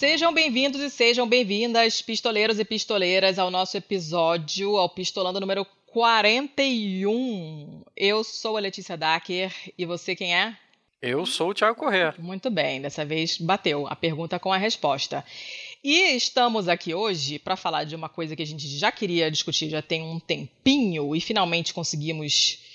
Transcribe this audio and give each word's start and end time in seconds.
Sejam 0.00 0.32
bem-vindos 0.32 0.80
e 0.80 0.88
sejam 0.88 1.28
bem-vindas, 1.28 2.00
pistoleiros 2.00 2.58
e 2.58 2.64
pistoleiras, 2.64 3.38
ao 3.38 3.50
nosso 3.50 3.76
episódio, 3.76 4.78
ao 4.78 4.88
Pistolando 4.88 5.38
número 5.38 5.66
41. 5.88 7.82
Eu 7.94 8.24
sou 8.24 8.56
a 8.56 8.60
Letícia 8.60 8.96
Dacker 8.96 9.52
e 9.76 9.84
você 9.84 10.16
quem 10.16 10.34
é? 10.34 10.56
Eu 11.02 11.26
sou 11.26 11.50
o 11.50 11.54
Thiago 11.54 11.78
Corrêa. 11.78 12.14
Muito 12.18 12.50
bem, 12.50 12.80
dessa 12.80 13.04
vez 13.04 13.36
bateu 13.36 13.86
a 13.88 13.94
pergunta 13.94 14.38
com 14.38 14.50
a 14.50 14.56
resposta. 14.56 15.22
E 15.84 16.16
estamos 16.16 16.66
aqui 16.66 16.94
hoje 16.94 17.38
para 17.38 17.54
falar 17.54 17.84
de 17.84 17.94
uma 17.94 18.08
coisa 18.08 18.34
que 18.34 18.42
a 18.42 18.46
gente 18.46 18.66
já 18.68 18.90
queria 18.90 19.30
discutir 19.30 19.68
já 19.68 19.82
tem 19.82 20.00
um 20.02 20.18
tempinho 20.18 21.14
e 21.14 21.20
finalmente 21.20 21.74
conseguimos 21.74 22.69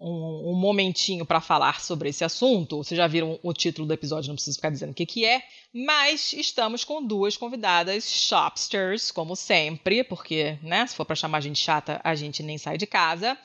um, 0.00 0.52
um 0.52 0.54
momentinho 0.54 1.26
para 1.26 1.40
falar 1.40 1.80
sobre 1.80 2.08
esse 2.08 2.24
assunto. 2.24 2.78
Vocês 2.78 2.96
já 2.96 3.06
viram 3.06 3.38
o 3.42 3.52
título 3.52 3.86
do 3.86 3.94
episódio, 3.94 4.28
não 4.28 4.34
preciso 4.34 4.56
ficar 4.56 4.70
dizendo 4.70 4.90
o 4.90 4.94
que, 4.94 5.06
que 5.06 5.24
é. 5.24 5.42
Mas 5.72 6.32
estamos 6.32 6.84
com 6.84 7.04
duas 7.04 7.36
convidadas 7.36 8.10
shopsters, 8.10 9.10
como 9.10 9.34
sempre, 9.34 10.04
porque, 10.04 10.58
né, 10.62 10.86
se 10.86 10.94
for 10.94 11.04
para 11.04 11.16
chamar 11.16 11.38
a 11.38 11.42
gente 11.42 11.60
chata, 11.60 12.00
a 12.04 12.14
gente 12.14 12.42
nem 12.42 12.58
sai 12.58 12.78
de 12.78 12.86
casa. 12.86 13.36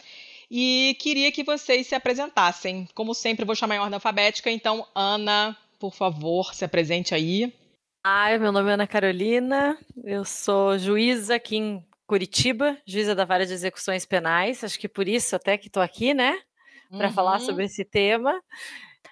E 0.50 0.96
queria 1.00 1.32
que 1.32 1.44
vocês 1.44 1.88
se 1.88 1.96
apresentassem. 1.96 2.88
Como 2.94 3.14
sempre, 3.14 3.46
vou 3.46 3.56
chamar 3.56 3.76
em 3.76 3.80
ordem 3.80 3.96
alfabética, 3.96 4.52
então, 4.52 4.86
Ana, 4.94 5.58
por 5.80 5.94
favor, 5.94 6.54
se 6.54 6.64
apresente 6.64 7.16
aí. 7.16 7.52
Ai, 8.06 8.38
meu 8.38 8.52
nome 8.52 8.70
é 8.70 8.74
Ana 8.74 8.86
Carolina, 8.86 9.78
eu 10.04 10.26
sou 10.26 10.78
juíza 10.78 11.36
aqui 11.36 11.56
em 11.56 11.86
Curitiba, 12.06 12.78
juíza 12.86 13.16
da 13.16 13.26
Vara 13.26 13.46
de 13.46 13.54
Execuções 13.54 14.06
Penais, 14.06 14.64
acho 14.64 14.80
que 14.80 14.88
por 14.88 15.08
isso 15.08 15.36
até 15.36 15.58
que 15.58 15.68
estou 15.68 15.82
aqui, 15.82 16.14
né, 16.14 16.38
para 16.90 17.08
uhum. 17.08 17.14
falar 17.14 17.40
sobre 17.40 17.66
esse 17.66 17.86
tema. 17.86 18.42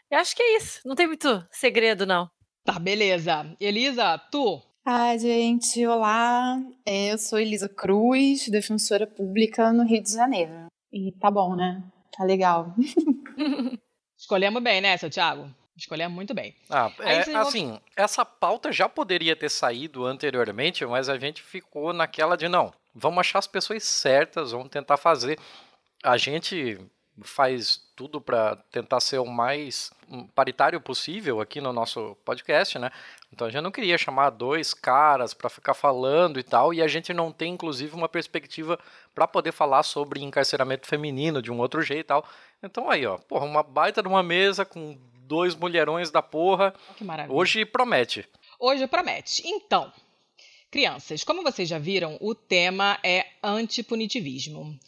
Eu 0.09 0.19
acho 0.19 0.35
que 0.35 0.43
é 0.43 0.57
isso, 0.57 0.81
não 0.85 0.95
tem 0.95 1.07
muito 1.07 1.45
segredo, 1.51 2.05
não. 2.05 2.29
Tá, 2.63 2.77
beleza. 2.77 3.55
Elisa, 3.59 4.17
tu? 4.31 4.61
Ai, 4.85 5.17
gente, 5.19 5.85
olá. 5.85 6.59
É, 6.85 7.13
eu 7.13 7.17
sou 7.17 7.39
Elisa 7.39 7.69
Cruz, 7.69 8.47
defensora 8.49 9.07
pública 9.07 9.71
no 9.71 9.83
Rio 9.83 10.01
de 10.01 10.11
Janeiro. 10.11 10.67
E 10.91 11.11
tá 11.13 11.31
bom, 11.31 11.55
né? 11.55 11.83
Tá 12.15 12.23
legal. 12.23 12.75
Escolhemos 14.17 14.61
bem, 14.61 14.81
né, 14.81 14.97
seu 14.97 15.09
Thiago? 15.09 15.49
Escolhemos 15.75 16.13
muito 16.13 16.33
bem. 16.33 16.55
Ah, 16.69 16.91
é, 16.99 17.21
assim, 17.37 17.79
essa 17.95 18.23
pauta 18.23 18.71
já 18.71 18.87
poderia 18.87 19.35
ter 19.35 19.49
saído 19.49 20.05
anteriormente, 20.05 20.85
mas 20.85 21.09
a 21.09 21.17
gente 21.17 21.41
ficou 21.41 21.93
naquela 21.93 22.35
de 22.35 22.47
não, 22.47 22.71
vamos 22.93 23.19
achar 23.19 23.39
as 23.39 23.47
pessoas 23.47 23.83
certas, 23.83 24.51
vamos 24.51 24.69
tentar 24.69 24.97
fazer. 24.97 25.39
A 26.03 26.17
gente 26.17 26.79
faz 27.23 27.81
tudo 27.95 28.19
para 28.19 28.55
tentar 28.71 28.99
ser 28.99 29.19
o 29.19 29.25
mais 29.25 29.91
paritário 30.33 30.79
possível 30.81 31.39
aqui 31.39 31.61
no 31.61 31.71
nosso 31.71 32.15
podcast, 32.25 32.79
né? 32.79 32.89
Então 33.31 33.47
a 33.47 33.49
gente 33.49 33.61
não 33.61 33.71
queria 33.71 33.97
chamar 33.97 34.29
dois 34.29 34.73
caras 34.73 35.33
para 35.33 35.49
ficar 35.49 35.73
falando 35.73 36.39
e 36.39 36.43
tal, 36.43 36.73
e 36.73 36.81
a 36.81 36.87
gente 36.87 37.13
não 37.13 37.31
tem 37.31 37.53
inclusive 37.53 37.93
uma 37.95 38.09
perspectiva 38.09 38.79
para 39.13 39.27
poder 39.27 39.51
falar 39.51 39.83
sobre 39.83 40.21
encarceramento 40.21 40.87
feminino 40.87 41.41
de 41.41 41.51
um 41.51 41.59
outro 41.59 41.81
jeito 41.81 42.01
e 42.01 42.07
tal. 42.07 42.25
Então 42.63 42.89
aí, 42.89 43.05
ó, 43.05 43.17
porra, 43.17 43.45
uma 43.45 43.63
baita 43.63 44.01
de 44.01 44.07
uma 44.07 44.23
mesa 44.23 44.65
com 44.65 44.97
dois 45.21 45.55
mulherões 45.55 46.11
da 46.11 46.21
porra. 46.21 46.73
Que 46.97 47.03
maravilha. 47.03 47.35
Hoje 47.35 47.65
promete. 47.65 48.27
Hoje 48.59 48.87
promete. 48.87 49.43
Então, 49.45 49.91
crianças, 50.71 51.23
como 51.23 51.43
vocês 51.43 51.67
já 51.67 51.77
viram, 51.77 52.17
o 52.21 52.33
tema 52.33 52.97
é 53.03 53.27
antipunitivismo. 53.43 54.79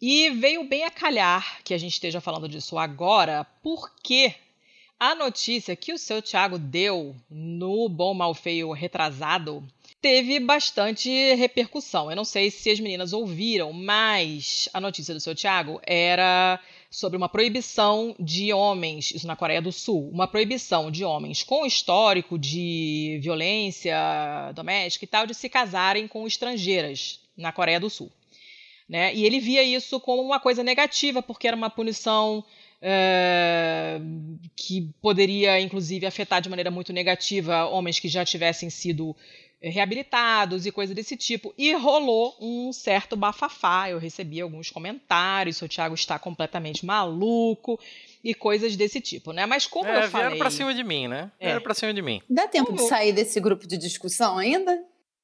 E 0.00 0.30
veio 0.30 0.64
bem 0.64 0.84
a 0.84 0.90
calhar 0.90 1.60
que 1.64 1.74
a 1.74 1.78
gente 1.78 1.92
esteja 1.92 2.20
falando 2.20 2.48
disso 2.48 2.78
agora, 2.78 3.44
porque 3.62 4.34
a 4.98 5.16
notícia 5.16 5.74
que 5.74 5.92
o 5.92 5.98
seu 5.98 6.22
Thiago 6.22 6.58
deu 6.58 7.16
no 7.28 7.88
Bom 7.88 8.14
Mal 8.14 8.32
Feio 8.34 8.70
retrasado 8.70 9.66
teve 10.00 10.38
bastante 10.38 11.10
repercussão. 11.34 12.08
Eu 12.08 12.16
não 12.16 12.24
sei 12.24 12.50
se 12.50 12.70
as 12.70 12.78
meninas 12.78 13.12
ouviram, 13.12 13.72
mas 13.72 14.68
a 14.72 14.80
notícia 14.80 15.12
do 15.12 15.20
seu 15.20 15.34
Thiago 15.34 15.80
era 15.84 16.60
sobre 16.92 17.16
uma 17.16 17.28
proibição 17.28 18.14
de 18.20 18.52
homens, 18.52 19.12
isso 19.12 19.26
na 19.26 19.34
Coreia 19.34 19.62
do 19.62 19.72
Sul, 19.72 20.10
uma 20.12 20.28
proibição 20.28 20.90
de 20.90 21.02
homens 21.06 21.42
com 21.42 21.64
histórico 21.64 22.38
de 22.38 23.18
violência 23.22 24.52
doméstica 24.54 25.06
e 25.06 25.08
tal, 25.08 25.26
de 25.26 25.34
se 25.34 25.48
casarem 25.48 26.06
com 26.06 26.26
estrangeiras 26.26 27.18
na 27.34 27.50
Coreia 27.50 27.80
do 27.80 27.88
Sul. 27.88 28.12
Né? 28.86 29.14
E 29.14 29.24
ele 29.24 29.40
via 29.40 29.62
isso 29.62 29.98
como 29.98 30.20
uma 30.20 30.38
coisa 30.38 30.62
negativa, 30.62 31.22
porque 31.22 31.48
era 31.48 31.56
uma 31.56 31.70
punição 31.70 32.44
é, 32.84 34.00
que 34.56 34.90
poderia, 35.00 35.60
inclusive, 35.60 36.04
afetar 36.04 36.42
de 36.42 36.48
maneira 36.48 36.70
muito 36.70 36.92
negativa 36.92 37.64
homens 37.66 38.00
que 38.00 38.08
já 38.08 38.24
tivessem 38.24 38.68
sido 38.68 39.14
eh, 39.62 39.70
reabilitados 39.70 40.66
e 40.66 40.72
coisa 40.72 40.92
desse 40.92 41.16
tipo. 41.16 41.54
E 41.56 41.72
rolou 41.74 42.36
um 42.40 42.72
certo 42.72 43.14
bafafá. 43.14 43.88
Eu 43.88 43.98
recebi 43.98 44.40
alguns 44.40 44.68
comentários, 44.68 45.62
o 45.62 45.68
Thiago 45.68 45.94
está 45.94 46.18
completamente 46.18 46.84
maluco 46.84 47.78
e 48.24 48.34
coisas 48.34 48.74
desse 48.74 49.00
tipo, 49.00 49.32
né? 49.32 49.46
Mas 49.46 49.64
como 49.64 49.88
é, 49.88 50.04
eu 50.04 50.10
falei... 50.10 50.26
Vieram 50.30 50.38
pra 50.38 50.50
cima 50.50 50.74
de 50.74 50.82
mim, 50.82 51.06
né? 51.06 51.30
É. 51.38 51.46
Vieram 51.46 51.62
pra 51.62 51.74
cima 51.74 51.94
de 51.94 52.02
mim. 52.02 52.20
Dá 52.28 52.48
tempo 52.48 52.66
como... 52.66 52.78
de 52.78 52.88
sair 52.88 53.12
desse 53.12 53.38
grupo 53.38 53.64
de 53.64 53.78
discussão 53.78 54.38
ainda? 54.38 54.82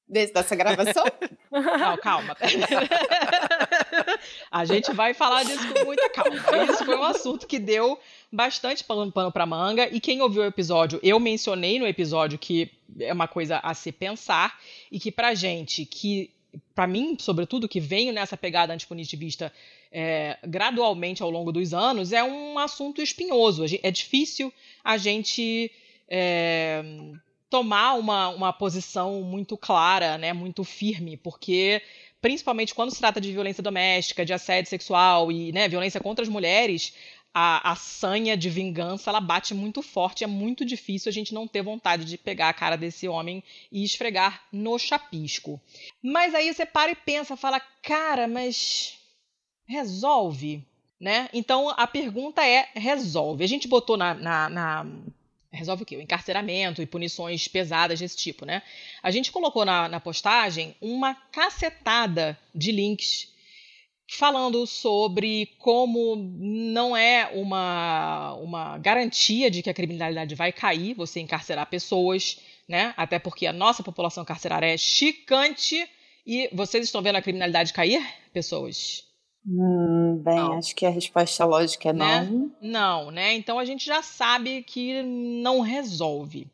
Desse, 0.08 0.32
dessa 0.32 0.54
gravação? 0.54 1.04
Não, 1.50 1.96
calma. 1.98 2.36
A 4.50 4.64
gente 4.64 4.92
vai 4.92 5.14
falar 5.14 5.44
disso 5.44 5.66
com 5.72 5.84
muita 5.84 6.08
calma. 6.10 6.36
Isso 6.70 6.84
foi 6.84 6.96
um 6.96 7.04
assunto 7.04 7.46
que 7.46 7.58
deu 7.58 7.98
bastante 8.32 8.84
pano 8.84 9.12
para 9.32 9.46
manga. 9.46 9.88
E 9.88 10.00
quem 10.00 10.20
ouviu 10.22 10.42
o 10.42 10.46
episódio, 10.46 11.00
eu 11.02 11.18
mencionei 11.18 11.78
no 11.78 11.86
episódio 11.86 12.38
que 12.38 12.70
é 12.98 13.12
uma 13.12 13.28
coisa 13.28 13.58
a 13.58 13.74
se 13.74 13.92
pensar 13.92 14.58
e 14.90 14.98
que 14.98 15.12
pra 15.12 15.34
gente 15.34 15.84
que 15.84 16.30
para 16.74 16.86
mim, 16.86 17.16
sobretudo, 17.18 17.68
que 17.68 17.80
venho 17.80 18.12
nessa 18.12 18.36
pegada 18.36 18.72
antipunitivista 18.72 19.52
é, 19.92 20.38
gradualmente 20.46 21.22
ao 21.22 21.30
longo 21.30 21.52
dos 21.52 21.74
anos, 21.74 22.12
é 22.12 22.22
um 22.22 22.58
assunto 22.58 23.02
espinhoso. 23.02 23.64
É 23.82 23.90
difícil 23.90 24.52
a 24.82 24.96
gente 24.96 25.70
é, 26.08 26.82
tomar 27.50 27.94
uma, 27.94 28.28
uma 28.28 28.52
posição 28.52 29.22
muito 29.22 29.56
clara, 29.56 30.18
né, 30.18 30.32
muito 30.32 30.64
firme, 30.64 31.16
porque 31.16 31.82
principalmente 32.20 32.74
quando 32.74 32.90
se 32.90 32.98
trata 32.98 33.20
de 33.20 33.32
violência 33.32 33.62
doméstica, 33.62 34.24
de 34.24 34.32
assédio 34.32 34.70
sexual 34.70 35.30
e 35.30 35.52
né, 35.52 35.68
violência 35.68 36.00
contra 36.00 36.22
as 36.22 36.28
mulheres, 36.28 36.92
a, 37.32 37.72
a 37.72 37.76
sanha 37.76 38.36
de 38.36 38.50
vingança 38.50 39.10
ela 39.10 39.20
bate 39.20 39.54
muito 39.54 39.82
forte. 39.82 40.24
É 40.24 40.26
muito 40.26 40.64
difícil 40.64 41.08
a 41.08 41.12
gente 41.12 41.32
não 41.32 41.46
ter 41.46 41.62
vontade 41.62 42.04
de 42.04 42.18
pegar 42.18 42.48
a 42.48 42.54
cara 42.54 42.76
desse 42.76 43.06
homem 43.06 43.42
e 43.70 43.84
esfregar 43.84 44.42
no 44.52 44.78
chapisco. 44.78 45.60
Mas 46.02 46.34
aí 46.34 46.52
você 46.52 46.66
para 46.66 46.90
e 46.90 46.96
pensa, 46.96 47.36
fala, 47.36 47.60
cara, 47.60 48.26
mas 48.26 48.98
resolve, 49.66 50.64
né? 50.98 51.28
Então 51.32 51.68
a 51.68 51.86
pergunta 51.86 52.44
é: 52.44 52.68
resolve? 52.74 53.44
A 53.44 53.48
gente 53.48 53.68
botou 53.68 53.96
na, 53.96 54.14
na, 54.14 54.48
na 54.48 54.86
resolve 55.52 55.82
o 55.82 55.86
quê? 55.86 55.96
O 55.96 56.00
encarceramento 56.00 56.82
e 56.82 56.86
punições 56.86 57.48
pesadas 57.48 58.00
desse 58.00 58.16
tipo, 58.16 58.44
né? 58.44 58.62
A 59.02 59.10
gente 59.10 59.32
colocou 59.32 59.64
na, 59.64 59.88
na 59.88 60.00
postagem 60.00 60.76
uma 60.80 61.14
cacetada 61.14 62.38
de 62.54 62.70
links 62.72 63.32
falando 64.10 64.66
sobre 64.66 65.54
como 65.58 66.16
não 66.16 66.96
é 66.96 67.30
uma, 67.34 68.34
uma 68.34 68.78
garantia 68.78 69.50
de 69.50 69.62
que 69.62 69.68
a 69.68 69.74
criminalidade 69.74 70.34
vai 70.34 70.50
cair, 70.50 70.94
você 70.94 71.20
encarcerar 71.20 71.66
pessoas, 71.66 72.38
né? 72.66 72.94
Até 72.96 73.18
porque 73.18 73.46
a 73.46 73.52
nossa 73.52 73.82
população 73.82 74.24
carcerária 74.24 74.72
é 74.72 74.78
chicante 74.78 75.88
e 76.26 76.48
vocês 76.52 76.84
estão 76.84 77.02
vendo 77.02 77.16
a 77.16 77.22
criminalidade 77.22 77.72
cair, 77.72 78.02
pessoas? 78.32 79.07
Hum, 79.50 80.20
bem, 80.22 80.36
não. 80.36 80.58
acho 80.58 80.74
que 80.74 80.84
a 80.84 80.90
resposta 80.90 81.42
lógica 81.46 81.88
é 81.88 81.92
né? 81.94 82.28
não. 82.30 82.52
Não, 82.60 83.10
né? 83.10 83.34
Então 83.34 83.58
a 83.58 83.64
gente 83.64 83.86
já 83.86 84.02
sabe 84.02 84.62
que 84.62 85.02
não 85.02 85.60
resolve. 85.60 86.46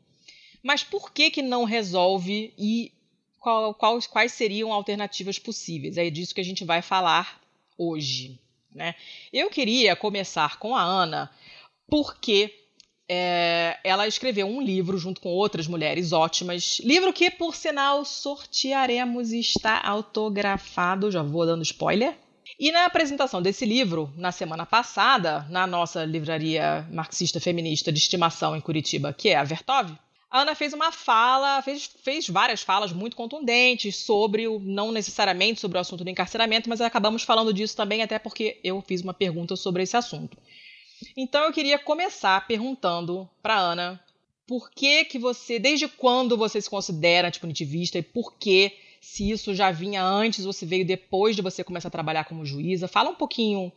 Mas 0.62 0.84
por 0.84 1.12
que 1.12 1.28
que 1.30 1.42
não 1.42 1.64
resolve 1.64 2.54
e 2.56 2.92
qual, 3.40 3.74
qual, 3.74 3.98
quais 4.08 4.32
seriam 4.32 4.72
alternativas 4.72 5.38
possíveis? 5.38 5.98
É 5.98 6.08
disso 6.08 6.34
que 6.34 6.40
a 6.40 6.44
gente 6.44 6.64
vai 6.64 6.80
falar 6.80 7.40
hoje. 7.76 8.38
Né? 8.72 8.94
Eu 9.32 9.50
queria 9.50 9.96
começar 9.96 10.58
com 10.58 10.74
a 10.74 10.82
Ana, 10.82 11.30
porque 11.88 12.54
é, 13.08 13.76
ela 13.82 14.06
escreveu 14.06 14.46
um 14.46 14.62
livro 14.62 14.96
junto 14.98 15.20
com 15.20 15.30
outras 15.30 15.66
mulheres 15.66 16.12
ótimas. 16.12 16.80
Livro 16.84 17.12
que, 17.12 17.30
por 17.30 17.54
sinal, 17.56 18.04
sortearemos 18.04 19.32
e 19.32 19.40
está 19.40 19.80
autografado. 19.84 21.10
Já 21.10 21.22
vou 21.22 21.44
dando 21.44 21.62
spoiler. 21.62 22.16
E 22.58 22.70
na 22.70 22.86
apresentação 22.86 23.42
desse 23.42 23.64
livro, 23.64 24.12
na 24.16 24.30
semana 24.30 24.64
passada, 24.64 25.46
na 25.50 25.66
nossa 25.66 26.04
livraria 26.04 26.86
marxista 26.90 27.40
feminista 27.40 27.90
de 27.90 27.98
estimação 27.98 28.56
em 28.56 28.60
Curitiba, 28.60 29.12
que 29.12 29.30
é 29.30 29.36
a 29.36 29.44
Vertov, 29.44 29.92
a 30.30 30.40
Ana 30.40 30.56
fez 30.56 30.72
uma 30.72 30.90
fala, 30.90 31.62
fez, 31.62 31.88
fez 32.02 32.28
várias 32.28 32.60
falas 32.60 32.92
muito 32.92 33.16
contundentes 33.16 33.96
sobre 33.96 34.48
o, 34.48 34.58
não 34.58 34.90
necessariamente 34.90 35.60
sobre 35.60 35.78
o 35.78 35.80
assunto 35.80 36.02
do 36.02 36.10
encarceramento, 36.10 36.68
mas 36.68 36.80
acabamos 36.80 37.22
falando 37.22 37.52
disso 37.52 37.76
também, 37.76 38.02
até 38.02 38.18
porque 38.18 38.58
eu 38.64 38.82
fiz 38.82 39.00
uma 39.00 39.14
pergunta 39.14 39.54
sobre 39.54 39.84
esse 39.84 39.96
assunto. 39.96 40.36
Então 41.16 41.44
eu 41.44 41.52
queria 41.52 41.78
começar 41.78 42.44
perguntando 42.48 43.30
para 43.40 43.56
Ana 43.56 44.00
por 44.44 44.70
que 44.70 45.04
que 45.04 45.20
você, 45.20 45.60
desde 45.60 45.86
quando 45.86 46.36
você 46.36 46.60
se 46.60 46.68
considera 46.68 47.28
antipunitivista 47.28 47.98
e 47.98 48.02
por 48.02 48.34
que, 48.34 48.72
se 49.04 49.30
isso 49.30 49.54
já 49.54 49.70
vinha 49.70 50.02
antes 50.02 50.46
ou 50.46 50.52
se 50.52 50.64
veio 50.64 50.86
depois 50.86 51.36
de 51.36 51.42
você 51.42 51.62
começar 51.62 51.88
a 51.88 51.90
trabalhar 51.92 52.24
como 52.24 52.44
juíza? 52.44 52.88
Fala 52.88 53.10
um 53.10 53.14
pouquinho 53.14 53.70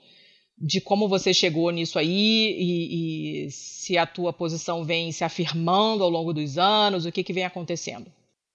de 0.57 0.81
como 0.81 1.07
você 1.07 1.33
chegou 1.33 1.69
nisso 1.69 1.99
aí 1.99 2.55
e, 2.57 3.45
e 3.45 3.51
se 3.51 3.97
a 3.97 4.07
tua 4.07 4.33
posição 4.33 4.83
vem 4.83 5.11
se 5.11 5.23
afirmando 5.23 6.03
ao 6.03 6.09
longo 6.09 6.33
dos 6.33 6.57
anos, 6.57 7.05
o 7.05 7.11
que, 7.11 7.23
que 7.23 7.33
vem 7.33 7.45
acontecendo? 7.45 8.11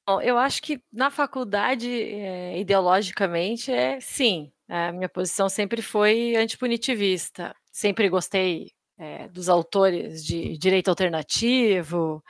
Bom, 0.09 0.21
eu 0.21 0.37
acho 0.37 0.61
que 0.63 0.81
na 0.93 1.11
faculdade, 1.11 1.89
é, 1.89 2.59
ideologicamente, 2.59 3.71
é 3.71 4.01
sim. 4.01 4.51
A 4.69 4.91
minha 4.91 5.09
posição 5.09 5.49
sempre 5.49 5.81
foi 5.81 6.35
antipunitivista. 6.35 7.55
Sempre 7.71 8.09
gostei 8.09 8.73
é, 8.99 9.29
dos 9.29 9.49
autores 9.49 10.25
de 10.25 10.59
direito 10.59 10.89
alternativo, 10.89 12.23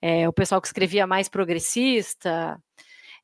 é, 0.00 0.28
o 0.28 0.32
pessoal 0.32 0.60
que 0.60 0.68
escrevia 0.68 1.06
mais 1.06 1.28
progressista, 1.28 2.58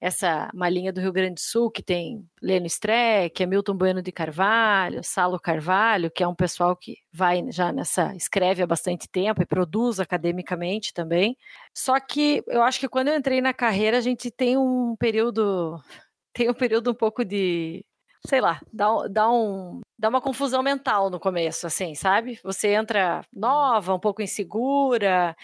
essa 0.05 0.51
malinha 0.53 0.93
do 0.93 1.01
Rio 1.01 1.13
Grande 1.13 1.37
do 1.37 1.41
Sul 1.41 1.71
que 1.71 1.83
tem 1.83 2.29
Leno 2.43 2.67
Streck, 2.67 3.43
é 3.43 3.47
Milton 3.47 3.75
Bueno 3.75 4.03
de 4.03 4.13
Carvalho, 4.13 5.03
Salo 5.03 5.41
Carvalho, 5.41 6.11
que 6.11 6.23
é 6.23 6.29
um 6.29 6.35
pessoal 6.35 6.77
que 6.77 6.99
vai 7.11 7.43
já 7.51 7.73
nessa 7.73 8.15
escreve 8.15 8.63
há 8.63 8.67
bastante 8.67 9.09
tempo 9.09 9.41
e 9.41 9.47
produz 9.47 9.99
academicamente 9.99 10.93
também. 10.93 11.39
Só 11.73 11.99
que 11.99 12.45
eu 12.47 12.63
acho 12.63 12.79
que 12.79 12.87
quando 12.87 13.09
eu 13.09 13.17
entrei 13.17 13.41
na 13.41 13.55
carreira 13.55 13.97
a 13.97 14.03
gente 14.03 14.31
tem 14.31 14.59
um 14.59 14.95
período 14.95 15.81
tem 16.35 16.51
um 16.51 16.55
período 16.55 16.91
um 16.91 16.95
pouco 16.95 17.25
de 17.25 17.83
sei 18.27 18.43
lá, 18.43 18.61
dá, 18.71 18.89
dá, 19.11 19.31
um, 19.31 19.81
dá 19.99 20.09
uma 20.11 20.21
confusão 20.21 20.63
mental 20.63 21.11
no 21.11 21.21
começo, 21.21 21.67
assim, 21.67 21.95
sabe? 21.95 22.39
Você 22.43 22.69
entra 22.69 23.23
nova, 23.33 23.95
um 23.95 24.01
pouco 24.01 24.23
insegura, 24.23 25.37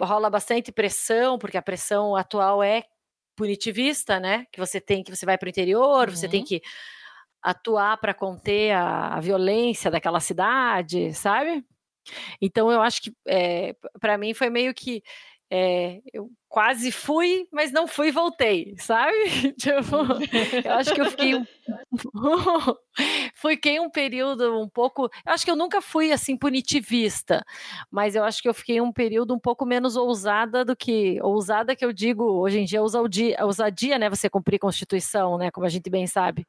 rola 0.00 0.30
bastante 0.30 0.72
pressão, 0.72 1.38
porque 1.38 1.56
a 1.56 1.62
pressão 1.62 2.14
atual 2.16 2.62
é 2.62 2.84
punitivista, 3.36 4.20
né? 4.20 4.46
Que 4.52 4.60
você 4.60 4.80
tem, 4.80 5.02
que 5.02 5.14
você 5.14 5.26
vai 5.26 5.38
para 5.38 5.46
o 5.46 5.50
interior, 5.50 6.08
uhum. 6.08 6.14
você 6.16 6.28
tem 6.28 6.40
uhum. 6.40 6.46
que 6.46 6.62
atuar 7.42 7.96
para 7.98 8.14
conter 8.14 8.72
a, 8.72 9.16
a, 9.16 9.20
violência 9.20 9.90
daquela 9.90 10.20
cidade, 10.20 11.12
sabe? 11.14 11.64
Então 12.40 12.70
eu 12.70 12.80
acho 12.80 13.02
que 13.02 13.12
é, 13.26 13.70
eh, 13.70 13.76
para 14.00 14.18
mim 14.18 14.34
foi 14.34 14.50
meio 14.50 14.74
que 14.74 15.02
é, 15.50 16.00
eu 16.12 16.30
quase 16.52 16.92
fui, 16.92 17.48
mas 17.50 17.72
não 17.72 17.86
fui 17.86 18.08
e 18.08 18.10
voltei, 18.10 18.74
sabe? 18.76 19.16
Tipo, 19.58 19.96
eu 20.62 20.72
acho 20.74 20.94
que 20.94 21.00
eu 21.00 21.06
fiquei 21.06 21.34
um... 21.34 21.46
fiquei 23.34 23.80
um 23.80 23.88
período 23.88 24.60
um 24.60 24.68
pouco, 24.68 25.04
eu 25.24 25.32
acho 25.32 25.46
que 25.46 25.50
eu 25.50 25.56
nunca 25.56 25.80
fui 25.80 26.12
assim 26.12 26.36
punitivista, 26.36 27.42
mas 27.90 28.14
eu 28.14 28.22
acho 28.22 28.42
que 28.42 28.48
eu 28.48 28.52
fiquei 28.52 28.82
um 28.82 28.92
período 28.92 29.34
um 29.34 29.38
pouco 29.38 29.64
menos 29.64 29.96
ousada 29.96 30.62
do 30.62 30.76
que 30.76 31.18
ousada 31.22 31.74
que 31.74 31.84
eu 31.84 31.90
digo 31.90 32.22
hoje 32.24 32.58
em 32.58 32.66
dia 32.66 32.82
ousadia, 32.82 33.38
ousadia 33.42 33.98
né? 33.98 34.10
Você 34.10 34.28
cumprir 34.28 34.58
constituição, 34.58 35.38
né? 35.38 35.50
Como 35.50 35.64
a 35.64 35.70
gente 35.70 35.88
bem 35.88 36.06
sabe. 36.06 36.46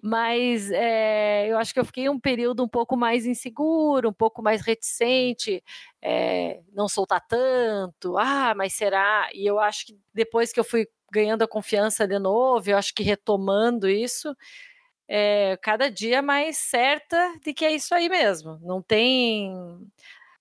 mas 0.00 0.70
é, 0.70 1.48
eu 1.50 1.58
acho 1.58 1.74
que 1.74 1.80
eu 1.80 1.84
fiquei 1.84 2.08
um 2.08 2.20
período 2.20 2.62
um 2.62 2.68
pouco 2.68 2.96
mais 2.96 3.26
inseguro, 3.26 4.10
um 4.10 4.12
pouco 4.12 4.40
mais 4.40 4.60
reticente, 4.60 5.64
é, 6.00 6.60
não 6.72 6.88
soltar 6.88 7.20
tanto, 7.26 8.16
ah, 8.16 8.54
mas 8.56 8.67
será? 8.70 9.28
E 9.32 9.46
eu 9.46 9.58
acho 9.58 9.86
que 9.86 9.98
depois 10.12 10.52
que 10.52 10.60
eu 10.60 10.64
fui 10.64 10.88
ganhando 11.10 11.42
a 11.42 11.48
confiança 11.48 12.06
de 12.06 12.18
novo, 12.18 12.70
eu 12.70 12.76
acho 12.76 12.94
que 12.94 13.02
retomando 13.02 13.88
isso, 13.88 14.36
é, 15.08 15.56
cada 15.62 15.90
dia 15.90 16.20
mais 16.20 16.58
certa 16.58 17.16
de 17.42 17.54
que 17.54 17.64
é 17.64 17.72
isso 17.72 17.94
aí 17.94 18.08
mesmo. 18.08 18.58
Não 18.62 18.82
tem. 18.82 19.52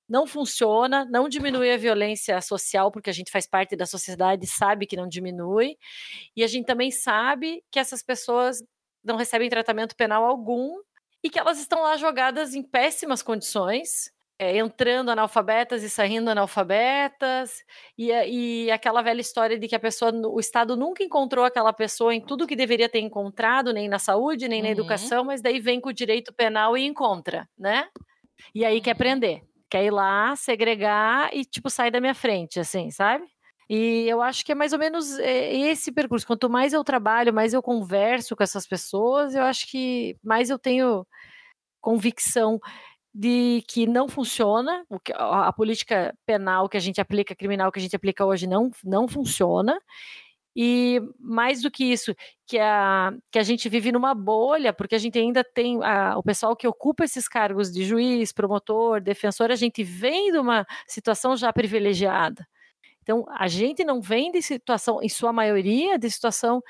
Não 0.10 0.26
funciona, 0.26 1.06
não 1.06 1.28
diminui 1.28 1.72
a 1.72 1.78
violência 1.78 2.40
social, 2.42 2.92
porque 2.92 3.10
a 3.10 3.14
gente 3.14 3.32
faz 3.32 3.46
parte 3.46 3.76
da 3.76 3.86
sociedade 3.86 4.48
sabe 4.48 4.88
que 4.88 4.96
não 4.96 5.08
diminui. 5.08 5.78
E 6.36 6.44
a 6.44 6.48
gente 6.48 6.66
também 6.66 6.92
sabe 6.92 7.64
que 7.72 7.80
essas 7.80 8.02
pessoas 8.04 8.64
não 9.04 9.18
recebem 9.18 9.50
tratamento 9.50 9.96
penal 9.96 10.24
algum 10.26 10.78
e 11.24 11.30
que 11.30 11.40
elas 11.40 11.60
estão 11.60 11.82
lá 11.82 11.98
jogadas 11.98 12.56
em 12.56 12.64
péssimas 12.64 13.22
condições 13.22 14.12
é, 14.40 14.58
entrando 14.58 15.10
analfabetas 15.10 15.84
e 15.84 15.90
saindo 15.90 16.30
analfabetas, 16.30 17.64
e, 17.98 18.12
e 18.12 18.72
aquela 18.72 19.02
velha 19.02 19.22
história 19.22 19.58
de 19.58 19.68
que 19.68 19.76
a 19.76 19.80
pessoa, 19.80 20.12
o 20.28 20.40
Estado 20.40 20.76
nunca 20.76 21.04
encontrou 21.04 21.44
aquela 21.44 21.74
pessoa 21.74 22.14
em 22.14 22.22
tudo 22.22 22.46
que 22.46 22.56
deveria 22.56 22.88
ter 22.88 23.00
encontrado, 23.00 23.74
nem 23.74 23.90
na 23.90 24.00
saúde, 24.00 24.48
nem 24.48 24.60
uhum. 24.60 24.66
na 24.66 24.72
educação, 24.72 25.24
mas 25.24 25.42
daí 25.42 25.60
vem 25.60 25.82
com 25.82 25.90
o 25.90 25.94
direito 25.94 26.34
penal 26.34 26.78
e 26.78 26.86
encontra, 26.86 27.50
né? 27.58 27.88
E 28.54 28.64
aí 28.64 28.80
quer 28.80 28.92
uhum. 28.92 28.98
prender, 28.98 29.42
quer 29.70 29.84
ir 29.84 29.92
lá, 29.92 30.36
segregar 30.36 31.30
e, 31.34 31.44
tipo, 31.44 31.70
sair 31.70 31.90
da 31.90 32.00
minha 32.00 32.16
frente, 32.16 32.60
assim, 32.60 32.92
sabe? 32.92 33.26
E 33.70 34.08
eu 34.08 34.22
acho 34.22 34.46
que 34.46 34.52
é 34.54 34.56
mais 34.56 34.72
ou 34.72 34.80
menos 34.80 35.20
é, 35.20 35.54
esse 35.54 35.92
percurso. 35.92 36.26
Quanto 36.26 36.50
mais 36.50 36.72
eu 36.74 36.84
trabalho, 36.84 37.34
mais 37.34 37.54
eu 37.54 37.62
converso 37.62 38.36
com 38.36 38.44
essas 38.44 38.66
pessoas, 38.66 39.36
eu 39.36 39.44
acho 39.44 39.68
que 39.70 40.16
mais 40.24 40.50
eu 40.50 40.58
tenho 40.58 41.06
convicção 41.82 42.60
de 43.20 43.64
que 43.68 43.88
não 43.88 44.08
funciona, 44.08 44.86
a 45.16 45.52
política 45.52 46.16
penal 46.24 46.70
que 46.70 46.78
a 46.78 46.80
gente 46.80 47.02
aplica, 47.02 47.36
criminal 47.36 47.72
que 47.72 47.80
a 47.80 47.82
gente 47.82 47.96
aplica 47.96 48.24
hoje 48.24 48.46
não, 48.46 48.70
não 48.84 49.08
funciona. 49.08 49.76
E 50.56 51.02
mais 51.20 51.64
do 51.64 51.72
que 51.72 51.84
isso, 51.84 52.16
que 52.46 52.60
a, 52.60 53.12
que 53.32 53.40
a 53.40 53.44
gente 53.44 53.68
vive 53.70 53.92
numa 53.92 54.14
bolha, 54.14 54.72
porque 54.72 54.94
a 54.94 55.00
gente 55.00 55.18
ainda 55.18 55.44
tem 55.44 55.84
a, 55.84 56.16
o 56.16 56.22
pessoal 56.22 56.56
que 56.56 56.68
ocupa 56.68 57.06
esses 57.06 57.28
cargos 57.28 57.72
de 57.72 57.84
juiz, 57.84 58.32
promotor, 58.32 59.02
defensor, 59.02 59.50
a 59.50 59.56
gente 59.56 59.84
vem 59.84 60.32
de 60.32 60.38
uma 60.38 60.64
situação 60.88 61.36
já 61.36 61.52
privilegiada. 61.52 62.48
Então, 63.02 63.26
a 63.30 63.48
gente 63.48 63.84
não 63.84 64.00
vem 64.00 64.32
de 64.32 64.44
situação, 64.44 65.02
em 65.02 65.10
sua 65.10 65.34
maioria, 65.34 65.98
de 65.98 66.10
situação 66.12 66.62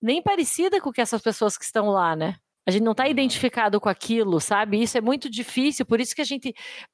nem 0.00 0.22
parecida 0.22 0.80
com 0.80 0.92
que 0.92 1.00
essas 1.00 1.20
pessoas 1.20 1.58
que 1.58 1.64
estão 1.64 1.88
lá, 1.88 2.14
né? 2.14 2.36
A 2.68 2.70
gente 2.70 2.82
não 2.82 2.92
está 2.92 3.08
identificado 3.08 3.80
com 3.80 3.88
aquilo, 3.88 4.38
sabe? 4.38 4.82
Isso 4.82 4.98
é 4.98 5.00
muito 5.00 5.30
difícil, 5.30 5.86
por 5.86 6.02
isso 6.02 6.14
que 6.14 6.20
a 6.20 6.24
gente 6.24 6.52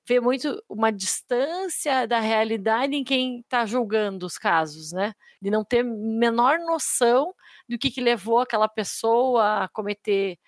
vê 0.09 0.21
muito 0.21 0.63
uma 0.69 0.93
distância 0.93 2.07
da 2.07 2.21
realidade 2.21 2.95
em 2.95 3.03
quem 3.03 3.41
está 3.41 3.67
julgando 3.67 4.25
os 4.25 4.39
casos, 4.39 4.93
né? 4.93 5.13
De 5.43 5.51
não 5.51 5.65
ter 5.65 5.83
menor 5.83 6.61
noção 6.61 7.35
do 7.69 7.77
que, 7.77 7.91
que 7.91 8.01
levou 8.01 8.39
aquela 8.39 8.69
pessoa 8.69 9.65
a 9.65 9.69
cometer 9.69 10.39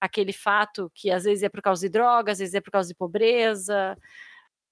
aquele 0.00 0.32
fato 0.32 0.88
que 0.94 1.10
às 1.10 1.24
vezes 1.24 1.42
é 1.42 1.48
por 1.48 1.60
causa 1.60 1.80
de 1.80 1.88
drogas, 1.88 2.34
às 2.34 2.38
vezes 2.38 2.54
é 2.54 2.60
por 2.60 2.70
causa 2.70 2.88
de 2.88 2.94
pobreza, 2.94 3.96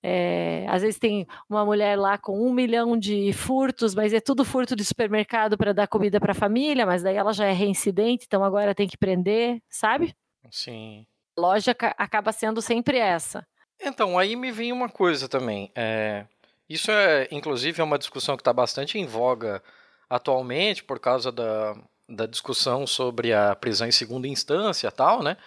é, 0.06 0.66
às 0.68 0.82
vezes 0.82 0.98
tem 0.98 1.26
uma 1.48 1.64
mulher 1.64 1.98
lá 1.98 2.18
com 2.18 2.38
um 2.46 2.52
milhão 2.52 2.94
de 2.94 3.32
furtos, 3.32 3.94
mas 3.94 4.12
é 4.12 4.20
tudo 4.20 4.44
furto 4.44 4.76
de 4.76 4.84
supermercado 4.84 5.56
para 5.56 5.72
dar 5.72 5.88
comida 5.88 6.20
para 6.20 6.32
a 6.32 6.34
família, 6.34 6.84
mas 6.84 7.02
daí 7.02 7.16
ela 7.16 7.32
já 7.32 7.46
é 7.46 7.52
reincidente, 7.52 8.26
então 8.26 8.44
agora 8.44 8.74
tem 8.74 8.86
que 8.86 8.98
prender, 8.98 9.62
sabe? 9.66 10.14
Sim. 10.50 11.06
A 11.38 11.40
lógica 11.40 11.94
acaba 11.96 12.32
sendo 12.32 12.60
sempre 12.60 12.98
essa. 12.98 13.46
Então, 13.80 14.18
aí 14.18 14.36
me 14.36 14.52
vem 14.52 14.72
uma 14.72 14.90
coisa 14.90 15.26
também. 15.26 15.72
É, 15.74 16.26
isso 16.68 16.90
é, 16.90 17.26
inclusive, 17.30 17.80
é 17.80 17.84
uma 17.84 17.98
discussão 17.98 18.36
que 18.36 18.42
está 18.42 18.52
bastante 18.52 18.98
em 18.98 19.06
voga 19.06 19.62
atualmente 20.10 20.84
por 20.84 21.00
causa 21.00 21.32
da, 21.32 21.74
da 22.06 22.26
discussão 22.26 22.86
sobre 22.86 23.32
a 23.32 23.56
prisão 23.56 23.88
em 23.88 23.92
segunda 23.92 24.28
instância 24.28 24.92
tal, 24.92 25.22
né? 25.22 25.38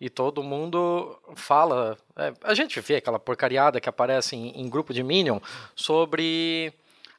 E 0.00 0.10
todo 0.10 0.42
mundo 0.42 1.18
fala. 1.34 1.96
É, 2.16 2.32
a 2.42 2.54
gente 2.54 2.80
vê 2.80 2.96
aquela 2.96 3.18
porcariada 3.18 3.80
que 3.80 3.88
aparece 3.88 4.36
em, 4.36 4.60
em, 4.60 4.68
grupo 4.68 4.92
de 4.92 5.02
Minion 5.02 5.40
sobre. 5.74 6.72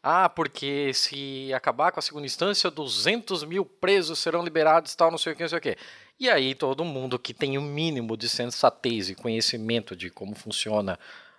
Ah, 0.04 0.30
porque 0.30 0.94
se 0.94 1.52
acabar 1.54 1.92
com 1.92 2.00
a 2.00 2.04
segunda 2.04 2.26
instância, 2.26 2.72
200 2.72 3.44
mil 3.44 3.66
presos 3.66 4.20
serão 4.20 4.44
liberados, 4.44 4.96
tal, 4.96 5.12
não 5.12 5.18
sei 5.18 5.34
o 5.34 5.36
que, 5.36 5.42
não 5.42 5.50
sei 5.50 5.58
o 5.58 5.62
que. 5.62 5.78
E 6.20 6.30
aí 6.30 6.56
todo 6.56 6.86
mundo 6.86 7.20
que 7.20 7.34
tem 7.34 7.58
o 7.58 7.62
um 7.62 7.64
mínimo 7.64 8.16
de 8.16 8.30
sensatez 8.30 9.10
e 9.10 9.16
conhecimento 9.16 9.96
de 9.96 10.10
como 10.10 10.36
funciona 10.36 10.98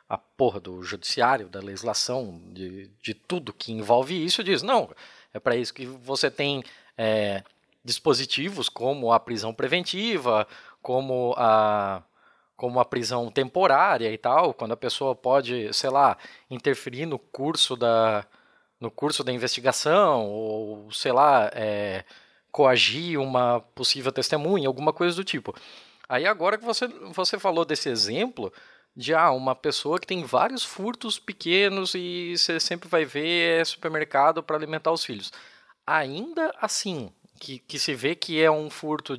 a 0.08 0.18
porra 0.18 0.58
do 0.58 0.82
judiciário, 0.82 1.48
da 1.48 1.60
legislação, 1.60 2.40
de, 2.52 2.90
de 3.02 3.14
tudo 3.14 3.52
que 3.52 3.72
envolve 3.72 4.24
isso, 4.24 4.44
diz: 4.44 4.62
não, 4.62 4.90
é 5.32 5.38
para 5.38 5.56
isso 5.56 5.72
que 5.72 5.86
você 5.86 6.30
tem 6.30 6.62
é, 6.96 7.42
dispositivos 7.84 8.68
como 8.68 9.12
a 9.12 9.20
prisão 9.20 9.54
preventiva, 9.54 10.46
como 10.82 11.34
a 11.36 12.02
como 12.56 12.80
a 12.80 12.84
prisão 12.84 13.30
temporária 13.30 14.12
e 14.12 14.18
tal, 14.18 14.52
quando 14.52 14.72
a 14.72 14.76
pessoa 14.76 15.14
pode, 15.14 15.72
sei 15.72 15.90
lá, 15.90 16.18
interferir 16.50 17.06
no 17.06 17.18
curso 17.18 17.76
da 17.76 18.26
no 18.80 18.90
curso 18.90 19.24
da 19.24 19.32
investigação 19.32 20.26
ou 20.26 20.90
sei 20.92 21.12
lá, 21.12 21.50
é, 21.54 22.04
coagir 22.52 23.20
uma 23.20 23.60
possível 23.74 24.12
testemunha, 24.12 24.68
alguma 24.68 24.92
coisa 24.92 25.16
do 25.16 25.24
tipo. 25.24 25.54
Aí 26.08 26.26
agora 26.26 26.58
que 26.58 26.64
você 26.64 26.88
você 27.12 27.38
falou 27.38 27.64
desse 27.64 27.88
exemplo 27.88 28.52
de 28.96 29.14
ah, 29.14 29.30
uma 29.30 29.54
pessoa 29.54 30.00
que 30.00 30.06
tem 30.06 30.24
vários 30.24 30.64
furtos 30.64 31.18
pequenos 31.20 31.94
e 31.94 32.36
você 32.36 32.58
sempre 32.58 32.88
vai 32.88 33.04
ver 33.04 33.60
é 33.60 33.64
supermercado 33.64 34.42
para 34.42 34.56
alimentar 34.56 34.90
os 34.92 35.04
filhos. 35.04 35.32
Ainda 35.86 36.52
assim, 36.60 37.12
que, 37.38 37.60
que 37.60 37.78
se 37.78 37.94
vê 37.94 38.14
que 38.16 38.42
é 38.42 38.50
um 38.50 38.68
furto 38.68 39.18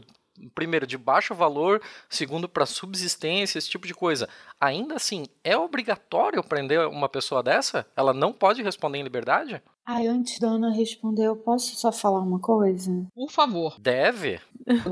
primeiro, 0.55 0.85
de 0.87 0.97
baixo 0.97 1.33
valor, 1.35 1.81
segundo, 2.09 2.47
para 2.49 2.65
subsistência, 2.65 3.57
esse 3.57 3.69
tipo 3.69 3.85
de 3.87 3.93
coisa. 3.93 4.27
Ainda 4.59 4.95
assim, 4.95 5.25
é 5.43 5.57
obrigatório 5.57 6.43
prender 6.43 6.87
uma 6.87 7.09
pessoa 7.09 7.41
dessa? 7.43 7.85
Ela 7.95 8.13
não 8.13 8.31
pode 8.33 8.61
responder 8.63 8.99
em 8.99 9.03
liberdade? 9.03 9.61
Ai, 9.85 10.07
antes 10.07 10.39
da 10.39 10.47
Ana 10.49 10.71
responder, 10.71 11.25
eu 11.25 11.35
posso 11.35 11.75
só 11.75 11.91
falar 11.91 12.19
uma 12.21 12.39
coisa? 12.39 12.91
Por 13.15 13.31
favor. 13.31 13.79
Deve. 13.79 14.39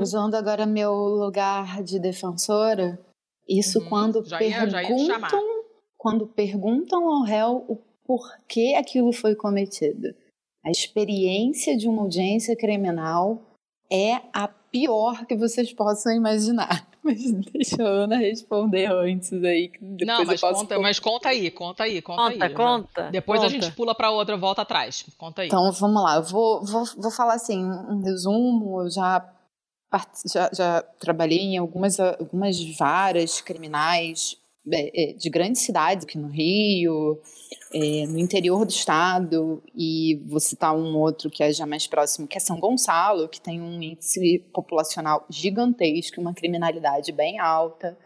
Usando 0.00 0.34
agora 0.34 0.66
meu 0.66 0.92
lugar 0.92 1.82
de 1.84 1.98
defensora, 2.00 2.98
isso 3.48 3.78
Uhum. 3.80 3.88
quando 3.88 4.24
Já 4.24 4.42
ia- 4.42 4.68
já 4.68 4.82
ia 4.82 4.88
perguntam, 4.88 5.62
quando 5.96 6.26
perguntam 6.26 7.08
ao 7.08 7.22
réu 7.22 7.64
o 7.68 7.76
porquê 8.04 8.74
aquilo 8.78 9.12
foi 9.12 9.36
cometido. 9.36 10.08
A 10.64 10.70
experiência 10.70 11.76
de 11.76 11.88
uma 11.88 12.02
audiência 12.02 12.56
criminal 12.56 13.40
é 13.90 14.14
a 14.32 14.48
pior 14.70 15.26
que 15.26 15.36
vocês 15.36 15.72
possam 15.72 16.12
imaginar. 16.12 16.86
Mas 17.02 17.30
deixa 17.32 17.82
a 17.82 17.86
Ana 17.86 18.16
responder 18.18 18.86
antes 18.90 19.32
aí. 19.32 19.68
que 19.68 19.78
Depois 19.82 20.06
não, 20.06 20.20
eu 20.20 20.26
mas 20.26 20.40
posso 20.40 20.60
conta, 20.60 20.78
mas 20.78 20.98
conta 20.98 21.28
aí, 21.30 21.50
conta 21.50 21.82
aí, 21.84 22.02
conta, 22.02 22.22
Conta, 22.32 22.44
aí. 22.44 22.54
conta. 22.54 23.10
Depois 23.10 23.40
a 23.40 23.44
conta. 23.44 23.54
gente 23.54 23.72
pula 23.74 23.94
pra 23.94 24.10
outra, 24.10 24.36
volta 24.36 24.60
atrás. 24.62 25.06
Conta 25.16 25.40
aí. 25.42 25.48
Então 25.48 25.72
vamos 25.72 26.02
lá, 26.02 26.16
eu 26.16 26.22
vou, 26.24 26.62
vou, 26.66 26.84
vou 26.98 27.10
falar 27.10 27.34
assim, 27.34 27.64
um 27.64 28.02
resumo, 28.02 28.82
eu 28.82 28.90
já, 28.90 29.24
já, 30.30 30.50
já 30.52 30.82
trabalhei 30.98 31.38
em 31.38 31.56
algumas, 31.56 31.98
algumas 31.98 32.58
varas 32.76 33.40
criminais 33.40 34.36
de 35.16 35.30
grandes 35.30 35.62
cidades 35.62 36.04
aqui 36.04 36.18
no 36.18 36.28
Rio, 36.28 37.20
é, 37.72 38.06
no 38.06 38.18
interior 38.18 38.64
do 38.64 38.70
estado, 38.70 39.62
e 39.74 40.22
vou 40.26 40.40
citar 40.40 40.74
um 40.76 40.96
outro 40.96 41.30
que 41.30 41.42
é 41.42 41.52
já 41.52 41.66
mais 41.66 41.86
próximo, 41.86 42.26
que 42.26 42.36
é 42.36 42.40
São 42.40 42.58
Gonçalo, 42.58 43.28
que 43.28 43.40
tem 43.40 43.60
um 43.60 43.82
índice 43.82 44.44
populacional 44.52 45.26
gigantesco, 45.28 46.20
uma 46.20 46.34
criminalidade 46.34 47.12
bem 47.12 47.38
alta. 47.38 47.96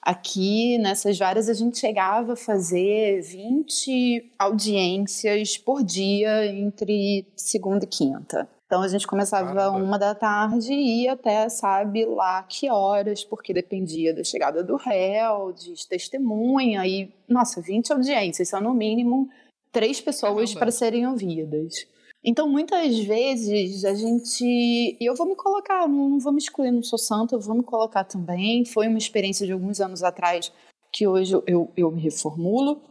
Aqui 0.00 0.78
nessas 0.78 1.18
varas 1.18 1.48
a 1.48 1.54
gente 1.54 1.78
chegava 1.78 2.32
a 2.32 2.36
fazer 2.36 3.20
20 3.20 4.32
audiências 4.38 5.58
por 5.58 5.84
dia 5.84 6.46
entre 6.46 7.26
segunda 7.36 7.84
e 7.84 7.88
quinta. 7.88 8.48
Então 8.68 8.82
a 8.82 8.88
gente 8.88 9.06
começava 9.06 9.54
Caramba. 9.54 9.78
uma 9.78 9.98
da 9.98 10.14
tarde 10.14 10.70
e 10.74 11.04
ia 11.04 11.14
até 11.14 11.48
sabe 11.48 12.04
lá 12.04 12.42
que 12.42 12.70
horas, 12.70 13.24
porque 13.24 13.54
dependia 13.54 14.12
da 14.12 14.22
chegada 14.22 14.62
do 14.62 14.76
réu, 14.76 15.52
de 15.54 15.72
testemunha 15.88 16.86
e 16.86 17.10
nossa, 17.26 17.62
20 17.62 17.94
audiências, 17.94 18.50
são 18.50 18.60
no 18.60 18.74
mínimo 18.74 19.26
três 19.72 20.02
pessoas 20.02 20.54
para 20.54 20.70
serem 20.70 21.06
ouvidas. 21.06 21.86
Então, 22.22 22.46
muitas 22.46 22.98
vezes 22.98 23.86
a 23.86 23.94
gente. 23.94 24.44
E 24.44 24.98
eu 25.00 25.14
vou 25.14 25.26
me 25.26 25.34
colocar, 25.34 25.88
não 25.88 26.18
vou 26.18 26.32
me 26.32 26.38
excluir, 26.38 26.70
não 26.70 26.82
sou 26.82 26.98
santa, 26.98 27.36
eu 27.36 27.40
vou 27.40 27.54
me 27.54 27.62
colocar 27.62 28.04
também. 28.04 28.66
Foi 28.66 28.86
uma 28.86 28.98
experiência 28.98 29.46
de 29.46 29.52
alguns 29.52 29.80
anos 29.80 30.02
atrás 30.02 30.52
que 30.92 31.06
hoje 31.06 31.32
eu, 31.32 31.42
eu, 31.46 31.72
eu 31.74 31.90
me 31.90 32.02
reformulo. 32.02 32.82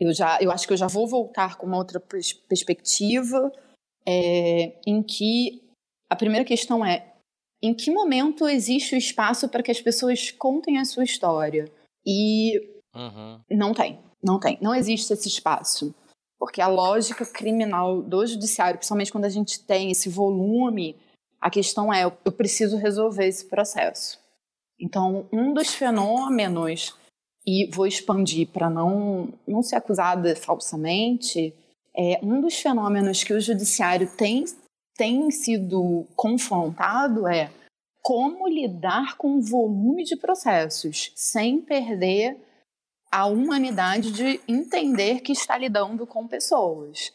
Eu, 0.00 0.14
já, 0.14 0.38
eu 0.40 0.50
acho 0.50 0.66
que 0.66 0.72
eu 0.72 0.76
já 0.76 0.86
vou 0.86 1.06
voltar 1.06 1.56
com 1.56 1.66
uma 1.66 1.76
outra 1.76 2.00
pers- 2.00 2.32
perspectiva, 2.32 3.52
é, 4.06 4.74
em 4.86 5.02
que 5.02 5.62
a 6.08 6.16
primeira 6.16 6.44
questão 6.44 6.84
é: 6.84 7.14
em 7.62 7.74
que 7.74 7.90
momento 7.90 8.48
existe 8.48 8.94
o 8.94 8.98
espaço 8.98 9.48
para 9.48 9.62
que 9.62 9.70
as 9.70 9.80
pessoas 9.80 10.30
contem 10.30 10.78
a 10.78 10.84
sua 10.84 11.04
história? 11.04 11.70
E 12.06 12.72
Uhum. 12.94 13.40
não 13.50 13.72
tem, 13.72 13.98
não 14.22 14.38
tem, 14.38 14.58
não 14.60 14.74
existe 14.74 15.12
esse 15.12 15.28
espaço. 15.28 15.94
Porque 16.38 16.60
a 16.60 16.66
lógica 16.66 17.24
criminal 17.24 18.02
do 18.02 18.26
judiciário, 18.26 18.76
principalmente 18.76 19.12
quando 19.12 19.26
a 19.26 19.30
gente 19.30 19.60
tem 19.60 19.92
esse 19.92 20.08
volume, 20.08 20.96
a 21.40 21.48
questão 21.48 21.92
é: 21.92 22.04
eu 22.04 22.32
preciso 22.32 22.76
resolver 22.76 23.26
esse 23.26 23.44
processo. 23.44 24.18
Então, 24.78 25.28
um 25.32 25.54
dos 25.54 25.72
fenômenos, 25.72 26.96
e 27.46 27.66
vou 27.72 27.86
expandir 27.86 28.48
para 28.48 28.68
não, 28.68 29.32
não 29.46 29.62
ser 29.62 29.76
acusada 29.76 30.34
falsamente, 30.34 31.54
é 31.96 32.18
um 32.22 32.40
dos 32.40 32.58
fenômenos 32.58 33.22
que 33.22 33.32
o 33.32 33.40
judiciário 33.40 34.10
tem, 34.16 34.44
tem 34.96 35.30
sido 35.30 36.06
confrontado 36.16 37.26
é 37.26 37.50
como 38.02 38.48
lidar 38.48 39.16
com 39.16 39.36
o 39.36 39.42
volume 39.42 40.02
de 40.04 40.16
processos 40.16 41.12
sem 41.14 41.60
perder 41.60 42.36
a 43.10 43.26
humanidade 43.26 44.10
de 44.10 44.40
entender 44.48 45.20
que 45.20 45.32
está 45.32 45.56
lidando 45.56 46.06
com 46.06 46.26
pessoas. 46.26 47.12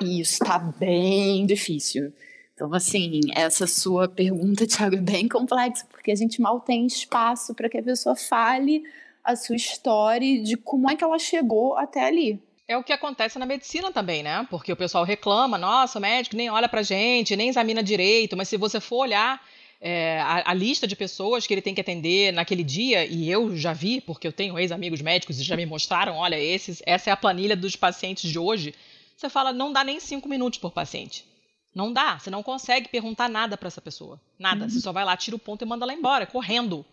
E 0.00 0.20
isso 0.20 0.42
está 0.42 0.58
bem 0.58 1.46
difícil. 1.46 2.12
Então, 2.54 2.72
assim, 2.72 3.20
essa 3.34 3.66
sua 3.66 4.08
pergunta, 4.08 4.66
Thiago, 4.66 4.96
é 4.96 5.00
bem 5.00 5.28
complexa, 5.28 5.86
porque 5.90 6.10
a 6.10 6.14
gente 6.14 6.40
mal 6.40 6.58
tem 6.60 6.86
espaço 6.86 7.54
para 7.54 7.68
que 7.68 7.78
a 7.78 7.82
pessoa 7.82 8.16
fale 8.16 8.82
a 9.22 9.36
sua 9.36 9.56
história 9.56 10.42
de 10.42 10.56
como 10.56 10.90
é 10.90 10.96
que 10.96 11.04
ela 11.04 11.18
chegou 11.18 11.76
até 11.76 12.06
ali. 12.06 12.42
É 12.68 12.76
o 12.76 12.82
que 12.82 12.92
acontece 12.92 13.38
na 13.38 13.46
medicina 13.46 13.92
também, 13.92 14.22
né? 14.22 14.46
Porque 14.50 14.72
o 14.72 14.76
pessoal 14.76 15.04
reclama, 15.04 15.56
nossa, 15.56 15.98
o 15.98 16.02
médico 16.02 16.34
nem 16.36 16.50
olha 16.50 16.68
pra 16.68 16.82
gente, 16.82 17.36
nem 17.36 17.48
examina 17.48 17.82
direito, 17.82 18.36
mas 18.36 18.48
se 18.48 18.56
você 18.56 18.80
for 18.80 18.98
olhar 18.98 19.40
é, 19.80 20.20
a, 20.20 20.50
a 20.50 20.54
lista 20.54 20.84
de 20.84 20.96
pessoas 20.96 21.46
que 21.46 21.54
ele 21.54 21.62
tem 21.62 21.74
que 21.74 21.80
atender 21.80 22.32
naquele 22.32 22.64
dia, 22.64 23.06
e 23.06 23.30
eu 23.30 23.56
já 23.56 23.72
vi, 23.72 24.00
porque 24.00 24.26
eu 24.26 24.32
tenho 24.32 24.58
ex-amigos 24.58 25.00
médicos 25.00 25.38
e 25.38 25.44
já 25.44 25.56
me 25.56 25.64
mostraram, 25.64 26.16
olha, 26.16 26.36
esses, 26.36 26.82
essa 26.84 27.10
é 27.10 27.12
a 27.12 27.16
planilha 27.16 27.54
dos 27.54 27.76
pacientes 27.76 28.28
de 28.28 28.38
hoje, 28.38 28.74
você 29.16 29.28
fala, 29.28 29.52
não 29.52 29.72
dá 29.72 29.84
nem 29.84 30.00
cinco 30.00 30.28
minutos 30.28 30.58
por 30.58 30.72
paciente. 30.72 31.24
Não 31.72 31.92
dá, 31.92 32.18
você 32.18 32.30
não 32.30 32.42
consegue 32.42 32.88
perguntar 32.88 33.28
nada 33.28 33.56
pra 33.56 33.68
essa 33.68 33.80
pessoa. 33.80 34.20
Nada. 34.38 34.68
Você 34.68 34.80
só 34.80 34.92
vai 34.92 35.04
lá, 35.04 35.16
tira 35.16 35.36
o 35.36 35.38
ponto 35.38 35.62
e 35.62 35.68
manda 35.68 35.84
ela 35.84 35.92
embora, 35.92 36.26
correndo 36.26 36.84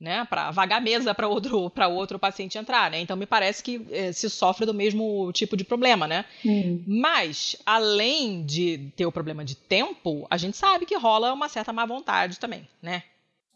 né, 0.00 0.24
para 0.28 0.50
vagar 0.50 0.80
mesa 0.80 1.14
para 1.14 1.28
outro 1.28 1.68
para 1.70 1.88
outro 1.88 2.18
paciente 2.18 2.56
entrar, 2.56 2.90
né? 2.90 3.00
Então 3.00 3.16
me 3.16 3.26
parece 3.26 3.62
que 3.62 3.86
eh, 3.90 4.12
se 4.12 4.30
sofre 4.30 4.64
do 4.64 4.74
mesmo 4.74 5.30
tipo 5.32 5.56
de 5.56 5.64
problema, 5.64 6.06
né? 6.06 6.24
Mas 6.86 7.56
além 7.66 8.44
de 8.44 8.90
ter 8.96 9.06
o 9.06 9.12
problema 9.12 9.44
de 9.44 9.56
tempo, 9.56 10.26
a 10.30 10.36
gente 10.36 10.56
sabe 10.56 10.86
que 10.86 10.96
rola 10.96 11.32
uma 11.32 11.48
certa 11.48 11.72
má 11.72 11.84
vontade 11.84 12.38
também, 12.38 12.68
né? 12.80 13.02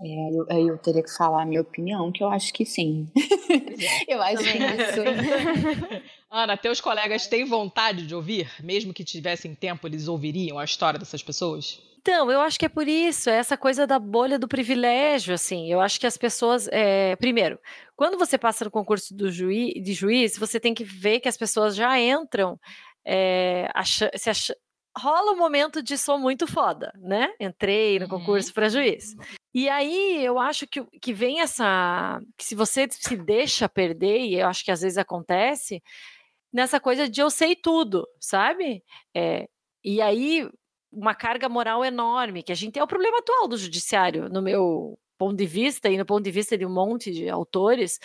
É, 0.04 0.30
eu, 0.34 0.46
aí 0.50 0.66
eu 0.66 0.76
teria 0.78 1.02
que 1.02 1.16
falar 1.16 1.42
a 1.42 1.46
minha 1.46 1.60
opinião, 1.60 2.10
que 2.10 2.24
eu 2.24 2.28
acho 2.28 2.52
que 2.52 2.64
sim. 2.64 3.08
eu 4.08 4.20
acho 4.20 4.42
que 4.42 4.58
isso. 4.58 6.02
Ana, 6.28 6.56
teus 6.56 6.80
colegas 6.80 7.28
têm 7.28 7.44
vontade 7.44 8.04
de 8.04 8.14
ouvir, 8.14 8.50
mesmo 8.60 8.92
que 8.92 9.04
tivessem 9.04 9.54
tempo, 9.54 9.86
eles 9.86 10.08
ouviriam 10.08 10.58
a 10.58 10.64
história 10.64 10.98
dessas 10.98 11.22
pessoas? 11.22 11.80
Então, 12.02 12.28
eu 12.32 12.40
acho 12.40 12.58
que 12.58 12.66
é 12.66 12.68
por 12.68 12.88
isso, 12.88 13.30
é 13.30 13.36
essa 13.36 13.56
coisa 13.56 13.86
da 13.86 13.96
bolha 13.96 14.36
do 14.36 14.48
privilégio, 14.48 15.32
assim. 15.34 15.70
Eu 15.72 15.80
acho 15.80 16.00
que 16.00 16.06
as 16.06 16.16
pessoas. 16.16 16.68
é, 16.72 17.14
primeiro, 17.16 17.60
quando 17.94 18.18
você 18.18 18.36
passa 18.36 18.64
no 18.64 18.72
concurso 18.72 19.14
do 19.14 19.30
juiz, 19.30 19.72
de 19.82 19.92
juiz, 19.94 20.36
você 20.36 20.58
tem 20.58 20.74
que 20.74 20.82
ver 20.82 21.20
que 21.20 21.28
as 21.28 21.36
pessoas 21.36 21.74
já 21.76 21.98
entram. 22.00 22.58
é, 23.04 23.68
acha- 23.74 24.10
se 24.16 24.30
acha- 24.30 24.56
rola 24.96 25.32
um 25.32 25.36
momento 25.36 25.82
de 25.82 25.98
sou 25.98 26.18
muito 26.20 26.46
foda, 26.46 26.92
né? 27.00 27.32
Entrei 27.40 27.98
no 27.98 28.04
Uhum. 28.04 28.10
concurso 28.10 28.54
para 28.54 28.68
juiz. 28.68 29.16
E 29.52 29.68
aí 29.68 30.24
eu 30.24 30.38
acho 30.38 30.68
que, 30.68 30.84
que 31.00 31.12
vem 31.12 31.40
essa. 31.40 32.20
que 32.36 32.44
se 32.44 32.54
você 32.54 32.86
se 32.90 33.16
deixa 33.16 33.68
perder, 33.68 34.20
e 34.20 34.38
eu 34.38 34.46
acho 34.46 34.64
que 34.64 34.70
às 34.70 34.82
vezes 34.82 34.98
acontece, 34.98 35.82
nessa 36.52 36.78
coisa 36.78 37.08
de 37.08 37.20
eu 37.20 37.28
sei 37.30 37.56
tudo, 37.56 38.06
sabe? 38.20 38.84
É, 39.12 39.48
e 39.84 40.00
aí 40.00 40.48
uma 40.92 41.14
carga 41.14 41.48
moral 41.48 41.84
enorme, 41.84 42.42
que 42.42 42.52
a 42.52 42.54
gente 42.54 42.78
é 42.78 42.82
o 42.82 42.86
problema 42.86 43.18
atual 43.18 43.48
do 43.48 43.56
judiciário, 43.56 44.28
no 44.28 44.42
meu 44.42 44.98
ponto 45.18 45.36
de 45.36 45.46
vista 45.46 45.88
e 45.88 45.96
no 45.96 46.04
ponto 46.04 46.24
de 46.24 46.30
vista 46.30 46.58
de 46.58 46.66
um 46.66 46.72
monte 46.72 47.10
de 47.12 47.28
autores, 47.28 47.98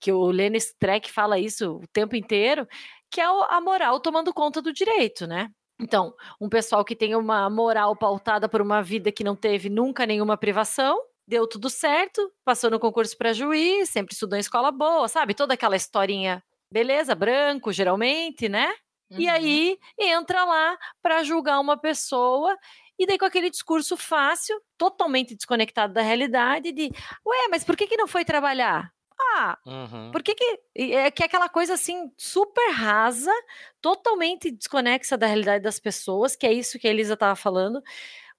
que 0.00 0.12
o 0.12 0.26
Lenny 0.26 0.58
Streck 0.58 1.10
fala 1.10 1.38
isso 1.38 1.76
o 1.76 1.86
tempo 1.92 2.16
inteiro, 2.16 2.66
que 3.10 3.20
é 3.20 3.24
a 3.24 3.60
moral 3.60 4.00
tomando 4.00 4.32
conta 4.34 4.60
do 4.60 4.72
direito, 4.72 5.26
né? 5.26 5.48
Então, 5.80 6.14
um 6.40 6.48
pessoal 6.48 6.84
que 6.84 6.94
tem 6.96 7.14
uma 7.16 7.48
moral 7.50 7.96
pautada 7.96 8.48
por 8.48 8.60
uma 8.62 8.82
vida 8.82 9.10
que 9.12 9.24
não 9.24 9.34
teve 9.36 9.68
nunca 9.68 10.06
nenhuma 10.06 10.36
privação, 10.36 11.00
deu 11.26 11.46
tudo 11.48 11.68
certo, 11.70 12.30
passou 12.44 12.70
no 12.70 12.78
concurso 12.78 13.16
para 13.16 13.32
juiz, 13.32 13.88
sempre 13.90 14.12
estudou 14.14 14.36
em 14.36 14.40
escola 14.40 14.70
boa, 14.70 15.08
sabe? 15.08 15.34
Toda 15.34 15.54
aquela 15.54 15.76
historinha, 15.76 16.42
beleza, 16.70 17.14
branco, 17.14 17.72
geralmente, 17.72 18.48
né? 18.48 18.72
E 19.16 19.26
Uhum. 19.26 19.32
aí 19.32 19.78
entra 19.98 20.44
lá 20.44 20.76
para 21.02 21.22
julgar 21.22 21.60
uma 21.60 21.76
pessoa 21.76 22.56
e 22.98 23.06
daí 23.06 23.18
com 23.18 23.24
aquele 23.24 23.50
discurso 23.50 23.96
fácil, 23.96 24.60
totalmente 24.78 25.34
desconectado 25.34 25.92
da 25.94 26.02
realidade 26.02 26.72
de, 26.72 26.90
ué, 27.26 27.48
mas 27.50 27.64
por 27.64 27.76
que 27.76 27.86
que 27.86 27.96
não 27.96 28.06
foi 28.08 28.24
trabalhar? 28.24 28.92
Ah, 29.36 29.58
Uhum. 29.66 30.10
por 30.12 30.22
que 30.22 30.34
que 30.34 30.60
e 30.76 30.92
é 30.92 31.10
que 31.10 31.22
é 31.22 31.26
aquela 31.26 31.48
coisa 31.48 31.74
assim 31.74 32.10
super 32.16 32.70
rasa, 32.72 33.32
totalmente 33.80 34.50
desconexa 34.50 35.16
da 35.16 35.26
realidade 35.26 35.62
das 35.64 35.78
pessoas, 35.80 36.36
que 36.36 36.46
é 36.46 36.52
isso 36.52 36.78
que 36.78 36.86
a 36.88 36.90
Elisa 36.90 37.14
estava 37.14 37.36
falando, 37.36 37.82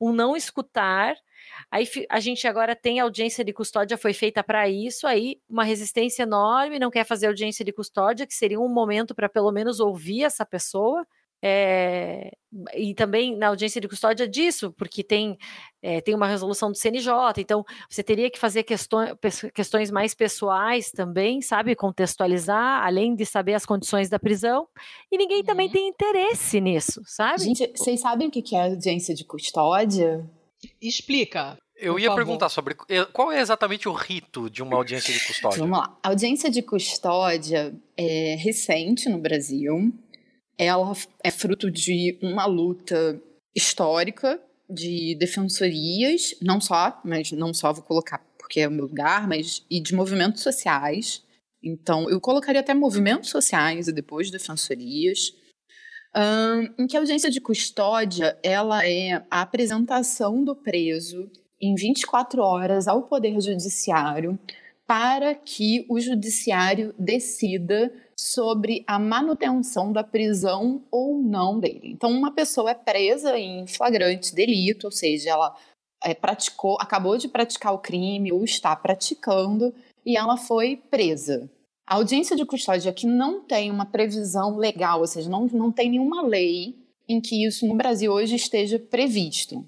um 0.01 0.13
não 0.13 0.35
escutar. 0.35 1.15
Aí 1.71 1.87
a 2.09 2.19
gente 2.19 2.47
agora 2.47 2.75
tem 2.75 2.99
audiência 2.99 3.43
de 3.43 3.53
custódia, 3.53 3.97
foi 3.97 4.13
feita 4.13 4.43
para 4.43 4.69
isso, 4.69 5.07
aí 5.07 5.39
uma 5.49 5.63
resistência 5.63 6.23
enorme, 6.23 6.79
não 6.79 6.91
quer 6.91 7.05
fazer 7.05 7.27
audiência 7.27 7.63
de 7.63 7.71
custódia, 7.71 8.27
que 8.27 8.33
seria 8.33 8.59
um 8.59 8.69
momento 8.69 9.13
para 9.15 9.29
pelo 9.29 9.51
menos 9.51 9.79
ouvir 9.79 10.23
essa 10.23 10.45
pessoa, 10.45 11.05
é, 11.47 12.31
e 12.75 12.95
também 12.95 13.37
na 13.37 13.49
audiência 13.49 13.79
de 13.79 13.87
custódia 13.87 14.27
disso, 14.27 14.73
porque 14.73 15.03
tem, 15.03 15.37
é, 15.79 16.01
tem 16.01 16.15
uma 16.15 16.25
resolução 16.25 16.71
do 16.71 16.77
CNJ, 16.77 17.11
então 17.37 17.63
você 17.87 18.01
teria 18.01 18.31
que 18.31 18.39
fazer 18.39 18.63
questões, 18.63 19.11
questões 19.53 19.91
mais 19.91 20.15
pessoais 20.15 20.89
também, 20.89 21.41
sabe? 21.43 21.75
Contextualizar, 21.75 22.83
além 22.83 23.15
de 23.15 23.27
saber 23.27 23.53
as 23.53 23.63
condições 23.63 24.09
da 24.09 24.17
prisão, 24.17 24.67
e 25.11 25.17
ninguém 25.19 25.39
uhum. 25.39 25.45
também 25.45 25.69
tem 25.69 25.87
interesse 25.87 26.59
nisso, 26.59 27.01
sabe? 27.05 27.43
Gente, 27.43 27.71
vocês 27.75 27.99
sabem 27.99 28.27
o 28.27 28.31
que 28.31 28.55
é 28.55 28.71
audiência 28.71 29.13
de 29.13 29.23
custódia? 29.23 30.27
Explica. 30.81 31.57
Eu 31.75 31.99
ia 31.99 32.07
favor. 32.07 32.17
perguntar 32.17 32.49
sobre 32.49 32.75
qual 33.11 33.31
é 33.31 33.41
exatamente 33.41 33.89
o 33.89 33.93
rito 33.93 34.49
de 34.49 34.63
uma 34.63 34.77
audiência 34.77 35.13
de 35.13 35.25
custódia. 35.27 35.59
Vamos 35.59 35.77
lá. 35.77 35.97
A 36.01 36.07
audiência 36.09 36.49
de 36.49 36.61
custódia 36.61 37.75
é 37.97 38.35
recente 38.35 39.09
no 39.09 39.17
Brasil 39.17 39.93
ela 40.57 40.93
é 41.23 41.31
fruto 41.31 41.69
de 41.69 42.17
uma 42.21 42.45
luta 42.45 43.21
histórica 43.55 44.41
de 44.69 45.15
defensorias, 45.19 46.35
não 46.41 46.59
só, 46.59 46.99
mas 47.03 47.31
não 47.31 47.53
só 47.53 47.71
vou 47.71 47.83
colocar 47.83 48.25
porque 48.37 48.61
é 48.61 48.67
o 48.67 48.71
meu 48.71 48.85
lugar, 48.85 49.27
mas 49.27 49.65
e 49.69 49.79
de 49.81 49.93
movimentos 49.93 50.43
sociais. 50.43 51.23
Então, 51.63 52.09
eu 52.09 52.21
colocaria 52.21 52.61
até 52.61 52.73
movimentos 52.73 53.29
sociais 53.29 53.87
e 53.87 53.93
depois 53.93 54.29
defensorias, 54.29 55.33
um, 56.15 56.83
em 56.83 56.87
que 56.87 56.95
a 56.95 56.99
audiência 56.99 57.29
de 57.29 57.41
custódia 57.41 58.37
ela 58.41 58.87
é 58.87 59.23
a 59.29 59.41
apresentação 59.41 60.43
do 60.43 60.55
preso 60.55 61.29
em 61.61 61.75
24 61.75 62.41
horas 62.41 62.87
ao 62.87 63.03
Poder 63.03 63.39
Judiciário 63.41 64.39
para 64.87 65.33
que 65.33 65.85
o 65.89 65.99
Judiciário 65.99 66.93
decida 66.97 67.91
sobre 68.17 68.83
a 68.87 68.99
manutenção 68.99 69.91
da 69.91 70.03
prisão 70.03 70.83
ou 70.91 71.21
não 71.21 71.59
dele. 71.59 71.91
Então, 71.91 72.11
uma 72.11 72.31
pessoa 72.31 72.71
é 72.71 72.75
presa 72.75 73.37
em 73.37 73.65
flagrante 73.67 74.33
delito, 74.33 74.85
ou 74.85 74.91
seja, 74.91 75.31
ela 75.31 75.55
é, 76.03 76.13
praticou, 76.13 76.77
acabou 76.79 77.17
de 77.17 77.27
praticar 77.27 77.73
o 77.73 77.79
crime 77.79 78.31
ou 78.31 78.43
está 78.43 78.75
praticando 78.75 79.73
e 80.05 80.15
ela 80.15 80.37
foi 80.37 80.77
presa. 80.77 81.49
A 81.87 81.95
audiência 81.95 82.35
de 82.35 82.45
custódia 82.45 82.91
que 82.91 83.05
não 83.05 83.41
tem 83.41 83.69
uma 83.69 83.85
previsão 83.85 84.57
legal, 84.57 85.01
ou 85.01 85.07
seja, 85.07 85.29
não, 85.29 85.45
não 85.45 85.71
tem 85.71 85.89
nenhuma 85.89 86.23
lei 86.23 86.75
em 87.07 87.21
que 87.21 87.45
isso 87.45 87.67
no 87.67 87.75
Brasil 87.75 88.11
hoje 88.11 88.35
esteja 88.35 88.79
previsto. 88.79 89.63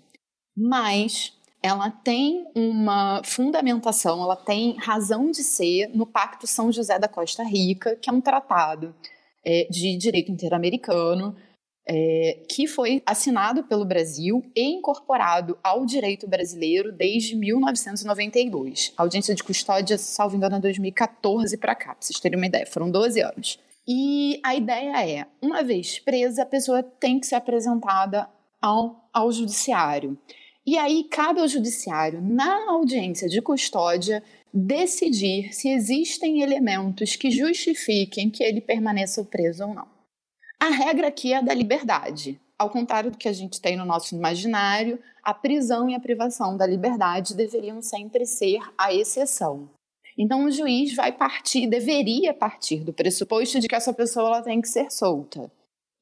Mas 0.55 1.33
ela 1.61 1.91
tem 1.91 2.47
uma 2.55 3.21
fundamentação, 3.23 4.23
ela 4.23 4.35
tem 4.35 4.75
razão 4.77 5.29
de 5.29 5.43
ser 5.43 5.89
no 5.93 6.07
Pacto 6.07 6.47
São 6.47 6.71
José 6.71 6.97
da 6.97 7.07
Costa 7.07 7.43
Rica, 7.43 7.95
que 7.95 8.09
é 8.09 8.13
um 8.13 8.21
tratado 8.21 8.95
é, 9.45 9.67
de 9.69 9.95
direito 9.97 10.31
interamericano 10.31 11.35
é, 11.87 12.39
que 12.49 12.67
foi 12.67 13.01
assinado 13.05 13.63
pelo 13.63 13.85
Brasil 13.85 14.43
e 14.55 14.63
incorporado 14.63 15.57
ao 15.63 15.85
direito 15.85 16.27
brasileiro 16.27 16.91
desde 16.91 17.35
1992. 17.35 18.93
A 18.97 19.03
audiência 19.03 19.33
de 19.33 19.43
custódia, 19.43 19.97
salvo 19.97 20.35
engano, 20.35 20.57
é 20.57 20.59
2014 20.59 21.57
para 21.57 21.75
cá, 21.75 21.95
para 21.95 21.97
vocês 22.01 22.19
terem 22.19 22.37
uma 22.37 22.47
ideia, 22.47 22.65
foram 22.65 22.91
12 22.91 23.21
anos. 23.21 23.59
E 23.87 24.39
a 24.43 24.53
ideia 24.53 25.09
é, 25.09 25.25
uma 25.41 25.63
vez 25.63 25.97
presa, 25.99 26.43
a 26.43 26.45
pessoa 26.45 26.83
tem 26.83 27.19
que 27.19 27.27
ser 27.27 27.35
apresentada 27.35 28.27
ao, 28.61 29.09
ao 29.13 29.31
judiciário. 29.31 30.17
E 30.65 30.77
aí 30.77 31.05
cabe 31.05 31.39
ao 31.39 31.47
judiciário, 31.47 32.21
na 32.21 32.69
audiência 32.69 33.29
de 33.29 33.41
custódia, 33.41 34.21
decidir 34.53 35.53
se 35.53 35.69
existem 35.69 36.41
elementos 36.41 37.15
que 37.15 37.31
justifiquem 37.31 38.29
que 38.29 38.43
ele 38.43 38.59
permaneça 38.59 39.23
preso 39.23 39.65
ou 39.65 39.73
não. 39.73 39.96
A 40.59 40.69
regra 40.69 41.07
aqui 41.07 41.33
é 41.33 41.37
a 41.37 41.41
da 41.41 41.53
liberdade. 41.53 42.39
Ao 42.57 42.69
contrário 42.69 43.11
do 43.11 43.17
que 43.17 43.27
a 43.27 43.33
gente 43.33 43.61
tem 43.61 43.77
no 43.77 43.85
nosso 43.85 44.15
imaginário, 44.15 44.99
a 45.23 45.33
prisão 45.33 45.89
e 45.89 45.95
a 45.95 45.99
privação 45.99 46.57
da 46.57 46.65
liberdade 46.65 47.35
deveriam 47.35 47.81
sempre 47.81 48.25
ser 48.25 48.59
a 48.77 48.93
exceção. 48.93 49.69
Então 50.17 50.45
o 50.45 50.51
juiz 50.51 50.95
vai 50.95 51.11
partir, 51.11 51.67
deveria 51.67 52.33
partir 52.33 52.83
do 52.83 52.91
pressuposto 52.91 53.59
de 53.59 53.67
que 53.67 53.75
essa 53.75 53.93
pessoa 53.93 54.27
ela 54.27 54.41
tem 54.41 54.59
que 54.59 54.67
ser 54.67 54.91
solta 54.91 55.51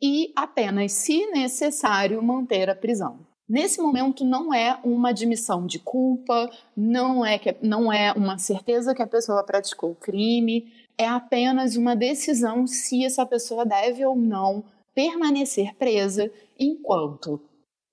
e 0.02 0.32
apenas, 0.36 0.94
se 0.94 1.26
necessário, 1.28 2.22
manter 2.22 2.70
a 2.70 2.76
prisão. 2.76 3.20
Nesse 3.48 3.80
momento 3.80 4.26
não 4.26 4.54
é 4.54 4.80
uma 4.84 5.10
admissão 5.10 5.68
de 5.68 5.78
culpa, 5.78 6.50
não 6.76 7.24
é 7.24 7.38
que 7.38 7.56
não 7.62 7.94
é 7.94 8.12
uma 8.14 8.38
certeza 8.40 8.96
que 8.96 9.04
a 9.04 9.08
pessoa 9.08 9.44
praticou 9.44 9.92
o 9.92 9.96
crime, 9.96 10.72
é 10.98 11.08
apenas 11.08 11.76
uma 11.76 11.96
decisão 11.96 12.66
se 12.68 13.04
essa 13.06 13.26
pessoa 13.26 13.66
deve 13.66 14.06
ou 14.06 14.16
não 14.16 14.64
permanecer 14.94 15.76
presa 15.76 16.32
enquanto 16.58 17.42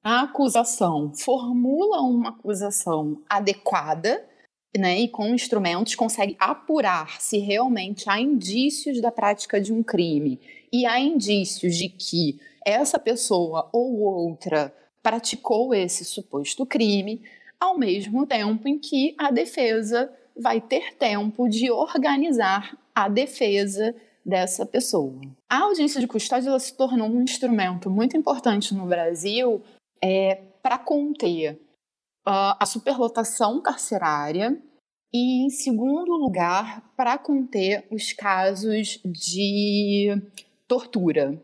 a 0.04 0.22
acusação 0.22 1.12
formula 1.14 2.00
uma 2.00 2.30
acusação 2.30 3.22
adequada, 3.28 4.26
né, 4.76 4.98
e 4.98 5.08
com 5.08 5.28
instrumentos 5.28 5.94
consegue 5.94 6.36
apurar 6.40 7.20
se 7.20 7.38
realmente 7.38 8.08
há 8.08 8.20
indícios 8.20 9.00
da 9.00 9.12
prática 9.12 9.60
de 9.60 9.72
um 9.72 9.82
crime. 9.82 10.40
E 10.72 10.86
há 10.86 10.98
indícios 10.98 11.76
de 11.76 11.88
que 11.88 12.40
essa 12.64 12.98
pessoa 12.98 13.68
ou 13.72 14.00
outra 14.00 14.74
praticou 15.02 15.74
esse 15.74 16.04
suposto 16.04 16.64
crime, 16.64 17.22
ao 17.60 17.78
mesmo 17.78 18.26
tempo 18.26 18.66
em 18.66 18.78
que 18.78 19.14
a 19.18 19.30
defesa 19.30 20.10
vai 20.36 20.60
ter 20.60 20.94
tempo 20.94 21.48
de 21.48 21.70
organizar 21.70 22.76
a 22.94 23.08
defesa 23.08 23.94
dessa 24.24 24.64
pessoa. 24.64 25.20
A 25.50 25.64
audiência 25.64 26.00
de 26.00 26.06
custódia 26.06 26.56
se 26.58 26.76
tornou 26.76 27.08
um 27.08 27.22
instrumento 27.22 27.90
muito 27.90 28.16
importante 28.16 28.74
no 28.74 28.86
Brasil 28.86 29.62
é, 30.02 30.36
para 30.62 30.78
conter 30.78 31.54
uh, 32.26 32.54
a 32.58 32.66
superlotação 32.66 33.60
carcerária 33.60 34.56
e, 35.12 35.44
em 35.44 35.50
segundo 35.50 36.12
lugar, 36.12 36.92
para 36.96 37.18
conter 37.18 37.86
os 37.90 38.12
casos 38.12 39.00
de 39.04 40.10
tortura. 40.66 41.40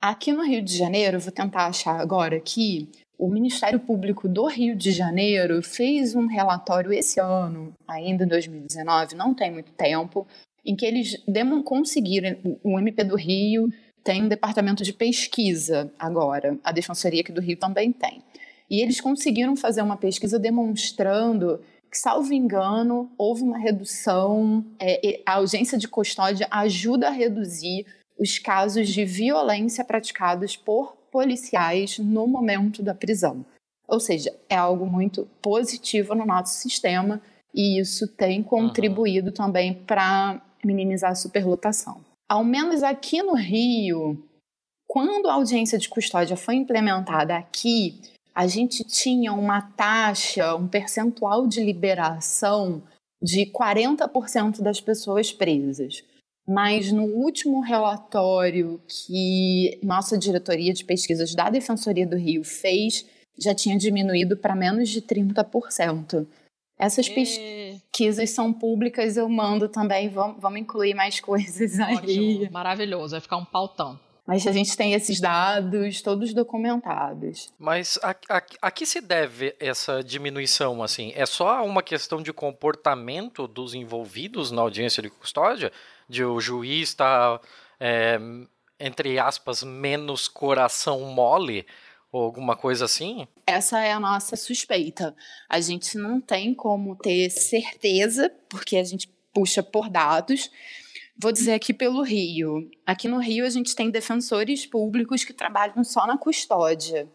Aqui 0.00 0.32
no 0.32 0.42
Rio 0.42 0.62
de 0.62 0.76
Janeiro, 0.76 1.20
vou 1.20 1.32
tentar 1.32 1.66
achar 1.66 2.00
agora 2.00 2.36
aqui, 2.36 2.90
o 3.18 3.28
Ministério 3.28 3.80
Público 3.80 4.28
do 4.28 4.46
Rio 4.46 4.76
de 4.76 4.92
Janeiro 4.92 5.60
fez 5.60 6.14
um 6.14 6.26
relatório 6.26 6.92
esse 6.92 7.18
ano, 7.20 7.72
ainda 7.86 8.24
em 8.24 8.28
2019, 8.28 9.16
não 9.16 9.34
tem 9.34 9.50
muito 9.50 9.72
tempo, 9.72 10.24
em 10.68 10.76
que 10.76 10.84
eles 10.84 11.16
conseguiram, 11.64 12.36
o 12.62 12.78
MP 12.78 13.02
do 13.02 13.16
Rio 13.16 13.72
tem 14.04 14.24
um 14.24 14.28
departamento 14.28 14.84
de 14.84 14.92
pesquisa 14.92 15.90
agora, 15.98 16.58
a 16.62 16.70
Defensoria 16.70 17.22
aqui 17.22 17.32
do 17.32 17.40
Rio 17.40 17.56
também 17.56 17.90
tem. 17.90 18.22
E 18.70 18.82
eles 18.82 19.00
conseguiram 19.00 19.56
fazer 19.56 19.80
uma 19.80 19.96
pesquisa 19.96 20.38
demonstrando 20.38 21.58
que, 21.90 21.96
salvo 21.96 22.34
engano, 22.34 23.10
houve 23.16 23.42
uma 23.42 23.56
redução, 23.56 24.62
é, 24.78 25.22
a 25.24 25.36
ausência 25.36 25.78
de 25.78 25.88
custódia 25.88 26.46
ajuda 26.50 27.08
a 27.08 27.12
reduzir 27.12 27.86
os 28.18 28.38
casos 28.38 28.90
de 28.90 29.06
violência 29.06 29.82
praticados 29.82 30.54
por 30.54 30.98
policiais 31.10 31.98
no 31.98 32.26
momento 32.26 32.82
da 32.82 32.94
prisão. 32.94 33.42
Ou 33.88 33.98
seja, 33.98 34.30
é 34.50 34.56
algo 34.56 34.84
muito 34.84 35.26
positivo 35.40 36.14
no 36.14 36.26
nosso 36.26 36.60
sistema 36.60 37.22
e 37.54 37.80
isso 37.80 38.06
tem 38.06 38.42
contribuído 38.42 39.28
uhum. 39.28 39.34
também 39.34 39.72
para 39.72 40.42
minimizar 40.68 41.10
a 41.10 41.16
superlotação. 41.16 42.00
Ao 42.28 42.44
menos 42.44 42.82
aqui 42.82 43.22
no 43.22 43.34
Rio, 43.34 44.22
quando 44.86 45.28
a 45.28 45.34
audiência 45.34 45.78
de 45.78 45.88
custódia 45.88 46.36
foi 46.36 46.54
implementada 46.54 47.36
aqui, 47.36 48.00
a 48.34 48.46
gente 48.46 48.84
tinha 48.84 49.32
uma 49.32 49.62
taxa, 49.62 50.54
um 50.54 50.68
percentual 50.68 51.46
de 51.46 51.64
liberação 51.64 52.82
de 53.20 53.46
40% 53.46 54.60
das 54.62 54.80
pessoas 54.80 55.32
presas 55.32 56.04
mas 56.48 56.90
no 56.90 57.04
último 57.04 57.60
relatório 57.60 58.80
que 58.88 59.78
nossa 59.82 60.16
diretoria 60.16 60.72
de 60.72 60.82
pesquisas 60.82 61.34
da 61.34 61.50
Defensoria 61.50 62.06
do 62.06 62.16
Rio 62.16 62.42
fez, 62.42 63.04
já 63.38 63.54
tinha 63.54 63.76
diminuído 63.76 64.34
para 64.34 64.56
menos 64.56 64.88
de 64.88 65.02
30%. 65.02 66.26
Essas 66.78 67.06
pesquisas 67.06 67.67
são 68.26 68.52
públicas, 68.52 69.16
eu 69.16 69.28
mando 69.28 69.68
também, 69.68 70.08
vamos, 70.08 70.40
vamos 70.40 70.60
incluir 70.60 70.94
mais 70.94 71.18
coisas 71.20 71.78
aí. 71.78 71.96
Ótimo, 71.96 72.52
maravilhoso, 72.52 73.12
vai 73.12 73.20
ficar 73.20 73.36
um 73.36 73.44
pautão. 73.44 73.98
Mas 74.28 74.46
a 74.46 74.52
gente 74.52 74.76
tem 74.76 74.92
esses 74.92 75.18
dados 75.20 76.02
todos 76.02 76.34
documentados. 76.34 77.50
Mas 77.58 77.98
a, 78.02 78.10
a, 78.28 78.42
a, 78.60 78.70
que 78.70 78.84
se 78.84 79.00
deve 79.00 79.56
essa 79.58 80.04
diminuição? 80.04 80.82
Assim, 80.82 81.14
é 81.16 81.24
só 81.24 81.64
uma 81.64 81.82
questão 81.82 82.22
de 82.22 82.30
comportamento 82.30 83.48
dos 83.48 83.72
envolvidos 83.72 84.50
na 84.50 84.60
audiência 84.60 85.02
de 85.02 85.08
custódia? 85.08 85.72
De 86.06 86.22
o 86.22 86.38
juiz 86.42 86.90
estar, 86.90 87.38
tá, 87.38 87.46
é, 87.80 88.20
entre 88.78 89.18
aspas, 89.18 89.62
menos 89.62 90.28
coração 90.28 91.00
mole? 91.00 91.66
Ou 92.12 92.22
alguma 92.22 92.56
coisa 92.56 92.86
assim? 92.86 93.26
Essa 93.46 93.80
é 93.80 93.92
a 93.92 94.00
nossa 94.00 94.36
suspeita. 94.36 95.14
A 95.48 95.60
gente 95.60 95.98
não 95.98 96.20
tem 96.20 96.54
como 96.54 96.96
ter 96.96 97.28
certeza, 97.30 98.32
porque 98.48 98.76
a 98.76 98.84
gente 98.84 99.08
puxa 99.32 99.62
por 99.62 99.90
dados, 99.90 100.50
Vou 101.20 101.32
dizer 101.32 101.54
aqui 101.54 101.74
pelo 101.74 102.00
Rio. 102.02 102.70
Aqui 102.86 103.08
no 103.08 103.18
Rio 103.18 103.44
a 103.44 103.50
gente 103.50 103.74
tem 103.74 103.90
defensores 103.90 104.64
públicos 104.64 105.24
que 105.24 105.32
trabalham 105.32 105.82
só 105.82 106.06
na 106.06 106.16
custódia. 106.16 107.08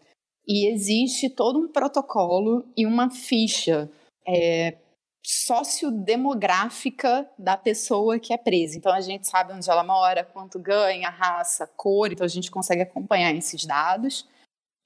E 0.46 0.70
existe 0.70 1.30
todo 1.30 1.58
um 1.58 1.68
protocolo 1.68 2.70
e 2.76 2.84
uma 2.84 3.08
ficha 3.08 3.90
é, 4.28 4.76
sociodemográfica 5.24 7.26
da 7.38 7.56
pessoa 7.56 8.18
que 8.18 8.34
é 8.34 8.36
presa. 8.36 8.76
Então 8.76 8.92
a 8.92 9.00
gente 9.00 9.26
sabe 9.26 9.54
onde 9.54 9.70
ela 9.70 9.82
mora, 9.82 10.22
quanto 10.22 10.58
ganha, 10.58 11.08
raça, 11.08 11.66
cor, 11.66 12.12
então 12.12 12.26
a 12.26 12.28
gente 12.28 12.50
consegue 12.50 12.82
acompanhar 12.82 13.34
esses 13.34 13.64
dados. 13.64 14.28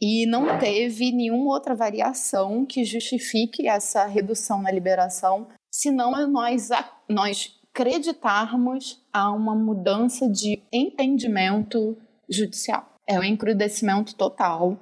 E 0.01 0.27
não 0.27 0.59
teve 0.59 1.11
nenhuma 1.11 1.53
outra 1.53 1.75
variação 1.75 2.65
que 2.65 2.85
justifique 2.85 3.67
essa 3.67 4.07
redução 4.07 4.63
na 4.63 4.71
liberação, 4.71 5.49
senão 5.73 6.13
nós, 6.29 6.69
nós 7.09 7.59
acreditarmos 7.73 9.03
a 9.13 9.31
uma 9.31 9.55
mudança 9.55 10.29
de 10.29 10.63
entendimento 10.73 11.97
judicial. 12.29 12.95
É 13.07 13.19
um 13.19 13.25
encrudecimento 13.25 14.15
total 14.15 14.79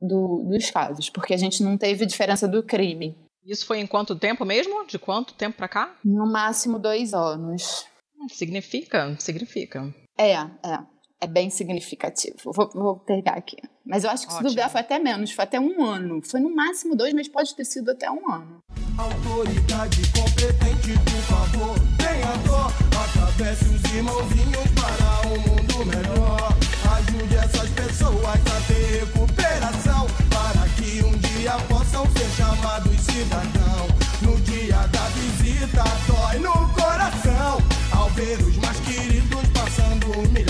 do, 0.00 0.42
dos 0.44 0.70
casos, 0.70 1.10
porque 1.10 1.34
a 1.34 1.36
gente 1.36 1.62
não 1.62 1.76
teve 1.76 2.06
diferença 2.06 2.48
do 2.48 2.62
crime. 2.62 3.16
Isso 3.44 3.66
foi 3.66 3.78
em 3.78 3.86
quanto 3.86 4.16
tempo 4.16 4.44
mesmo? 4.44 4.86
De 4.86 4.98
quanto 4.98 5.34
tempo 5.34 5.56
para 5.56 5.68
cá? 5.68 5.96
No 6.04 6.30
máximo 6.30 6.78
dois 6.78 7.14
anos. 7.14 7.86
Hum, 8.16 8.28
significa, 8.28 9.16
significa. 9.18 9.94
É, 10.18 10.32
é. 10.32 10.99
É 11.20 11.26
bem 11.26 11.50
significativo. 11.50 12.50
Vou, 12.52 12.70
vou 12.72 12.96
pegar 12.96 13.34
aqui. 13.34 13.56
Mas 13.84 14.04
eu 14.04 14.10
acho 14.10 14.26
que 14.26 14.32
Ótimo. 14.32 14.48
se 14.48 14.54
duvidar 14.54 14.70
foi 14.70 14.80
até 14.80 14.98
menos, 14.98 15.32
foi 15.32 15.44
até 15.44 15.60
um 15.60 15.84
ano. 15.84 16.22
Foi 16.24 16.40
no 16.40 16.54
máximo 16.54 16.96
dois, 16.96 17.12
mas 17.12 17.28
pode 17.28 17.54
ter 17.54 17.64
sido 17.64 17.90
até 17.90 18.10
um 18.10 18.32
ano. 18.32 18.62
Autoridade 18.96 20.00
competente, 20.12 20.98
por 21.04 21.22
favor, 21.22 21.76
tenha 21.98 22.36
dó. 22.46 22.70
Atravesse 23.04 23.64
os 23.64 23.84
irmãozinhos 23.92 24.64
para 24.74 25.28
um 25.28 25.38
mundo 25.40 25.86
melhor. 25.86 26.56
Ajude 26.96 27.36
essas 27.36 27.68
pessoas 27.70 28.24
a 28.26 28.60
ter 28.66 29.04
recuperação. 29.04 30.06
Para 30.30 30.66
que 30.76 31.04
um 31.04 31.12
dia 31.18 31.52
possam 31.68 32.06
ser 32.12 32.30
chamados 32.36 32.98
cidadão. 33.00 33.88
No 34.22 34.40
dia 34.40 34.86
da 34.86 35.04
visita, 35.08 35.84
dói 36.06 36.38
no 36.38 36.52
coração. 36.72 37.58
Ao 37.92 38.08
ver 38.10 38.38
os 38.38 38.56
mais 38.56 38.78
queridos 38.80 39.48
passando 39.52 40.06
humilhação. 40.18 40.49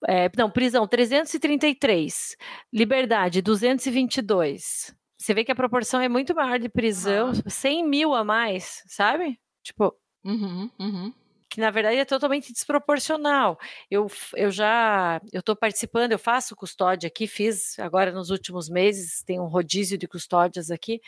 É, 0.07 0.29
não, 0.37 0.49
prisão 0.49 0.87
333, 0.87 2.35
liberdade 2.71 3.41
222. 3.41 4.95
Você 5.17 5.33
vê 5.33 5.43
que 5.43 5.51
a 5.51 5.55
proporção 5.55 5.99
é 5.99 6.07
muito 6.07 6.35
maior 6.35 6.59
de 6.59 6.69
prisão, 6.69 7.29
uhum. 7.29 7.41
100 7.47 7.87
mil 7.87 8.13
a 8.13 8.23
mais, 8.23 8.83
sabe? 8.87 9.39
Tipo, 9.63 9.95
uhum, 10.23 10.69
uhum. 10.79 11.13
que 11.49 11.59
na 11.59 11.71
verdade 11.71 11.97
é 11.97 12.05
totalmente 12.05 12.53
desproporcional. 12.53 13.57
Eu, 13.89 14.07
eu 14.35 14.51
já, 14.51 15.19
eu 15.33 15.39
estou 15.39 15.55
participando, 15.55 16.11
eu 16.11 16.19
faço 16.19 16.55
custódia 16.55 17.07
aqui, 17.07 17.25
fiz 17.25 17.79
agora 17.79 18.11
nos 18.11 18.29
últimos 18.29 18.69
meses, 18.69 19.23
tem 19.23 19.39
um 19.39 19.47
rodízio 19.47 19.97
de 19.97 20.07
custódias 20.07 20.69
aqui. 20.69 21.01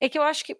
É 0.00 0.08
que 0.08 0.18
eu 0.18 0.22
acho 0.24 0.44
que 0.44 0.56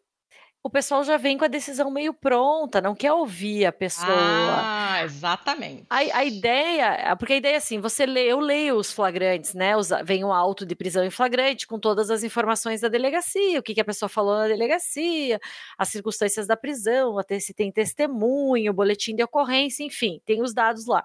o 0.64 0.70
pessoal 0.70 1.03
já 1.03 1.16
vem 1.16 1.37
com 1.37 1.44
a 1.44 1.48
decisão 1.48 1.90
meio 1.90 2.14
pronta, 2.14 2.81
não 2.81 2.94
quer 2.94 3.12
ouvir 3.12 3.66
a 3.66 3.72
pessoa. 3.72 4.07
Ah, 4.09 5.03
exatamente. 5.03 5.85
A, 5.90 5.96
a 5.96 6.25
ideia, 6.25 7.16
porque 7.16 7.33
a 7.33 7.37
ideia 7.37 7.55
é 7.55 7.57
assim, 7.57 7.81
você 7.81 8.07
lê, 8.07 8.27
eu 8.31 8.38
leio 8.38 8.77
os 8.77 8.92
flagrantes, 8.92 9.55
né? 9.55 9.77
Os, 9.77 9.88
vem 10.05 10.22
o 10.25 10.33
auto 10.33 10.64
de 10.64 10.77
prisão 10.77 11.05
em 11.05 11.11
flagrante 11.11 11.66
com 11.66 11.81
todas 11.81 12.11
as 12.11 12.22
informações 12.22 12.81
da 12.81 12.88
delegacia, 12.88 13.59
o 13.59 13.62
que, 13.62 13.75
que 13.75 13.81
a 13.81 13.85
pessoa 13.85 14.09
falou 14.09 14.37
na 14.37 14.46
delegacia, 14.46 15.40
as 15.77 15.88
circunstâncias 15.88 16.46
da 16.46 16.57
prisão, 16.57 17.18
até 17.18 17.40
se 17.40 17.53
tem 17.53 17.72
testemunho, 17.72 18.72
boletim 18.72 19.16
de 19.16 19.25
ocorrência, 19.25 19.83
enfim, 19.83 20.20
tem 20.25 20.42
os 20.42 20.55
dados 20.55 20.87
lá. 20.87 21.05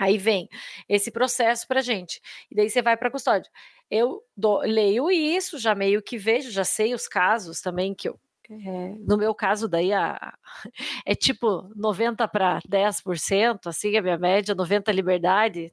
Aí 0.00 0.18
vem 0.18 0.48
esse 0.88 1.12
processo 1.12 1.68
para 1.68 1.80
gente. 1.80 2.20
E 2.50 2.56
daí 2.56 2.68
você 2.68 2.82
vai 2.82 2.96
para 2.96 3.10
custódia. 3.10 3.48
Eu 3.88 4.20
do, 4.36 4.58
leio 4.58 5.08
isso, 5.10 5.58
já 5.58 5.76
meio 5.76 6.02
que 6.02 6.18
vejo, 6.18 6.50
já 6.50 6.64
sei 6.64 6.92
os 6.92 7.06
casos 7.06 7.60
também 7.60 7.94
que 7.94 8.08
eu 8.08 8.18
é, 8.50 8.94
no 9.06 9.16
meu 9.16 9.34
caso, 9.34 9.68
daí 9.68 9.92
a, 9.92 10.34
é 11.06 11.14
tipo 11.14 11.70
90 11.74 12.26
para 12.28 12.60
10%, 12.68 13.66
assim, 13.66 13.96
a 13.96 14.02
minha 14.02 14.18
média, 14.18 14.54
90 14.54 14.92
liberdade, 14.92 15.72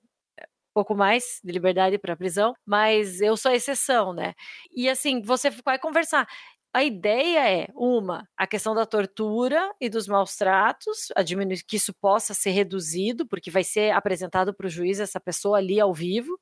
pouco 0.73 0.95
mais 0.95 1.39
de 1.43 1.51
liberdade 1.51 1.97
para 1.97 2.15
prisão, 2.15 2.53
mas 2.65 3.21
eu 3.21 3.35
sou 3.37 3.51
a 3.51 3.55
exceção, 3.55 4.13
né? 4.13 4.33
E 4.75 4.89
assim, 4.89 5.21
você 5.21 5.49
vai 5.65 5.77
conversar. 5.79 6.27
A 6.73 6.83
ideia 6.85 7.63
é, 7.63 7.67
uma, 7.75 8.25
a 8.37 8.47
questão 8.47 8.73
da 8.73 8.85
tortura 8.85 9.69
e 9.79 9.89
dos 9.89 10.07
maus 10.07 10.37
tratos, 10.37 11.07
diminuir, 11.25 11.61
que 11.67 11.75
isso 11.75 11.93
possa 11.93 12.33
ser 12.33 12.51
reduzido, 12.51 13.27
porque 13.27 13.51
vai 13.51 13.63
ser 13.63 13.91
apresentado 13.91 14.53
para 14.53 14.67
o 14.67 14.69
juiz 14.69 14.99
essa 15.01 15.19
pessoa 15.19 15.57
ali 15.57 15.81
ao 15.81 15.93
vivo, 15.93 16.39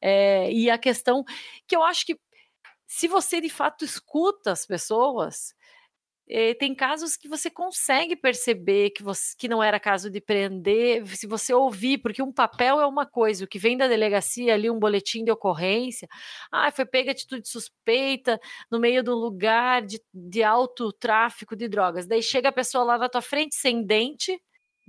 é, 0.00 0.50
e 0.52 0.68
a 0.70 0.76
questão 0.78 1.24
que 1.68 1.76
eu 1.76 1.84
acho 1.84 2.04
que 2.04 2.18
se 2.90 3.06
você 3.06 3.40
de 3.40 3.48
fato 3.48 3.84
escuta 3.84 4.50
as 4.50 4.66
pessoas, 4.66 5.54
eh, 6.28 6.54
tem 6.54 6.74
casos 6.74 7.16
que 7.16 7.28
você 7.28 7.48
consegue 7.48 8.16
perceber 8.16 8.90
que, 8.90 9.00
você, 9.02 9.32
que 9.38 9.46
não 9.48 9.62
era 9.62 9.78
caso 9.78 10.10
de 10.10 10.20
prender, 10.20 11.06
se 11.06 11.24
você 11.24 11.54
ouvir, 11.54 11.98
porque 11.98 12.20
um 12.20 12.32
papel 12.32 12.80
é 12.80 12.86
uma 12.86 13.06
coisa, 13.06 13.44
o 13.44 13.48
que 13.48 13.60
vem 13.60 13.76
da 13.76 13.86
delegacia 13.86 14.54
ali, 14.54 14.68
um 14.68 14.78
boletim 14.78 15.24
de 15.24 15.30
ocorrência, 15.30 16.08
ah, 16.50 16.72
foi 16.72 16.84
pega 16.84 17.12
atitude 17.12 17.48
suspeita 17.48 18.40
no 18.68 18.80
meio 18.80 19.04
do 19.04 19.14
lugar 19.14 19.82
de, 19.82 20.00
de 20.12 20.42
alto 20.42 20.92
tráfico 20.92 21.54
de 21.54 21.68
drogas. 21.68 22.08
Daí 22.08 22.22
chega 22.24 22.48
a 22.48 22.52
pessoa 22.52 22.82
lá 22.82 22.98
na 22.98 23.08
tua 23.08 23.22
frente 23.22 23.54
sem 23.54 23.84
dente, 23.86 24.36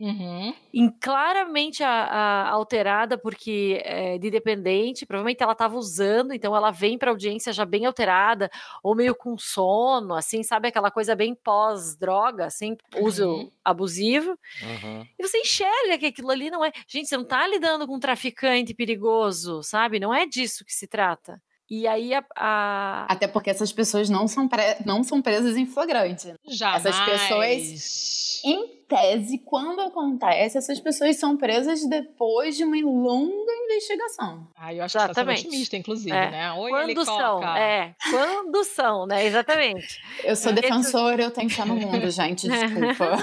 Uhum. 0.01 0.51
Em, 0.73 0.89
claramente 0.89 1.83
a, 1.83 1.89
a, 1.89 2.49
alterada, 2.49 3.19
porque 3.19 3.79
é 3.85 4.17
de 4.17 4.31
dependente, 4.31 5.05
provavelmente 5.05 5.43
ela 5.43 5.51
estava 5.51 5.77
usando, 5.77 6.33
então 6.33 6.55
ela 6.55 6.71
vem 6.71 6.97
para 6.97 7.11
audiência 7.11 7.53
já 7.53 7.65
bem 7.65 7.85
alterada, 7.85 8.49
ou 8.81 8.95
meio 8.95 9.13
com 9.13 9.37
sono, 9.37 10.15
assim, 10.15 10.41
sabe 10.41 10.67
aquela 10.67 10.89
coisa 10.89 11.15
bem 11.15 11.35
pós-droga, 11.35 12.47
assim, 12.47 12.75
uso 12.99 13.29
uhum. 13.29 13.51
abusivo. 13.63 14.31
Uhum. 14.63 15.05
E 15.19 15.21
você 15.21 15.37
enxerga 15.37 15.99
que 15.99 16.07
aquilo 16.07 16.31
ali 16.31 16.49
não 16.49 16.65
é. 16.65 16.71
Gente, 16.87 17.07
você 17.07 17.15
não 17.15 17.23
está 17.23 17.45
lidando 17.45 17.85
com 17.85 17.95
um 17.95 17.99
traficante 17.99 18.73
perigoso, 18.73 19.61
sabe? 19.61 19.99
Não 19.99 20.11
é 20.11 20.25
disso 20.25 20.65
que 20.65 20.73
se 20.73 20.87
trata. 20.87 21.39
E 21.71 21.87
aí 21.87 22.13
a, 22.13 22.21
a... 22.35 23.05
Até 23.07 23.29
porque 23.29 23.49
essas 23.49 23.71
pessoas 23.71 24.09
não 24.09 24.27
são, 24.27 24.45
pre... 24.45 24.75
não 24.85 25.05
são 25.05 25.21
presas 25.21 25.55
em 25.55 25.65
flagrante. 25.65 26.33
Jamais. 26.45 26.85
Essas 26.85 26.99
pessoas, 27.05 28.41
em 28.43 28.67
tese, 28.89 29.37
quando 29.37 29.79
acontece, 29.79 30.57
essas 30.57 30.81
pessoas 30.81 31.15
são 31.15 31.37
presas 31.37 31.87
depois 31.87 32.57
de 32.57 32.65
uma 32.65 32.75
longa 32.75 33.53
investigação. 33.63 34.49
Ah, 34.57 34.73
eu 34.73 34.83
acho 34.83 34.97
Exatamente. 34.97 35.15
que 35.15 35.23
você 35.23 35.43
tá 35.43 35.47
otimista, 35.47 35.77
inclusive, 35.77 36.17
é. 36.17 36.29
né? 36.29 36.51
Oi, 36.51 36.71
quando 36.71 37.05
são, 37.05 37.55
é. 37.55 37.95
Quando 38.09 38.63
são, 38.65 39.05
né? 39.05 39.25
Exatamente. 39.25 40.01
Eu 40.25 40.35
sou 40.35 40.51
defensora, 40.51 41.23
eu 41.23 41.31
tenho 41.31 41.47
que 41.47 41.53
estar 41.53 41.65
no 41.65 41.77
mundo, 41.77 42.11
gente, 42.11 42.49
desculpa. 42.51 43.17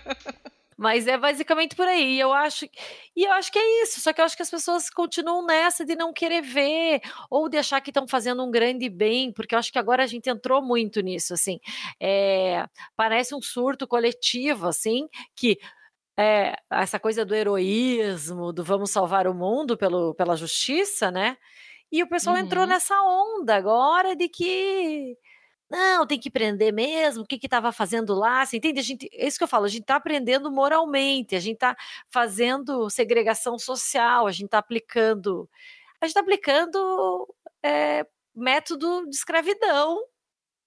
Mas 0.81 1.05
é 1.05 1.15
basicamente 1.15 1.75
por 1.75 1.87
aí. 1.87 2.19
Eu 2.19 2.33
acho 2.33 2.65
e 3.15 3.23
eu 3.23 3.31
acho 3.33 3.51
que 3.51 3.59
é 3.59 3.83
isso. 3.83 4.01
Só 4.01 4.11
que 4.11 4.19
eu 4.19 4.25
acho 4.25 4.35
que 4.35 4.41
as 4.41 4.49
pessoas 4.49 4.89
continuam 4.89 5.45
nessa 5.45 5.85
de 5.85 5.95
não 5.95 6.11
querer 6.11 6.41
ver 6.41 7.01
ou 7.29 7.47
de 7.47 7.55
achar 7.55 7.79
que 7.81 7.91
estão 7.91 8.07
fazendo 8.07 8.43
um 8.43 8.49
grande 8.49 8.89
bem, 8.89 9.31
porque 9.31 9.53
eu 9.53 9.59
acho 9.59 9.71
que 9.71 9.77
agora 9.77 10.03
a 10.03 10.07
gente 10.07 10.27
entrou 10.27 10.59
muito 10.59 10.99
nisso, 11.01 11.35
assim. 11.35 11.59
É, 12.01 12.65
parece 12.95 13.35
um 13.35 13.41
surto 13.43 13.87
coletivo, 13.87 14.67
assim, 14.67 15.07
que 15.35 15.59
é, 16.17 16.55
essa 16.71 16.99
coisa 16.99 17.23
do 17.23 17.35
heroísmo, 17.35 18.51
do 18.51 18.63
vamos 18.63 18.89
salvar 18.89 19.27
o 19.27 19.35
mundo 19.35 19.77
pelo, 19.77 20.15
pela 20.15 20.35
justiça, 20.35 21.11
né? 21.11 21.37
E 21.91 22.01
o 22.01 22.09
pessoal 22.09 22.35
uhum. 22.37 22.41
entrou 22.41 22.65
nessa 22.65 22.95
onda 23.03 23.55
agora 23.55 24.15
de 24.15 24.27
que 24.27 25.15
não, 25.71 26.05
tem 26.05 26.19
que 26.19 26.29
prender 26.29 26.73
mesmo, 26.73 27.23
o 27.23 27.25
que 27.25 27.39
estava 27.41 27.71
fazendo 27.71 28.13
lá, 28.13 28.45
você 28.45 28.57
entende? 28.57 28.81
A 28.81 28.83
gente, 28.83 29.09
é 29.13 29.25
isso 29.25 29.37
que 29.37 29.43
eu 29.45 29.47
falo, 29.47 29.63
a 29.63 29.69
gente 29.69 29.83
está 29.83 29.95
aprendendo 29.95 30.51
moralmente, 30.51 31.33
a 31.33 31.39
gente 31.39 31.53
está 31.53 31.77
fazendo 32.09 32.89
segregação 32.89 33.57
social, 33.57 34.27
a 34.27 34.31
gente 34.31 34.47
está 34.47 34.57
aplicando, 34.57 35.49
a 36.01 36.05
gente 36.05 36.11
está 36.11 36.19
aplicando 36.19 37.33
é, 37.63 38.05
método 38.35 39.09
de 39.09 39.15
escravidão 39.15 40.03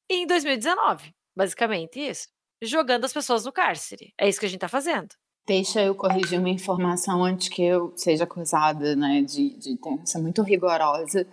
em 0.09 0.27
2019, 0.27 1.15
basicamente 1.37 2.01
isso, 2.01 2.29
jogando 2.63 3.05
as 3.05 3.13
pessoas 3.13 3.45
no 3.45 3.53
cárcere, 3.53 4.15
é 4.19 4.27
isso 4.27 4.41
que 4.41 4.47
a 4.47 4.49
gente 4.49 4.57
está 4.57 4.69
fazendo. 4.69 5.09
Deixa 5.47 5.83
eu 5.83 5.95
corrigir 5.95 6.39
uma 6.39 6.49
informação 6.49 7.23
antes 7.23 7.51
que 7.51 7.63
eu 7.63 7.93
seja 7.95 8.25
acusada 8.25 8.97
né, 8.97 9.21
de, 9.21 9.51
de 9.59 9.79
ser 10.07 10.19
muito 10.19 10.41
rigorosa. 10.41 11.27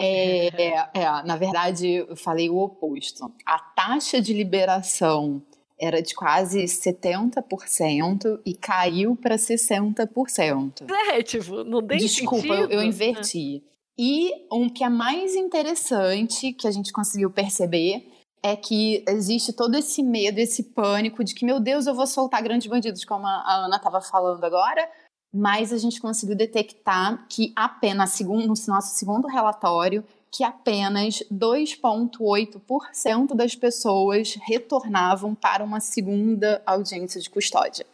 É, 0.00 0.48
é, 0.56 0.90
é, 0.94 1.22
na 1.24 1.36
verdade, 1.36 2.06
eu 2.08 2.16
falei 2.16 2.48
o 2.48 2.56
oposto. 2.56 3.30
A 3.44 3.58
taxa 3.58 4.20
de 4.20 4.32
liberação 4.32 5.42
era 5.78 6.02
de 6.02 6.14
quase 6.14 6.62
70% 6.64 8.40
e 8.44 8.54
caiu 8.54 9.16
para 9.16 9.36
60%. 9.36 10.86
É, 11.08 11.22
tipo, 11.22 11.64
não 11.64 11.86
tem 11.86 11.98
Desculpa, 11.98 12.42
sentido. 12.42 12.72
eu, 12.72 12.80
eu 12.80 12.82
inverti. 12.82 13.62
E 13.98 14.30
um 14.52 14.68
que 14.68 14.84
é 14.84 14.88
mais 14.88 15.34
interessante 15.34 16.52
que 16.52 16.66
a 16.66 16.70
gente 16.70 16.92
conseguiu 16.92 17.30
perceber 17.30 18.06
é 18.42 18.56
que 18.56 19.04
existe 19.06 19.52
todo 19.52 19.74
esse 19.74 20.02
medo, 20.02 20.38
esse 20.38 20.62
pânico 20.62 21.22
de 21.22 21.34
que, 21.34 21.44
meu 21.44 21.60
Deus, 21.60 21.86
eu 21.86 21.94
vou 21.94 22.06
soltar 22.06 22.42
grandes 22.42 22.66
bandidos, 22.66 23.04
como 23.04 23.26
a 23.26 23.64
Ana 23.66 23.76
estava 23.76 24.00
falando 24.00 24.42
agora, 24.44 24.88
mas 25.32 25.72
a 25.72 25.78
gente 25.78 26.00
conseguiu 26.00 26.36
detectar 26.36 27.26
que 27.28 27.52
apenas, 27.54 28.10
segundo, 28.10 28.46
no 28.46 28.54
nosso 28.68 28.96
segundo 28.96 29.28
relatório, 29.28 30.04
que 30.30 30.44
apenas 30.44 31.22
2,8% 31.32 33.34
das 33.34 33.54
pessoas 33.54 34.36
retornavam 34.42 35.34
para 35.34 35.64
uma 35.64 35.80
segunda 35.80 36.62
audiência 36.64 37.20
de 37.20 37.28
custódia. 37.28 37.84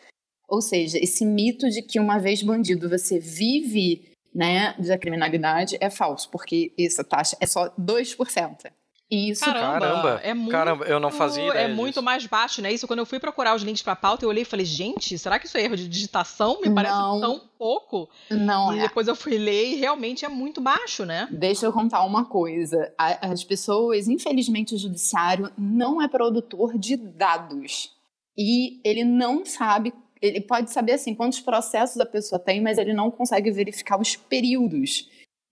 Ou 0.49 0.61
seja, 0.61 0.99
esse 0.99 1.25
mito 1.25 1.69
de 1.71 1.83
que 1.83 1.99
uma 1.99 2.19
vez 2.19 2.43
bandido 2.43 2.89
você 2.89 3.19
vive 3.19 4.13
né, 4.35 4.75
da 4.75 4.99
criminalidade 4.99 5.79
é 5.81 5.89
falso, 5.89 6.29
porque 6.31 6.73
essa 6.79 7.03
taxa 7.03 7.37
é 7.41 7.47
só 7.47 7.71
2%. 7.71 8.71
Isso, 9.11 9.45
caramba, 9.45 9.81
caramba, 9.81 10.21
é 10.25 10.35
muito, 10.35 10.51
caramba, 10.51 10.85
eu 10.85 10.99
não 10.99 11.13
fazia 11.13 11.47
ideia 11.47 11.67
É 11.67 11.69
muito 11.69 11.95
disso. 11.95 12.03
mais 12.03 12.27
baixo, 12.27 12.61
né? 12.61 12.73
Isso 12.73 12.89
quando 12.89 12.99
eu 12.99 13.07
fui 13.07 13.21
procurar 13.21 13.55
os 13.55 13.63
links 13.63 13.83
para 13.83 13.95
pauta, 13.95 14.25
eu 14.25 14.29
olhei 14.29 14.43
e 14.43 14.47
falei, 14.47 14.67
gente, 14.67 15.17
será 15.17 15.39
que 15.39 15.47
isso 15.47 15.57
é 15.57 15.63
erro 15.63 15.77
de 15.77 15.87
digitação? 15.87 16.61
Me 16.61 16.75
parece 16.75 16.97
não, 16.97 17.21
tão 17.21 17.41
pouco. 17.57 18.09
Não 18.31 18.75
e 18.75 18.81
é. 18.81 18.83
depois 18.83 19.07
eu 19.07 19.15
fui 19.15 19.39
ler 19.39 19.73
e 19.73 19.75
realmente 19.77 20.25
é 20.25 20.29
muito 20.29 20.61
baixo, 20.61 21.05
né? 21.05 21.29
Deixa 21.31 21.67
eu 21.67 21.73
contar 21.73 22.03
uma 22.03 22.25
coisa. 22.25 22.93
As 22.99 23.45
pessoas, 23.45 24.09
infelizmente, 24.09 24.75
o 24.75 24.79
judiciário 24.79 25.53
não 25.57 26.03
é 26.03 26.09
produtor 26.09 26.77
de 26.77 26.97
dados. 26.97 27.93
E 28.37 28.81
ele 28.85 29.05
não 29.05 29.47
sabe 29.47 29.95
ele 30.21 30.41
pode 30.41 30.71
saber 30.73 30.93
assim 30.93 31.15
quantos 31.15 31.41
processos 31.41 32.01
a 32.01 32.07
pessoa 32.07 32.39
tem, 32.39 32.61
mas 32.61 32.79
ele 32.79 32.93
não 32.93 33.11
consegue 33.11 33.51
verificar 33.51 34.01
os 34.01 34.17
períodos. 34.17 35.09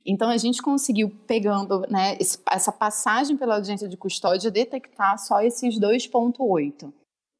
Então 0.07 0.29
a 0.29 0.37
gente 0.37 0.61
conseguiu, 0.61 1.11
pegando 1.27 1.81
né, 1.88 2.17
esse, 2.21 2.38
essa 2.51 2.71
passagem 2.71 3.37
pela 3.37 3.55
audiência 3.55 3.88
de 3.88 3.97
custódia, 3.97 4.51
detectar 4.51 5.19
só 5.19 5.40
esses 5.40 5.79
2,8. 5.81 6.93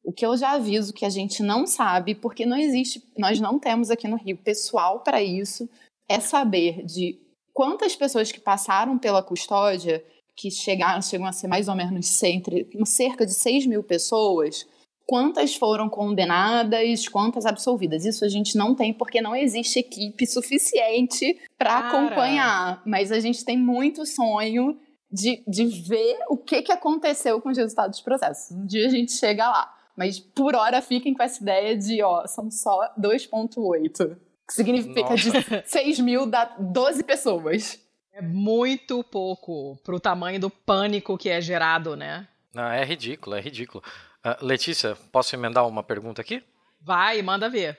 O 0.03 0.11
que 0.11 0.25
eu 0.25 0.35
já 0.35 0.51
aviso 0.51 0.93
que 0.93 1.05
a 1.05 1.09
gente 1.09 1.43
não 1.43 1.67
sabe, 1.67 2.15
porque 2.15 2.45
não 2.45 2.57
existe, 2.57 3.03
nós 3.17 3.39
não 3.39 3.59
temos 3.59 3.89
aqui 3.89 4.07
no 4.07 4.17
Rio 4.17 4.37
pessoal 4.37 4.99
para 5.01 5.21
isso, 5.21 5.69
é 6.07 6.19
saber 6.19 6.83
de 6.85 7.19
quantas 7.53 7.95
pessoas 7.95 8.31
que 8.31 8.39
passaram 8.39 8.97
pela 8.97 9.23
custódia, 9.23 10.03
que 10.35 10.51
chegaram, 10.51 11.01
chegam 11.01 11.25
a 11.25 11.31
ser 11.31 11.47
mais 11.47 11.67
ou 11.67 11.75
menos 11.75 12.21
entre, 12.23 12.67
cerca 12.85 13.25
de 13.25 13.33
6 13.33 13.65
mil 13.65 13.81
pessoas, 13.81 14.67
quantas 15.05 15.55
foram 15.55 15.89
condenadas, 15.89 17.07
quantas 17.07 17.45
absolvidas. 17.45 18.05
Isso 18.05 18.25
a 18.25 18.29
gente 18.29 18.57
não 18.57 18.75
tem 18.75 18.93
porque 18.93 19.21
não 19.21 19.35
existe 19.35 19.79
equipe 19.79 20.25
suficiente 20.25 21.39
para 21.57 21.79
acompanhar. 21.79 22.81
Mas 22.85 23.11
a 23.11 23.19
gente 23.19 23.45
tem 23.45 23.57
muito 23.57 24.05
sonho 24.05 24.77
de, 25.11 25.43
de 25.47 25.65
ver 25.65 26.17
o 26.29 26.37
que, 26.37 26.61
que 26.61 26.71
aconteceu 26.71 27.39
com 27.39 27.49
os 27.49 27.57
resultados 27.57 27.97
dos 27.97 28.03
processos. 28.03 28.55
Um 28.55 28.65
dia 28.65 28.87
a 28.87 28.89
gente 28.89 29.11
chega 29.11 29.47
lá. 29.47 29.71
Mas 29.95 30.19
por 30.19 30.55
hora 30.55 30.81
fiquem 30.81 31.13
com 31.13 31.23
essa 31.23 31.41
ideia 31.41 31.77
de, 31.77 32.01
ó, 32.03 32.27
são 32.27 32.51
só 32.51 32.93
2,8. 32.99 34.17
Que 34.47 34.53
significa 34.53 35.09
Nossa. 35.09 35.61
de 35.61 35.69
6 35.69 35.99
mil 35.99 36.25
dá 36.25 36.55
12 36.59 37.03
pessoas. 37.03 37.79
É 38.11 38.21
muito 38.21 39.03
pouco 39.03 39.77
pro 39.83 39.99
tamanho 39.99 40.39
do 40.39 40.49
pânico 40.49 41.17
que 41.17 41.29
é 41.29 41.39
gerado, 41.39 41.95
né? 41.95 42.27
Não, 42.53 42.63
é 42.63 42.83
ridículo, 42.85 43.35
é 43.35 43.41
ridículo. 43.41 43.83
Uh, 44.25 44.43
Letícia, 44.43 44.97
posso 45.11 45.35
emendar 45.35 45.67
uma 45.67 45.83
pergunta 45.83 46.19
aqui? 46.19 46.43
Vai, 46.81 47.21
manda 47.21 47.47
ver. 47.47 47.77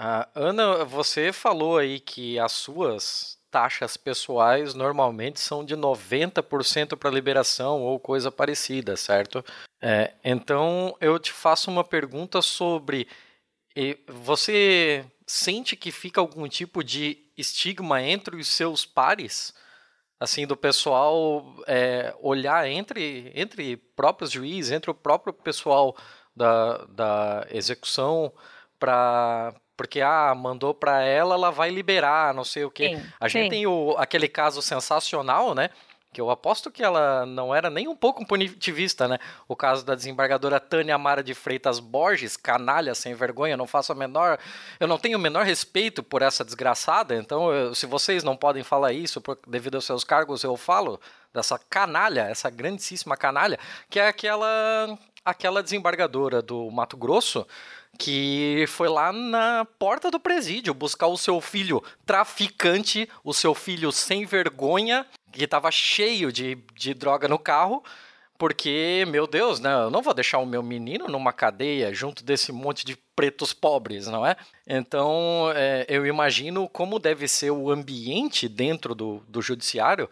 Uh, 0.00 0.26
Ana, 0.34 0.84
você 0.84 1.32
falou 1.32 1.78
aí 1.78 2.00
que 2.00 2.36
as 2.36 2.50
suas 2.50 3.38
taxas 3.48 3.96
pessoais 3.96 4.74
normalmente 4.74 5.38
são 5.38 5.64
de 5.64 5.76
90% 5.76 6.96
para 6.96 7.10
liberação 7.10 7.80
ou 7.80 8.00
coisa 8.00 8.32
parecida, 8.32 8.96
certo? 8.96 9.44
É, 9.80 10.12
então 10.24 10.96
eu 11.00 11.16
te 11.20 11.30
faço 11.30 11.70
uma 11.70 11.84
pergunta 11.84 12.42
sobre 12.42 13.06
você 14.08 15.04
sente 15.26 15.76
que 15.76 15.92
fica 15.92 16.20
algum 16.20 16.48
tipo 16.48 16.82
de 16.82 17.18
estigma 17.36 18.02
entre 18.02 18.36
os 18.36 18.48
seus 18.48 18.84
pares? 18.84 19.54
Assim 20.18 20.46
do 20.46 20.56
pessoal 20.56 21.44
é, 21.66 22.14
olhar 22.20 22.68
entre 22.68 23.30
entre 23.34 23.76
próprios 23.76 24.30
juízes, 24.30 24.72
entre 24.72 24.90
o 24.90 24.94
próprio 24.94 25.32
pessoal 25.32 25.96
da, 26.34 26.84
da 26.86 27.46
execução 27.50 28.32
para 28.78 29.54
porque 29.76 30.00
ah, 30.00 30.32
mandou 30.36 30.72
para 30.72 31.02
ela, 31.02 31.34
ela 31.34 31.50
vai 31.50 31.68
liberar, 31.68 32.32
não 32.32 32.44
sei 32.44 32.64
o 32.64 32.70
quê. 32.70 32.96
Sim, 32.96 33.06
a 33.18 33.26
gente 33.26 33.44
sim. 33.44 33.50
tem 33.50 33.66
o, 33.66 33.96
aquele 33.98 34.28
caso 34.28 34.62
sensacional, 34.62 35.52
né? 35.52 35.70
Que 36.14 36.20
eu 36.20 36.30
aposto 36.30 36.70
que 36.70 36.82
ela 36.82 37.26
não 37.26 37.52
era 37.52 37.68
nem 37.68 37.88
um 37.88 37.96
pouco 37.96 38.24
punitivista, 38.24 39.08
né? 39.08 39.18
O 39.48 39.56
caso 39.56 39.84
da 39.84 39.96
desembargadora 39.96 40.60
Tânia 40.60 40.94
Amara 40.94 41.24
de 41.24 41.34
Freitas 41.34 41.80
Borges, 41.80 42.36
canalha 42.36 42.94
sem 42.94 43.14
vergonha, 43.14 43.56
não 43.56 43.66
faço 43.66 43.90
a 43.90 43.96
menor, 43.96 44.38
eu 44.78 44.86
não 44.86 44.96
tenho 44.96 45.18
o 45.18 45.20
menor 45.20 45.44
respeito 45.44 46.04
por 46.04 46.22
essa 46.22 46.44
desgraçada, 46.44 47.16
então 47.16 47.52
eu, 47.52 47.74
se 47.74 47.84
vocês 47.84 48.22
não 48.22 48.36
podem 48.36 48.62
falar 48.62 48.92
isso 48.92 49.20
por, 49.20 49.36
devido 49.48 49.74
aos 49.74 49.84
seus 49.84 50.04
cargos, 50.04 50.44
eu 50.44 50.56
falo 50.56 51.00
dessa 51.34 51.58
canalha, 51.58 52.28
essa 52.30 52.48
grandíssima 52.48 53.16
canalha, 53.16 53.58
que 53.90 53.98
é 53.98 54.06
aquela 54.06 54.96
aquela 55.24 55.62
desembargadora 55.62 56.42
do 56.42 56.70
Mato 56.70 56.96
Grosso 56.96 57.46
que 57.98 58.64
foi 58.68 58.88
lá 58.88 59.12
na 59.12 59.64
porta 59.78 60.10
do 60.10 60.18
presídio 60.20 60.74
buscar 60.74 61.06
o 61.06 61.16
seu 61.16 61.40
filho 61.40 61.82
traficante, 62.04 63.08
o 63.22 63.32
seu 63.32 63.54
filho 63.54 63.92
sem 63.92 64.24
vergonha, 64.24 65.06
que 65.38 65.44
estava 65.44 65.70
cheio 65.70 66.32
de, 66.32 66.56
de 66.74 66.94
droga 66.94 67.28
no 67.28 67.38
carro, 67.38 67.82
porque, 68.38 69.04
meu 69.08 69.26
Deus, 69.26 69.60
né, 69.60 69.72
eu 69.72 69.90
não 69.90 70.02
vou 70.02 70.12
deixar 70.12 70.38
o 70.38 70.46
meu 70.46 70.62
menino 70.62 71.06
numa 71.06 71.32
cadeia 71.32 71.94
junto 71.94 72.24
desse 72.24 72.52
monte 72.52 72.84
de 72.84 72.96
pretos 73.14 73.52
pobres, 73.52 74.06
não 74.06 74.26
é? 74.26 74.36
Então, 74.66 75.52
é, 75.54 75.86
eu 75.88 76.04
imagino 76.04 76.68
como 76.68 76.98
deve 76.98 77.28
ser 77.28 77.50
o 77.50 77.70
ambiente 77.70 78.48
dentro 78.48 78.94
do, 78.94 79.22
do 79.28 79.40
judiciário 79.40 80.08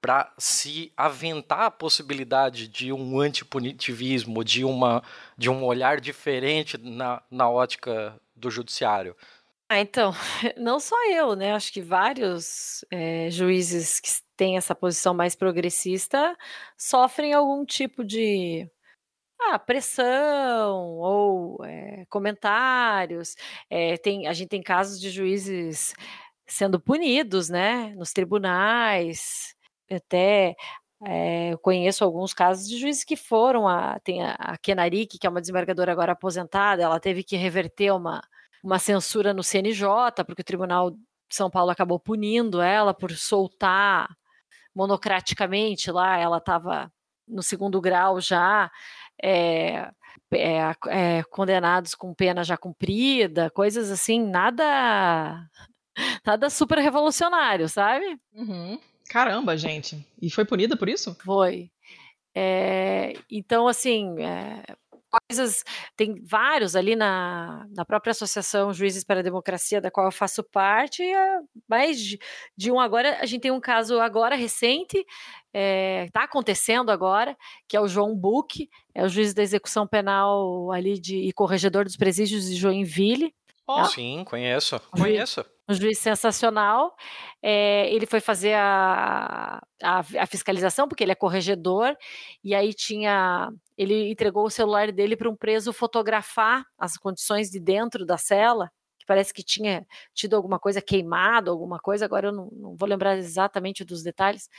para 0.00 0.32
se 0.38 0.92
aventar 0.96 1.62
a 1.62 1.70
possibilidade 1.70 2.66
de 2.66 2.92
um 2.92 3.20
antipunitivismo, 3.20 4.42
de, 4.42 4.64
uma, 4.64 5.02
de 5.36 5.50
um 5.50 5.62
olhar 5.64 6.00
diferente 6.00 6.78
na, 6.78 7.22
na 7.30 7.48
ótica 7.48 8.18
do 8.34 8.50
judiciário. 8.50 9.14
Ah, 9.68 9.78
então, 9.78 10.12
não 10.56 10.80
só 10.80 10.96
eu, 11.12 11.36
né? 11.36 11.52
Acho 11.52 11.72
que 11.72 11.80
vários 11.80 12.84
é, 12.90 13.30
juízes 13.30 14.00
que 14.00 14.08
têm 14.40 14.56
essa 14.56 14.74
posição 14.74 15.12
mais 15.12 15.36
progressista 15.36 16.34
sofrem 16.74 17.34
algum 17.34 17.62
tipo 17.62 18.02
de 18.02 18.66
ah, 19.38 19.58
pressão 19.58 20.78
ou 20.98 21.62
é, 21.64 22.06
comentários. 22.08 23.36
É, 23.68 23.98
tem, 23.98 24.26
a 24.26 24.32
gente 24.32 24.48
tem 24.48 24.62
casos 24.62 24.98
de 24.98 25.10
juízes 25.10 25.94
sendo 26.46 26.80
punidos, 26.80 27.50
né, 27.50 27.94
nos 27.96 28.12
tribunais. 28.12 29.54
Até 29.90 30.56
é, 31.04 31.52
eu 31.52 31.58
conheço 31.58 32.02
alguns 32.02 32.32
casos 32.32 32.66
de 32.68 32.78
juízes 32.78 33.04
que 33.04 33.16
foram 33.16 33.68
a 33.68 34.00
tem 34.00 34.22
a, 34.22 34.32
a 34.34 34.58
Kenarik, 34.58 35.18
que 35.18 35.26
é 35.26 35.30
uma 35.30 35.40
desembargadora 35.40 35.92
agora 35.92 36.12
aposentada, 36.12 36.82
ela 36.82 37.00
teve 37.00 37.22
que 37.24 37.36
reverter 37.36 37.92
uma 37.92 38.22
uma 38.62 38.78
censura 38.78 39.34
no 39.34 39.42
CNJ, 39.42 39.86
porque 40.26 40.42
o 40.42 40.44
Tribunal 40.44 40.90
de 40.92 40.98
São 41.30 41.50
Paulo 41.50 41.70
acabou 41.70 41.98
punindo 42.00 42.60
ela 42.60 42.94
por 42.94 43.12
soltar 43.12 44.08
monocraticamente 44.74 45.90
lá, 45.90 46.18
ela 46.18 46.38
estava 46.38 46.92
no 47.26 47.42
segundo 47.42 47.80
grau 47.80 48.20
já, 48.20 48.70
é, 49.22 49.90
é, 50.32 50.74
é, 50.88 51.22
condenados 51.30 51.94
com 51.94 52.14
pena 52.14 52.42
já 52.42 52.56
cumprida, 52.56 53.50
coisas 53.50 53.90
assim, 53.90 54.22
nada 54.22 55.48
nada 56.24 56.50
super 56.50 56.78
revolucionário, 56.78 57.68
sabe? 57.68 58.18
Uhum. 58.32 58.78
Caramba, 59.08 59.56
gente. 59.56 60.06
E 60.20 60.30
foi 60.30 60.44
punida 60.44 60.76
por 60.76 60.88
isso? 60.88 61.16
Foi. 61.24 61.70
É, 62.34 63.14
então, 63.28 63.66
assim, 63.66 64.14
é, 64.20 64.76
coisas, 65.10 65.64
tem 65.96 66.14
vários 66.22 66.76
ali 66.76 66.94
na, 66.94 67.66
na 67.74 67.84
própria 67.84 68.12
Associação 68.12 68.72
Juízes 68.72 69.04
para 69.04 69.20
a 69.20 69.22
Democracia, 69.22 69.80
da 69.80 69.90
qual 69.90 70.06
eu 70.06 70.12
faço 70.12 70.42
parte, 70.42 71.02
é, 71.02 71.40
mais 71.68 72.00
de, 72.00 72.18
de, 72.56 72.70
um 72.70 72.78
agora, 72.78 73.18
a 73.20 73.26
gente 73.26 73.42
tem 73.42 73.50
um 73.50 73.60
caso 73.60 74.00
agora 74.00 74.36
recente, 74.36 74.98
está 74.98 75.08
é, 75.52 76.08
tá 76.12 76.24
acontecendo 76.24 76.90
agora, 76.90 77.36
que 77.68 77.76
é 77.76 77.80
o 77.80 77.88
João 77.88 78.16
Buck, 78.16 78.68
é 78.94 79.04
o 79.04 79.08
juiz 79.08 79.34
da 79.34 79.42
execução 79.42 79.86
penal 79.86 80.70
ali 80.72 80.98
de, 80.98 81.16
e 81.16 81.32
corregedor 81.32 81.84
dos 81.84 81.96
presídios 81.96 82.48
de 82.48 82.56
Joinville. 82.56 83.34
Oh, 83.66 83.84
sim, 83.84 84.24
conheço, 84.24 84.80
conheço 84.90 85.44
um 85.70 85.74
juiz 85.74 85.98
sensacional. 85.98 86.94
É, 87.42 87.92
ele 87.94 88.04
foi 88.04 88.20
fazer 88.20 88.54
a, 88.54 89.62
a, 89.82 89.98
a, 90.00 90.26
fiscalização, 90.26 90.88
porque 90.88 91.04
ele 91.04 91.12
é 91.12 91.14
corregedor, 91.14 91.96
e 92.42 92.54
aí 92.54 92.74
tinha. 92.74 93.50
Ele 93.80 94.10
entregou 94.10 94.44
o 94.44 94.50
celular 94.50 94.92
dele 94.92 95.16
para 95.16 95.30
um 95.30 95.34
preso 95.34 95.72
fotografar 95.72 96.66
as 96.78 96.98
condições 96.98 97.50
de 97.50 97.58
dentro 97.58 98.04
da 98.04 98.18
cela, 98.18 98.70
que 98.98 99.06
parece 99.06 99.32
que 99.32 99.42
tinha 99.42 99.86
tido 100.12 100.36
alguma 100.36 100.58
coisa 100.58 100.82
queimado, 100.82 101.50
alguma 101.50 101.78
coisa, 101.78 102.04
agora 102.04 102.28
eu 102.28 102.32
não, 102.32 102.50
não 102.52 102.76
vou 102.76 102.86
lembrar 102.86 103.16
exatamente 103.16 103.82
dos 103.82 104.02
detalhes, 104.02 104.50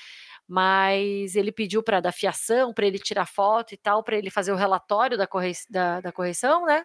mas 0.47 1.35
ele 1.35 1.51
pediu 1.51 1.83
para 1.83 1.99
dar 1.99 2.11
fiação, 2.11 2.73
para 2.73 2.87
ele 2.87 2.97
tirar 2.97 3.27
foto 3.27 3.75
e 3.75 3.77
tal, 3.77 4.03
para 4.03 4.17
ele 4.17 4.31
fazer 4.31 4.53
o 4.53 4.55
relatório 4.55 5.15
da, 5.15 5.27
corre, 5.27 5.51
da, 5.69 6.01
da 6.01 6.11
correção, 6.11 6.65
né? 6.65 6.83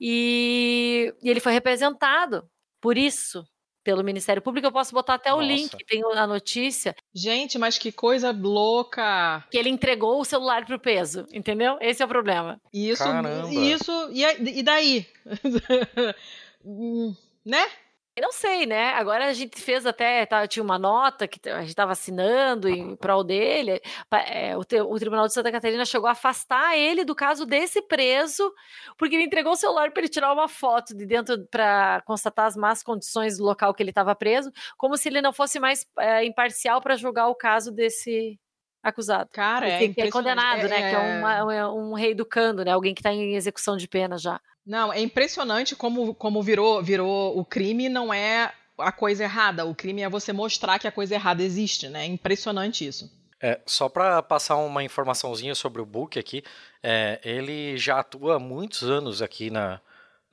E, 0.00 1.14
e 1.22 1.30
ele 1.30 1.38
foi 1.38 1.52
representado 1.52 2.50
por 2.80 2.98
isso, 2.98 3.46
pelo 3.84 4.02
Ministério 4.02 4.42
Público, 4.42 4.66
eu 4.66 4.72
posso 4.72 4.92
botar 4.92 5.14
até 5.14 5.32
o 5.32 5.36
Nossa. 5.36 5.46
link, 5.48 5.76
tem 5.86 6.02
a 6.16 6.26
notícia. 6.26 6.96
Gente, 7.14 7.58
mas 7.58 7.76
que 7.78 7.92
coisa 7.92 8.32
louca! 8.32 9.44
Que 9.50 9.58
ele 9.58 9.68
entregou 9.68 10.20
o 10.20 10.24
celular 10.24 10.64
pro 10.64 10.80
peso, 10.80 11.26
entendeu? 11.32 11.76
Esse 11.80 12.02
é 12.02 12.06
o 12.06 12.08
problema. 12.08 12.60
Isso, 12.72 13.04
Caramba. 13.04 13.48
isso, 13.52 13.92
e, 14.10 14.24
e 14.58 14.62
daí? 14.62 15.06
Hum, 16.66 17.14
né? 17.44 17.66
Não 18.20 18.30
sei, 18.30 18.64
né? 18.64 18.90
Agora 18.92 19.26
a 19.26 19.32
gente 19.32 19.60
fez 19.60 19.84
até, 19.84 20.24
tá, 20.24 20.46
tinha 20.46 20.62
uma 20.62 20.78
nota 20.78 21.26
que 21.26 21.48
a 21.48 21.60
gente 21.60 21.70
estava 21.70 21.92
assinando 21.92 22.68
em 22.68 22.94
prol 22.94 23.24
dele. 23.24 23.80
É, 24.28 24.56
o, 24.56 24.60
o, 24.60 24.98
Tribunal 25.00 25.26
de 25.26 25.34
Santa 25.34 25.50
Catarina 25.50 25.84
chegou 25.84 26.06
a 26.06 26.12
afastar 26.12 26.78
ele 26.78 27.04
do 27.04 27.12
caso 27.12 27.44
desse 27.44 27.82
preso, 27.82 28.52
porque 28.96 29.16
ele 29.16 29.24
entregou 29.24 29.52
o 29.52 29.56
celular 29.56 29.90
para 29.90 30.00
ele 30.00 30.08
tirar 30.08 30.32
uma 30.32 30.46
foto 30.46 30.96
de 30.96 31.04
dentro 31.04 31.44
para 31.48 32.02
constatar 32.06 32.46
as 32.46 32.56
más 32.56 32.84
condições 32.84 33.38
do 33.38 33.44
local 33.44 33.74
que 33.74 33.82
ele 33.82 33.90
estava 33.90 34.14
preso, 34.14 34.52
como 34.76 34.96
se 34.96 35.08
ele 35.08 35.20
não 35.20 35.32
fosse 35.32 35.58
mais 35.58 35.84
é, 35.98 36.24
imparcial 36.24 36.80
para 36.80 36.96
julgar 36.96 37.26
o 37.26 37.34
caso 37.34 37.72
desse 37.72 38.38
acusado. 38.80 39.30
Cara, 39.32 39.68
é, 39.68 39.88
que 39.88 40.00
é 40.00 40.10
condenado, 40.10 40.68
né? 40.68 40.90
Que 40.90 40.96
é, 40.96 40.98
uma, 40.98 41.54
é 41.54 41.66
um 41.66 41.94
reeducando, 41.94 42.64
né? 42.64 42.70
Alguém 42.70 42.94
que 42.94 43.00
está 43.00 43.12
em 43.12 43.34
execução 43.34 43.76
de 43.76 43.88
pena 43.88 44.16
já. 44.18 44.40
Não, 44.66 44.92
é 44.92 45.00
impressionante 45.00 45.76
como, 45.76 46.14
como 46.14 46.42
virou, 46.42 46.82
virou 46.82 47.38
o 47.38 47.44
crime 47.44 47.88
não 47.88 48.12
é 48.12 48.52
a 48.78 48.90
coisa 48.90 49.24
errada. 49.24 49.64
O 49.64 49.74
crime 49.74 50.02
é 50.02 50.08
você 50.08 50.32
mostrar 50.32 50.78
que 50.78 50.88
a 50.88 50.92
coisa 50.92 51.14
errada 51.14 51.42
existe, 51.42 51.88
né? 51.88 52.04
É 52.04 52.06
impressionante 52.06 52.86
isso. 52.86 53.10
É, 53.40 53.60
só 53.66 53.88
para 53.88 54.22
passar 54.22 54.56
uma 54.56 54.82
informaçãozinha 54.82 55.54
sobre 55.54 55.82
o 55.82 55.86
Book 55.86 56.18
aqui, 56.18 56.42
é, 56.82 57.20
ele 57.22 57.76
já 57.76 58.00
atua 58.00 58.36
há 58.36 58.38
muitos 58.38 58.82
anos 58.82 59.20
aqui 59.20 59.50
na, 59.50 59.80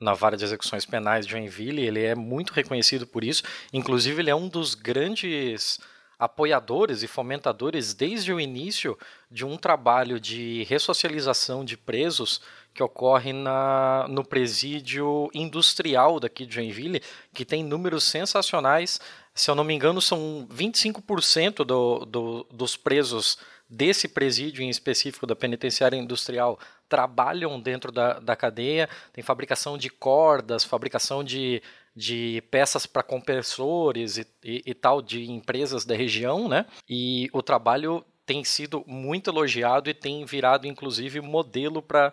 na 0.00 0.14
vara 0.14 0.36
de 0.36 0.44
execuções 0.44 0.86
penais 0.86 1.26
de 1.26 1.32
Joinville, 1.32 1.84
ele 1.86 2.02
é 2.02 2.14
muito 2.14 2.52
reconhecido 2.52 3.06
por 3.06 3.22
isso, 3.22 3.42
inclusive 3.72 4.22
ele 4.22 4.30
é 4.30 4.34
um 4.34 4.48
dos 4.48 4.74
grandes 4.74 5.78
apoiadores 6.18 7.02
e 7.02 7.08
fomentadores 7.08 7.92
desde 7.94 8.32
o 8.32 8.40
início 8.40 8.96
de 9.30 9.44
um 9.44 9.56
trabalho 9.56 10.20
de 10.20 10.62
ressocialização 10.64 11.64
de 11.64 11.76
presos 11.76 12.40
que 12.74 12.82
ocorre 12.82 13.32
na, 13.32 14.06
no 14.08 14.24
presídio 14.24 15.30
industrial 15.34 16.18
daqui 16.18 16.46
de 16.46 16.54
Joinville, 16.54 17.02
que 17.34 17.44
tem 17.44 17.64
números 17.64 18.04
sensacionais. 18.04 19.00
Se 19.34 19.50
eu 19.50 19.54
não 19.54 19.64
me 19.64 19.74
engano, 19.74 20.00
são 20.00 20.46
25% 20.50 21.64
do, 21.64 22.04
do, 22.04 22.46
dos 22.50 22.76
presos 22.76 23.38
desse 23.68 24.06
presídio 24.06 24.62
em 24.62 24.68
específico 24.68 25.26
da 25.26 25.34
penitenciária 25.34 25.96
industrial 25.96 26.58
trabalham 26.92 27.58
dentro 27.58 27.90
da, 27.90 28.18
da 28.20 28.36
cadeia. 28.36 28.86
Tem 29.14 29.24
fabricação 29.24 29.78
de 29.78 29.88
cordas, 29.88 30.62
fabricação 30.62 31.24
de, 31.24 31.62
de 31.96 32.42
peças 32.50 32.84
para 32.84 33.02
compressores 33.02 34.18
e, 34.18 34.26
e, 34.44 34.62
e, 34.66 34.74
tal 34.74 35.00
de 35.00 35.30
empresas 35.30 35.86
da 35.86 35.94
região, 35.94 36.48
né? 36.48 36.66
E 36.86 37.30
o 37.32 37.42
trabalho 37.42 38.04
tem 38.26 38.44
sido 38.44 38.84
muito 38.86 39.30
elogiado 39.30 39.88
e 39.88 39.94
tem 39.94 40.22
virado 40.26 40.66
inclusive 40.66 41.22
modelo 41.22 41.80
para 41.80 42.12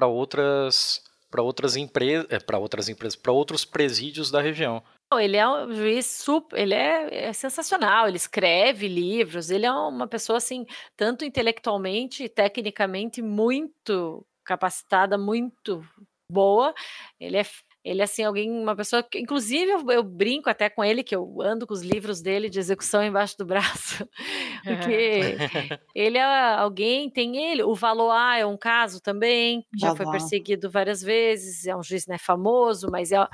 para 0.00 0.06
outras 0.06 1.02
para 1.30 1.42
outras 1.42 1.76
empresas, 1.76 2.26
é, 2.28 2.40
para 2.40 2.58
outras 2.58 2.88
empresas, 2.88 3.14
para 3.14 3.30
outros 3.30 3.64
presídios 3.64 4.32
da 4.32 4.40
região. 4.40 4.82
Ele 5.16 5.36
é 5.36 5.48
um 5.48 5.72
juiz 5.72 6.06
super, 6.06 6.58
ele 6.58 6.74
é, 6.74 7.26
é, 7.26 7.32
sensacional, 7.32 8.08
ele 8.08 8.16
escreve 8.16 8.88
livros, 8.88 9.48
ele 9.48 9.64
é 9.64 9.70
uma 9.70 10.08
pessoa 10.08 10.38
assim, 10.38 10.66
tanto 10.96 11.24
intelectualmente 11.24 12.24
e 12.24 12.28
tecnicamente 12.28 13.22
muito 13.22 14.26
capacitada, 14.44 15.16
muito 15.16 15.84
boa. 16.28 16.74
Ele 17.20 17.36
é 17.36 17.44
ele 17.82 18.02
é 18.02 18.04
assim, 18.04 18.22
alguém, 18.22 18.50
uma 18.50 18.76
pessoa 18.76 19.02
que, 19.02 19.18
inclusive, 19.18 19.70
eu, 19.70 19.90
eu, 19.90 20.02
brinco 20.02 20.50
até 20.50 20.68
com 20.68 20.84
ele, 20.84 21.02
que 21.02 21.16
eu 21.16 21.40
ando 21.40 21.66
com 21.66 21.72
os 21.72 21.80
livros 21.80 22.20
dele 22.20 22.50
de 22.50 22.58
execução 22.58 23.02
embaixo 23.02 23.38
do 23.38 23.46
braço, 23.46 24.06
porque 24.64 25.36
ele 25.94 26.18
é 26.18 26.54
alguém, 26.56 27.08
tem 27.08 27.36
ele, 27.38 27.62
o 27.62 27.74
Valois 27.74 28.40
é 28.40 28.46
um 28.46 28.56
caso 28.56 29.00
também, 29.00 29.66
já 29.78 29.96
foi 29.96 30.10
perseguido 30.10 30.70
várias 30.70 31.00
vezes, 31.00 31.66
é 31.66 31.74
um 31.74 31.82
juiz 31.82 32.06
né, 32.06 32.18
famoso, 32.18 32.88
mas 32.90 33.12
é 33.12 33.26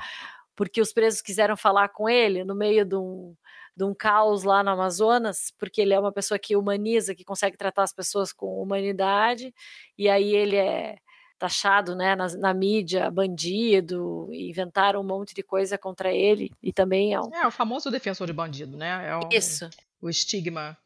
porque 0.55 0.81
os 0.81 0.93
presos 0.93 1.21
quiseram 1.21 1.57
falar 1.57 1.89
com 1.89 2.09
ele 2.09 2.43
no 2.43 2.55
meio 2.55 2.85
de 2.85 2.95
um, 2.95 3.35
de 3.75 3.83
um 3.83 3.93
caos 3.93 4.43
lá 4.43 4.63
no 4.63 4.71
Amazonas, 4.71 5.53
porque 5.59 5.81
ele 5.81 5.93
é 5.93 5.99
uma 5.99 6.11
pessoa 6.11 6.39
que 6.39 6.55
humaniza, 6.55 7.13
que 7.13 7.23
consegue 7.23 7.57
tratar 7.57 7.83
as 7.83 7.93
pessoas 7.93 8.33
com 8.33 8.61
humanidade, 8.61 9.53
e 9.97 10.09
aí 10.09 10.33
ele 10.33 10.55
é 10.55 10.97
taxado 11.37 11.95
né, 11.95 12.15
na, 12.15 12.27
na, 12.37 12.53
mídia, 12.53 13.09
bandido, 13.11 14.27
inventaram 14.31 15.01
um 15.01 15.03
monte 15.03 15.33
de 15.33 15.43
coisa 15.43 15.77
contra 15.77 16.11
ele, 16.11 16.51
e 16.61 16.73
também 16.73 17.13
é 17.13 17.21
um... 17.21 17.33
É, 17.33 17.47
o 17.47 17.51
famoso 17.51 17.91
defensor 17.91 18.27
de 18.27 18.33
bandido, 18.33 18.75
né? 18.75 19.07
É 19.09 19.37
Isso. 19.37 19.69
O 20.01 20.09
estigma. 20.09 20.77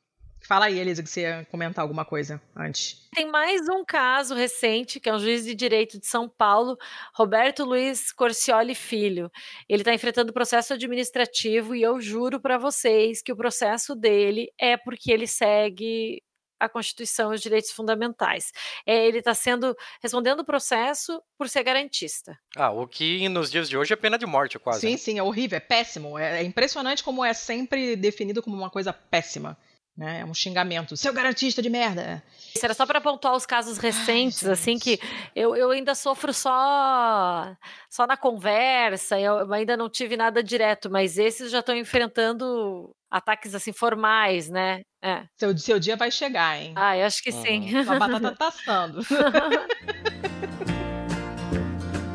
Fala 0.48 0.66
aí, 0.66 0.80
Elisa, 0.80 1.04
que 1.04 1.10
você 1.10 1.22
ia 1.22 1.48
comentar 1.52 1.84
alguma 1.84 2.04
coisa 2.04 2.42
antes. 2.56 3.08
Tem 3.14 3.30
mais 3.30 3.70
um 3.70 3.86
caso 3.86 4.34
recente, 4.34 5.00
que 5.00 5.08
é 5.08 5.14
um 5.14 5.20
juiz 5.20 5.46
de 5.46 5.54
direito 5.54 6.00
de 6.00 6.08
São 6.08 6.28
Paulo, 6.28 6.78
Roberto 7.14 7.64
Luiz 7.64 8.12
Corcioli 8.12 8.74
Filho. 8.74 9.32
Ele 9.70 9.82
está 9.82 9.94
enfrentando 9.94 10.34
processo 10.34 10.74
administrativo 10.74 11.76
e 11.76 11.84
eu 11.84 12.02
juro 12.02 12.40
para 12.40 12.58
vocês 12.58 13.22
que 13.22 13.32
o 13.32 13.36
processo 13.36 13.96
dele 13.96 14.52
é 14.60 14.76
porque 14.76 15.12
ele 15.12 15.28
segue 15.28 16.24
a 16.62 16.70
Constituição 16.70 17.32
e 17.32 17.36
os 17.36 17.42
direitos 17.42 17.72
fundamentais. 17.72 18.52
É, 18.86 19.08
ele 19.08 19.18
está 19.18 19.34
sendo 19.34 19.76
respondendo 20.02 20.42
o 20.42 20.46
processo 20.46 21.22
por 21.38 21.50
ser 21.50 21.64
garantista. 21.64 22.38
Ah, 22.56 22.72
o 22.72 22.88
que 22.88 23.28
nos 23.28 23.50
dias 23.50 23.68
de 23.68 23.78
hoje 23.78 23.94
é 23.94 23.96
pena 23.96 24.18
de 24.18 24.26
morte, 24.26 24.60
quase. 24.60 24.82
Sim, 24.82 24.92
né? 24.92 24.98
sim, 24.98 25.20
é 25.20 25.24
horrível, 25.24 25.58
é 25.58 25.60
péssimo. 25.60 26.18
É, 26.18 26.42
é 26.42 26.44
impressionante 26.44 27.04
como 27.04 27.26
é 27.26 27.34
sempre 27.34 27.96
definido 27.96 28.42
como 28.44 28.56
uma 28.56 28.70
coisa 28.70 28.94
péssima. 28.94 29.58
Né? 29.98 30.22
É 30.22 30.26
um 30.26 30.34
xingamento. 30.34 30.96
Seu 30.96 31.14
garantista 31.14 31.62
de 31.62 31.70
merda. 31.70 32.24
Isso 32.56 32.66
era 32.66 32.74
só 32.74 32.86
para 32.86 33.02
pontuar 33.02 33.36
os 33.36 33.46
casos 33.46 33.78
recentes, 33.78 34.46
Ai, 34.46 34.54
assim, 34.54 34.80
que 34.80 35.00
eu, 35.36 35.56
eu 35.56 35.70
ainda 35.72 35.94
sofro 35.94 36.34
só 36.34 37.56
só 37.90 38.08
na 38.08 38.16
conversa, 38.16 39.20
eu 39.20 39.52
ainda 39.52 39.76
não 39.76 39.90
tive 39.90 40.16
nada 40.16 40.42
direto, 40.42 40.90
mas 40.90 41.18
esses 41.18 41.52
já 41.52 41.60
estão 41.60 41.76
enfrentando 41.76 42.96
ataques 43.10 43.54
assim 43.54 43.74
formais, 43.74 44.50
né? 44.50 44.82
É. 45.04 45.24
Seu, 45.36 45.58
seu 45.58 45.80
dia 45.80 45.98
vai 45.98 46.12
chegar, 46.12 46.62
hein? 46.62 46.74
Ah, 46.76 46.96
eu 46.96 47.08
acho 47.08 47.24
que 47.24 47.32
uhum. 47.32 47.42
sim. 47.42 47.76
A 47.76 47.98
batata 47.98 48.36
tá 48.36 48.50
assando. 48.50 49.02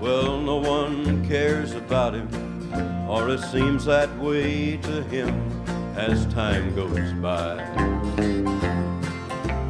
well, 0.01 0.41
no 0.41 0.59
one 0.59 1.27
cares 1.27 1.75
about 1.75 2.15
him, 2.15 2.29
or 3.09 3.29
it 3.31 3.41
seems 3.41 3.85
that 3.87 4.09
way 4.19 4.77
to 4.79 5.03
him 5.11 5.35
as 5.97 6.27
time 6.27 6.73
goes 6.77 7.13
by. 7.15 7.57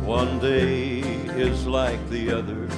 One 0.05 0.39
day 0.39 1.01
is 1.41 1.67
like 1.67 1.99
the 2.11 2.33
other, 2.33 2.69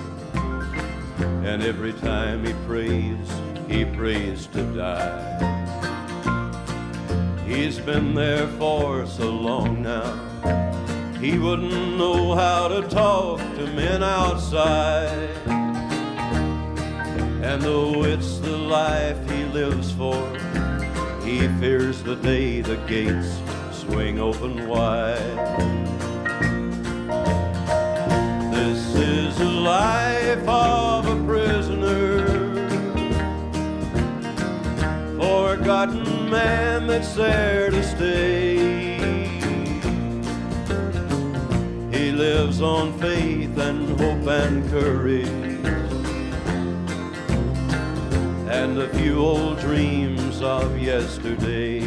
and 1.45 1.65
every 1.65 1.95
time 1.95 2.45
he 2.47 2.53
prays, 2.65 3.29
he 3.67 3.85
prays 3.85 4.47
to 4.53 4.63
die. 4.77 5.98
He's 7.49 7.79
been 7.79 8.15
there 8.15 8.47
for 8.47 9.07
so 9.07 9.31
long 9.31 9.83
now. 9.83 10.13
He 11.19 11.39
wouldn't 11.39 11.97
know 11.97 12.35
how 12.35 12.69
to 12.69 12.83
talk 12.83 13.39
to 13.57 13.67
men 13.69 14.03
outside. 14.03 15.31
And 17.43 17.63
though 17.63 18.05
it's 18.05 18.39
the 18.39 18.57
life 18.57 19.19
he 19.31 19.45
lives 19.45 19.91
for, 19.93 20.23
he 21.25 21.49
fears 21.59 22.03
the 22.03 22.17
day 22.17 22.61
the 22.61 22.77
gates 22.87 23.41
swing 23.73 24.21
open 24.21 24.69
wide. 24.69 25.17
This 28.53 28.95
is 28.95 29.39
the 29.39 29.45
life 29.45 30.47
of 30.47 31.07
a 31.07 31.17
prisoner, 31.25 32.38
forgotten 35.29 36.31
man 36.31 36.87
that's 36.87 37.15
there 37.15 37.71
to 37.71 37.83
stay. 37.83 38.57
He 41.93 42.13
lives 42.13 42.63
on 42.63 42.99
faith 42.99 43.59
and 43.59 44.01
hope 44.01 44.27
and 44.27 44.71
courage. 44.71 45.49
and 48.51 48.79
a 48.79 48.89
few 48.97 49.19
old 49.19 49.61
dreams 49.61 50.41
of 50.41 50.79
yesterday. 50.79 51.83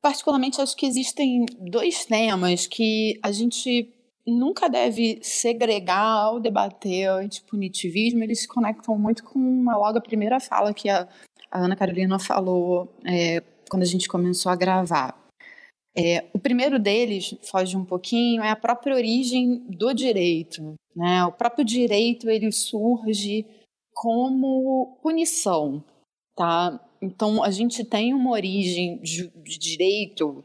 Particularmente, 0.00 0.60
acho 0.62 0.74
que 0.74 0.86
existem 0.86 1.44
dois 1.70 2.06
temas 2.06 2.66
que 2.66 3.20
a 3.22 3.30
gente 3.30 3.92
nunca 4.26 4.68
deve 4.68 5.18
segregar 5.22 6.24
ao 6.24 6.40
debater 6.40 7.08
antipunitivismo. 7.08 8.22
Eles 8.22 8.40
se 8.40 8.48
conectam 8.48 8.98
muito 8.98 9.24
com 9.24 9.38
uma, 9.38 9.76
logo 9.76 9.98
a 9.98 10.02
primeira 10.02 10.40
fala 10.40 10.72
que 10.72 10.88
a, 10.88 11.06
a 11.50 11.64
Ana 11.64 11.76
Carolina 11.76 12.18
falou 12.18 12.88
é, 13.04 13.42
quando 13.70 13.82
a 13.82 13.86
gente 13.86 14.08
começou 14.08 14.50
a 14.50 14.56
gravar. 14.56 15.18
É, 15.96 16.26
o 16.32 16.38
primeiro 16.38 16.78
deles, 16.78 17.34
foge 17.42 17.76
um 17.76 17.84
pouquinho, 17.84 18.42
é 18.42 18.50
a 18.50 18.56
própria 18.56 18.94
origem 18.94 19.64
do 19.68 19.92
direito. 19.92 20.74
Né? 20.94 21.24
O 21.24 21.32
próprio 21.32 21.64
direito 21.64 22.30
ele 22.30 22.52
surge 22.52 23.44
como 23.92 24.98
punição, 25.02 25.82
tá? 26.36 26.80
Então 27.02 27.42
a 27.42 27.50
gente 27.50 27.84
tem 27.84 28.14
uma 28.14 28.30
origem 28.30 28.98
de 28.98 29.58
direito 29.58 30.44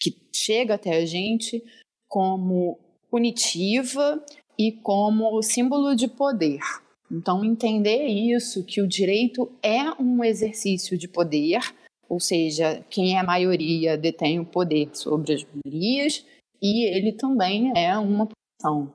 que 0.00 0.16
chega 0.32 0.74
até 0.74 0.96
a 0.96 1.06
gente 1.06 1.62
como 2.08 2.78
punitiva 3.10 4.24
e 4.58 4.72
como 4.72 5.42
símbolo 5.42 5.96
de 5.96 6.06
poder. 6.06 6.60
Então 7.12 7.44
entender 7.44 8.06
isso 8.06 8.64
que 8.64 8.80
o 8.80 8.88
direito 8.88 9.52
é 9.62 9.90
um 10.02 10.24
exercício 10.24 10.96
de 10.96 11.06
poder, 11.06 11.60
ou 12.08 12.18
seja, 12.18 12.82
quem 12.88 13.18
é 13.18 13.22
maioria 13.22 13.98
detém 13.98 14.40
o 14.40 14.46
poder 14.46 14.88
sobre 14.94 15.34
as 15.34 15.44
minorias 15.44 16.24
e 16.60 16.84
ele 16.86 17.12
também 17.12 17.70
é 17.76 17.96
uma 17.98 18.26
punição. 18.26 18.92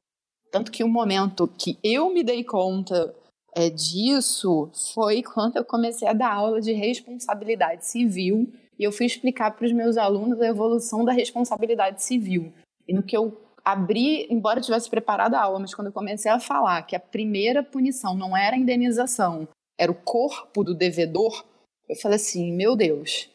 Tanto 0.52 0.72
que 0.72 0.84
o 0.84 0.90
momento 0.90 1.48
que 1.48 1.78
eu 1.84 2.12
me 2.12 2.24
dei 2.24 2.44
conta 2.44 3.14
é, 3.56 3.70
disso 3.70 4.70
foi 4.94 5.22
quando 5.22 5.58
eu 5.58 5.66
comecei 5.66 6.08
a 6.08 6.14
dar 6.14 6.34
aula 6.34 6.60
de 6.60 6.74
responsabilidade 6.74 7.86
civil 7.86 8.52
e 8.80 8.84
eu 8.84 8.92
fui 8.92 9.06
explicar 9.06 9.52
para 9.52 9.66
os 9.66 9.72
meus 9.72 9.98
alunos 9.98 10.42
a 10.42 10.48
evolução 10.48 11.04
da 11.04 11.12
responsabilidade 11.12 12.04
civil. 12.04 12.52
E 12.88 12.94
no 12.94 13.04
que 13.04 13.18
eu 13.18 13.47
abri, 13.72 14.26
embora 14.30 14.60
eu 14.60 14.64
tivesse 14.64 14.90
preparado 14.90 15.36
a 15.36 15.42
aula, 15.42 15.60
mas 15.60 15.76
quando 15.76 15.88
eu 15.88 15.94
comecei 15.94 16.32
a 16.32 16.40
falar 16.40 16.84
que 16.84 16.96
a 16.96 17.00
primeira 17.00 17.62
punição 17.62 18.16
não 18.16 18.36
era 18.36 18.56
a 18.56 18.60
indenização, 18.60 19.46
era 19.78 19.92
o 19.92 19.96
corpo 19.96 20.64
do 20.64 20.74
devedor, 20.74 21.44
eu 21.90 21.96
falei 21.98 22.16
assim, 22.16 22.54
meu 22.54 22.78
Deus, 22.78 23.30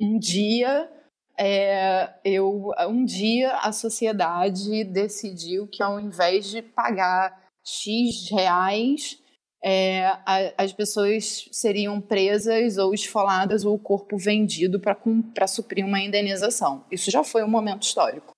um 0.00 0.18
dia 0.18 0.90
é, 1.38 2.12
eu, 2.24 2.72
um 2.88 3.04
dia 3.04 3.56
a 3.58 3.70
sociedade 3.70 4.82
decidiu 4.82 5.68
que 5.68 5.80
ao 5.80 6.00
invés 6.00 6.50
de 6.50 6.60
pagar 6.60 7.40
X 7.64 8.30
reais 8.30 9.16
é, 9.62 10.06
a, 10.06 10.52
as 10.58 10.72
pessoas 10.72 11.48
seriam 11.52 12.00
presas 12.00 12.78
ou 12.78 12.92
esfoladas 12.92 13.64
ou 13.64 13.76
o 13.76 13.78
corpo 13.78 14.18
vendido 14.18 14.80
para 14.80 15.46
suprir 15.46 15.86
uma 15.86 16.00
indenização. 16.00 16.84
Isso 16.90 17.12
já 17.12 17.22
foi 17.22 17.44
um 17.44 17.48
momento 17.48 17.82
histórico. 17.82 18.32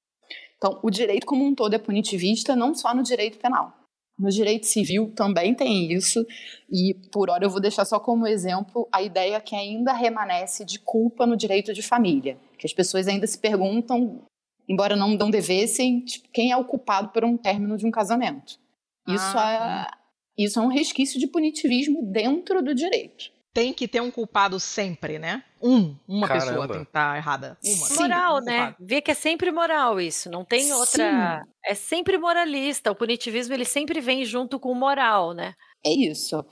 Então, 0.64 0.78
o 0.82 0.88
direito 0.88 1.26
como 1.26 1.44
um 1.44 1.54
todo 1.54 1.74
é 1.74 1.78
punitivista, 1.78 2.56
não 2.56 2.74
só 2.74 2.94
no 2.94 3.02
direito 3.02 3.36
penal. 3.36 3.70
No 4.18 4.30
direito 4.30 4.64
civil 4.64 5.12
também 5.14 5.54
tem 5.54 5.92
isso, 5.92 6.26
e 6.72 6.94
por 7.12 7.28
hora 7.28 7.44
eu 7.44 7.50
vou 7.50 7.60
deixar 7.60 7.84
só 7.84 8.00
como 8.00 8.26
exemplo 8.26 8.88
a 8.90 9.02
ideia 9.02 9.38
que 9.42 9.54
ainda 9.54 9.92
remanesce 9.92 10.64
de 10.64 10.78
culpa 10.78 11.26
no 11.26 11.36
direito 11.36 11.74
de 11.74 11.82
família, 11.82 12.38
que 12.56 12.66
as 12.66 12.72
pessoas 12.72 13.06
ainda 13.06 13.26
se 13.26 13.36
perguntam, 13.36 14.22
embora 14.66 14.96
não, 14.96 15.10
não 15.10 15.28
devessem, 15.28 16.00
tipo, 16.00 16.30
quem 16.32 16.50
é 16.50 16.56
o 16.56 16.64
culpado 16.64 17.10
por 17.10 17.24
um 17.24 17.36
término 17.36 17.76
de 17.76 17.84
um 17.84 17.90
casamento. 17.90 18.58
Isso 19.06 19.36
ah, 19.36 19.86
é, 19.86 20.42
isso 20.42 20.58
é 20.58 20.62
um 20.62 20.68
resquício 20.68 21.20
de 21.20 21.26
punitivismo 21.26 22.00
dentro 22.10 22.62
do 22.62 22.74
direito. 22.74 23.33
Tem 23.54 23.72
que 23.72 23.86
ter 23.86 24.02
um 24.02 24.10
culpado 24.10 24.58
sempre, 24.58 25.16
né? 25.18 25.44
Um, 25.62 25.94
uma 26.08 26.26
Caramba. 26.26 26.46
pessoa 26.46 26.68
tem 26.68 26.76
que 26.78 26.82
estar 26.82 27.12
tá 27.12 27.16
errada. 27.16 27.58
Uma. 27.64 27.86
Sim, 27.86 28.02
moral, 28.02 28.36
um 28.38 28.40
né? 28.40 28.74
Vê 28.80 29.00
que 29.00 29.12
é 29.12 29.14
sempre 29.14 29.52
moral 29.52 30.00
isso, 30.00 30.28
não 30.28 30.44
tem 30.44 30.72
outra. 30.72 31.40
Sim. 31.44 31.50
É 31.64 31.74
sempre 31.74 32.18
moralista. 32.18 32.90
O 32.90 32.96
punitivismo 32.96 33.54
ele 33.54 33.64
sempre 33.64 34.00
vem 34.00 34.24
junto 34.24 34.58
com 34.58 34.72
o 34.72 34.74
moral, 34.74 35.32
né? 35.32 35.54
É 35.86 35.90
isso. 35.90 36.44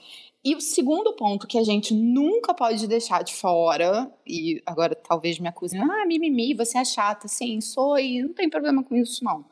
E 0.45 0.55
o 0.55 0.61
segundo 0.61 1.13
ponto 1.15 1.47
que 1.47 1.59
a 1.59 1.65
gente 1.65 1.93
nunca 1.93 2.55
pode 2.55 2.87
deixar 2.87 3.23
de 3.23 3.35
fora, 3.35 4.11
e 4.27 4.63
agora 4.67 4.95
talvez 4.95 5.39
me 5.39 5.49
acusem, 5.49 5.81
ah, 5.81 6.07
mimimi, 6.07 6.55
você 6.55 6.79
é 6.79 6.85
chata. 6.85 7.27
Sim, 7.27 7.61
sou 7.61 7.99
e 7.99 8.23
não 8.23 8.33
tem 8.33 8.49
problema 8.49 8.83
com 8.85 8.95
isso, 8.95 9.25
não. 9.25 9.45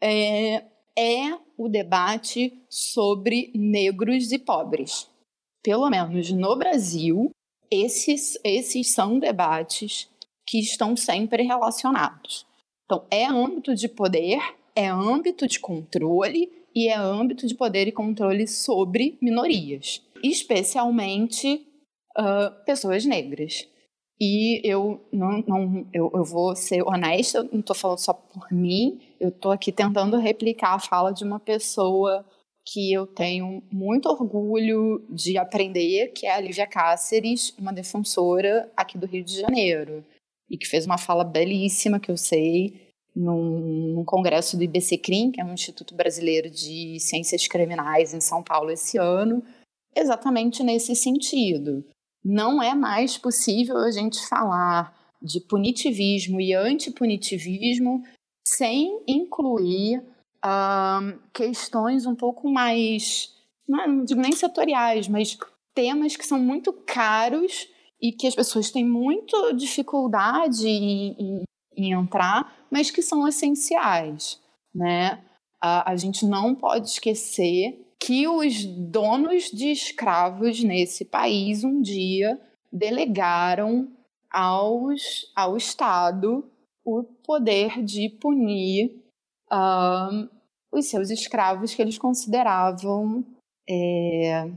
É, 0.00 0.64
é 0.96 1.38
o 1.56 1.68
debate 1.68 2.52
sobre 2.68 3.52
negros 3.54 4.32
e 4.32 4.38
pobres. 4.38 5.08
Pelo 5.64 5.88
menos 5.88 6.30
no 6.30 6.56
Brasil, 6.56 7.30
esses, 7.70 8.38
esses 8.44 8.92
são 8.92 9.18
debates 9.18 10.10
que 10.46 10.60
estão 10.60 10.94
sempre 10.94 11.42
relacionados. 11.42 12.46
Então, 12.84 13.06
é 13.10 13.24
âmbito 13.24 13.74
de 13.74 13.88
poder, 13.88 14.38
é 14.76 14.88
âmbito 14.88 15.48
de 15.48 15.58
controle 15.58 16.52
e 16.74 16.88
é 16.88 16.96
âmbito 16.96 17.46
de 17.46 17.54
poder 17.54 17.88
e 17.88 17.92
controle 17.92 18.46
sobre 18.46 19.16
minorias, 19.22 20.02
especialmente 20.22 21.66
uh, 22.18 22.64
pessoas 22.66 23.06
negras. 23.06 23.66
E 24.20 24.60
eu 24.62 25.00
não, 25.10 25.42
não 25.46 25.86
eu, 25.92 26.10
eu 26.14 26.24
vou 26.24 26.54
ser 26.54 26.82
honesta, 26.82 27.42
não 27.50 27.60
estou 27.60 27.74
falando 27.74 27.98
só 27.98 28.12
por 28.12 28.52
mim, 28.52 29.00
eu 29.18 29.30
estou 29.30 29.50
aqui 29.50 29.72
tentando 29.72 30.18
replicar 30.18 30.74
a 30.74 30.78
fala 30.78 31.10
de 31.10 31.24
uma 31.24 31.40
pessoa 31.40 32.24
que 32.66 32.92
eu 32.92 33.06
tenho 33.06 33.62
muito 33.70 34.08
orgulho 34.08 35.04
de 35.10 35.36
aprender, 35.36 36.08
que 36.08 36.26
é 36.26 36.34
a 36.34 36.40
Lívia 36.40 36.66
Cáceres, 36.66 37.54
uma 37.58 37.72
defensora 37.72 38.70
aqui 38.76 38.96
do 38.96 39.06
Rio 39.06 39.22
de 39.22 39.38
Janeiro, 39.40 40.04
e 40.48 40.56
que 40.56 40.66
fez 40.66 40.86
uma 40.86 40.96
fala 40.96 41.24
belíssima, 41.24 42.00
que 42.00 42.10
eu 42.10 42.16
sei, 42.16 42.90
num, 43.14 43.94
num 43.94 44.04
congresso 44.04 44.56
do 44.56 44.64
IBCCRIM, 44.64 45.30
que 45.30 45.40
é 45.40 45.44
um 45.44 45.52
Instituto 45.52 45.94
Brasileiro 45.94 46.50
de 46.50 46.98
Ciências 47.00 47.46
Criminais 47.46 48.14
em 48.14 48.20
São 48.20 48.42
Paulo 48.42 48.70
esse 48.70 48.98
ano, 48.98 49.42
exatamente 49.94 50.62
nesse 50.62 50.96
sentido. 50.96 51.84
Não 52.24 52.62
é 52.62 52.74
mais 52.74 53.18
possível 53.18 53.76
a 53.76 53.90
gente 53.90 54.26
falar 54.26 54.94
de 55.22 55.40
punitivismo 55.40 56.40
e 56.40 56.54
antipunitivismo 56.54 58.02
sem 58.46 59.02
incluir 59.06 60.02
questões 61.32 62.06
um 62.06 62.14
pouco 62.14 62.50
mais, 62.50 63.34
não 63.66 64.04
digo 64.04 64.20
nem 64.20 64.32
setoriais, 64.32 65.08
mas 65.08 65.38
temas 65.74 66.16
que 66.16 66.26
são 66.26 66.38
muito 66.38 66.72
caros 66.72 67.68
e 68.00 68.12
que 68.12 68.26
as 68.26 68.34
pessoas 68.34 68.70
têm 68.70 68.84
muita 68.84 69.54
dificuldade 69.54 70.68
em, 70.68 71.16
em, 71.18 71.42
em 71.76 71.92
entrar, 71.92 72.66
mas 72.70 72.90
que 72.90 73.00
são 73.00 73.26
essenciais, 73.26 74.40
né? 74.74 75.22
Uh, 75.64 75.80
a 75.86 75.96
gente 75.96 76.26
não 76.26 76.54
pode 76.54 76.88
esquecer 76.88 77.80
que 77.98 78.28
os 78.28 78.66
donos 78.66 79.44
de 79.44 79.70
escravos 79.70 80.62
nesse 80.62 81.06
país 81.06 81.64
um 81.64 81.80
dia 81.80 82.38
delegaram 82.70 83.88
aos, 84.30 85.32
ao 85.34 85.56
Estado 85.56 86.44
o 86.84 87.02
poder 87.02 87.82
de 87.82 88.10
punir 88.10 89.03
uh, 89.54 90.28
os 90.72 90.86
seus 90.86 91.10
escravos 91.10 91.74
que 91.74 91.80
eles 91.80 91.98
consideravam 91.98 93.24
é, 93.68 94.50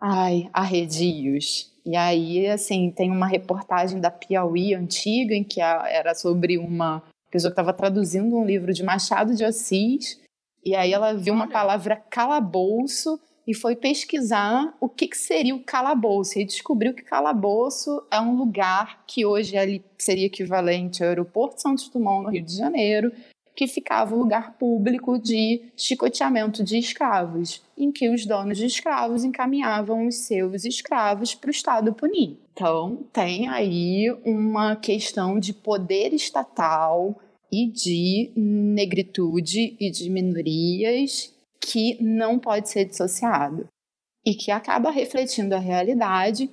ai, 0.00 0.50
arredios. 0.52 1.72
E 1.86 1.96
aí, 1.96 2.46
assim, 2.48 2.90
tem 2.90 3.10
uma 3.10 3.26
reportagem 3.26 4.00
da 4.00 4.10
Piauí 4.10 4.74
antiga 4.74 5.34
em 5.34 5.44
que 5.44 5.60
era 5.60 6.14
sobre 6.14 6.58
uma 6.58 7.02
pessoa 7.30 7.50
que 7.50 7.60
estava 7.60 7.72
traduzindo 7.72 8.36
um 8.36 8.44
livro 8.44 8.72
de 8.72 8.82
Machado 8.82 9.34
de 9.34 9.44
Assis 9.44 10.22
e 10.64 10.74
aí 10.74 10.92
ela 10.92 11.12
viu 11.12 11.34
uma 11.34 11.48
palavra 11.48 11.96
calabouço 11.96 13.20
e 13.46 13.52
foi 13.52 13.76
pesquisar 13.76 14.74
o 14.80 14.88
que, 14.88 15.06
que 15.06 15.18
seria 15.18 15.54
o 15.54 15.62
calabouço. 15.62 16.38
E 16.38 16.44
descobriu 16.46 16.94
que 16.94 17.02
calabouço 17.02 18.02
é 18.10 18.18
um 18.18 18.34
lugar 18.34 19.04
que 19.06 19.26
hoje 19.26 19.58
ali 19.58 19.84
seria 19.98 20.26
equivalente 20.26 21.02
ao 21.02 21.10
aeroporto 21.10 21.60
Santos 21.60 21.90
Dumont, 21.90 22.24
no 22.24 22.30
Rio 22.30 22.42
de 22.42 22.56
Janeiro, 22.56 23.12
que 23.54 23.66
ficava 23.66 24.14
o 24.14 24.18
lugar 24.18 24.54
público 24.58 25.18
de 25.18 25.62
chicoteamento 25.76 26.64
de 26.64 26.76
escravos, 26.76 27.62
em 27.78 27.92
que 27.92 28.08
os 28.08 28.26
donos 28.26 28.58
de 28.58 28.66
escravos 28.66 29.24
encaminhavam 29.24 30.06
os 30.06 30.16
seus 30.26 30.64
escravos 30.64 31.34
para 31.34 31.48
o 31.48 31.52
Estado 31.52 31.94
punir. 31.94 32.38
Então, 32.52 33.04
tem 33.12 33.48
aí 33.48 34.10
uma 34.24 34.76
questão 34.76 35.38
de 35.38 35.52
poder 35.52 36.12
estatal 36.12 37.16
e 37.50 37.70
de 37.70 38.32
negritude 38.36 39.76
e 39.78 39.90
de 39.90 40.10
minorias 40.10 41.32
que 41.60 42.02
não 42.02 42.38
pode 42.38 42.68
ser 42.68 42.84
dissociado 42.84 43.68
e 44.26 44.34
que 44.34 44.50
acaba 44.50 44.90
refletindo 44.90 45.54
a 45.54 45.58
realidade 45.58 46.50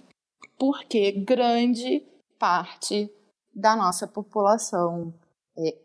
porque 0.57 1.11
grande 1.11 2.03
parte 2.37 3.09
da 3.53 3.75
nossa 3.75 4.07
população 4.07 5.13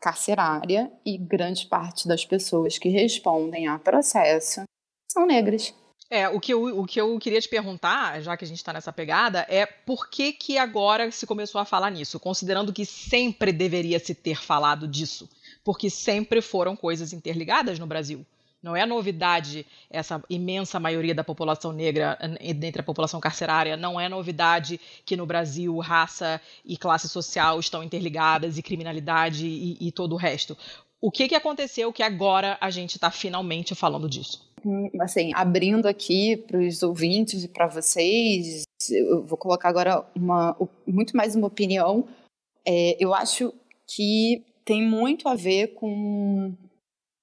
carcerária 0.00 0.90
e 1.04 1.18
grande 1.18 1.66
parte 1.66 2.08
das 2.08 2.24
pessoas 2.24 2.78
que 2.78 2.88
respondem 2.88 3.66
a 3.66 3.78
processo 3.78 4.62
são 5.10 5.26
negras. 5.26 5.74
É, 6.08 6.28
o 6.28 6.38
que, 6.38 6.52
eu, 6.52 6.80
o 6.80 6.86
que 6.86 7.00
eu 7.00 7.18
queria 7.18 7.40
te 7.40 7.48
perguntar, 7.48 8.20
já 8.22 8.36
que 8.36 8.44
a 8.44 8.46
gente 8.46 8.58
está 8.58 8.72
nessa 8.72 8.92
pegada, 8.92 9.44
é 9.48 9.66
por 9.66 10.08
que, 10.08 10.32
que 10.32 10.56
agora 10.56 11.10
se 11.10 11.26
começou 11.26 11.60
a 11.60 11.64
falar 11.64 11.90
nisso, 11.90 12.20
considerando 12.20 12.72
que 12.72 12.86
sempre 12.86 13.52
deveria 13.52 13.98
se 13.98 14.14
ter 14.14 14.40
falado 14.40 14.86
disso, 14.86 15.28
porque 15.64 15.90
sempre 15.90 16.40
foram 16.40 16.76
coisas 16.76 17.12
interligadas 17.12 17.78
no 17.80 17.88
Brasil. 17.88 18.24
Não 18.66 18.74
é 18.74 18.84
novidade 18.84 19.64
essa 19.88 20.20
imensa 20.28 20.80
maioria 20.80 21.14
da 21.14 21.22
população 21.22 21.70
negra 21.72 22.18
dentre 22.56 22.80
a 22.80 22.84
população 22.84 23.20
carcerária. 23.20 23.76
Não 23.76 24.00
é 24.00 24.08
novidade 24.08 24.80
que 25.04 25.16
no 25.16 25.24
Brasil 25.24 25.78
raça 25.78 26.40
e 26.64 26.76
classe 26.76 27.08
social 27.08 27.60
estão 27.60 27.80
interligadas 27.80 28.58
e 28.58 28.62
criminalidade 28.62 29.46
e, 29.46 29.76
e 29.80 29.92
todo 29.92 30.14
o 30.14 30.16
resto. 30.16 30.58
O 31.00 31.12
que, 31.12 31.28
que 31.28 31.36
aconteceu 31.36 31.92
que 31.92 32.02
agora 32.02 32.58
a 32.60 32.68
gente 32.68 32.96
está 32.96 33.08
finalmente 33.08 33.72
falando 33.72 34.10
disso? 34.10 34.44
Hum, 34.64 34.90
assim, 35.00 35.30
abrindo 35.32 35.86
aqui 35.86 36.36
para 36.36 36.58
os 36.58 36.82
ouvintes 36.82 37.44
e 37.44 37.48
para 37.48 37.68
vocês, 37.68 38.64
eu 38.90 39.22
vou 39.22 39.38
colocar 39.38 39.68
agora 39.68 40.04
uma, 40.12 40.56
muito 40.84 41.16
mais 41.16 41.36
uma 41.36 41.46
opinião. 41.46 42.08
É, 42.66 42.96
eu 42.98 43.14
acho 43.14 43.54
que 43.86 44.44
tem 44.64 44.82
muito 44.82 45.28
a 45.28 45.36
ver 45.36 45.68
com 45.74 46.52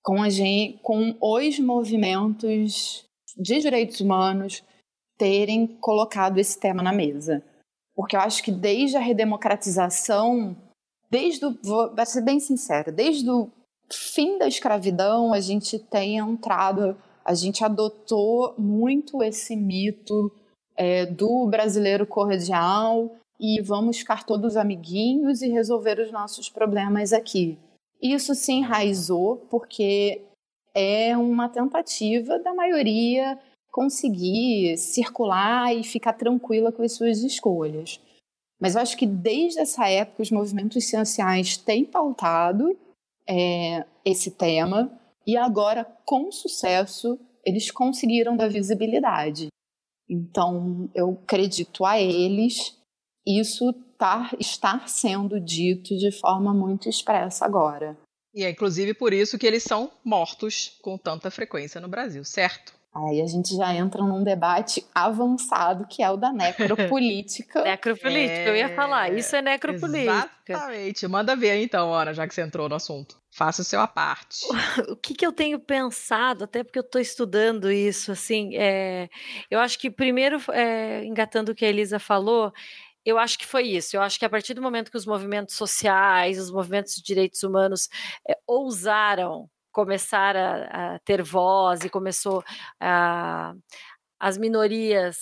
com 0.04 0.22
a 0.22 0.30
gente, 0.30 0.80
com 0.84 1.16
os 1.20 1.60
movimentos 1.60 3.06
de 3.38 3.60
direitos 3.60 4.02
humanos 4.02 4.62
terem 5.18 5.66
colocado 5.66 6.38
esse 6.38 6.60
tema 6.60 6.84
na 6.84 6.92
mesa. 6.92 7.44
Porque 7.96 8.16
eu 8.16 8.20
acho 8.20 8.44
que 8.44 8.52
desde 8.52 8.98
a 8.98 9.00
redemocratização, 9.00 10.56
desde 11.10 11.46
o, 11.46 11.58
vou 11.64 11.94
ser 12.06 12.22
bem 12.22 12.40
sincera, 12.40 12.92
desde 12.92 13.30
o 13.30 13.50
fim 13.92 14.38
da 14.38 14.48
escravidão, 14.48 15.34
a 15.34 15.40
gente 15.40 15.80
tem 15.80 16.18
entrado, 16.18 16.98
a 17.24 17.34
gente 17.34 17.64
adotou 17.64 18.56
muito 18.58 19.24
esse 19.24 19.56
mito 19.56 20.32
é, 20.76 21.06
do 21.06 21.48
brasileiro 21.48 22.06
cordial 22.06 23.16
e 23.40 23.62
vamos 23.62 24.00
ficar 24.00 24.26
todos 24.26 24.58
amiguinhos 24.58 25.42
e 25.42 25.50
resolver 25.50 26.00
os 26.00 26.12
nossos 26.12 26.50
problemas 26.50 27.14
aqui. 27.14 27.58
Isso 28.04 28.36
se 28.36 28.52
enraizou 28.52 29.38
porque 29.50 30.22
é 30.76 31.16
uma 31.16 31.48
tentativa 31.48 32.38
da 32.40 32.54
maioria 32.54 33.40
conseguir 33.72 34.78
circular 34.78 35.74
e 35.74 35.84
ficar 35.84 36.12
tranquila 36.14 36.72
com 36.72 36.84
as 36.84 36.92
suas 36.92 37.20
escolhas. 37.24 38.02
Mas 38.60 38.76
eu 38.76 38.82
acho 38.82 38.98
que 38.98 39.08
desde 39.08 39.60
essa 39.60 39.88
época 39.88 40.22
os 40.22 40.32
movimentos 40.32 40.90
sociais 40.90 41.56
têm 41.56 41.86
pautado 41.86 42.78
é, 43.28 43.86
esse 44.04 44.32
tema 44.32 44.92
e 45.26 45.38
agora, 45.38 45.86
com 46.06 46.30
sucesso, 46.30 47.18
eles 47.46 47.72
conseguiram 47.72 48.36
dar 48.36 48.50
visibilidade. 48.50 49.48
Então, 50.10 50.90
eu 50.94 51.18
acredito 51.24 51.86
a 51.86 52.00
eles 52.00 52.78
isso 53.26 53.74
estar, 54.04 54.36
estar 54.40 54.88
sendo 54.90 55.40
dito 55.40 55.98
de 55.98 56.12
forma 56.12 56.54
muito 56.54 56.90
expressa 56.90 57.46
agora. 57.46 57.98
E 58.36 58.44
é 58.44 58.50
inclusive 58.50 58.94
por 58.94 59.14
isso 59.14 59.38
que 59.38 59.48
eles 59.48 59.64
são 59.64 59.92
mortos 60.04 60.78
com 60.82 60.98
tanta 60.98 61.32
frequência 61.32 61.80
no 61.80 61.88
Brasil, 61.88 62.24
certo? 62.24 62.74
Aí 62.96 63.22
a 63.22 63.26
gente 63.26 63.56
já 63.56 63.74
entra 63.74 64.04
num 64.04 64.24
debate 64.24 64.86
avançado 64.94 65.88
que 65.88 66.04
é 66.04 66.12
o 66.12 66.18
da 66.18 66.32
necropolítica. 66.32 67.64
necropolítica, 67.66 68.40
é... 68.40 68.50
eu 68.50 68.56
ia 68.56 68.70
falar, 68.76 69.12
isso 69.14 69.36
é 69.36 69.42
necropolítica. 69.42 70.30
Exatamente. 70.48 71.08
Manda 71.08 71.36
ver 71.36 71.64
então, 71.64 71.92
Ana, 71.92 72.14
já 72.14 72.28
que 72.28 72.36
você 72.36 72.42
entrou 72.42 72.70
no 72.70 72.76
assunto. 72.76 73.18
Faça 73.32 73.64
o 73.64 73.66
seu 73.66 73.80
a 73.80 73.88
parte. 73.88 74.46
O 74.90 74.96
que, 74.96 75.16
que 75.16 75.26
eu 75.26 75.32
tenho 75.32 75.60
pensado, 75.60 76.44
até 76.44 76.64
porque 76.64 76.78
eu 76.78 76.84
estou 76.84 77.02
estudando 77.02 77.72
isso, 77.72 78.12
assim, 78.12 78.56
é, 78.56 79.10
eu 79.50 79.60
acho 79.60 79.80
que 79.80 79.90
primeiro, 79.90 80.40
é, 80.52 81.04
engatando 81.04 81.52
o 81.52 81.56
que 81.56 81.66
a 81.66 81.70
Elisa 81.70 81.98
falou, 81.98 82.54
eu 83.06 83.18
acho 83.18 83.38
que 83.38 83.46
foi 83.46 83.64
isso. 83.64 83.96
Eu 83.96 84.02
acho 84.02 84.18
que 84.20 84.26
a 84.26 84.30
partir 84.30 84.54
do 84.54 84.62
momento 84.62 84.92
que 84.92 84.98
os 84.98 85.06
movimentos 85.06 85.56
sociais, 85.56 86.40
os 86.40 86.52
movimentos 86.52 86.96
de 86.96 87.04
direitos 87.04 87.44
humanos 87.44 87.90
é, 88.28 88.38
ousaram 88.48 89.50
começar 89.72 90.36
a, 90.38 90.96
a, 90.96 91.00
ter 91.00 91.24
voz 91.24 91.82
e 91.84 91.90
começou 91.90 92.44
a, 92.80 93.54
as 94.20 94.38
minorias 94.38 95.18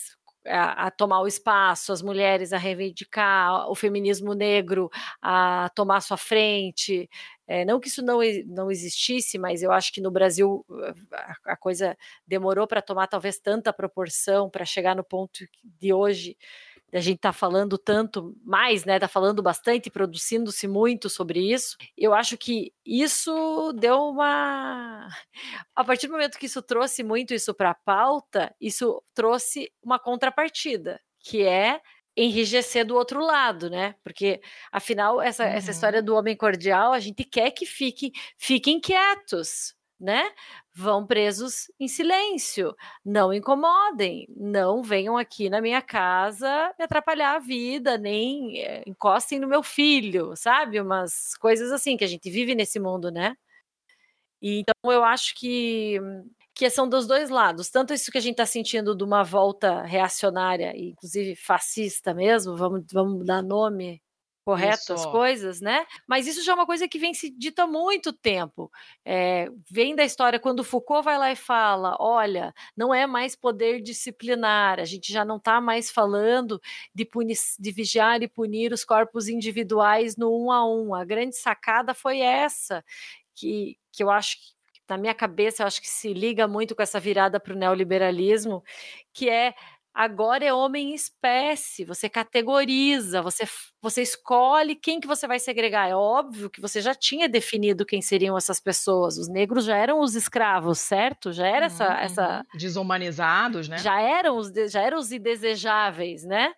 a, 0.46 0.88
a, 0.88 0.92
tomar 0.92 1.22
o 1.22 1.28
espaço, 1.28 1.94
as 1.94 2.02
mulheres 2.02 2.52
a 2.54 2.58
reivindicar, 2.58 3.70
o 3.70 3.76
feminismo 3.76 4.34
negro 4.34 4.90
a 5.22 5.70
tomar 5.76 6.02
sua 6.02 6.18
frente. 6.18 7.10
É, 7.48 7.66
não 7.66 7.80
que 7.80 7.88
isso 7.88 8.02
não, 8.02 8.20
não 8.48 8.72
existisse, 8.72 9.38
mas 9.38 9.62
eu 9.64 9.72
acho 9.72 9.92
que 9.94 10.02
no 10.02 10.12
Brasil 10.12 10.66
a, 11.14 11.54
a 11.54 11.58
coisa 11.58 11.98
demorou 12.26 12.68
para 12.68 12.82
tomar 12.82 13.08
talvez 13.08 13.40
tanta 13.40 13.74
proporção 13.74 14.50
para 14.50 14.66
chegar 14.66 14.96
no 14.96 15.04
ponto 15.04 15.46
de 15.64 15.94
hoje 15.94 16.36
a 16.94 17.00
gente 17.00 17.18
está 17.18 17.32
falando 17.32 17.78
tanto 17.78 18.36
mais, 18.44 18.86
né? 18.86 18.96
Está 18.96 19.08
falando 19.08 19.42
bastante, 19.42 19.90
produzindo-se 19.90 20.68
muito 20.68 21.10
sobre 21.10 21.40
isso. 21.40 21.78
Eu 21.98 22.14
acho 22.14 22.38
que 22.38 22.74
isso 22.86 23.74
deu 23.74 23.98
uma. 24.10 25.08
A 25.76 25.84
partir 25.84 26.08
do 26.08 26.14
momento 26.14 26.38
que 26.38 26.46
isso 26.46 26.62
trouxe 26.62 27.04
muito 27.04 27.34
isso 27.34 27.54
para 27.54 27.72
a 27.72 27.76
pauta, 27.76 28.54
isso 28.60 29.02
trouxe 29.14 29.72
uma 29.82 29.98
contrapartida, 30.00 31.00
que 31.20 31.44
é 31.44 31.82
enrijecer 32.16 32.86
do 32.86 32.96
outro 32.96 33.24
lado, 33.24 33.70
né? 33.70 33.96
Porque 34.04 34.42
afinal 34.72 35.22
essa, 35.22 35.44
uhum. 35.44 35.50
essa 35.50 35.72
história 35.72 36.02
do 36.02 36.16
homem 36.16 36.36
cordial, 36.36 36.94
a 36.94 37.00
gente 37.00 37.24
quer 37.24 37.52
que 37.52 37.66
fique, 37.66 38.12
fiquem 38.38 38.80
quietos, 38.80 39.74
né? 40.00 40.30
Vão 40.74 41.06
presos 41.06 41.72
em 41.80 41.88
silêncio, 41.88 42.76
não 43.04 43.34
incomodem, 43.34 44.28
não 44.36 44.82
venham 44.82 45.18
aqui 45.18 45.50
na 45.50 45.62
minha 45.62 45.82
casa 45.82 46.74
me 46.80 46.86
atrapalhar 46.86 47.36
a 47.36 47.40
vida, 47.40 47.98
nem 47.98 48.62
é, 48.62 48.84
encostem 48.88 49.40
no 49.40 49.48
meu 49.48 49.64
filho, 49.64 50.36
sabe? 50.36 50.80
Umas 50.80 51.36
coisas 51.40 51.72
assim 51.72 51.98
que 51.98 52.04
a 52.04 52.08
gente 52.08 52.30
vive 52.30 52.56
nesse 52.56 52.80
mundo, 52.80 53.12
né? 53.12 53.36
E, 54.42 54.60
então 54.62 54.92
eu 54.92 55.04
acho 55.04 55.36
que 55.36 56.00
que 56.54 56.70
são 56.70 56.88
dos 56.88 57.08
dois 57.08 57.30
lados, 57.30 57.70
tanto 57.70 57.94
isso 57.94 58.12
que 58.12 58.18
a 58.18 58.22
gente 58.22 58.34
está 58.34 58.46
sentindo 58.46 58.96
de 58.96 59.04
uma 59.04 59.24
volta 59.24 59.84
reacionária, 59.84 60.74
inclusive 60.78 61.36
fascista 61.36 62.14
mesmo, 62.14 62.56
vamos, 62.58 62.84
vamos 62.92 63.26
dar 63.26 63.42
nome 63.42 64.02
correto 64.44 64.94
as 64.94 65.06
coisas, 65.06 65.62
né? 65.62 65.86
Mas 66.08 66.28
isso 66.28 66.44
já 66.44 66.52
é 66.52 66.56
uma 66.56 66.66
coisa 66.66 66.88
que 66.88 67.00
vem 67.00 67.14
se 67.14 67.30
dita 67.30 67.64
há 67.64 67.68
muito 67.68 68.12
tempo. 68.12 68.72
É, 69.06 69.48
vem 69.70 69.96
da 69.96 70.04
história 70.04 70.40
quando 70.40 70.64
Foucault 70.64 71.06
vai 71.06 71.18
lá 71.18 71.32
e 71.32 71.36
fala: 71.36 71.96
olha, 72.00 72.54
não 72.76 72.94
é 72.94 73.06
mais 73.06 73.36
poder 73.36 73.82
disciplinar, 73.82 74.80
a 74.80 74.86
gente 74.86 75.12
já 75.12 75.24
não 75.24 75.38
está 75.38 75.62
mais 75.62 75.92
falando 75.92 76.62
de, 76.94 77.06
punir, 77.06 77.38
de 77.60 77.72
vigiar 77.72 78.22
e 78.22 78.28
punir 78.28 78.74
os 78.74 78.84
corpos 78.84 79.28
individuais 79.28 80.18
no 80.18 80.46
um 80.46 80.52
a 80.52 80.66
um. 80.66 80.96
A 80.96 81.06
grande 81.06 81.36
sacada 81.36 81.94
foi 81.94 82.20
essa, 82.20 82.84
que, 83.36 83.78
que 83.92 84.04
eu 84.04 84.10
acho 84.10 84.38
que 84.38 84.62
na 84.90 84.98
minha 84.98 85.14
cabeça, 85.14 85.64
eu 85.64 85.68
acho 85.68 85.82
que 85.82 85.88
se 85.88 86.14
liga 86.14 86.50
muito 86.50 86.76
com 86.76 86.82
essa 86.82 87.00
virada 87.00 87.40
para 87.40 87.54
o 87.54 87.58
neoliberalismo, 87.58 88.62
que 89.14 89.30
é 89.30 89.54
Agora 89.94 90.46
é 90.46 90.54
homem 90.54 90.94
espécie, 90.94 91.84
você 91.84 92.10
categoriza, 92.10 93.22
você, 93.22 93.44
você 93.82 94.02
escolhe 94.02 94.74
quem 94.74 95.02
que 95.02 95.08
você 95.08 95.28
vai 95.28 95.38
segregar. 95.38 95.90
É 95.90 95.96
óbvio 95.96 96.50
que 96.50 96.62
você 96.62 96.80
já 96.80 96.96
tinha 96.96 97.28
definido 97.28 97.86
quem 97.86 98.02
seriam 98.02 98.38
essas 98.38 98.62
pessoas. 98.62 99.18
Os 99.18 99.28
negros 99.28 99.66
já 99.66 99.76
eram 99.76 100.00
os 100.00 100.16
escravos, 100.16 100.80
certo? 100.80 101.34
Já 101.34 101.46
era 101.46 101.66
essa, 101.66 101.90
uhum. 101.90 101.96
essa 101.96 102.46
desumanizados, 102.54 103.68
né? 103.68 103.78
Já 103.80 104.00
eram 104.00 104.38
os 104.38 104.52
já 104.72 104.82
eram 104.82 104.98
os 104.98 105.12
indesejáveis, 105.12 106.24
né? 106.24 106.54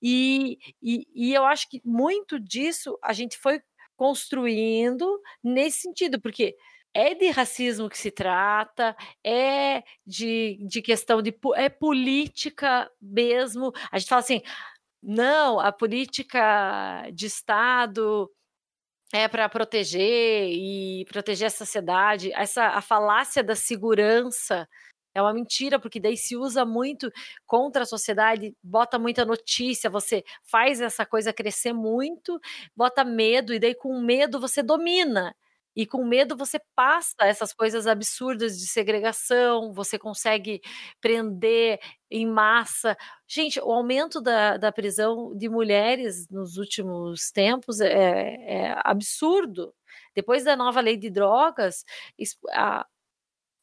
E, 0.00 0.56
e, 0.80 1.06
e 1.14 1.34
eu 1.34 1.44
acho 1.44 1.68
que 1.68 1.80
muito 1.84 2.38
disso 2.38 2.96
a 3.02 3.12
gente 3.12 3.36
foi 3.36 3.60
construindo 3.96 5.20
nesse 5.42 5.80
sentido, 5.80 6.20
porque 6.20 6.54
é 6.98 7.14
de 7.14 7.30
racismo 7.30 7.88
que 7.88 7.96
se 7.96 8.10
trata, 8.10 8.96
é 9.24 9.84
de, 10.04 10.58
de 10.66 10.82
questão 10.82 11.22
de 11.22 11.32
é 11.54 11.68
política 11.68 12.90
mesmo. 13.00 13.72
A 13.92 13.98
gente 13.98 14.08
fala 14.08 14.20
assim, 14.20 14.42
não, 15.02 15.60
a 15.60 15.70
política 15.70 17.08
de 17.12 17.26
Estado 17.26 18.28
é 19.12 19.28
para 19.28 19.48
proteger 19.48 20.50
e 20.50 21.04
proteger 21.08 21.46
a 21.48 21.50
sociedade. 21.50 22.32
Essa 22.34 22.66
a 22.68 22.80
falácia 22.82 23.44
da 23.44 23.54
segurança 23.54 24.68
é 25.14 25.22
uma 25.22 25.32
mentira, 25.32 25.78
porque 25.78 26.00
daí 26.00 26.16
se 26.16 26.36
usa 26.36 26.64
muito 26.64 27.12
contra 27.46 27.84
a 27.84 27.86
sociedade, 27.86 28.56
bota 28.62 28.98
muita 28.98 29.24
notícia, 29.24 29.88
você 29.90 30.24
faz 30.44 30.80
essa 30.80 31.06
coisa 31.06 31.32
crescer 31.32 31.72
muito, 31.72 32.40
bota 32.76 33.04
medo, 33.04 33.54
e 33.54 33.60
daí 33.60 33.74
com 33.74 34.00
medo 34.00 34.40
você 34.40 34.62
domina. 34.62 35.34
E 35.78 35.86
com 35.86 36.04
medo 36.04 36.36
você 36.36 36.60
passa 36.74 37.14
essas 37.20 37.52
coisas 37.52 37.86
absurdas 37.86 38.58
de 38.58 38.66
segregação, 38.66 39.72
você 39.72 39.96
consegue 39.96 40.60
prender 41.00 41.78
em 42.10 42.26
massa. 42.26 42.96
Gente, 43.28 43.60
o 43.60 43.70
aumento 43.70 44.20
da, 44.20 44.56
da 44.56 44.72
prisão 44.72 45.32
de 45.36 45.48
mulheres 45.48 46.28
nos 46.28 46.56
últimos 46.56 47.30
tempos 47.30 47.80
é, 47.80 47.92
é 47.92 48.74
absurdo. 48.84 49.72
Depois 50.16 50.42
da 50.42 50.56
nova 50.56 50.80
lei 50.80 50.96
de 50.96 51.10
drogas, 51.10 51.84
a, 52.50 52.84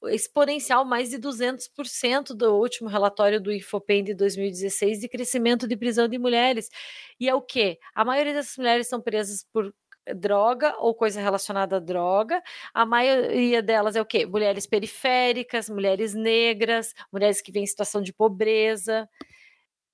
exponencial 0.08 0.86
mais 0.86 1.10
de 1.10 1.18
200% 1.18 2.34
do 2.34 2.56
último 2.56 2.88
relatório 2.90 3.42
do 3.42 3.52
Infopem 3.52 4.04
de 4.04 4.14
2016 4.14 5.00
de 5.00 5.10
crescimento 5.10 5.68
de 5.68 5.76
prisão 5.76 6.08
de 6.08 6.18
mulheres. 6.18 6.70
E 7.20 7.28
é 7.28 7.36
o 7.36 7.42
quê? 7.42 7.78
A 7.94 8.06
maioria 8.06 8.34
dessas 8.34 8.58
mulheres 8.58 8.88
são 8.88 9.02
presas 9.02 9.46
por 9.52 9.74
droga 10.14 10.76
ou 10.80 10.94
coisa 10.94 11.22
relacionada 11.22 11.78
à 11.78 11.80
droga. 11.80 12.42
A 12.74 12.86
maioria 12.86 13.62
delas 13.62 13.96
é 13.96 14.02
o 14.02 14.06
quê? 14.06 14.26
Mulheres 14.26 14.68
periféricas, 14.68 15.70
mulheres 15.70 16.14
negras, 16.14 16.94
mulheres 17.12 17.42
que 17.42 17.52
vêm 17.52 17.64
em 17.64 17.68
situação 17.68 18.02
de 18.02 18.14
pobreza. 18.14 19.10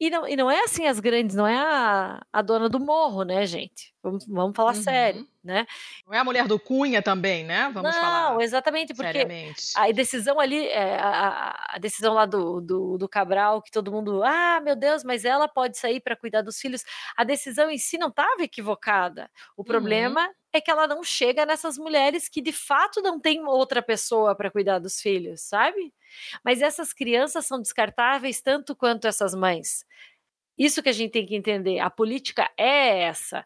E 0.01 0.09
não, 0.09 0.27
e 0.27 0.35
não 0.35 0.49
é 0.49 0.63
assim 0.63 0.87
as 0.87 0.99
grandes, 0.99 1.35
não 1.35 1.45
é 1.45 1.55
a, 1.55 2.25
a 2.33 2.41
dona 2.41 2.67
do 2.67 2.79
morro, 2.79 3.21
né, 3.21 3.45
gente? 3.45 3.93
Vamos, 4.01 4.25
vamos 4.25 4.55
falar 4.55 4.75
uhum. 4.75 4.81
sério, 4.81 5.27
né? 5.43 5.67
Não 6.07 6.15
é 6.15 6.17
a 6.17 6.23
mulher 6.23 6.47
do 6.47 6.59
Cunha 6.59 7.03
também, 7.03 7.43
né? 7.43 7.69
Vamos 7.71 7.93
não, 7.93 8.01
falar. 8.01 8.31
Não, 8.31 8.41
exatamente, 8.41 8.95
porque 8.95 9.11
seriamente. 9.11 9.73
a 9.75 9.91
decisão 9.91 10.39
ali, 10.39 10.65
é, 10.69 10.97
a, 10.97 11.75
a, 11.75 11.77
decisão 11.77 12.15
lá 12.15 12.25
do, 12.25 12.59
do, 12.59 12.97
do, 12.97 13.07
Cabral, 13.07 13.61
que 13.61 13.69
todo 13.69 13.91
mundo, 13.91 14.23
ah, 14.23 14.59
meu 14.59 14.75
Deus, 14.75 15.03
mas 15.03 15.23
ela 15.23 15.47
pode 15.47 15.77
sair 15.77 15.99
para 15.99 16.15
cuidar 16.15 16.41
dos 16.41 16.57
filhos. 16.57 16.83
A 17.15 17.23
decisão 17.23 17.69
em 17.69 17.77
si 17.77 17.99
não 17.99 18.07
estava 18.07 18.41
equivocada. 18.41 19.29
O 19.55 19.63
problema 19.63 20.25
uhum. 20.25 20.33
É 20.53 20.61
que 20.61 20.71
ela 20.71 20.87
não 20.87 21.03
chega 21.03 21.45
nessas 21.45 21.77
mulheres 21.77 22.27
que 22.29 22.41
de 22.41 22.51
fato 22.51 23.01
não 23.01 23.19
tem 23.19 23.45
outra 23.45 23.81
pessoa 23.81 24.35
para 24.35 24.51
cuidar 24.51 24.79
dos 24.79 24.99
filhos, 24.99 25.41
sabe? 25.41 25.93
Mas 26.43 26.61
essas 26.61 26.93
crianças 26.93 27.45
são 27.45 27.61
descartáveis 27.61 28.41
tanto 28.41 28.75
quanto 28.75 29.07
essas 29.07 29.33
mães. 29.33 29.85
Isso 30.57 30.83
que 30.83 30.89
a 30.89 30.93
gente 30.93 31.11
tem 31.11 31.25
que 31.25 31.35
entender. 31.35 31.79
A 31.79 31.89
política 31.89 32.49
é 32.57 33.03
essa 33.03 33.45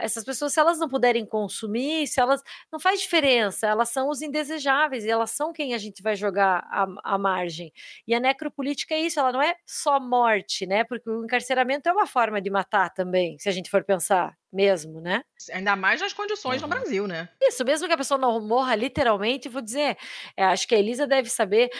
essas 0.00 0.24
pessoas, 0.24 0.52
se 0.52 0.60
elas 0.60 0.78
não 0.78 0.88
puderem 0.88 1.24
consumir, 1.24 2.06
se 2.06 2.20
elas. 2.20 2.42
Não 2.70 2.78
faz 2.78 3.00
diferença, 3.00 3.66
elas 3.66 3.88
são 3.88 4.08
os 4.08 4.20
indesejáveis 4.22 5.04
e 5.04 5.10
elas 5.10 5.30
são 5.30 5.52
quem 5.52 5.74
a 5.74 5.78
gente 5.78 6.02
vai 6.02 6.14
jogar 6.14 6.66
à, 7.02 7.18
margem. 7.18 7.72
E 8.06 8.14
a 8.14 8.20
necropolítica 8.20 8.94
é 8.94 9.00
isso, 9.00 9.18
ela 9.18 9.32
não 9.32 9.42
é 9.42 9.54
só 9.66 9.98
morte, 9.98 10.66
né? 10.66 10.84
Porque 10.84 11.08
o 11.08 11.24
encarceramento 11.24 11.88
é 11.88 11.92
uma 11.92 12.06
forma 12.06 12.40
de 12.40 12.50
matar 12.50 12.90
também, 12.90 13.38
se 13.38 13.48
a 13.48 13.52
gente 13.52 13.70
for 13.70 13.82
pensar 13.84 14.36
mesmo, 14.52 15.00
né? 15.00 15.22
Ainda 15.52 15.76
mais 15.76 16.00
nas 16.00 16.12
condições 16.12 16.62
uhum. 16.62 16.68
no 16.68 16.74
Brasil, 16.74 17.06
né? 17.06 17.28
Isso, 17.40 17.64
mesmo 17.64 17.86
que 17.86 17.92
a 17.92 17.98
pessoa 17.98 18.18
não 18.18 18.40
morra 18.40 18.74
literalmente, 18.74 19.48
vou 19.48 19.60
dizer, 19.60 19.96
é, 20.36 20.44
acho 20.44 20.66
que 20.66 20.74
a 20.74 20.78
Elisa 20.78 21.06
deve 21.06 21.28
saber, 21.28 21.70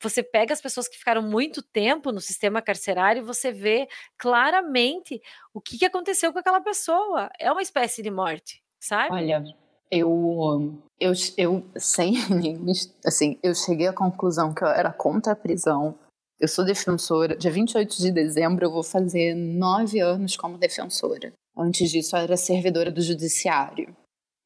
você 0.00 0.22
pega 0.22 0.52
as 0.52 0.60
pessoas 0.60 0.88
que 0.88 0.98
ficaram 0.98 1.22
muito 1.22 1.62
tempo 1.62 2.10
no 2.10 2.20
sistema 2.20 2.60
carcerário 2.60 3.22
e 3.22 3.24
você 3.24 3.52
vê 3.52 3.86
claramente 4.18 5.20
o 5.54 5.60
que, 5.60 5.78
que 5.78 5.84
aconteceu 5.84 6.32
com 6.32 6.38
aquela 6.38 6.60
pessoa. 6.60 7.30
É 7.38 7.50
uma 7.50 7.62
espécie 7.62 8.02
de 8.02 8.10
morte, 8.10 8.62
sabe? 8.80 9.14
Olha, 9.14 9.44
eu, 9.90 10.82
eu, 10.98 11.12
eu 11.36 11.64
sem 11.76 12.14
assim, 13.04 13.38
eu 13.42 13.54
cheguei 13.54 13.86
à 13.86 13.92
conclusão 13.92 14.54
que 14.54 14.64
eu 14.64 14.68
era 14.68 14.92
contra 14.92 15.32
a 15.32 15.36
prisão. 15.36 15.98
Eu 16.40 16.48
sou 16.48 16.64
defensora. 16.64 17.36
Dia 17.36 17.50
28 17.50 17.98
de 17.98 18.10
dezembro 18.10 18.64
eu 18.64 18.72
vou 18.72 18.82
fazer 18.82 19.34
nove 19.34 20.00
anos 20.00 20.36
como 20.36 20.58
defensora. 20.58 21.32
Antes 21.56 21.90
disso, 21.90 22.16
eu 22.16 22.20
era 22.20 22.36
servidora 22.36 22.90
do 22.90 23.02
judiciário. 23.02 23.94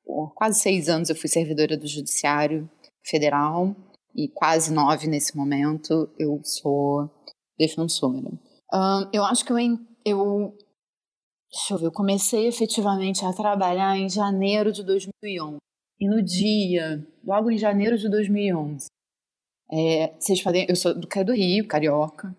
Por 0.05 0.35
quase 0.35 0.61
seis 0.61 0.89
anos 0.89 1.09
eu 1.09 1.17
fui 1.17 1.29
servidora 1.29 1.77
do 1.77 1.87
judiciário 1.87 2.69
federal 3.05 3.75
e 4.15 4.29
quase 4.29 4.73
nove 4.73 5.07
nesse 5.07 5.37
momento 5.37 6.13
eu 6.19 6.41
sou 6.43 7.09
defensora. 7.59 8.33
Um, 8.73 9.11
eu 9.13 9.25
acho 9.25 9.45
que 9.45 9.53
eu, 9.53 9.59
eu 10.05 10.59
Deixa 11.57 11.73
eu 11.73 11.79
ver, 11.79 11.87
eu 11.87 11.93
comecei 11.93 12.47
efetivamente 12.47 13.25
a 13.25 13.33
trabalhar 13.33 13.97
em 13.97 14.11
janeiro 14.11 14.71
de 14.71 14.85
2011. 14.85 15.57
E 15.99 16.07
no 16.07 16.23
dia, 16.23 17.03
logo 17.25 17.51
em 17.51 17.57
janeiro 17.57 17.97
de 17.97 18.11
2011, 18.11 18.89
é, 19.73 20.13
vocês 20.19 20.43
podem, 20.43 20.67
eu 20.69 20.77
sou 20.77 20.93
do, 20.93 21.09
do 21.25 21.33
Rio, 21.33 21.67
carioca. 21.67 22.37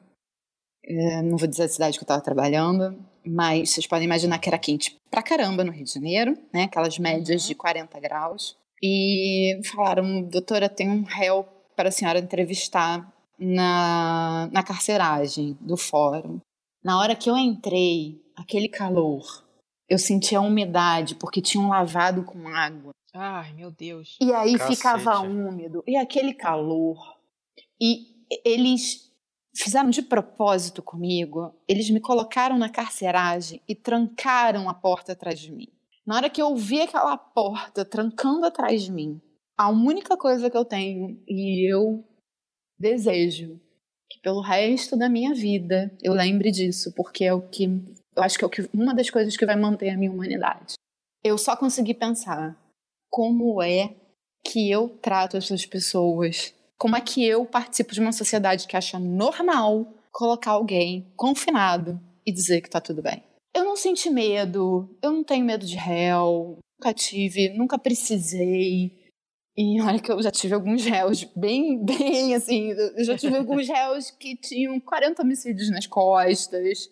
É, 0.86 1.24
não 1.24 1.36
vou 1.36 1.48
dizer 1.48 1.64
a 1.64 1.68
cidade 1.68 1.98
que 1.98 2.04
eu 2.04 2.06
estava 2.06 2.22
trabalhando, 2.22 3.04
mas 3.26 3.72
vocês 3.72 3.88
podem 3.88 4.06
imaginar 4.06 4.38
que 4.38 4.50
era 4.50 4.60
quente 4.60 4.96
pra 5.10 5.24
caramba 5.24 5.64
no 5.64 5.72
Rio 5.72 5.84
de 5.84 5.94
Janeiro, 5.94 6.38
né? 6.54 6.66
Aquelas 6.66 7.00
médias 7.00 7.42
uhum. 7.42 7.48
de 7.48 7.56
40 7.56 8.00
graus. 8.00 8.56
E 8.84 9.60
falaram, 9.66 10.22
doutora, 10.22 10.70
tem 10.70 10.88
um 10.88 11.02
réu 11.02 11.44
para 11.76 11.90
a 11.90 11.92
senhora 11.92 12.20
entrevistar 12.20 13.12
na, 13.40 14.48
na 14.52 14.62
carceragem 14.62 15.58
do 15.60 15.76
fórum. 15.76 16.40
Na 16.88 16.98
hora 16.98 17.18
que 17.18 17.30
eu 17.30 17.38
entrei, 17.38 18.24
aquele 18.34 18.70
calor. 18.70 19.46
Eu 19.90 20.00
sentia 20.00 20.38
a 20.38 20.42
umidade 20.42 21.16
porque 21.16 21.42
tinham 21.42 21.68
lavado 21.68 22.24
com 22.24 22.48
água. 22.48 22.94
Ai, 23.14 23.52
meu 23.52 23.70
Deus. 23.70 24.16
E 24.22 24.32
aí 24.32 24.54
Cacete. 24.58 24.78
ficava 24.78 25.20
úmido. 25.20 25.84
E 25.86 25.98
aquele 25.98 26.34
calor. 26.34 26.98
E 27.78 28.06
eles 28.46 29.12
fizeram 29.54 29.90
de 29.90 30.02
propósito 30.02 30.82
comigo. 30.82 31.54
Eles 31.68 31.90
me 31.90 32.00
colocaram 32.00 32.58
na 32.58 32.70
carceragem 32.70 33.62
e 33.68 33.76
trancaram 33.76 34.70
a 34.70 34.74
porta 34.74 35.12
atrás 35.12 35.42
de 35.42 35.52
mim. 35.52 35.68
Na 36.06 36.16
hora 36.16 36.30
que 36.30 36.42
eu 36.42 36.56
vi 36.56 36.80
aquela 36.80 37.18
porta 37.18 37.84
trancando 37.84 38.46
atrás 38.46 38.84
de 38.84 38.94
mim, 38.94 39.22
a 39.58 39.70
única 39.70 40.16
coisa 40.16 40.50
que 40.50 40.56
eu 40.56 40.64
tenho 40.64 41.22
e 41.28 41.70
eu 41.70 42.08
desejo 42.80 43.60
pelo 44.28 44.42
resto 44.42 44.98
da 44.98 45.08
minha 45.08 45.34
vida 45.34 45.90
eu 46.04 46.12
lembre 46.12 46.52
disso, 46.52 46.92
porque 46.94 47.24
é 47.24 47.34
o 47.34 47.40
que 47.40 47.64
eu 48.14 48.22
acho 48.22 48.38
que 48.38 48.44
é 48.44 48.48
o 48.48 48.50
que, 48.50 48.70
uma 48.74 48.94
das 48.94 49.10
coisas 49.10 49.38
que 49.38 49.46
vai 49.46 49.56
manter 49.56 49.88
a 49.88 49.96
minha 49.96 50.12
humanidade. 50.12 50.74
Eu 51.24 51.38
só 51.38 51.56
consegui 51.56 51.94
pensar 51.94 52.54
como 53.10 53.64
é 53.64 53.96
que 54.44 54.70
eu 54.70 54.90
trato 55.02 55.38
essas 55.38 55.66
pessoas, 55.66 56.54
como 56.78 56.98
é 56.98 57.00
que 57.00 57.24
eu 57.26 57.46
participo 57.46 57.94
de 57.94 58.02
uma 58.02 58.12
sociedade 58.12 58.68
que 58.68 58.76
acha 58.76 59.00
normal 59.00 59.88
colocar 60.12 60.52
alguém 60.52 61.10
confinado 61.16 61.98
e 62.26 62.34
dizer 62.34 62.60
que 62.60 62.70
tá 62.70 62.82
tudo 62.82 63.02
bem. 63.02 63.24
Eu 63.56 63.64
não 63.64 63.78
senti 63.78 64.10
medo, 64.10 64.94
eu 65.02 65.14
não 65.14 65.24
tenho 65.24 65.46
medo 65.46 65.66
de 65.66 65.78
réu, 65.78 66.58
nunca 66.78 66.94
tive, 66.94 67.48
nunca 67.54 67.80
precisei. 67.80 69.07
E 69.58 69.82
olha 69.82 70.00
que 70.00 70.12
eu 70.12 70.22
já 70.22 70.30
tive 70.30 70.54
alguns 70.54 70.86
réus 70.86 71.24
bem, 71.36 71.84
bem 71.84 72.36
assim, 72.36 72.70
eu 72.72 73.04
já 73.04 73.18
tive 73.18 73.36
alguns 73.38 73.68
réus 73.68 74.12
que 74.12 74.36
tinham 74.36 74.80
40 74.80 75.24
homicídios 75.24 75.72
nas 75.72 75.88
costas, 75.88 76.88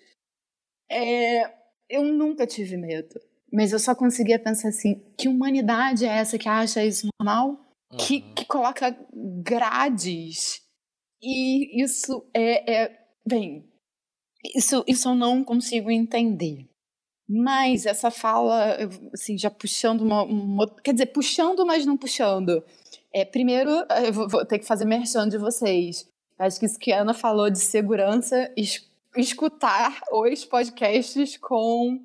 é, 0.89 1.53
eu 1.89 2.03
nunca 2.03 2.47
tive 2.47 2.75
medo. 2.77 3.19
Mas 3.51 3.71
eu 3.71 3.79
só 3.79 3.95
conseguia 3.95 4.39
pensar 4.39 4.69
assim: 4.69 5.01
que 5.17 5.27
humanidade 5.27 6.05
é 6.05 6.09
essa 6.09 6.37
que 6.37 6.49
acha 6.49 6.83
isso 6.83 7.07
normal? 7.19 7.49
Uhum. 7.91 7.97
Que, 7.97 8.21
que 8.33 8.45
coloca 8.45 8.97
grades. 9.13 10.61
E 11.21 11.81
isso 11.81 12.27
é, 12.33 12.83
é. 12.83 13.05
Bem, 13.27 13.71
isso, 14.55 14.83
isso 14.87 15.09
eu 15.09 15.15
não 15.15 15.43
consigo 15.43 15.89
entender. 15.89 16.67
Mas 17.27 17.85
essa 17.85 18.11
fala, 18.11 18.77
assim, 19.13 19.37
já 19.37 19.49
puxando 19.49 20.01
uma, 20.01 20.23
uma, 20.23 20.67
Quer 20.83 20.93
dizer, 20.93 21.07
puxando, 21.07 21.65
mas 21.65 21.85
não 21.85 21.97
puxando. 21.97 22.63
É, 23.11 23.25
primeiro, 23.25 23.71
eu 24.05 24.13
vou, 24.13 24.27
vou 24.27 24.45
ter 24.45 24.59
que 24.59 24.65
fazer 24.65 24.85
merchan 24.85 25.27
de 25.27 25.37
vocês. 25.37 26.07
Acho 26.37 26.59
que 26.59 26.65
isso 26.65 26.77
que 26.77 26.91
a 26.91 27.01
Ana 27.01 27.13
falou 27.13 27.49
de 27.49 27.59
segurança 27.59 28.51
escutar 29.15 30.01
os 30.11 30.45
podcasts 30.45 31.37
com 31.37 31.99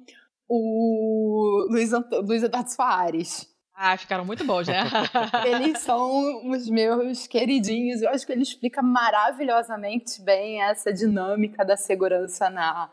o 0.48 1.66
Luiz, 1.68 1.90
Luiz 2.24 2.42
Eduardo 2.42 2.70
Soares. 2.70 3.48
Ah, 3.74 3.96
ficaram 3.96 4.24
muito 4.24 4.44
bons, 4.44 4.68
né? 4.68 4.82
eles 5.46 5.78
são 5.78 6.50
os 6.50 6.68
meus 6.68 7.26
queridinhos. 7.26 8.02
Eu 8.02 8.10
acho 8.10 8.26
que 8.26 8.32
ele 8.32 8.42
explica 8.42 8.82
maravilhosamente 8.82 10.20
bem 10.20 10.62
essa 10.62 10.92
dinâmica 10.92 11.64
da 11.64 11.76
segurança 11.76 12.50
na, 12.50 12.90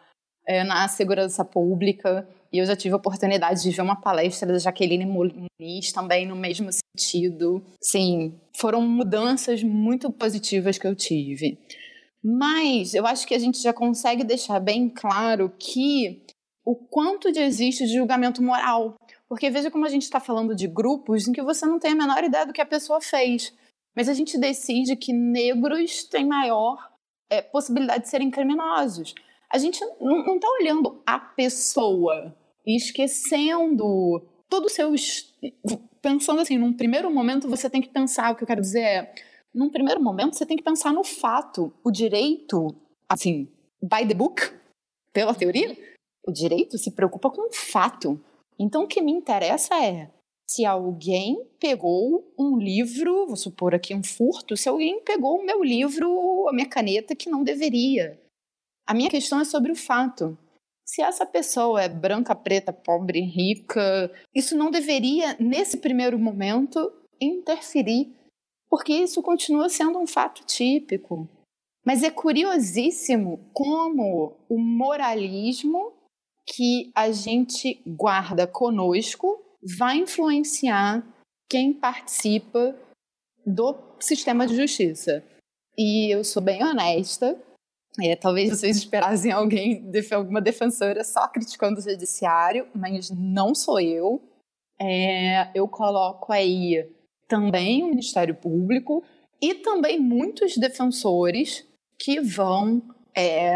é, 0.48 0.64
na 0.64 0.88
segurança 0.88 1.44
pública. 1.44 2.28
E 2.52 2.60
eu 2.60 2.66
já 2.66 2.76
tive 2.76 2.94
a 2.94 2.98
oportunidade 2.98 3.62
de 3.62 3.72
ver 3.72 3.82
uma 3.82 4.00
palestra 4.00 4.48
da 4.48 4.58
Jaqueline 4.58 5.06
Muniz 5.06 5.92
também 5.92 6.26
no 6.26 6.36
mesmo 6.36 6.70
sentido. 6.72 7.62
Sim, 7.82 8.34
foram 8.56 8.82
mudanças 8.82 9.62
muito 9.62 10.12
positivas 10.12 10.78
que 10.78 10.88
eu 10.88 10.96
tive. 10.96 11.60
Mas 12.24 12.94
eu 12.94 13.06
acho 13.06 13.28
que 13.28 13.36
a 13.36 13.40
gente 13.40 13.62
já 13.62 13.74
consegue 13.74 14.24
deixar 14.24 14.60
bem 14.60 14.90
claro 14.90 15.54
que 15.60 16.24
o 16.66 16.76
quanto 16.76 17.32
de 17.32 17.40
existe 17.40 17.86
de 17.86 17.94
julgamento 17.94 18.42
moral. 18.42 18.96
Porque 19.28 19.50
veja 19.50 19.70
como 19.70 19.86
a 19.86 19.90
gente 19.90 20.04
está 20.04 20.22
falando 20.22 20.56
de 20.56 20.68
grupos 20.68 21.28
em 21.28 21.34
que 21.34 21.42
você 21.42 21.66
não 21.66 21.80
tem 21.80 21.92
a 21.92 21.96
menor 21.96 22.24
ideia 22.24 22.46
do 22.46 22.54
que 22.54 22.62
a 22.62 22.66
pessoa 22.66 23.02
fez. 23.02 23.54
Mas 23.96 24.08
a 24.08 24.14
gente 24.14 24.38
decide 24.38 24.96
que 24.96 25.12
negros 25.12 26.06
têm 26.06 26.26
maior 26.26 26.92
é, 27.30 27.42
possibilidade 27.42 28.04
de 28.04 28.10
serem 28.10 28.32
criminosos. 28.32 29.14
A 29.52 29.58
gente 29.58 29.80
não 30.00 30.36
está 30.36 30.48
olhando 30.60 31.02
a 31.06 31.20
pessoa 31.20 32.36
e 32.66 32.76
esquecendo 32.76 34.22
todo 34.50 34.66
o 34.66 34.70
seu. 34.70 34.94
Pensando 36.02 36.42
assim, 36.42 36.58
num 36.58 36.74
primeiro 36.74 37.10
momento 37.12 37.50
você 37.50 37.70
tem 37.70 37.82
que 37.82 37.90
pensar, 37.90 38.32
o 38.32 38.36
que 38.36 38.44
eu 38.44 38.48
quero 38.48 38.62
dizer 38.62 38.82
é, 38.82 39.16
num 39.54 39.70
primeiro 39.70 40.02
momento 40.02 40.36
você 40.36 40.46
tem 40.46 40.58
que 40.58 40.64
pensar 40.64 40.94
no 40.94 41.04
fato. 41.04 41.74
O 41.84 41.92
direito, 41.92 42.76
assim, 43.10 43.48
by 43.82 44.08
the 44.08 44.14
book, 44.14 44.54
pela 45.14 45.34
teoria, 45.34 45.76
o 46.26 46.32
direito 46.32 46.78
se 46.78 46.92
preocupa 46.92 47.30
com 47.30 47.50
o 47.50 47.54
fato. 47.54 48.20
Então 48.60 48.84
o 48.84 48.88
que 48.88 49.02
me 49.02 49.12
interessa 49.12 49.76
é 49.84 50.12
se 50.50 50.66
alguém 50.66 51.46
pegou 51.60 52.34
um 52.40 52.58
livro, 52.58 53.28
vou 53.28 53.36
supor 53.36 53.76
aqui 53.76 53.94
um 53.94 54.04
furto, 54.04 54.56
se 54.56 54.70
alguém 54.70 55.02
pegou 55.04 55.40
o 55.40 55.46
meu 55.46 55.62
livro, 55.64 56.48
a 56.48 56.54
minha 56.54 56.70
caneta 56.70 57.16
que 57.16 57.30
não 57.30 57.44
deveria. 57.44 58.20
A 58.88 58.94
minha 58.94 59.10
questão 59.10 59.42
é 59.42 59.46
sobre 59.46 59.72
o 59.72 59.76
fato. 59.76 60.38
Se 60.86 61.02
essa 61.02 61.26
pessoa 61.26 61.82
é 61.84 61.90
branca, 61.90 62.34
preta, 62.34 62.72
pobre, 62.72 63.20
rica, 63.20 64.10
isso 64.34 64.56
não 64.56 64.72
deveria, 64.72 65.36
nesse 65.38 65.78
primeiro 65.78 66.18
momento, 66.18 66.94
interferir, 67.20 68.16
porque 68.70 68.94
isso 68.94 69.22
continua 69.22 69.68
sendo 69.68 70.00
um 70.00 70.08
fato 70.08 70.46
típico. 70.46 71.28
Mas 71.86 72.04
é 72.04 72.10
curiosíssimo 72.10 73.50
como 73.54 74.38
o 74.48 74.58
moralismo 74.58 75.92
que 76.46 76.90
a 76.96 77.12
gente 77.12 77.82
guarda 77.86 78.48
conosco 78.48 79.42
vai 79.78 79.98
influenciar 79.98 81.06
quem 81.50 81.74
participa 81.74 82.74
do 83.46 83.76
sistema 84.00 84.48
de 84.48 84.56
justiça. 84.56 85.24
E 85.78 86.14
eu 86.14 86.24
sou 86.24 86.42
bem 86.42 86.64
honesta, 86.64 87.38
é, 88.02 88.16
talvez 88.16 88.50
vocês 88.50 88.78
esperassem 88.78 89.32
alguém, 89.32 89.90
alguma 90.12 90.42
defensora 90.42 91.04
só 91.04 91.28
criticando 91.28 91.80
o 91.80 91.84
judiciário, 91.84 92.68
mas 92.74 93.10
não 93.10 93.56
sou 93.56 93.80
eu. 93.80 94.22
É, 94.80 95.50
eu 95.56 95.68
coloco 95.68 96.32
aí 96.32 96.88
também 97.28 97.84
o 97.84 97.88
Ministério 97.88 98.36
Público 98.36 99.04
e 99.42 99.56
também 99.56 100.00
muitos 100.00 100.56
defensores 100.58 101.66
que 102.00 102.22
vão 102.22 102.82
é, 103.16 103.56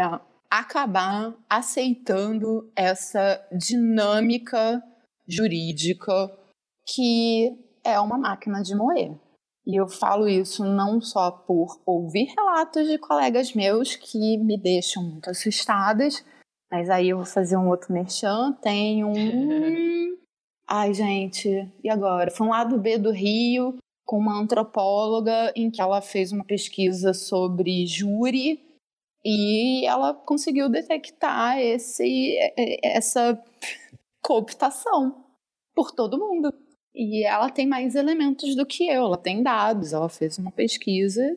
acabar 0.50 1.34
aceitando 1.48 2.70
essa 2.74 3.40
dinâmica 3.52 4.82
jurídica 5.26 6.12
que 6.86 7.56
é 7.84 7.98
uma 8.00 8.18
máquina 8.18 8.60
de 8.62 8.74
moer. 8.74 9.16
E 9.66 9.76
eu 9.80 9.86
falo 9.88 10.28
isso 10.28 10.64
não 10.64 11.00
só 11.00 11.30
por 11.30 11.80
ouvir 11.86 12.32
relatos 12.36 12.88
de 12.88 12.98
colegas 12.98 13.54
meus 13.54 13.94
que 13.94 14.36
me 14.38 14.58
deixam 14.58 15.02
muito 15.02 15.30
assustadas, 15.30 16.24
mas 16.70 16.90
aí 16.90 17.10
eu 17.10 17.18
vou 17.18 17.26
fazer 17.26 17.56
um 17.56 17.68
outro 17.68 17.92
merchan. 17.92 18.52
Tem 18.60 19.04
um. 19.04 19.12
Ai, 20.66 20.92
gente, 20.94 21.48
e 21.84 21.88
agora? 21.90 22.30
Foi 22.30 22.46
um 22.46 22.50
lado 22.50 22.78
B 22.78 22.98
do 22.98 23.12
Rio, 23.12 23.76
com 24.04 24.18
uma 24.18 24.40
antropóloga, 24.40 25.52
em 25.54 25.70
que 25.70 25.80
ela 25.80 26.00
fez 26.00 26.32
uma 26.32 26.44
pesquisa 26.44 27.12
sobre 27.12 27.86
júri 27.86 28.60
e 29.24 29.86
ela 29.86 30.12
conseguiu 30.12 30.68
detectar 30.68 31.58
esse, 31.58 32.36
essa 32.82 33.40
cooptação 34.20 35.24
por 35.74 35.92
todo 35.92 36.18
mundo. 36.18 36.52
E 36.94 37.24
ela 37.24 37.50
tem 37.50 37.66
mais 37.66 37.94
elementos 37.94 38.54
do 38.54 38.66
que 38.66 38.86
eu, 38.86 39.04
ela 39.04 39.16
tem 39.16 39.42
dados, 39.42 39.92
ela 39.92 40.08
fez 40.08 40.38
uma 40.38 40.50
pesquisa 40.50 41.36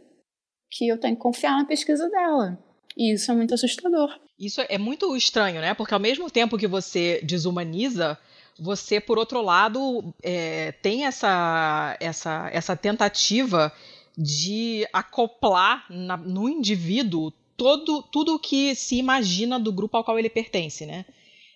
que 0.70 0.88
eu 0.88 1.00
tenho 1.00 1.16
que 1.16 1.22
confiar 1.22 1.58
na 1.58 1.66
pesquisa 1.66 2.10
dela. 2.10 2.58
E 2.98 3.14
isso 3.14 3.32
é 3.32 3.36
muito 3.36 3.54
assustador. 3.54 4.20
Isso 4.38 4.62
é 4.68 4.78
muito 4.78 5.16
estranho, 5.16 5.62
né? 5.62 5.74
Porque 5.74 5.94
ao 5.94 6.00
mesmo 6.00 6.30
tempo 6.30 6.58
que 6.58 6.68
você 6.68 7.22
desumaniza, 7.24 8.18
você, 8.60 9.00
por 9.00 9.18
outro 9.18 9.42
lado, 9.42 10.14
é, 10.22 10.74
tem 10.74 11.06
essa, 11.06 11.98
essa, 12.00 12.50
essa 12.52 12.76
tentativa 12.76 13.72
de 14.18 14.88
acoplar 14.94 15.86
na, 15.90 16.18
no 16.18 16.50
indivíduo 16.50 17.32
todo, 17.58 18.02
tudo 18.04 18.36
o 18.36 18.40
que 18.40 18.76
se 18.76 18.98
imagina 18.98 19.60
do 19.60 19.72
grupo 19.72 19.98
ao 19.98 20.04
qual 20.04 20.20
ele 20.20 20.30
pertence, 20.30 20.86
né? 20.86 21.06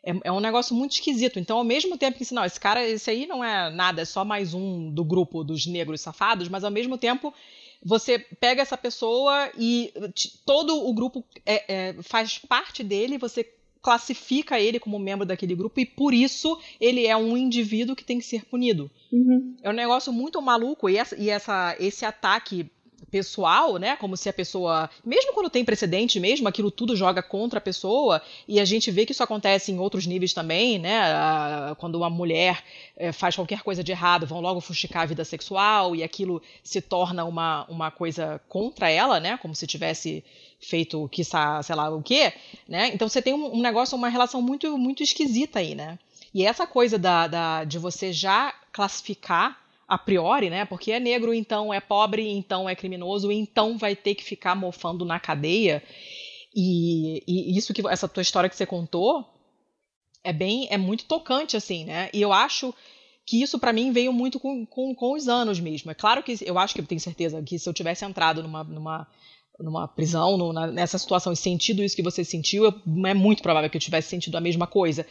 É, 0.09 0.27
é, 0.29 0.31
um 0.31 0.39
negócio 0.39 0.75
muito 0.75 0.93
esquisito. 0.93 1.39
Então, 1.39 1.57
ao 1.57 1.63
mesmo 1.63 1.97
tempo 1.97 2.17
que, 2.17 2.33
não, 2.33 2.43
esse 2.43 2.59
cara, 2.59 2.87
esse 2.87 3.09
aí 3.09 3.27
não 3.27 3.43
é 3.43 3.69
nada, 3.69 4.01
é 4.01 4.05
só 4.05 4.25
mais 4.25 4.53
um 4.53 4.89
do 4.89 5.03
grupo 5.03 5.43
dos 5.43 5.67
negros 5.67 6.01
safados, 6.01 6.49
mas 6.49 6.63
ao 6.63 6.71
mesmo 6.71 6.97
tempo 6.97 7.33
você 7.81 8.19
pega 8.19 8.61
essa 8.61 8.77
pessoa 8.77 9.49
e 9.57 9.93
todo 10.45 10.85
o 10.85 10.93
grupo 10.93 11.23
é, 11.45 11.63
é, 11.73 11.95
faz 12.01 12.37
parte 12.37 12.83
dele, 12.83 13.17
você 13.17 13.47
classifica 13.81 14.59
ele 14.59 14.79
como 14.79 14.99
membro 14.99 15.25
daquele 15.25 15.55
grupo 15.55 15.79
e 15.79 15.85
por 15.85 16.13
isso 16.13 16.59
ele 16.81 17.07
é 17.07 17.15
um 17.15 17.37
indivíduo 17.37 17.95
que 17.95 18.03
tem 18.03 18.17
que 18.17 18.25
ser 18.25 18.43
punido. 18.45 18.91
Uhum. 19.11 19.55
É 19.63 19.69
um 19.69 19.73
negócio 19.73 20.11
muito 20.11 20.41
maluco 20.41 20.89
e, 20.89 20.97
essa, 20.97 21.15
e 21.15 21.29
essa, 21.29 21.75
esse 21.79 22.03
ataque 22.03 22.69
pessoal, 23.05 23.77
né? 23.77 23.95
Como 23.95 24.15
se 24.15 24.29
a 24.29 24.33
pessoa, 24.33 24.89
mesmo 25.03 25.33
quando 25.33 25.49
tem 25.49 25.65
precedente, 25.65 26.19
mesmo 26.19 26.47
aquilo 26.47 26.71
tudo 26.71 26.95
joga 26.95 27.21
contra 27.21 27.59
a 27.59 27.61
pessoa, 27.61 28.21
e 28.47 28.59
a 28.59 28.65
gente 28.65 28.91
vê 28.91 29.05
que 29.05 29.11
isso 29.11 29.23
acontece 29.23 29.71
em 29.71 29.79
outros 29.79 30.05
níveis 30.05 30.33
também, 30.33 30.79
né? 30.79 31.01
Quando 31.77 31.95
uma 31.95 32.09
mulher 32.09 32.63
é, 32.95 33.11
faz 33.11 33.35
qualquer 33.35 33.61
coisa 33.61 33.83
de 33.83 33.91
errado, 33.91 34.25
vão 34.25 34.41
logo 34.41 34.61
fustigar 34.61 35.03
a 35.03 35.05
vida 35.05 35.23
sexual 35.23 35.95
e 35.95 36.03
aquilo 36.03 36.41
se 36.63 36.81
torna 36.81 37.23
uma, 37.25 37.65
uma 37.69 37.91
coisa 37.91 38.41
contra 38.47 38.89
ela, 38.89 39.19
né? 39.19 39.37
Como 39.37 39.55
se 39.55 39.65
tivesse 39.65 40.23
feito, 40.59 41.07
quiçá, 41.09 41.61
sei 41.63 41.75
lá 41.75 41.89
o 41.89 42.01
quê, 42.01 42.33
né? 42.67 42.91
Então 42.93 43.07
você 43.07 43.21
tem 43.21 43.33
um, 43.33 43.55
um 43.55 43.61
negócio, 43.61 43.97
uma 43.97 44.09
relação 44.09 44.41
muito, 44.41 44.77
muito 44.77 45.01
esquisita 45.03 45.59
aí, 45.59 45.73
né? 45.73 45.97
E 46.33 46.45
essa 46.45 46.67
coisa 46.67 46.97
da, 46.97 47.27
da, 47.27 47.63
de 47.63 47.79
você 47.79 48.13
já 48.13 48.53
classificar 48.71 49.57
a 49.89 49.97
priori, 49.97 50.51
né? 50.51 50.65
Porque 50.65 50.91
é 50.91 50.99
negro, 50.99 51.33
então 51.33 51.73
é 51.73 51.81
pobre, 51.81 52.29
então 52.29 52.69
é 52.69 52.75
criminoso, 52.75 53.31
então 53.31 53.75
vai 53.75 53.95
ter 53.95 54.13
que 54.13 54.23
ficar 54.23 54.55
mofando 54.55 55.03
na 55.03 55.19
cadeia. 55.19 55.83
E, 56.55 57.23
e 57.27 57.57
isso 57.57 57.73
que 57.73 57.85
essa 57.87 58.07
tua 58.07 58.21
história 58.21 58.47
que 58.49 58.55
você 58.55 58.67
contou 58.67 59.25
é 60.23 60.31
bem, 60.31 60.67
é 60.69 60.77
muito 60.77 61.05
tocante 61.05 61.57
assim, 61.57 61.85
né? 61.85 62.09
E 62.13 62.21
eu 62.21 62.31
acho 62.31 62.73
que 63.25 63.41
isso 63.41 63.57
para 63.57 63.73
mim 63.73 63.91
veio 63.91 64.13
muito 64.13 64.39
com, 64.39 64.65
com, 64.65 64.93
com, 64.93 65.13
os 65.13 65.27
anos 65.27 65.59
mesmo. 65.59 65.89
É 65.89 65.95
claro 65.95 66.21
que 66.21 66.37
eu 66.45 66.59
acho 66.59 66.75
que 66.75 66.81
eu 66.81 66.85
tenho 66.85 67.01
certeza 67.01 67.41
que 67.41 67.57
se 67.57 67.67
eu 67.67 67.73
tivesse 67.73 68.05
entrado 68.05 68.43
numa, 68.43 68.63
numa, 68.63 69.07
numa 69.59 69.87
prisão, 69.87 70.37
numa, 70.37 70.67
nessa 70.67 70.99
situação 70.99 71.33
e 71.33 71.35
sentido 71.35 71.83
isso 71.83 71.95
que 71.95 72.03
você 72.03 72.23
sentiu, 72.23 72.65
eu, 72.65 73.07
é 73.07 73.13
muito 73.13 73.41
provável 73.41 73.69
que 73.69 73.77
eu 73.77 73.81
tivesse 73.81 74.09
sentido 74.09 74.35
a 74.35 74.41
mesma 74.41 74.67
coisa. 74.67 75.05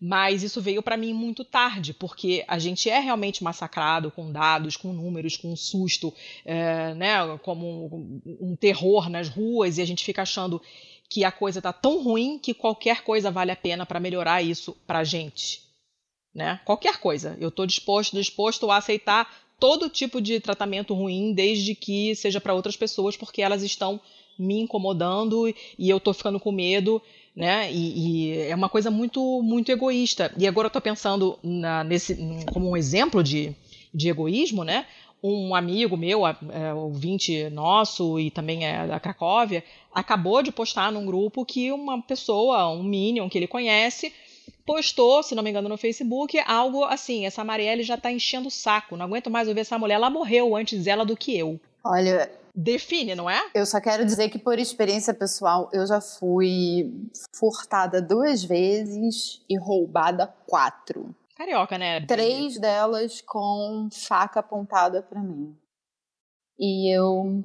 Mas 0.00 0.42
isso 0.42 0.60
veio 0.60 0.82
para 0.82 0.96
mim 0.96 1.12
muito 1.12 1.44
tarde, 1.44 1.94
porque 1.94 2.44
a 2.48 2.58
gente 2.58 2.90
é 2.90 2.98
realmente 2.98 3.44
massacrado 3.44 4.10
com 4.10 4.32
dados, 4.32 4.76
com 4.76 4.92
números, 4.92 5.36
com 5.36 5.52
um 5.52 5.56
susto, 5.56 6.12
é, 6.44 6.92
né, 6.94 7.38
como 7.42 7.86
um, 7.86 8.48
um 8.50 8.56
terror 8.56 9.08
nas 9.08 9.28
ruas, 9.28 9.78
e 9.78 9.82
a 9.82 9.86
gente 9.86 10.04
fica 10.04 10.22
achando 10.22 10.60
que 11.08 11.24
a 11.24 11.30
coisa 11.30 11.58
está 11.58 11.72
tão 11.72 12.02
ruim 12.02 12.38
que 12.38 12.54
qualquer 12.54 13.04
coisa 13.04 13.30
vale 13.30 13.50
a 13.50 13.56
pena 13.56 13.84
para 13.84 14.00
melhorar 14.00 14.42
isso 14.42 14.76
para 14.86 15.00
a 15.00 15.04
gente. 15.04 15.60
Né? 16.34 16.58
Qualquer 16.64 16.98
coisa. 16.98 17.36
Eu 17.38 17.50
estou 17.50 17.66
disposto, 17.66 18.16
disposto 18.16 18.70
a 18.70 18.78
aceitar 18.78 19.30
todo 19.60 19.90
tipo 19.90 20.20
de 20.20 20.40
tratamento 20.40 20.94
ruim, 20.94 21.34
desde 21.34 21.74
que 21.74 22.16
seja 22.16 22.40
para 22.40 22.54
outras 22.54 22.76
pessoas, 22.76 23.16
porque 23.16 23.42
elas 23.42 23.62
estão 23.62 24.00
me 24.38 24.58
incomodando 24.58 25.46
e 25.78 25.90
eu 25.90 25.98
estou 25.98 26.14
ficando 26.14 26.40
com 26.40 26.50
medo 26.50 27.00
né? 27.34 27.70
E, 27.72 28.34
e, 28.34 28.38
é 28.42 28.54
uma 28.54 28.68
coisa 28.68 28.90
muito, 28.90 29.42
muito 29.42 29.72
egoísta. 29.72 30.32
E 30.36 30.46
agora 30.46 30.66
eu 30.66 30.68
estou 30.68 30.82
pensando 30.82 31.38
na, 31.42 31.82
nesse 31.82 32.16
como 32.52 32.70
um 32.70 32.76
exemplo 32.76 33.22
de, 33.22 33.54
de 33.92 34.08
egoísmo, 34.08 34.64
né? 34.64 34.86
Um 35.22 35.54
amigo 35.54 35.96
meu, 35.96 36.26
é, 36.26 36.74
ouvinte 36.74 37.48
nosso 37.50 38.18
e 38.18 38.30
também 38.30 38.66
é 38.66 38.86
da 38.88 38.98
Cracóvia, 38.98 39.62
acabou 39.94 40.42
de 40.42 40.50
postar 40.50 40.90
num 40.90 41.06
grupo 41.06 41.44
que 41.44 41.70
uma 41.70 42.02
pessoa, 42.02 42.68
um 42.68 42.82
Minion 42.82 43.28
que 43.28 43.38
ele 43.38 43.46
conhece, 43.46 44.12
postou, 44.66 45.22
se 45.22 45.34
não 45.34 45.42
me 45.42 45.50
engano, 45.50 45.68
no 45.68 45.76
Facebook, 45.76 46.38
algo 46.40 46.84
assim: 46.84 47.24
essa 47.24 47.44
Marielle 47.44 47.84
já 47.84 47.94
está 47.94 48.10
enchendo 48.10 48.48
o 48.48 48.50
saco, 48.50 48.96
não 48.96 49.06
aguento 49.06 49.30
mais 49.30 49.46
ouvir 49.46 49.60
essa 49.60 49.78
mulher, 49.78 49.94
ela 49.94 50.10
morreu 50.10 50.56
antes 50.56 50.84
dela 50.84 51.04
do 51.04 51.16
que 51.16 51.38
eu. 51.38 51.60
Olha, 51.84 52.30
define, 52.54 53.14
não 53.14 53.28
é? 53.28 53.40
Eu 53.54 53.66
só 53.66 53.80
quero 53.80 54.04
dizer 54.04 54.28
que, 54.28 54.38
por 54.38 54.58
experiência 54.58 55.14
pessoal, 55.14 55.70
eu 55.72 55.86
já 55.86 56.00
fui 56.00 56.92
furtada 57.34 58.00
duas 58.00 58.44
vezes 58.44 59.44
e 59.48 59.58
roubada 59.58 60.26
quatro. 60.46 61.14
Carioca, 61.36 61.78
né? 61.78 62.04
Três 62.06 62.58
delas 62.58 63.20
com 63.22 63.88
faca 63.90 64.40
apontada 64.40 65.02
para 65.02 65.22
mim. 65.22 65.56
E 66.58 66.94
eu 66.94 67.42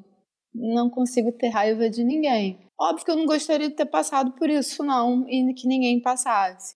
não 0.54 0.90
consigo 0.90 1.32
ter 1.32 1.50
raiva 1.50 1.90
de 1.90 2.04
ninguém. 2.04 2.70
Óbvio 2.80 3.06
que 3.06 3.12
eu 3.12 3.16
não 3.16 3.26
gostaria 3.26 3.70
de 3.70 3.76
ter 3.76 3.86
passado 3.86 4.34
por 4.34 4.50
isso, 4.50 4.84
não, 4.84 5.28
e 5.28 5.54
que 5.54 5.68
ninguém 5.68 6.02
passasse. 6.02 6.76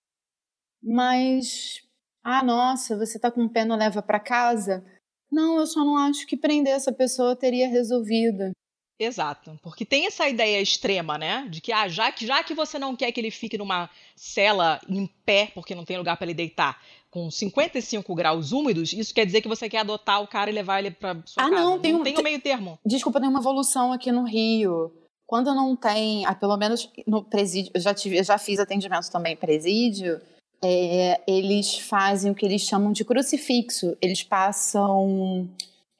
Mas 0.81 1.81
Ah, 2.23 2.43
nossa, 2.43 2.95
você 2.97 3.19
tá 3.19 3.31
com 3.31 3.49
pena, 3.49 3.75
leva 3.75 4.01
para 4.01 4.19
casa? 4.19 4.85
Não, 5.31 5.59
eu 5.59 5.65
só 5.65 5.85
não 5.85 5.97
acho 5.97 6.27
que 6.27 6.35
prender 6.35 6.73
essa 6.73 6.91
pessoa 6.91 7.35
teria 7.35 7.69
resolvido. 7.69 8.51
Exato, 8.99 9.57
porque 9.63 9.83
tem 9.83 10.05
essa 10.05 10.29
ideia 10.29 10.61
extrema, 10.61 11.17
né? 11.17 11.47
De 11.49 11.59
que, 11.59 11.71
ah, 11.71 11.87
já 11.87 12.11
que, 12.11 12.27
já 12.27 12.43
que 12.43 12.53
você 12.53 12.77
não 12.77 12.95
quer 12.95 13.11
que 13.11 13.19
ele 13.19 13.31
fique 13.31 13.57
numa 13.57 13.89
cela 14.15 14.79
em 14.87 15.07
pé, 15.25 15.49
porque 15.55 15.73
não 15.73 15.83
tem 15.83 15.97
lugar 15.97 16.17
para 16.17 16.27
ele 16.27 16.35
deitar, 16.35 16.79
com 17.09 17.29
55 17.31 18.13
graus 18.13 18.51
úmidos, 18.51 18.93
isso 18.93 19.13
quer 19.13 19.25
dizer 19.25 19.41
que 19.41 19.47
você 19.47 19.67
quer 19.67 19.79
adotar 19.79 20.21
o 20.21 20.27
cara 20.27 20.51
e 20.51 20.53
levar 20.53 20.79
ele 20.79 20.91
pra 20.91 21.15
sua 21.25 21.43
ah, 21.43 21.49
casa. 21.49 21.63
não, 21.63 21.79
tem, 21.79 21.93
não 21.93 22.01
um, 22.01 22.03
tem 22.03 22.15
o 22.15 22.21
meio 22.21 22.39
termo. 22.39 22.77
Desculpa, 22.85 23.19
tem 23.19 23.27
uma 23.27 23.39
evolução 23.39 23.91
aqui 23.91 24.11
no 24.11 24.23
Rio. 24.23 24.93
Quando 25.25 25.53
não 25.55 25.75
tem, 25.75 26.23
ah, 26.25 26.35
pelo 26.35 26.55
menos 26.55 26.87
no 27.07 27.23
presídio, 27.23 27.71
eu 27.73 27.81
já, 27.81 27.93
tive, 27.93 28.17
eu 28.17 28.23
já 28.23 28.37
fiz 28.37 28.59
atendimento 28.59 29.09
também 29.09 29.35
presídio, 29.35 30.21
é, 30.63 31.21
eles 31.27 31.77
fazem 31.77 32.31
o 32.31 32.35
que 32.35 32.45
eles 32.45 32.61
chamam 32.61 32.91
de 32.91 33.03
crucifixo. 33.03 33.97
Eles 34.01 34.23
passam 34.23 35.49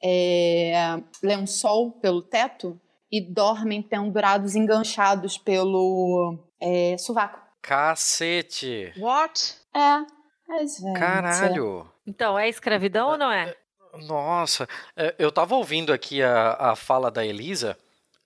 é, 0.02 1.00
lençol 1.22 1.92
pelo 1.92 2.22
teto 2.22 2.80
e 3.10 3.20
dormem 3.20 3.82
pendurados, 3.82 4.54
enganchados 4.54 5.36
pelo 5.36 6.38
é, 6.60 6.96
sovaco. 6.98 7.40
Cacete! 7.60 8.92
What? 8.98 9.56
É. 9.74 10.04
Mas, 10.48 10.76
gente, 10.76 10.98
Caralho! 10.98 11.90
Então, 12.06 12.38
é 12.38 12.48
escravidão 12.48 13.10
ou 13.10 13.18
não 13.18 13.30
é? 13.30 13.54
Nossa, 14.06 14.66
é, 14.96 15.14
eu 15.18 15.30
tava 15.30 15.54
ouvindo 15.54 15.92
aqui 15.92 16.22
a, 16.22 16.52
a 16.58 16.76
fala 16.76 17.10
da 17.10 17.24
Elisa, 17.24 17.76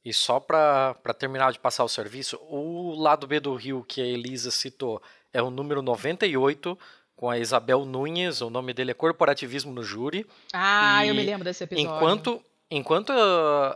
e 0.04 0.12
só 0.12 0.38
pra 0.38 0.94
terminar 1.18 1.52
de 1.52 1.58
passar 1.58 1.82
o 1.82 1.88
serviço, 1.88 2.38
o 2.48 2.94
lado 2.94 3.26
B 3.26 3.40
do 3.40 3.54
Rio 3.54 3.84
que 3.84 4.00
a 4.00 4.06
Elisa 4.06 4.52
citou 4.52 5.02
é 5.36 5.42
o 5.42 5.50
número 5.50 5.82
98, 5.82 6.78
com 7.14 7.30
a 7.30 7.38
Isabel 7.38 7.84
Nunes, 7.84 8.40
o 8.40 8.50
nome 8.50 8.72
dele 8.74 8.90
é 8.90 8.94
Corporativismo 8.94 9.72
no 9.72 9.82
Júri. 9.82 10.26
Ah, 10.52 11.04
E 11.04 11.08
eu 11.08 11.14
me 11.14 11.22
lembro 11.24 11.44
desse 11.44 11.64
episódio. 11.64 11.90
Enquanto, 11.94 12.42
enquanto 12.70 13.12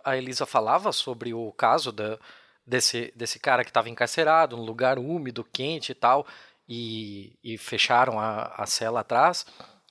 a- 0.04 0.16
Elisa 0.16 0.44
falava 0.46 0.92
sobre 0.92 1.32
o 1.32 1.50
caso 1.52 1.90
da, 1.92 2.18
desse, 2.66 3.12
desse 3.16 3.38
cara 3.38 3.64
que 3.64 3.70
estava 3.70 3.88
encarcerado, 3.88 4.56
num 4.56 4.64
lugar 4.64 4.98
úmido, 4.98 5.42
quente 5.52 5.92
e 5.92 5.94
tal, 5.94 6.26
e, 6.68 7.32
e 7.42 7.56
fecharam 7.58 8.18
a, 8.20 8.52
a 8.56 8.66
cela 8.66 9.00
atrás, 9.00 9.44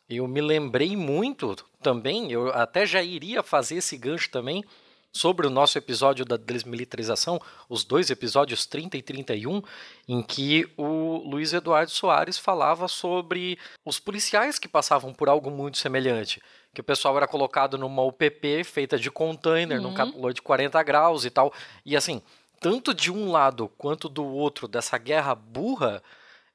eu 0.09 0.27
me 0.27 0.41
lembrei 0.41 0.95
muito 0.95 1.55
também, 1.81 2.31
eu 2.31 2.49
até 2.53 2.85
já 2.85 3.01
iria 3.01 3.41
fazer 3.43 3.75
esse 3.75 3.97
gancho 3.97 4.29
também, 4.29 4.63
sobre 5.11 5.47
o 5.47 5.49
nosso 5.49 5.77
episódio 5.77 6.23
da 6.23 6.37
desmilitarização, 6.37 7.41
os 7.67 7.83
dois 7.83 8.09
episódios 8.09 8.65
30 8.65 8.97
e 8.97 9.01
31, 9.01 9.61
em 10.07 10.21
que 10.21 10.71
o 10.77 11.23
Luiz 11.27 11.51
Eduardo 11.53 11.91
Soares 11.91 12.37
falava 12.37 12.87
sobre 12.87 13.57
os 13.85 13.99
policiais 13.99 14.59
que 14.59 14.67
passavam 14.67 15.13
por 15.13 15.27
algo 15.29 15.49
muito 15.49 15.77
semelhante. 15.77 16.41
Que 16.73 16.81
o 16.81 16.83
pessoal 16.83 17.17
era 17.17 17.27
colocado 17.27 17.77
numa 17.77 18.03
UPP 18.03 18.63
feita 18.63 18.97
de 18.99 19.09
container, 19.09 19.81
num 19.81 19.89
Uhum. 19.89 19.95
calor 19.95 20.33
de 20.33 20.41
40 20.41 20.81
graus 20.83 21.25
e 21.25 21.29
tal. 21.31 21.51
E 21.83 21.97
assim, 21.97 22.21
tanto 22.59 22.93
de 22.93 23.11
um 23.11 23.31
lado 23.31 23.67
quanto 23.77 24.07
do 24.07 24.23
outro 24.23 24.67
dessa 24.67 24.97
guerra 24.99 25.33
burra, 25.33 26.03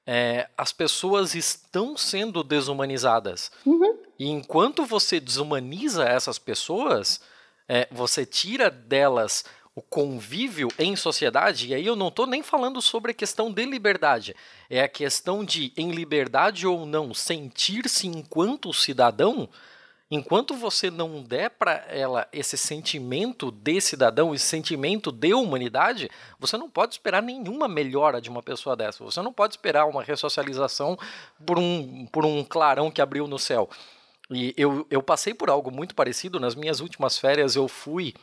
é, 0.07 0.49
as 0.57 0.71
pessoas 0.73 1.35
estão 1.35 1.97
sendo 1.97 2.45
desumanizadas. 2.45 3.51
Uhum. 3.67 3.99
E 4.19 4.29
enquanto 4.29 4.85
você 4.85 5.19
desumaniza 5.19 6.05
essas 6.05 6.39
pessoas, 6.39 7.21
é, 7.69 7.89
você 7.91 8.25
tira 8.27 8.71
delas 8.71 9.45
o 9.75 9.83
convívio 9.83 10.69
em 10.79 10.95
sociedade, 10.95 11.69
e 11.69 11.75
aí 11.75 11.85
eu 11.85 11.97
não 11.97 12.09
estou 12.09 12.27
nem 12.27 12.43
falando 12.43 12.81
sobre 12.81 13.11
a 13.11 13.15
questão 13.15 13.53
de 13.53 13.65
liberdade, 13.65 14.35
é 14.71 14.83
a 14.83 14.89
questão 14.89 15.45
de, 15.45 15.73
em 15.77 15.91
liberdade 15.91 16.65
ou 16.65 16.87
não, 16.87 17.13
sentir-se 17.13 18.07
enquanto 18.07 18.73
cidadão, 18.73 19.49
enquanto 20.09 20.55
você 20.55 20.93
não 20.93 21.25
der 21.25 21.51
para 21.51 21.85
ela 21.89 22.29
esse 22.33 22.57
sentimento 22.57 23.51
de 23.51 23.81
cidadão, 23.81 24.33
esse 24.33 24.47
sentimento 24.47 25.11
de 25.11 25.35
humanidade, 25.35 26.09
você 26.39 26.57
não 26.57 26.71
pode 26.71 26.95
esperar 26.95 27.21
nenhuma 27.21 27.67
melhora 27.67 28.21
de 28.21 28.31
uma 28.31 28.43
pessoa 28.43 28.77
dessa. 28.77 29.03
Você 29.03 29.21
não 29.23 29.33
pode 29.33 29.55
esperar 29.55 29.87
uma 29.87 30.05
ressocialização 30.05 30.97
por 31.45 31.59
um, 31.59 32.07
por 32.07 32.25
um 32.25 32.45
clarão 32.45 32.93
que 32.93 33.03
abriu 33.03 33.27
no 33.27 33.41
céu. 33.41 33.69
E 34.31 34.55
eu, 34.57 34.87
eu 34.91 35.03
passei 35.03 35.35
por 35.35 35.51
algo 35.51 35.71
muito 35.71 35.95
parecido. 35.95 36.41
Nas 36.41 36.55
minhas 36.55 36.81
últimas 36.81 37.19
férias, 37.19 37.57
eu 37.57 37.69
fui 37.69 38.15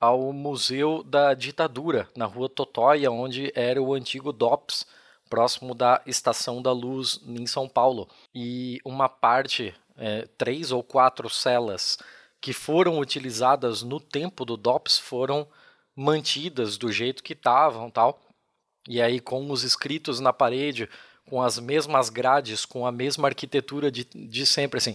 ao 0.00 0.32
Museu 0.32 1.02
da 1.02 1.34
Ditadura, 1.34 2.08
na 2.16 2.26
rua 2.26 2.48
Totóia, 2.48 3.10
onde 3.10 3.52
era 3.54 3.80
o 3.80 3.94
antigo 3.94 4.32
DOPS, 4.32 4.86
próximo 5.30 5.74
da 5.74 6.02
Estação 6.06 6.60
da 6.60 6.72
Luz, 6.72 7.20
em 7.26 7.46
São 7.46 7.68
Paulo. 7.68 8.08
E 8.34 8.80
uma 8.84 9.08
parte, 9.08 9.74
é, 9.96 10.28
três 10.36 10.72
ou 10.72 10.82
quatro 10.82 11.30
celas 11.30 11.98
que 12.40 12.52
foram 12.52 12.98
utilizadas 12.98 13.82
no 13.82 13.98
tempo 13.98 14.44
do 14.44 14.56
DOPS 14.56 14.98
foram 14.98 15.46
mantidas 15.96 16.76
do 16.76 16.92
jeito 16.92 17.22
que 17.22 17.32
estavam 17.32 17.90
tal. 17.90 18.20
E 18.86 19.00
aí, 19.00 19.18
com 19.18 19.50
os 19.50 19.62
escritos 19.62 20.20
na 20.20 20.32
parede, 20.32 20.88
com 21.26 21.40
as 21.40 21.58
mesmas 21.58 22.10
grades, 22.10 22.66
com 22.66 22.86
a 22.86 22.92
mesma 22.92 23.28
arquitetura 23.28 23.90
de, 23.90 24.04
de 24.04 24.44
sempre, 24.44 24.76
assim 24.76 24.94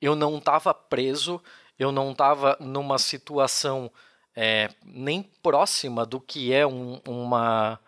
eu 0.00 0.14
não 0.14 0.38
estava 0.38 0.72
preso, 0.72 1.40
eu 1.78 1.92
não 1.92 2.12
estava 2.12 2.56
numa 2.60 2.98
situação 2.98 3.90
é, 4.34 4.70
nem 4.84 5.22
próxima 5.22 6.06
do 6.06 6.20
que 6.20 6.52
é 6.52 6.66
um, 6.66 7.00
uma, 7.06 7.78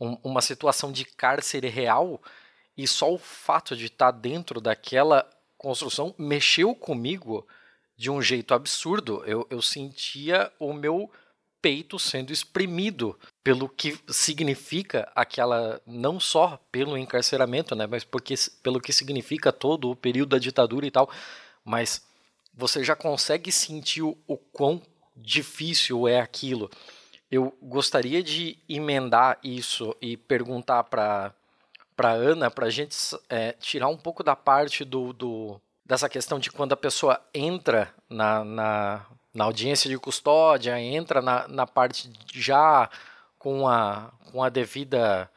um, 0.00 0.16
uma 0.22 0.40
situação 0.40 0.92
de 0.92 1.04
cárcere 1.04 1.68
real, 1.68 2.20
e 2.76 2.86
só 2.86 3.12
o 3.12 3.18
fato 3.18 3.76
de 3.76 3.86
estar 3.86 4.12
dentro 4.12 4.60
daquela 4.60 5.28
construção 5.56 6.14
mexeu 6.16 6.74
comigo 6.74 7.46
de 7.96 8.08
um 8.08 8.22
jeito 8.22 8.54
absurdo. 8.54 9.24
Eu, 9.26 9.44
eu 9.50 9.60
sentia 9.60 10.52
o 10.60 10.72
meu 10.72 11.10
peito 11.60 11.98
sendo 11.98 12.32
exprimido 12.32 13.18
pelo 13.42 13.68
que 13.68 13.98
significa 14.08 15.10
aquela 15.14 15.80
não 15.84 16.20
só 16.20 16.60
pelo 16.70 16.96
encarceramento, 16.96 17.74
né, 17.74 17.86
mas 17.86 18.04
porque 18.04 18.34
pelo 18.62 18.80
que 18.80 18.92
significa 18.92 19.52
todo 19.52 19.90
o 19.90 19.96
período 19.96 20.30
da 20.30 20.38
ditadura 20.38 20.86
e 20.86 20.90
tal 20.92 21.10
mas 21.68 22.02
você 22.54 22.82
já 22.82 22.96
consegue 22.96 23.52
sentir 23.52 24.02
o, 24.02 24.16
o 24.26 24.36
quão 24.36 24.82
difícil 25.14 26.08
é 26.08 26.20
aquilo. 26.20 26.70
Eu 27.30 27.54
gostaria 27.62 28.22
de 28.22 28.58
emendar 28.68 29.38
isso 29.44 29.94
e 30.00 30.16
perguntar 30.16 30.84
para 30.84 31.32
para 31.94 32.12
Ana, 32.12 32.48
para 32.48 32.66
a 32.66 32.70
gente 32.70 32.96
é, 33.28 33.50
tirar 33.54 33.88
um 33.88 33.96
pouco 33.96 34.22
da 34.22 34.36
parte 34.36 34.84
do, 34.84 35.12
do, 35.12 35.60
dessa 35.84 36.08
questão 36.08 36.38
de 36.38 36.48
quando 36.48 36.72
a 36.72 36.76
pessoa 36.76 37.20
entra 37.34 37.92
na, 38.08 38.44
na, 38.44 39.06
na 39.34 39.44
audiência 39.44 39.90
de 39.90 39.98
custódia, 39.98 40.80
entra 40.80 41.20
na, 41.20 41.48
na 41.48 41.66
parte 41.66 42.08
já 42.32 42.88
com 43.36 43.66
a, 43.66 44.12
com 44.30 44.44
a 44.44 44.48
devida 44.48 45.28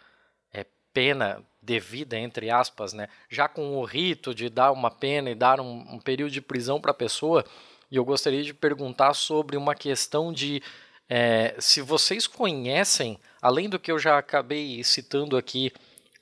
é, 0.54 0.64
pena 0.94 1.44
devida, 1.62 2.18
entre 2.18 2.50
aspas, 2.50 2.94
né? 2.94 3.08
já 3.30 3.48
com 3.48 3.78
o 3.78 3.84
rito 3.84 4.34
de 4.34 4.50
dar 4.50 4.72
uma 4.72 4.90
pena 4.90 5.30
e 5.30 5.36
dar 5.36 5.60
um, 5.60 5.96
um 5.96 6.00
período 6.00 6.32
de 6.32 6.42
prisão 6.42 6.82
para 6.82 6.92
a 6.92 6.96
pessoa, 6.96 7.46
e 7.90 7.96
eu 7.96 8.06
gostaria 8.06 8.44
de 8.44 8.54
perguntar 8.54 9.14
sobre 9.14 9.58
uma 9.58 9.76
questão 9.76 10.32
de 10.34 10.64
é, 11.10 11.56
se 11.60 11.82
vocês 11.82 12.26
conhecem, 12.26 13.20
além 13.42 13.70
do 13.70 13.78
que 13.78 13.92
eu 13.92 14.00
já 14.00 14.18
acabei 14.18 14.82
citando 14.82 15.36
aqui 15.36 15.72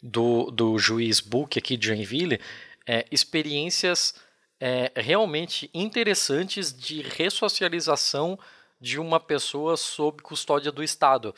do, 0.01 0.49
do 0.49 0.79
juiz 0.79 1.19
Book 1.19 1.59
aqui 1.59 1.77
de 1.77 1.87
Joinville, 1.87 2.39
é, 2.87 3.05
experiências 3.11 4.15
é, 4.59 4.91
realmente 4.95 5.69
interessantes 5.75 6.73
de 6.73 7.01
ressocialização 7.03 8.37
de 8.81 8.99
uma 8.99 9.19
pessoa 9.19 9.77
sob 9.77 10.23
custódia 10.23 10.71
do 10.71 10.83
Estado, 10.83 11.35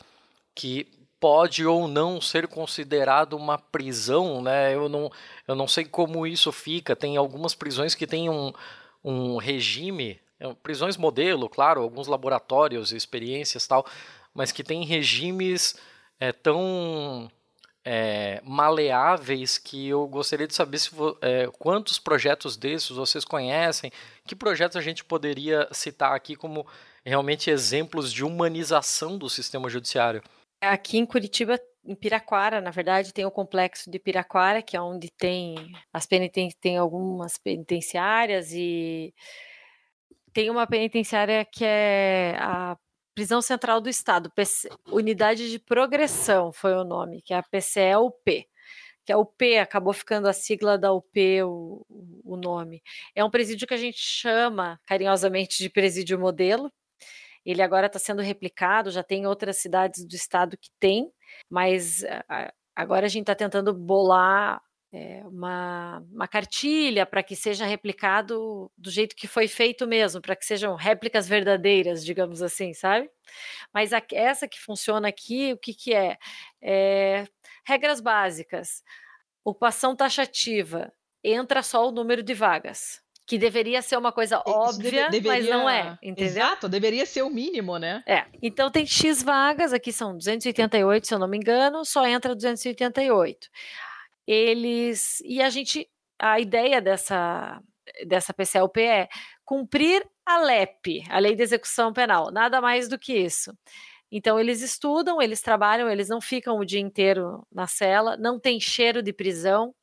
que 0.54 0.88
pode 1.22 1.64
ou 1.64 1.86
não 1.86 2.20
ser 2.20 2.48
considerado 2.48 3.34
uma 3.34 3.56
prisão, 3.56 4.42
né? 4.42 4.74
Eu 4.74 4.88
não, 4.88 5.08
eu 5.46 5.54
não 5.54 5.68
sei 5.68 5.84
como 5.84 6.26
isso 6.26 6.50
fica. 6.50 6.96
Tem 6.96 7.16
algumas 7.16 7.54
prisões 7.54 7.94
que 7.94 8.08
têm 8.08 8.28
um, 8.28 8.52
um 9.04 9.36
regime, 9.36 10.18
é, 10.40 10.52
prisões 10.64 10.96
modelo, 10.96 11.48
claro, 11.48 11.80
alguns 11.80 12.08
laboratórios, 12.08 12.90
experiências 12.90 13.68
tal, 13.68 13.86
mas 14.34 14.50
que 14.50 14.64
têm 14.64 14.84
regimes 14.84 15.76
é, 16.18 16.32
tão 16.32 17.30
é, 17.84 18.40
maleáveis 18.44 19.58
que 19.58 19.90
eu 19.90 20.08
gostaria 20.08 20.48
de 20.48 20.56
saber 20.56 20.78
se 20.78 20.90
é, 21.20 21.48
quantos 21.56 22.00
projetos 22.00 22.56
desses 22.56 22.90
vocês 22.90 23.24
conhecem, 23.24 23.92
que 24.26 24.34
projetos 24.34 24.76
a 24.76 24.80
gente 24.80 25.04
poderia 25.04 25.68
citar 25.70 26.16
aqui 26.16 26.34
como 26.34 26.66
realmente 27.04 27.48
exemplos 27.48 28.12
de 28.12 28.24
humanização 28.24 29.16
do 29.16 29.30
sistema 29.30 29.70
judiciário. 29.70 30.20
Aqui 30.62 30.98
em 30.98 31.04
Curitiba, 31.04 31.58
em 31.84 31.94
Piraquara, 31.94 32.60
na 32.60 32.70
verdade, 32.70 33.12
tem 33.12 33.26
o 33.26 33.30
complexo 33.30 33.90
de 33.90 33.98
Piraquara, 33.98 34.62
que 34.62 34.76
é 34.76 34.80
onde 34.80 35.10
tem 35.10 35.56
as 35.92 36.06
tem 36.06 36.76
algumas 36.76 37.36
penitenciárias 37.36 38.52
e 38.52 39.12
tem 40.32 40.50
uma 40.50 40.66
penitenciária 40.66 41.44
que 41.44 41.64
é 41.64 42.36
a 42.38 42.76
Prisão 43.14 43.42
Central 43.42 43.80
do 43.80 43.90
Estado, 43.90 44.30
PC, 44.30 44.70
Unidade 44.86 45.50
de 45.50 45.58
Progressão 45.58 46.50
foi 46.52 46.72
o 46.74 46.84
nome, 46.84 47.20
que 47.22 47.34
é 47.34 47.36
a 47.36 47.42
PCLP, 47.42 48.46
que 49.04 49.12
é 49.12 49.16
o 49.16 49.26
P, 49.26 49.58
acabou 49.58 49.92
ficando 49.92 50.28
a 50.28 50.32
sigla 50.32 50.78
da 50.78 50.92
UP 50.92 51.42
o, 51.42 51.84
o 52.24 52.36
nome. 52.36 52.82
É 53.14 53.22
um 53.24 53.30
presídio 53.30 53.66
que 53.66 53.74
a 53.74 53.78
gente 53.78 53.98
chama 53.98 54.80
carinhosamente 54.86 55.58
de 55.62 55.68
presídio 55.68 56.18
modelo. 56.18 56.72
Ele 57.44 57.62
agora 57.62 57.86
está 57.86 57.98
sendo 57.98 58.22
replicado, 58.22 58.90
já 58.90 59.02
tem 59.02 59.26
outras 59.26 59.56
cidades 59.56 60.04
do 60.04 60.14
estado 60.14 60.56
que 60.56 60.70
tem, 60.78 61.12
mas 61.50 62.04
agora 62.74 63.06
a 63.06 63.08
gente 63.08 63.22
está 63.22 63.34
tentando 63.34 63.74
bolar 63.74 64.62
é, 64.92 65.22
uma, 65.24 66.04
uma 66.12 66.28
cartilha 66.28 67.06
para 67.06 67.22
que 67.22 67.34
seja 67.34 67.64
replicado 67.64 68.70
do 68.76 68.90
jeito 68.90 69.16
que 69.16 69.26
foi 69.26 69.48
feito 69.48 69.86
mesmo, 69.86 70.20
para 70.20 70.36
que 70.36 70.44
sejam 70.44 70.74
réplicas 70.74 71.26
verdadeiras, 71.26 72.04
digamos 72.04 72.42
assim, 72.42 72.74
sabe? 72.74 73.10
Mas 73.72 73.92
a, 73.94 74.02
essa 74.12 74.46
que 74.46 74.60
funciona 74.60 75.08
aqui, 75.08 75.52
o 75.54 75.58
que, 75.58 75.72
que 75.72 75.94
é? 75.94 76.18
é? 76.60 77.26
Regras 77.64 78.00
básicas. 78.00 78.82
Ocupação 79.44 79.96
taxativa. 79.96 80.92
Entra 81.24 81.62
só 81.62 81.88
o 81.88 81.92
número 81.92 82.22
de 82.22 82.34
vagas. 82.34 83.01
Que 83.32 83.38
deveria 83.38 83.80
ser 83.80 83.96
uma 83.96 84.12
coisa 84.12 84.42
óbvia, 84.46 85.08
deve, 85.08 85.20
deveria... 85.20 85.32
mas 85.32 85.48
não 85.48 85.70
é, 85.70 85.98
entendeu? 86.02 86.26
Exato, 86.26 86.68
deveria 86.68 87.06
ser 87.06 87.22
o 87.22 87.30
mínimo, 87.30 87.78
né? 87.78 88.02
É. 88.06 88.26
Então 88.42 88.70
tem 88.70 88.84
X 88.84 89.22
vagas, 89.22 89.72
aqui 89.72 89.90
são 89.90 90.14
288, 90.14 91.06
se 91.06 91.14
eu 91.14 91.18
não 91.18 91.26
me 91.26 91.38
engano, 91.38 91.82
só 91.82 92.06
entra 92.06 92.34
288 92.34 93.48
eles 94.26 95.20
e 95.24 95.40
a 95.40 95.48
gente 95.50 95.88
a 96.18 96.38
ideia 96.38 96.80
dessa 96.80 97.60
dessa 98.06 98.32
PCLP 98.32 98.82
é 98.82 99.08
cumprir 99.44 100.06
a 100.24 100.38
LEP, 100.38 101.02
a 101.08 101.18
Lei 101.18 101.34
de 101.34 101.42
Execução 101.42 101.92
Penal, 101.92 102.30
nada 102.30 102.60
mais 102.60 102.88
do 102.88 102.98
que 102.98 103.12
isso. 103.12 103.52
Então 104.10 104.38
eles 104.38 104.62
estudam, 104.62 105.20
eles 105.20 105.40
trabalham, 105.40 105.90
eles 105.90 106.08
não 106.08 106.20
ficam 106.20 106.58
o 106.58 106.64
dia 106.64 106.80
inteiro 106.80 107.46
na 107.50 107.66
cela, 107.66 108.16
não 108.16 108.38
tem 108.38 108.60
cheiro 108.60 109.02
de 109.02 109.12
prisão. 109.12 109.74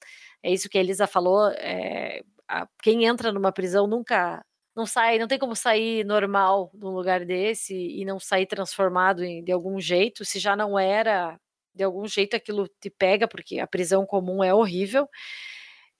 É 0.41 0.51
isso 0.51 0.69
que 0.69 0.77
a 0.77 0.81
Elisa 0.81 1.07
falou. 1.07 1.49
É, 1.57 2.21
a, 2.49 2.67
quem 2.83 3.05
entra 3.05 3.31
numa 3.31 3.51
prisão 3.51 3.87
nunca 3.87 4.43
não 4.75 4.85
sai, 4.85 5.19
não 5.19 5.27
tem 5.27 5.39
como 5.39 5.55
sair 5.55 6.05
normal 6.05 6.71
de 6.73 6.85
um 6.85 6.89
lugar 6.89 7.25
desse 7.25 7.75
e 7.75 8.05
não 8.05 8.19
sair 8.19 8.45
transformado 8.47 9.23
em, 9.23 9.43
de 9.43 9.51
algum 9.51 9.79
jeito. 9.79 10.25
Se 10.25 10.39
já 10.39 10.55
não 10.55 10.79
era 10.79 11.39
de 11.75 11.83
algum 11.83 12.07
jeito 12.07 12.35
aquilo 12.35 12.67
te 12.81 12.89
pega, 12.89 13.27
porque 13.27 13.59
a 13.59 13.67
prisão 13.67 14.05
comum 14.05 14.43
é 14.43 14.53
horrível. 14.53 15.07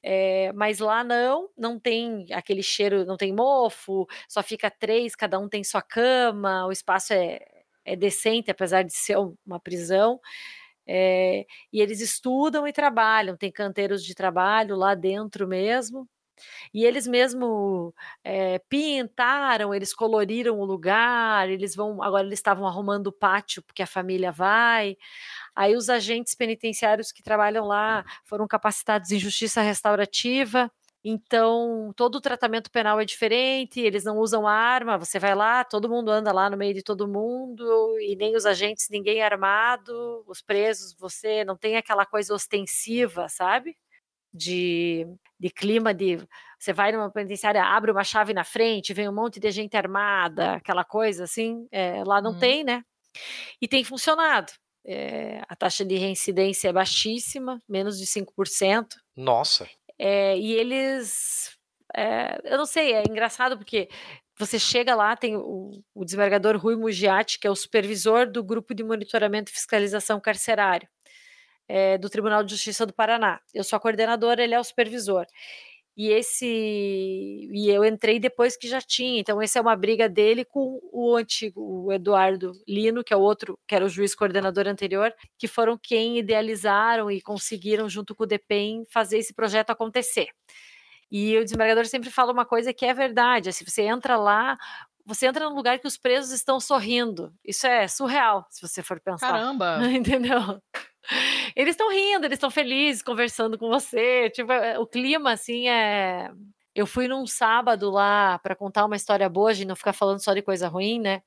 É, 0.01 0.51
mas 0.53 0.79
lá 0.79 1.03
não, 1.03 1.49
não 1.57 1.79
tem 1.79 2.25
aquele 2.31 2.63
cheiro, 2.63 3.05
não 3.05 3.17
tem 3.17 3.33
mofo, 3.33 4.07
só 4.29 4.41
fica 4.41 4.71
três, 4.71 5.15
cada 5.15 5.37
um 5.39 5.49
tem 5.49 5.63
sua 5.63 5.81
cama, 5.81 6.65
o 6.65 6.71
espaço 6.71 7.13
é, 7.13 7.39
é 7.85 7.95
decente, 7.97 8.49
apesar 8.51 8.83
de 8.83 8.93
ser 8.93 9.17
uma 9.45 9.59
prisão. 9.59 10.19
É, 10.87 11.45
e 11.73 11.81
eles 11.81 12.01
estudam 12.01 12.67
e 12.67 12.73
trabalham, 12.73 13.37
tem 13.37 13.51
canteiros 13.51 14.03
de 14.05 14.15
trabalho 14.15 14.75
lá 14.75 14.95
dentro 14.95 15.47
mesmo. 15.47 16.07
E 16.73 16.85
eles 16.85 17.07
mesmo 17.07 17.93
é, 18.23 18.59
pintaram, 18.69 19.73
eles 19.73 19.93
coloriram 19.93 20.59
o 20.59 20.65
lugar, 20.65 21.49
eles 21.49 21.75
vão. 21.75 22.01
Agora 22.03 22.25
eles 22.25 22.39
estavam 22.39 22.67
arrumando 22.67 23.07
o 23.07 23.11
pátio 23.11 23.61
porque 23.63 23.83
a 23.83 23.87
família 23.87 24.31
vai. 24.31 24.97
Aí 25.55 25.75
os 25.75 25.89
agentes 25.89 26.35
penitenciários 26.35 27.11
que 27.11 27.23
trabalham 27.23 27.65
lá 27.65 28.05
foram 28.25 28.47
capacitados 28.47 29.11
em 29.11 29.19
justiça 29.19 29.61
restaurativa. 29.61 30.71
Então, 31.03 31.93
todo 31.95 32.15
o 32.15 32.21
tratamento 32.21 32.69
penal 32.69 32.99
é 32.99 33.05
diferente, 33.05 33.79
eles 33.79 34.03
não 34.03 34.17
usam 34.17 34.45
arma, 34.45 34.97
você 34.97 35.17
vai 35.17 35.33
lá, 35.33 35.63
todo 35.63 35.87
mundo 35.87 36.11
anda 36.11 36.31
lá 36.33 36.49
no 36.49 36.57
meio 36.57 36.73
de 36.73 36.83
todo 36.83 37.07
mundo, 37.07 37.63
e 38.01 38.17
nem 38.17 38.35
os 38.35 38.45
agentes, 38.45 38.89
ninguém 38.89 39.21
armado, 39.21 40.23
os 40.27 40.41
presos, 40.41 40.93
você 40.93 41.45
não 41.45 41.55
tem 41.55 41.77
aquela 41.77 42.05
coisa 42.05 42.33
ostensiva, 42.33 43.29
sabe? 43.29 43.77
De, 44.33 45.07
de 45.39 45.49
clima 45.49 45.93
de 45.93 46.19
você 46.59 46.73
vai 46.73 46.91
numa 46.91 47.09
penitenciária, 47.09 47.63
abre 47.63 47.89
uma 47.89 48.03
chave 48.03 48.33
na 48.33 48.43
frente, 48.43 48.93
vem 48.93 49.07
um 49.07 49.15
monte 49.15 49.39
de 49.39 49.49
gente 49.49 49.77
armada, 49.77 50.55
aquela 50.55 50.83
coisa 50.83 51.23
assim, 51.23 51.65
é, 51.71 52.03
lá 52.03 52.21
não 52.21 52.31
hum. 52.31 52.39
tem, 52.39 52.63
né? 52.65 52.83
E 53.61 53.67
tem 53.67 53.83
funcionado. 53.83 54.51
É, 54.85 55.41
a 55.47 55.55
taxa 55.55 55.85
de 55.85 55.95
reincidência 55.95 56.67
é 56.69 56.73
baixíssima, 56.73 57.61
menos 57.67 57.97
de 57.97 58.05
5%. 58.05 58.87
Nossa! 59.15 59.69
É, 59.97 60.37
e 60.37 60.53
eles. 60.53 61.57
Eu 62.43 62.57
não 62.57 62.65
sei, 62.65 62.93
é 62.93 63.03
engraçado 63.09 63.57
porque 63.57 63.89
você 64.37 64.59
chega 64.59 64.95
lá, 64.95 65.15
tem 65.15 65.35
o, 65.35 65.83
o 65.93 66.05
desembargador 66.05 66.55
Rui 66.57 66.75
Mugiati, 66.75 67.39
que 67.39 67.47
é 67.47 67.51
o 67.51 67.55
supervisor 67.55 68.29
do 68.29 68.43
grupo 68.43 68.75
de 68.75 68.83
monitoramento 68.83 69.51
e 69.51 69.55
fiscalização 69.55 70.19
carcerário 70.19 70.87
é, 71.69 71.97
do 71.99 72.09
Tribunal 72.09 72.43
de 72.43 72.51
Justiça 72.51 72.85
do 72.85 72.93
Paraná. 72.93 73.39
Eu 73.53 73.63
sou 73.63 73.77
a 73.77 73.79
coordenadora, 73.79 74.43
ele 74.43 74.55
é 74.55 74.59
o 74.59 74.63
supervisor. 74.63 75.25
E 75.95 76.11
esse 76.11 76.45
e 76.45 77.69
eu 77.69 77.83
entrei 77.83 78.19
depois 78.19 78.55
que 78.57 78.67
já 78.67 78.81
tinha. 78.81 79.19
Então 79.19 79.41
essa 79.41 79.59
é 79.59 79.61
uma 79.61 79.75
briga 79.75 80.07
dele 80.09 80.45
com 80.45 80.79
o 80.91 81.15
antigo 81.15 81.61
o 81.85 81.93
Eduardo 81.93 82.53
Lino, 82.67 83.03
que 83.03 83.13
é 83.13 83.17
o 83.17 83.21
outro, 83.21 83.59
que 83.67 83.75
era 83.75 83.85
o 83.85 83.89
juiz 83.89 84.15
coordenador 84.15 84.67
anterior, 84.67 85.13
que 85.37 85.47
foram 85.47 85.77
quem 85.77 86.17
idealizaram 86.17 87.11
e 87.11 87.21
conseguiram 87.21 87.87
junto 87.89 88.15
com 88.15 88.23
o 88.23 88.27
DEPEN 88.27 88.85
fazer 88.89 89.17
esse 89.17 89.33
projeto 89.33 89.71
acontecer. 89.71 90.29
E 91.11 91.37
o 91.37 91.43
desembargador 91.43 91.85
sempre 91.85 92.09
fala 92.09 92.31
uma 92.31 92.45
coisa 92.45 92.73
que 92.73 92.85
é 92.85 92.93
verdade, 92.93 93.51
se 93.51 93.63
assim, 93.63 93.69
você 93.69 93.81
entra 93.81 94.15
lá, 94.15 94.57
você 95.05 95.25
entra 95.25 95.49
num 95.49 95.55
lugar 95.55 95.79
que 95.79 95.87
os 95.87 95.97
presos 95.97 96.31
estão 96.31 96.59
sorrindo. 96.59 97.33
Isso 97.43 97.65
é 97.65 97.87
surreal, 97.87 98.45
se 98.49 98.61
você 98.61 98.83
for 98.83 98.99
pensar. 98.99 99.31
Caramba! 99.31 99.79
Entendeu? 99.89 100.61
Eles 101.55 101.71
estão 101.73 101.91
rindo, 101.91 102.25
eles 102.25 102.35
estão 102.35 102.51
felizes 102.51 103.01
conversando 103.01 103.57
com 103.57 103.67
você. 103.69 104.29
Tipo, 104.31 104.51
é, 104.51 104.79
o 104.79 104.85
clima, 104.85 105.31
assim, 105.31 105.67
é. 105.67 106.31
Eu 106.75 106.85
fui 106.85 107.07
num 107.07 107.25
sábado 107.25 107.89
lá 107.89 108.39
para 108.39 108.55
contar 108.55 108.85
uma 108.85 108.95
história 108.95 109.27
boa, 109.27 109.53
de 109.53 109.65
não 109.65 109.75
ficar 109.75 109.91
falando 109.91 110.23
só 110.23 110.33
de 110.33 110.41
coisa 110.41 110.67
ruim, 110.67 110.99
né? 110.99 111.21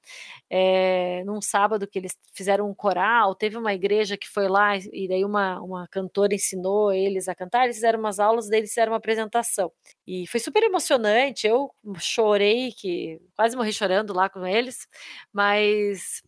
É, 0.49 1.23
num 1.27 1.43
sábado 1.43 1.87
que 1.87 1.99
eles 1.99 2.16
fizeram 2.33 2.70
um 2.70 2.75
coral, 2.75 3.35
teve 3.35 3.57
uma 3.59 3.75
igreja 3.75 4.16
que 4.16 4.29
foi 4.29 4.49
lá 4.49 4.77
e 4.77 5.09
daí 5.09 5.25
uma, 5.25 5.61
uma 5.61 5.89
cantora 5.89 6.35
ensinou 6.35 6.93
eles 6.93 7.29
a 7.29 7.35
cantar, 7.35 7.64
eles 7.64 7.77
fizeram 7.77 7.99
umas 7.99 8.20
aulas, 8.20 8.49
daí 8.49 8.61
eles 8.61 8.70
fizeram 8.70 8.93
uma 8.93 8.99
apresentação. 8.99 9.70
E 10.07 10.27
foi 10.29 10.41
super 10.41 10.62
emocionante, 10.62 11.47
eu 11.47 11.70
chorei, 11.99 12.73
que 12.73 13.20
quase 13.37 13.57
morri 13.57 13.73
chorando 13.73 14.14
lá 14.14 14.31
com 14.31 14.47
eles, 14.47 14.87
mas 15.33 16.23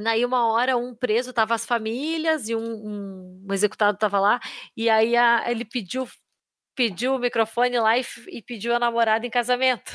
Daí, 0.00 0.24
uma 0.24 0.46
hora, 0.52 0.76
um 0.76 0.94
preso 0.94 1.32
tava 1.32 1.54
as 1.54 1.64
famílias 1.64 2.48
e 2.48 2.54
um, 2.54 2.60
um, 2.60 3.46
um 3.48 3.52
executado 3.52 3.98
tava 3.98 4.18
lá, 4.20 4.40
e 4.76 4.90
aí 4.90 5.16
a, 5.16 5.44
ele 5.50 5.64
pediu, 5.64 6.08
pediu 6.74 7.14
o 7.14 7.18
microfone 7.18 7.78
lá 7.78 7.98
e, 7.98 8.04
e 8.28 8.42
pediu 8.42 8.74
a 8.74 8.78
namorada 8.78 9.26
em 9.26 9.30
casamento. 9.30 9.92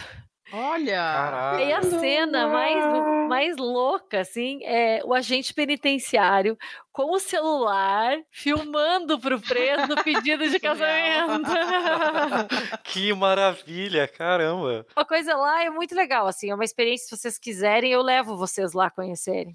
Olha! 0.52 1.60
E 1.60 1.74
a 1.74 1.82
cena 1.84 2.48
mais, 2.48 3.28
mais 3.28 3.58
louca, 3.58 4.22
assim, 4.22 4.60
é 4.64 5.00
o 5.06 5.14
agente 5.14 5.54
penitenciário 5.54 6.58
com 6.92 7.12
o 7.12 7.20
celular 7.20 8.18
filmando 8.32 9.20
pro 9.20 9.40
preso 9.40 9.94
o 9.94 10.04
pedido 10.04 10.50
de 10.50 10.58
casamento. 10.60 11.52
que 12.84 13.14
maravilha, 13.14 14.08
caramba! 14.08 14.86
Uma 14.98 15.06
coisa 15.06 15.36
lá 15.36 15.64
é 15.64 15.70
muito 15.70 15.94
legal, 15.94 16.26
assim, 16.26 16.50
é 16.50 16.56
uma 16.56 16.66
experiência, 16.66 17.06
se 17.06 17.18
vocês 17.18 17.38
quiserem, 17.38 17.92
eu 17.92 18.02
levo 18.02 18.36
vocês 18.36 18.74
lá 18.74 18.90
conhecerem. 18.90 19.54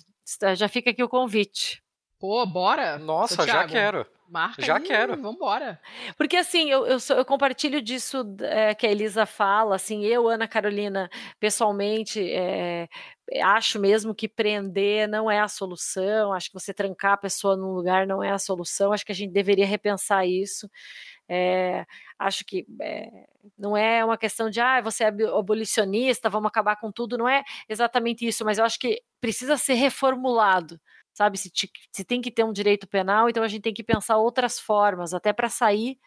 Já 0.57 0.69
fica 0.69 0.91
aqui 0.91 1.03
o 1.03 1.09
convite. 1.09 1.83
Pô, 2.19 2.45
bora? 2.47 2.99
Nossa, 2.99 3.47
já 3.47 3.67
quero. 3.67 4.07
Marca 4.29 4.63
já 4.63 4.77
aí, 4.77 4.83
quero. 4.83 5.21
Vambora. 5.21 5.79
Porque 6.17 6.37
assim, 6.37 6.71
eu, 6.71 6.87
eu, 6.87 6.99
sou, 6.99 7.17
eu 7.17 7.25
compartilho 7.25 7.83
disso 7.83 8.25
é, 8.41 8.75
que 8.75 8.87
a 8.87 8.91
Elisa 8.91 9.27
fala, 9.27 9.77
assim, 9.77 10.05
eu, 10.05 10.27
Ana 10.29 10.49
Carolina, 10.49 11.11
pessoalmente, 11.39 12.21
é, 12.33 12.89
acho 13.43 13.79
mesmo 13.79 14.15
que 14.15 14.29
prender 14.29 15.09
não 15.09 15.31
é 15.31 15.41
a 15.41 15.49
solução, 15.49 16.33
acho 16.33 16.49
que 16.49 16.55
você 16.55 16.73
trancar 16.73 17.13
a 17.13 17.19
pessoa 17.19 17.57
num 17.57 17.73
lugar 17.73 18.07
não 18.07 18.23
é 18.23 18.31
a 18.31 18.39
solução, 18.39 18.93
acho 18.93 19.05
que 19.05 19.13
a 19.13 19.15
gente 19.15 19.33
deveria 19.33 19.67
repensar 19.67 20.27
isso. 20.27 20.69
É, 21.29 21.87
acho 22.19 22.45
que 22.45 22.67
é, 22.81 23.09
não 23.59 23.77
é 23.77 24.05
uma 24.05 24.19
questão 24.19 24.51
de 24.51 24.61
ah, 24.61 24.81
você 24.83 25.05
é 25.05 25.09
abolicionista, 25.09 26.29
vamos 26.29 26.49
acabar 26.49 26.77
com 26.77 26.93
tudo, 26.93 27.17
não 27.19 27.29
é 27.29 27.43
exatamente 27.69 28.27
isso, 28.27 28.45
mas 28.45 28.59
eu 28.59 28.65
acho 28.65 28.79
que 28.79 29.01
precisa 29.21 29.57
ser 29.57 29.75
reformulado, 29.75 30.79
sabe? 31.15 31.39
Se, 31.39 31.51
te, 31.51 31.71
se 31.93 32.05
tem 32.05 32.21
que 32.21 32.31
ter 32.31 32.45
um 32.45 32.53
direito 32.53 32.87
penal, 32.87 33.29
então 33.29 33.43
a 33.43 33.49
gente 33.49 33.63
tem 33.63 33.73
que 33.75 33.83
pensar 33.85 34.19
outras 34.19 34.59
formas, 34.61 35.15
até 35.15 35.33
para 35.33 35.49
sair 35.49 35.99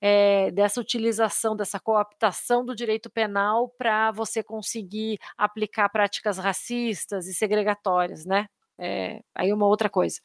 é, 0.00 0.50
dessa 0.52 0.80
utilização, 0.80 1.56
dessa 1.56 1.80
cooptação 1.80 2.64
do 2.64 2.74
direito 2.74 3.10
penal 3.10 3.68
para 3.78 4.10
você 4.12 4.42
conseguir 4.42 5.18
aplicar 5.36 5.88
práticas 5.90 6.38
racistas 6.38 7.26
e 7.26 7.34
segregatórias, 7.34 8.24
né? 8.26 8.46
É, 8.78 9.20
aí 9.34 9.52
uma 9.52 9.66
outra 9.66 9.90
coisa. 9.90 10.20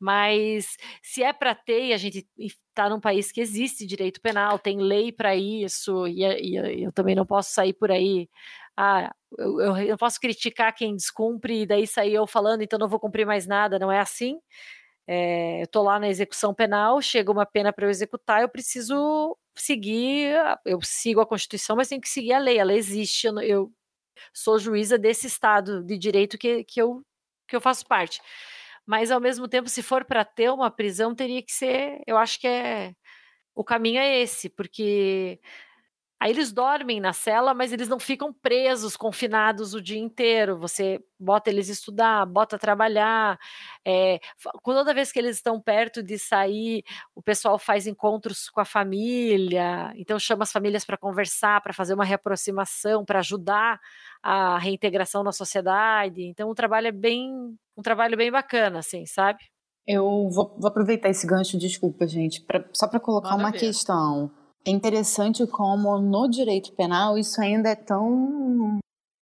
Mas 0.00 0.76
se 1.02 1.22
é 1.22 1.32
para 1.32 1.54
ter, 1.54 1.86
e 1.86 1.92
a 1.92 1.96
gente 1.96 2.26
está 2.38 2.88
num 2.88 3.00
país 3.00 3.30
que 3.30 3.40
existe 3.40 3.86
direito 3.86 4.20
penal, 4.20 4.58
tem 4.58 4.78
lei 4.80 5.12
para 5.12 5.36
isso, 5.36 6.06
e, 6.08 6.22
e, 6.24 6.84
eu 6.84 6.92
também 6.92 7.14
não 7.14 7.26
posso 7.26 7.52
sair 7.52 7.72
por 7.74 7.90
aí. 7.90 8.28
Ah, 8.76 9.14
eu, 9.38 9.60
eu, 9.60 9.76
eu 9.78 9.98
posso 9.98 10.18
criticar 10.20 10.74
quem 10.74 10.96
descumpre 10.96 11.62
e 11.62 11.66
daí 11.66 11.86
sair 11.86 12.14
eu 12.14 12.26
falando, 12.26 12.62
então 12.62 12.78
não 12.78 12.88
vou 12.88 12.98
cumprir 13.00 13.26
mais 13.26 13.46
nada, 13.46 13.78
não 13.78 13.92
é 13.92 14.00
assim. 14.00 14.38
é, 15.06 15.60
eu 15.60 15.64
estou 15.64 15.84
lá 15.84 15.98
na 16.00 16.08
execução 16.08 16.54
penal, 16.54 17.00
chega 17.02 17.32
uma 17.32 17.46
pena 17.46 17.72
para 17.72 17.86
eu 17.86 17.90
executar, 17.90 18.42
eu 18.42 18.48
preciso 18.48 19.36
seguir, 19.56 20.34
eu 20.64 20.80
sigo 20.82 21.20
a 21.20 21.26
Constituição, 21.26 21.76
mas 21.76 21.88
tenho 21.88 22.00
que 22.00 22.08
seguir 22.08 22.32
a 22.34 22.38
lei. 22.38 22.60
A 22.60 22.64
lei 22.64 22.78
existe, 22.78 23.26
eu, 23.26 23.40
eu 23.40 23.72
sou 24.34 24.58
juíza 24.58 24.98
desse 24.98 25.26
Estado 25.26 25.82
de 25.84 25.98
direito 25.98 26.38
que, 26.38 26.64
que, 26.64 26.80
eu, 26.80 27.02
que 27.52 27.56
eu 27.56 27.60
faço 27.60 27.86
parte. 27.86 28.20
Mas, 28.86 29.10
ao 29.10 29.20
mesmo 29.20 29.46
tempo, 29.48 29.68
se 29.68 29.82
for 29.82 30.04
para 30.04 30.24
ter 30.24 30.50
uma 30.50 30.70
prisão, 30.70 31.14
teria 31.14 31.42
que 31.42 31.52
ser. 31.52 32.00
Eu 32.06 32.16
acho 32.18 32.40
que 32.40 32.46
é. 32.48 32.94
O 33.54 33.64
caminho 33.64 34.00
é 34.00 34.20
esse, 34.20 34.48
porque 34.50 35.40
Aí 36.22 36.30
eles 36.30 36.52
dormem 36.52 37.00
na 37.00 37.12
cela, 37.12 37.52
mas 37.52 37.72
eles 37.72 37.88
não 37.88 37.98
ficam 37.98 38.32
presos, 38.32 38.96
confinados 38.96 39.74
o 39.74 39.82
dia 39.82 39.98
inteiro. 39.98 40.56
Você 40.56 41.00
bota 41.18 41.50
eles 41.50 41.68
estudar, 41.68 42.24
bota 42.26 42.56
trabalhar. 42.56 43.36
É, 43.84 44.20
toda 44.62 44.94
vez 44.94 45.10
que 45.10 45.18
eles 45.18 45.34
estão 45.34 45.60
perto 45.60 46.00
de 46.00 46.16
sair, 46.20 46.84
o 47.12 47.20
pessoal 47.20 47.58
faz 47.58 47.88
encontros 47.88 48.48
com 48.48 48.60
a 48.60 48.64
família, 48.64 49.92
então 49.96 50.16
chama 50.16 50.44
as 50.44 50.52
famílias 50.52 50.84
para 50.84 50.96
conversar, 50.96 51.60
para 51.60 51.72
fazer 51.72 51.92
uma 51.92 52.04
reaproximação, 52.04 53.04
para 53.04 53.18
ajudar 53.18 53.80
a 54.22 54.58
reintegração 54.58 55.24
na 55.24 55.32
sociedade. 55.32 56.22
Então 56.22 56.48
o 56.48 56.54
trabalho 56.54 56.86
é 56.86 56.92
bem, 56.92 57.32
um 57.76 57.82
trabalho 57.82 58.16
bem 58.16 58.30
bacana, 58.30 58.78
assim, 58.78 59.04
sabe? 59.06 59.40
Eu 59.84 60.30
vou, 60.30 60.54
vou 60.56 60.68
aproveitar 60.68 61.08
esse 61.08 61.26
gancho, 61.26 61.58
desculpa, 61.58 62.06
gente, 62.06 62.42
pra, 62.42 62.64
só 62.72 62.86
para 62.86 63.00
colocar 63.00 63.30
Manda 63.30 63.42
uma 63.42 63.50
questão. 63.50 64.30
É 64.64 64.70
interessante 64.70 65.46
como 65.46 65.98
no 65.98 66.28
direito 66.28 66.72
penal 66.72 67.18
isso 67.18 67.40
ainda 67.40 67.70
é 67.70 67.74
tão 67.74 68.78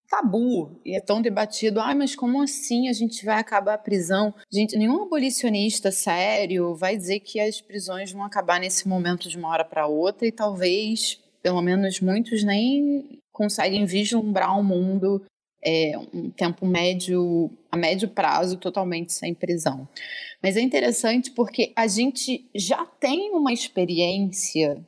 tabu 0.09 0.81
e 0.85 0.97
é 0.97 1.01
tão 1.01 1.23
debatido. 1.23 1.81
Ah, 1.81 1.95
mas 1.95 2.15
como 2.15 2.43
assim 2.43 2.89
a 2.89 2.93
gente 2.93 3.25
vai 3.25 3.39
acabar 3.39 3.75
a 3.75 3.79
prisão? 3.79 4.35
Gente, 4.53 4.77
nenhum 4.77 5.05
abolicionista 5.05 5.91
sério 5.91 6.75
vai 6.75 6.97
dizer 6.97 7.21
que 7.21 7.41
as 7.41 7.61
prisões 7.61 8.13
vão 8.13 8.25
acabar 8.25 8.61
nesse 8.61 8.87
momento 8.89 9.29
de 9.29 9.39
uma 9.39 9.49
hora 9.49 9.65
para 9.65 9.87
outra 9.87 10.27
e 10.27 10.33
talvez, 10.33 11.19
pelo 11.43 11.63
menos 11.63 12.01
muitos 12.01 12.43
nem 12.43 13.21
conseguem 13.33 13.87
vislumbrar 13.87 14.59
um 14.59 14.65
mundo 14.65 15.25
é, 15.65 15.93
um 16.13 16.31
tempo 16.31 16.67
médio, 16.67 17.51
a 17.71 17.77
médio 17.77 18.09
prazo, 18.09 18.57
totalmente 18.57 19.13
sem 19.13 19.35
prisão. 19.35 19.89
Mas 20.43 20.57
é 20.57 20.61
interessante 20.61 21.31
porque 21.31 21.73
a 21.77 21.87
gente 21.87 22.49
já 22.55 22.85
tem 22.85 23.31
uma 23.31 23.53
experiência 23.53 24.85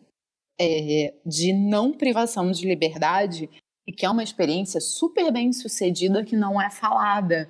é, 0.61 1.15
de 1.25 1.53
não 1.53 1.93
privação 1.93 2.51
de 2.51 2.67
liberdade 2.67 3.49
e 3.87 3.93
que 3.93 4.07
é 4.07 4.11
uma 4.11 4.23
experiência 4.23 4.81
super 4.81 5.33
bem 5.33 5.53
sucedida 5.53 6.25
que 6.25 6.37
não 6.37 6.61
é 6.61 6.71
falada, 6.71 7.49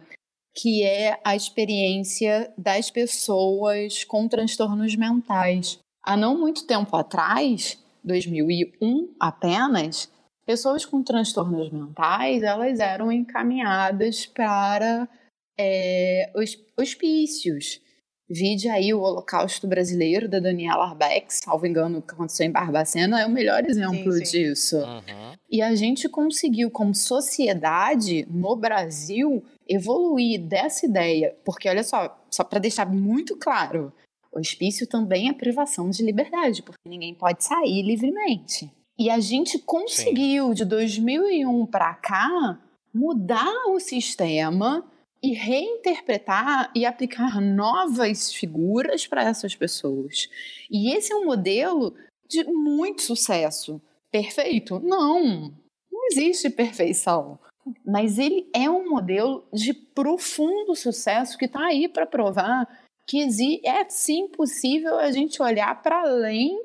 que 0.55 0.83
é 0.83 1.19
a 1.25 1.37
experiência 1.37 2.53
das 2.57 2.91
pessoas 2.91 4.05
com 4.05 4.29
transtornos 4.29 4.95
mentais. 4.97 5.79
Há 6.03 6.17
não 6.17 6.39
muito 6.39 6.67
tempo 6.67 6.97
atrás, 6.97 7.79
2001 8.05 9.15
apenas, 9.21 10.11
pessoas 10.45 10.85
com 10.85 11.03
transtornos 11.03 11.71
mentais 11.71 12.43
elas 12.43 12.81
eram 12.81 13.13
encaminhadas 13.13 14.27
para 14.27 15.09
é, 15.59 16.33
hospícios 16.77 17.81
Vide 18.35 18.67
aí 18.71 18.95
o 18.95 19.01
Holocausto 19.03 19.67
Brasileiro, 19.67 20.27
da 20.27 20.41
Daniela 20.41 20.87
Arbeck, 20.87 21.27
salvo 21.35 21.67
engano, 21.67 22.01
que 22.01 22.15
aconteceu 22.15 22.47
em 22.47 22.51
Barbacena, 22.51 23.21
é 23.21 23.27
o 23.27 23.31
melhor 23.31 23.63
exemplo 23.63 24.11
sim, 24.11 24.25
sim. 24.25 24.39
disso. 24.39 24.79
Uhum. 24.79 25.37
E 25.51 25.61
a 25.61 25.75
gente 25.75 26.09
conseguiu, 26.09 26.71
como 26.71 26.95
sociedade, 26.95 28.27
no 28.31 28.57
Brasil, 28.57 29.45
evoluir 29.69 30.41
dessa 30.41 30.87
ideia. 30.87 31.37
Porque, 31.45 31.69
olha 31.69 31.85
só, 31.85 32.19
só 32.31 32.43
para 32.43 32.59
deixar 32.59 32.87
muito 32.87 33.37
claro, 33.37 33.93
o 34.33 34.41
hospício 34.41 34.87
também 34.87 35.29
é 35.29 35.35
privação 35.35 35.91
de 35.91 36.03
liberdade, 36.03 36.63
porque 36.63 36.89
ninguém 36.89 37.15
pode 37.15 37.45
sair 37.45 37.83
livremente. 37.83 38.73
E 38.99 39.11
a 39.11 39.21
gente 39.21 39.59
conseguiu, 39.59 40.49
sim. 40.49 40.55
de 40.55 40.65
2001 40.65 41.67
para 41.67 41.93
cá, 41.97 42.59
mudar 42.95 43.67
o 43.69 43.79
sistema 43.79 44.83
e 45.23 45.35
reinterpretar 45.35 46.73
e 46.75 46.85
aplicar 46.85 47.41
novas 47.41 48.33
figuras 48.33 49.07
para 49.07 49.23
essas 49.23 49.55
pessoas. 49.55 50.29
E 50.71 50.95
esse 50.95 51.13
é 51.13 51.17
um 51.17 51.25
modelo 51.25 51.95
de 52.29 52.43
muito 52.45 53.03
sucesso. 53.03 53.81
Perfeito? 54.11 54.81
Não, 54.81 55.53
não 55.91 56.07
existe 56.11 56.51
perfeição. 56.51 57.39
Mas 57.87 58.19
ele 58.19 58.51
é 58.53 58.69
um 58.69 58.91
modelo 58.91 59.47
de 59.53 59.73
profundo 59.73 60.75
sucesso 60.75 61.39
que 61.39 61.45
está 61.45 61.67
aí 61.67 61.89
para 61.89 62.07
provar 62.07 62.67
que 63.07 63.27
é 63.65 63.89
sim 63.89 64.29
possível 64.29 64.99
a 64.99 65.11
gente 65.13 65.41
olhar 65.41 65.83
para 65.83 66.01
além 66.01 66.61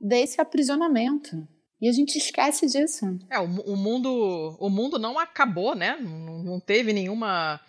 desse 0.00 0.40
aprisionamento. 0.40 1.46
E 1.80 1.88
a 1.88 1.92
gente 1.92 2.16
esquece 2.16 2.66
disso. 2.66 3.18
É, 3.30 3.38
o, 3.38 3.44
o, 3.44 3.76
mundo, 3.76 4.56
o 4.58 4.68
mundo 4.68 4.98
não 4.98 5.18
acabou, 5.18 5.74
né? 5.74 5.96
Não, 5.96 6.42
não 6.42 6.60
teve 6.60 6.92
nenhuma 6.92 7.60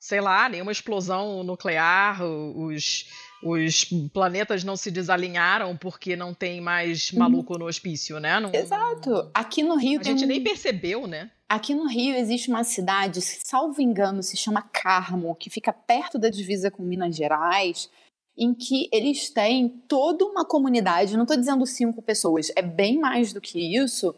sei 0.00 0.22
lá, 0.22 0.48
nenhuma 0.48 0.72
explosão 0.72 1.44
nuclear, 1.44 2.24
os, 2.24 3.04
os 3.44 3.84
planetas 4.12 4.64
não 4.64 4.74
se 4.74 4.90
desalinharam 4.90 5.76
porque 5.76 6.16
não 6.16 6.32
tem 6.32 6.58
mais 6.58 7.12
uhum. 7.12 7.18
maluco 7.18 7.58
no 7.58 7.66
hospício, 7.66 8.18
né? 8.18 8.40
Não, 8.40 8.50
Exato. 8.52 9.30
Aqui 9.34 9.62
no 9.62 9.76
Rio 9.76 10.00
a 10.00 10.02
gente 10.02 10.24
nem 10.24 10.42
percebeu, 10.42 11.06
né? 11.06 11.30
Aqui 11.46 11.74
no 11.74 11.86
Rio 11.86 12.14
existe 12.16 12.48
uma 12.48 12.64
cidade, 12.64 13.20
salvo 13.20 13.82
engano, 13.82 14.22
se 14.22 14.36
chama 14.36 14.62
Carmo, 14.62 15.34
que 15.34 15.50
fica 15.50 15.72
perto 15.72 16.18
da 16.18 16.30
divisa 16.30 16.70
com 16.70 16.82
Minas 16.82 17.14
Gerais, 17.14 17.90
em 18.38 18.54
que 18.54 18.88
eles 18.90 19.28
têm 19.28 19.68
toda 19.86 20.24
uma 20.24 20.46
comunidade, 20.46 21.16
não 21.16 21.24
estou 21.24 21.36
dizendo 21.36 21.66
cinco 21.66 22.00
pessoas, 22.00 22.50
é 22.56 22.62
bem 22.62 22.98
mais 22.98 23.32
do 23.34 23.40
que 23.40 23.58
isso, 23.76 24.14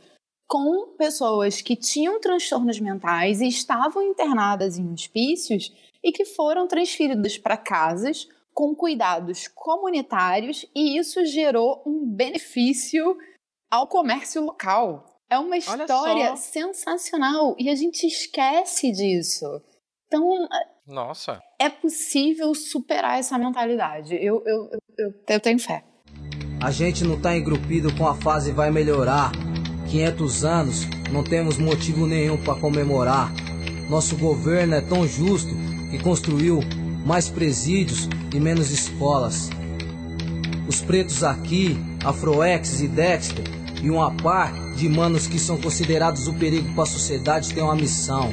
com 0.52 0.94
pessoas 0.98 1.62
que 1.62 1.74
tinham 1.74 2.20
transtornos 2.20 2.78
mentais 2.78 3.40
e 3.40 3.48
estavam 3.48 4.02
internadas 4.02 4.76
em 4.76 4.92
hospícios 4.92 5.72
e 6.04 6.12
que 6.12 6.26
foram 6.26 6.68
transferidas 6.68 7.38
para 7.38 7.56
casas 7.56 8.28
com 8.52 8.74
cuidados 8.74 9.48
comunitários 9.48 10.66
e 10.74 10.98
isso 10.98 11.24
gerou 11.24 11.82
um 11.86 12.04
benefício 12.04 13.16
ao 13.70 13.86
comércio 13.86 14.44
local. 14.44 15.06
É 15.30 15.38
uma 15.38 15.56
história 15.56 16.36
sensacional 16.36 17.56
e 17.58 17.70
a 17.70 17.74
gente 17.74 18.06
esquece 18.06 18.92
disso. 18.92 19.46
Então, 20.06 20.46
nossa, 20.86 21.40
é 21.58 21.70
possível 21.70 22.54
superar 22.54 23.18
essa 23.18 23.38
mentalidade. 23.38 24.16
Eu, 24.16 24.42
eu, 24.44 24.70
eu, 24.98 25.14
eu 25.26 25.40
tenho 25.40 25.58
fé. 25.58 25.82
A 26.62 26.70
gente 26.70 27.04
não 27.04 27.16
está 27.16 27.34
engrupido 27.34 27.88
com 27.96 28.06
a 28.06 28.14
fase 28.14 28.52
vai 28.52 28.70
melhorar 28.70 29.32
500 29.92 30.44
anos, 30.46 30.88
não 31.12 31.22
temos 31.22 31.58
motivo 31.58 32.06
nenhum 32.06 32.38
para 32.38 32.54
comemorar. 32.54 33.30
Nosso 33.90 34.16
governo 34.16 34.74
é 34.74 34.80
tão 34.80 35.06
justo 35.06 35.54
que 35.90 35.98
construiu 35.98 36.60
mais 37.04 37.28
presídios 37.28 38.08
e 38.34 38.40
menos 38.40 38.70
escolas. 38.70 39.50
Os 40.66 40.80
pretos 40.80 41.22
aqui, 41.22 41.78
Afroex 42.02 42.80
e 42.80 42.88
Dexter, 42.88 43.44
e 43.82 43.90
uma 43.90 44.10
par 44.14 44.54
de 44.76 44.88
manos 44.88 45.26
que 45.26 45.38
são 45.38 45.58
considerados 45.58 46.26
o 46.26 46.32
perigo 46.32 46.72
para 46.72 46.84
a 46.84 46.86
sociedade 46.86 47.52
têm 47.52 47.62
uma 47.62 47.76
missão: 47.76 48.32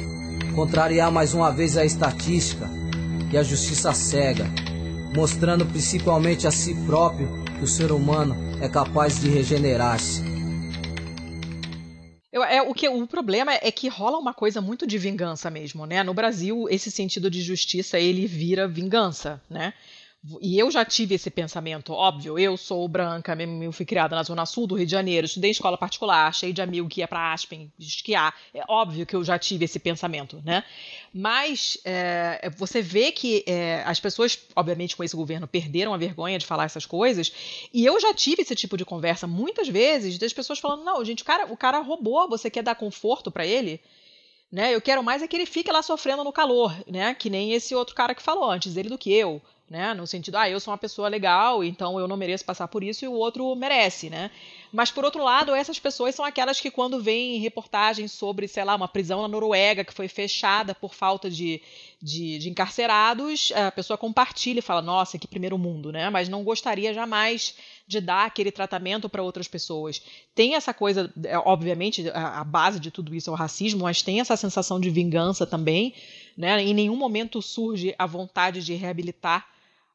contrariar 0.54 1.12
mais 1.12 1.34
uma 1.34 1.52
vez 1.52 1.76
a 1.76 1.84
estatística 1.84 2.70
e 3.30 3.36
a 3.36 3.42
justiça 3.42 3.92
cega, 3.92 4.50
mostrando 5.14 5.66
principalmente 5.66 6.46
a 6.46 6.50
si 6.50 6.74
próprio 6.86 7.28
que 7.58 7.64
o 7.64 7.68
ser 7.68 7.92
humano 7.92 8.34
é 8.62 8.68
capaz 8.68 9.20
de 9.20 9.28
regenerar-se. 9.28 10.39
Eu, 12.32 12.44
é, 12.44 12.62
o, 12.62 12.72
que, 12.72 12.88
o 12.88 13.06
problema 13.06 13.52
é 13.54 13.72
que 13.72 13.88
rola 13.88 14.16
uma 14.18 14.32
coisa 14.32 14.60
muito 14.60 14.86
de 14.86 14.96
vingança 14.98 15.50
mesmo, 15.50 15.84
né? 15.84 16.02
No 16.04 16.14
Brasil, 16.14 16.66
esse 16.70 16.90
sentido 16.90 17.28
de 17.28 17.42
justiça, 17.42 17.98
ele 17.98 18.26
vira 18.26 18.68
vingança, 18.68 19.42
né? 19.50 19.74
E 20.42 20.58
eu 20.58 20.70
já 20.70 20.84
tive 20.84 21.14
esse 21.14 21.30
pensamento, 21.30 21.94
óbvio. 21.94 22.38
Eu 22.38 22.54
sou 22.56 22.86
branca, 22.86 23.34
eu 23.34 23.72
fui 23.72 23.86
criada 23.86 24.14
na 24.14 24.22
Zona 24.22 24.44
Sul 24.44 24.66
do 24.66 24.74
Rio 24.74 24.84
de 24.84 24.92
Janeiro, 24.92 25.24
estudei 25.24 25.48
em 25.48 25.52
escola 25.52 25.78
particular, 25.78 26.32
cheio 26.34 26.52
de 26.52 26.60
amigo 26.60 26.88
que 26.88 27.00
ia 27.00 27.08
para 27.08 27.32
Aspen 27.32 27.72
esquiar. 27.78 28.34
É 28.52 28.62
óbvio 28.68 29.06
que 29.06 29.16
eu 29.16 29.24
já 29.24 29.38
tive 29.38 29.64
esse 29.64 29.78
pensamento, 29.78 30.42
né? 30.44 30.62
Mas 31.12 31.76
é, 31.84 32.50
você 32.56 32.80
vê 32.80 33.10
que 33.10 33.42
é, 33.46 33.82
as 33.84 33.98
pessoas, 33.98 34.38
obviamente, 34.54 34.96
com 34.96 35.02
esse 35.02 35.16
governo, 35.16 35.46
perderam 35.46 35.92
a 35.92 35.96
vergonha 35.96 36.38
de 36.38 36.46
falar 36.46 36.64
essas 36.64 36.86
coisas. 36.86 37.32
E 37.74 37.84
eu 37.84 38.00
já 38.00 38.14
tive 38.14 38.42
esse 38.42 38.54
tipo 38.54 38.76
de 38.76 38.84
conversa 38.84 39.26
muitas 39.26 39.68
vezes 39.68 40.18
das 40.18 40.32
pessoas 40.32 40.60
falando: 40.60 40.84
não, 40.84 41.04
gente, 41.04 41.22
o 41.22 41.26
cara, 41.26 41.52
o 41.52 41.56
cara 41.56 41.80
roubou, 41.80 42.28
você 42.28 42.48
quer 42.48 42.62
dar 42.62 42.76
conforto 42.76 43.30
para 43.30 43.44
ele? 43.44 43.80
Né? 44.52 44.74
Eu 44.74 44.80
quero 44.80 45.02
mais 45.02 45.22
é 45.22 45.28
que 45.28 45.36
ele 45.36 45.46
fique 45.46 45.70
lá 45.70 45.82
sofrendo 45.82 46.24
no 46.24 46.32
calor, 46.32 46.74
né? 46.86 47.14
Que 47.14 47.28
nem 47.28 47.52
esse 47.52 47.74
outro 47.74 47.94
cara 47.94 48.14
que 48.14 48.22
falou 48.22 48.50
antes, 48.50 48.76
ele 48.76 48.88
do 48.88 48.98
que 48.98 49.12
eu 49.12 49.42
né? 49.70 49.94
No 49.94 50.04
sentido, 50.04 50.34
ah, 50.34 50.50
eu 50.50 50.58
sou 50.58 50.72
uma 50.72 50.78
pessoa 50.78 51.08
legal, 51.08 51.62
então 51.62 51.98
eu 51.98 52.08
não 52.08 52.16
mereço 52.16 52.44
passar 52.44 52.66
por 52.66 52.82
isso 52.82 53.04
e 53.04 53.08
o 53.08 53.12
outro 53.12 53.54
merece, 53.54 54.10
né? 54.10 54.28
Mas 54.72 54.90
por 54.90 55.04
outro 55.04 55.24
lado, 55.24 55.54
essas 55.54 55.78
pessoas 55.78 56.14
são 56.14 56.24
aquelas 56.24 56.60
que 56.60 56.70
quando 56.70 57.02
veem 57.02 57.40
reportagens 57.40 58.12
sobre, 58.12 58.46
sei 58.46 58.62
lá, 58.62 58.76
uma 58.76 58.86
prisão 58.86 59.22
na 59.22 59.28
Noruega 59.28 59.84
que 59.84 59.92
foi 59.92 60.06
fechada 60.06 60.74
por 60.74 60.94
falta 60.94 61.28
de, 61.28 61.60
de, 62.00 62.38
de 62.38 62.48
encarcerados, 62.48 63.52
a 63.54 63.72
pessoa 63.72 63.98
compartilha 63.98 64.60
e 64.60 64.62
fala, 64.62 64.80
nossa, 64.80 65.18
que 65.18 65.26
primeiro 65.26 65.58
mundo, 65.58 65.90
né? 65.90 66.08
Mas 66.08 66.28
não 66.28 66.44
gostaria 66.44 66.94
jamais 66.94 67.54
de 67.86 68.00
dar 68.00 68.26
aquele 68.26 68.52
tratamento 68.52 69.08
para 69.08 69.22
outras 69.22 69.48
pessoas. 69.48 70.00
Tem 70.34 70.54
essa 70.54 70.72
coisa, 70.72 71.12
é, 71.24 71.36
obviamente, 71.38 72.08
a, 72.10 72.44
base 72.44 72.78
de 72.78 72.90
tudo 72.90 73.14
isso 73.14 73.30
é 73.30 73.32
o 73.32 73.36
racismo, 73.36 73.82
mas 73.82 74.02
tem 74.02 74.20
essa 74.20 74.36
sensação 74.36 74.78
de 74.78 74.88
vingança 74.88 75.44
também, 75.44 75.92
né? 76.36 76.62
Em 76.62 76.72
nenhum 76.72 76.96
momento 76.96 77.42
surge 77.42 77.92
a 77.98 78.06
vontade 78.06 78.64
de 78.64 78.74
reabilitar 78.74 79.46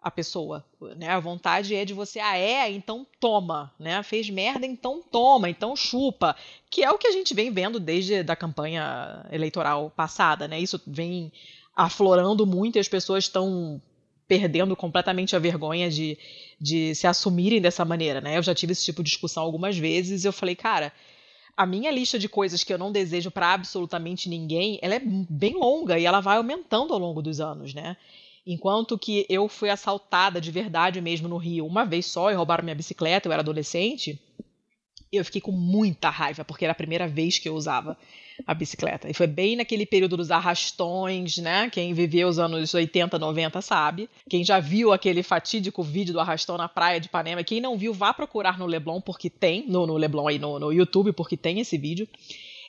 a 0.06 0.12
pessoa, 0.12 0.64
né? 0.98 1.10
A 1.10 1.20
vontade 1.20 1.74
é 1.74 1.84
de 1.84 1.92
você, 1.92 2.20
ah, 2.20 2.38
é, 2.38 2.72
então 2.72 3.08
toma, 3.20 3.74
né? 3.80 4.04
Fez 4.04 4.30
merda, 4.30 4.64
então 4.64 5.02
toma, 5.02 5.50
então 5.50 5.76
chupa, 5.76 6.36
que 6.70 6.84
é 6.84 6.92
o 6.92 6.98
que 7.00 7.08
a 7.08 7.12
gente 7.12 7.34
vem 7.34 7.50
vendo 7.50 7.80
desde 7.80 8.22
da 8.22 8.36
campanha 8.36 9.26
eleitoral 9.32 9.90
passada, 9.90 10.48
né? 10.48 10.60
Isso 10.60 10.80
vem 10.86 11.34
aflorando 11.76 12.46
muito 12.46 12.76
e 12.76 12.80
as 12.80 12.88
pessoas 12.88 13.24
estão 13.24 13.82
perdendo 14.28 14.76
completamente 14.76 15.36
a 15.36 15.40
vergonha 15.40 15.90
de, 15.90 16.20
de 16.62 16.94
se 16.94 17.08
assumirem 17.08 17.60
dessa 17.60 17.84
maneira, 17.84 18.22
né? 18.22 18.38
Eu 18.38 18.44
já 18.44 18.54
tive 18.54 18.74
esse 18.74 18.86
tipo 18.86 19.02
de 19.02 19.10
discussão 19.10 19.42
algumas 19.42 19.76
vezes 19.76 20.24
e 20.24 20.28
eu 20.28 20.34
falei, 20.34 20.56
cara, 20.56 20.94
a 21.58 21.66
minha 21.66 21.90
lista 21.90 22.20
de 22.20 22.30
coisas 22.30 22.64
que 22.64 22.72
eu 22.72 22.78
não 22.78 22.92
desejo 22.92 23.32
para 23.32 23.54
absolutamente 23.54 24.30
ninguém, 24.30 24.78
ela 24.84 24.94
é 24.94 25.02
bem 25.04 25.56
longa 25.56 25.98
e 25.98 26.06
ela 26.06 26.22
vai 26.22 26.38
aumentando 26.38 26.94
ao 26.94 27.00
longo 27.00 27.24
dos 27.24 27.40
anos, 27.40 27.74
né? 27.74 27.98
Enquanto 28.46 28.98
que 28.98 29.26
eu 29.28 29.48
fui 29.48 29.70
assaltada 29.70 30.40
de 30.40 30.52
verdade 30.52 31.02
mesmo 31.02 31.28
no 31.28 31.38
Rio 31.38 31.66
uma 31.66 31.84
vez 31.84 32.06
só 32.06 32.32
e 32.32 32.36
roubaram 32.36 32.64
minha 32.64 32.76
bicicleta, 32.76 33.28
eu 33.28 33.32
era 33.32 33.42
adolescente, 33.42 34.22
eu 35.12 35.26
fiquei 35.26 35.42
com 35.42 35.52
muita 35.52 36.10
raiva, 36.10 36.44
porque 36.44 36.66
era 36.66 36.72
a 36.72 36.76
primeira 36.76 37.08
vez 37.08 37.40
que 37.40 37.50
eu 37.50 37.56
usava 37.56 37.98
a 38.46 38.54
bicicleta. 38.54 39.10
E 39.10 39.14
foi 39.14 39.28
bem 39.28 39.56
naquele 39.56 39.86
período 39.86 40.18
dos 40.18 40.30
arrastões, 40.30 41.38
né? 41.38 41.70
Quem 41.70 41.94
viveu 41.94 42.28
os 42.28 42.38
anos 42.38 42.74
80, 42.74 43.18
90 43.18 43.62
sabe. 43.62 44.10
Quem 44.30 44.44
já 44.44 44.60
viu 44.60 44.92
aquele 44.92 45.24
fatídico 45.24 45.82
vídeo 45.82 46.14
do 46.14 46.20
arrastão 46.20 46.58
na 46.58 46.68
praia 46.68 47.00
de 47.00 47.08
Ipanema, 47.08 47.44
quem 47.44 47.62
não 47.62 47.78
viu, 47.78 47.94
vá 47.94 48.14
procurar 48.14 48.60
no 48.60 48.66
Leblon, 48.66 49.00
porque 49.00 49.30
tem, 49.30 49.66
no, 49.68 49.88
no 49.88 49.96
Leblon 49.96 50.28
aí 50.28 50.38
no, 50.38 50.60
no 50.60 50.72
YouTube, 50.72 51.14
porque 51.14 51.38
tem 51.38 51.60
esse 51.60 51.78
vídeo 51.78 52.08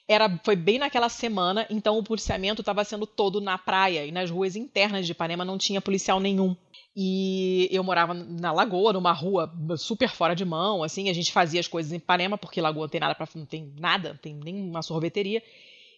era 0.09 0.41
foi 0.45 0.55
bem 0.55 0.79
naquela 0.79 1.09
semana, 1.09 1.67
então 1.69 1.99
o 1.99 2.03
policiamento 2.03 2.63
estava 2.63 2.85
sendo 2.85 3.07
todo 3.07 3.41
na 3.41 3.59
praia 3.59 4.07
e 4.07 4.13
nas 4.13 4.31
ruas 4.31 4.55
internas 4.55 5.05
de 5.05 5.13
Ipanema 5.13 5.45
não 5.45 5.59
tinha 5.59 5.81
policial 5.81 6.21
nenhum. 6.21 6.57
E 6.95 7.69
eu 7.71 7.85
morava 7.85 8.15
na 8.15 8.53
Lagoa, 8.53 8.93
numa 8.93 9.13
rua 9.13 9.53
super 9.77 10.09
fora 10.09 10.35
de 10.35 10.45
mão, 10.45 10.83
assim, 10.83 11.11
a 11.11 11.13
gente 11.13 11.31
fazia 11.31 11.61
as 11.61 11.69
coisas 11.69 11.93
em 11.93 11.97
Ipanema, 11.97 12.39
porque 12.39 12.61
Lagoa 12.61 12.85
não 12.85 12.89
tem 12.89 13.01
nada 13.01 13.17
não 13.35 13.45
tem 13.45 13.73
nada, 13.79 14.09
não 14.11 14.17
tem 14.17 14.35
nem 14.35 14.57
uma 14.57 14.81
sorveteria. 14.81 15.43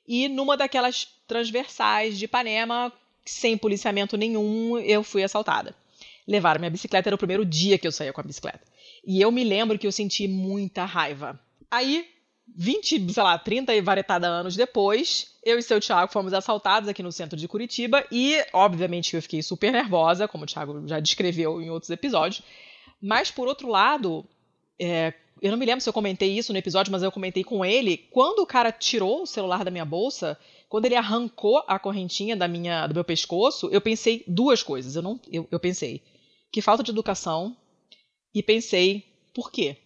E 0.06 0.26
numa 0.26 0.56
daquelas 0.56 1.06
transversais 1.26 2.18
de 2.18 2.24
Ipanema, 2.24 2.92
sem 3.24 3.56
policiamento 3.56 4.16
nenhum, 4.16 4.78
eu 4.78 5.04
fui 5.04 5.22
assaltada. 5.22 5.76
Levaram 6.26 6.58
minha 6.58 6.70
bicicleta, 6.70 7.08
era 7.08 7.14
o 7.14 7.18
primeiro 7.18 7.44
dia 7.44 7.78
que 7.78 7.86
eu 7.86 7.92
saía 7.92 8.12
com 8.12 8.20
a 8.20 8.24
bicicleta. 8.24 8.60
E 9.06 9.20
eu 9.20 9.30
me 9.30 9.44
lembro 9.44 9.78
que 9.78 9.86
eu 9.86 9.92
senti 9.92 10.26
muita 10.26 10.84
raiva. 10.84 11.38
Aí 11.70 12.08
20, 12.56 13.12
sei 13.12 13.22
lá, 13.22 13.38
30 13.38 13.74
e 13.74 13.80
varetada 13.80 14.26
anos 14.26 14.56
depois, 14.56 15.34
eu 15.44 15.58
e 15.58 15.62
seu 15.62 15.80
Thiago 15.80 16.12
fomos 16.12 16.32
assaltados 16.32 16.88
aqui 16.88 17.02
no 17.02 17.12
centro 17.12 17.36
de 17.36 17.46
Curitiba 17.46 18.04
e, 18.10 18.44
obviamente, 18.52 19.14
eu 19.14 19.22
fiquei 19.22 19.42
super 19.42 19.70
nervosa, 19.72 20.26
como 20.26 20.44
o 20.44 20.46
Thiago 20.46 20.86
já 20.86 20.98
descreveu 21.00 21.60
em 21.62 21.70
outros 21.70 21.90
episódios. 21.90 22.42
Mas, 23.00 23.30
por 23.30 23.46
outro 23.46 23.68
lado, 23.68 24.24
é, 24.78 25.14
eu 25.40 25.50
não 25.50 25.58
me 25.58 25.66
lembro 25.66 25.80
se 25.80 25.88
eu 25.88 25.92
comentei 25.92 26.36
isso 26.36 26.52
no 26.52 26.58
episódio, 26.58 26.90
mas 26.90 27.02
eu 27.02 27.12
comentei 27.12 27.44
com 27.44 27.64
ele. 27.64 27.96
Quando 28.10 28.40
o 28.40 28.46
cara 28.46 28.72
tirou 28.72 29.22
o 29.22 29.26
celular 29.26 29.64
da 29.64 29.70
minha 29.70 29.84
bolsa, 29.84 30.38
quando 30.68 30.86
ele 30.86 30.96
arrancou 30.96 31.62
a 31.66 31.78
correntinha 31.78 32.36
da 32.36 32.48
minha, 32.48 32.86
do 32.86 32.94
meu 32.94 33.04
pescoço, 33.04 33.68
eu 33.70 33.80
pensei 33.80 34.24
duas 34.26 34.62
coisas. 34.62 34.96
Eu, 34.96 35.02
não, 35.02 35.20
eu, 35.30 35.46
eu 35.50 35.60
pensei 35.60 36.02
que 36.50 36.60
falta 36.60 36.82
de 36.82 36.90
educação 36.90 37.56
e 38.34 38.42
pensei 38.42 39.04
por 39.34 39.50
quê? 39.50 39.76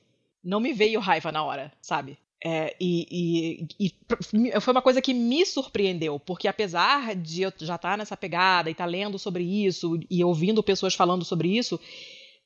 Não 0.42 0.58
me 0.58 0.72
veio 0.72 1.00
raiva 1.00 1.30
na 1.30 1.44
hora, 1.44 1.72
sabe? 1.80 2.18
É, 2.44 2.74
e, 2.80 3.68
e, 3.78 3.88
e, 3.88 4.60
foi 4.60 4.72
uma 4.72 4.82
coisa 4.82 5.00
que 5.00 5.14
me 5.14 5.46
surpreendeu, 5.46 6.18
porque 6.18 6.48
apesar 6.48 7.14
de 7.14 7.42
eu 7.42 7.52
já 7.60 7.76
estar 7.76 7.92
tá 7.92 7.96
nessa 7.96 8.16
pegada 8.16 8.68
e 8.68 8.72
estar 8.72 8.84
tá 8.84 8.90
lendo 8.90 9.16
sobre 9.16 9.44
isso 9.44 10.00
e 10.10 10.24
ouvindo 10.24 10.60
pessoas 10.60 10.92
falando 10.92 11.24
sobre 11.24 11.56
isso, 11.56 11.78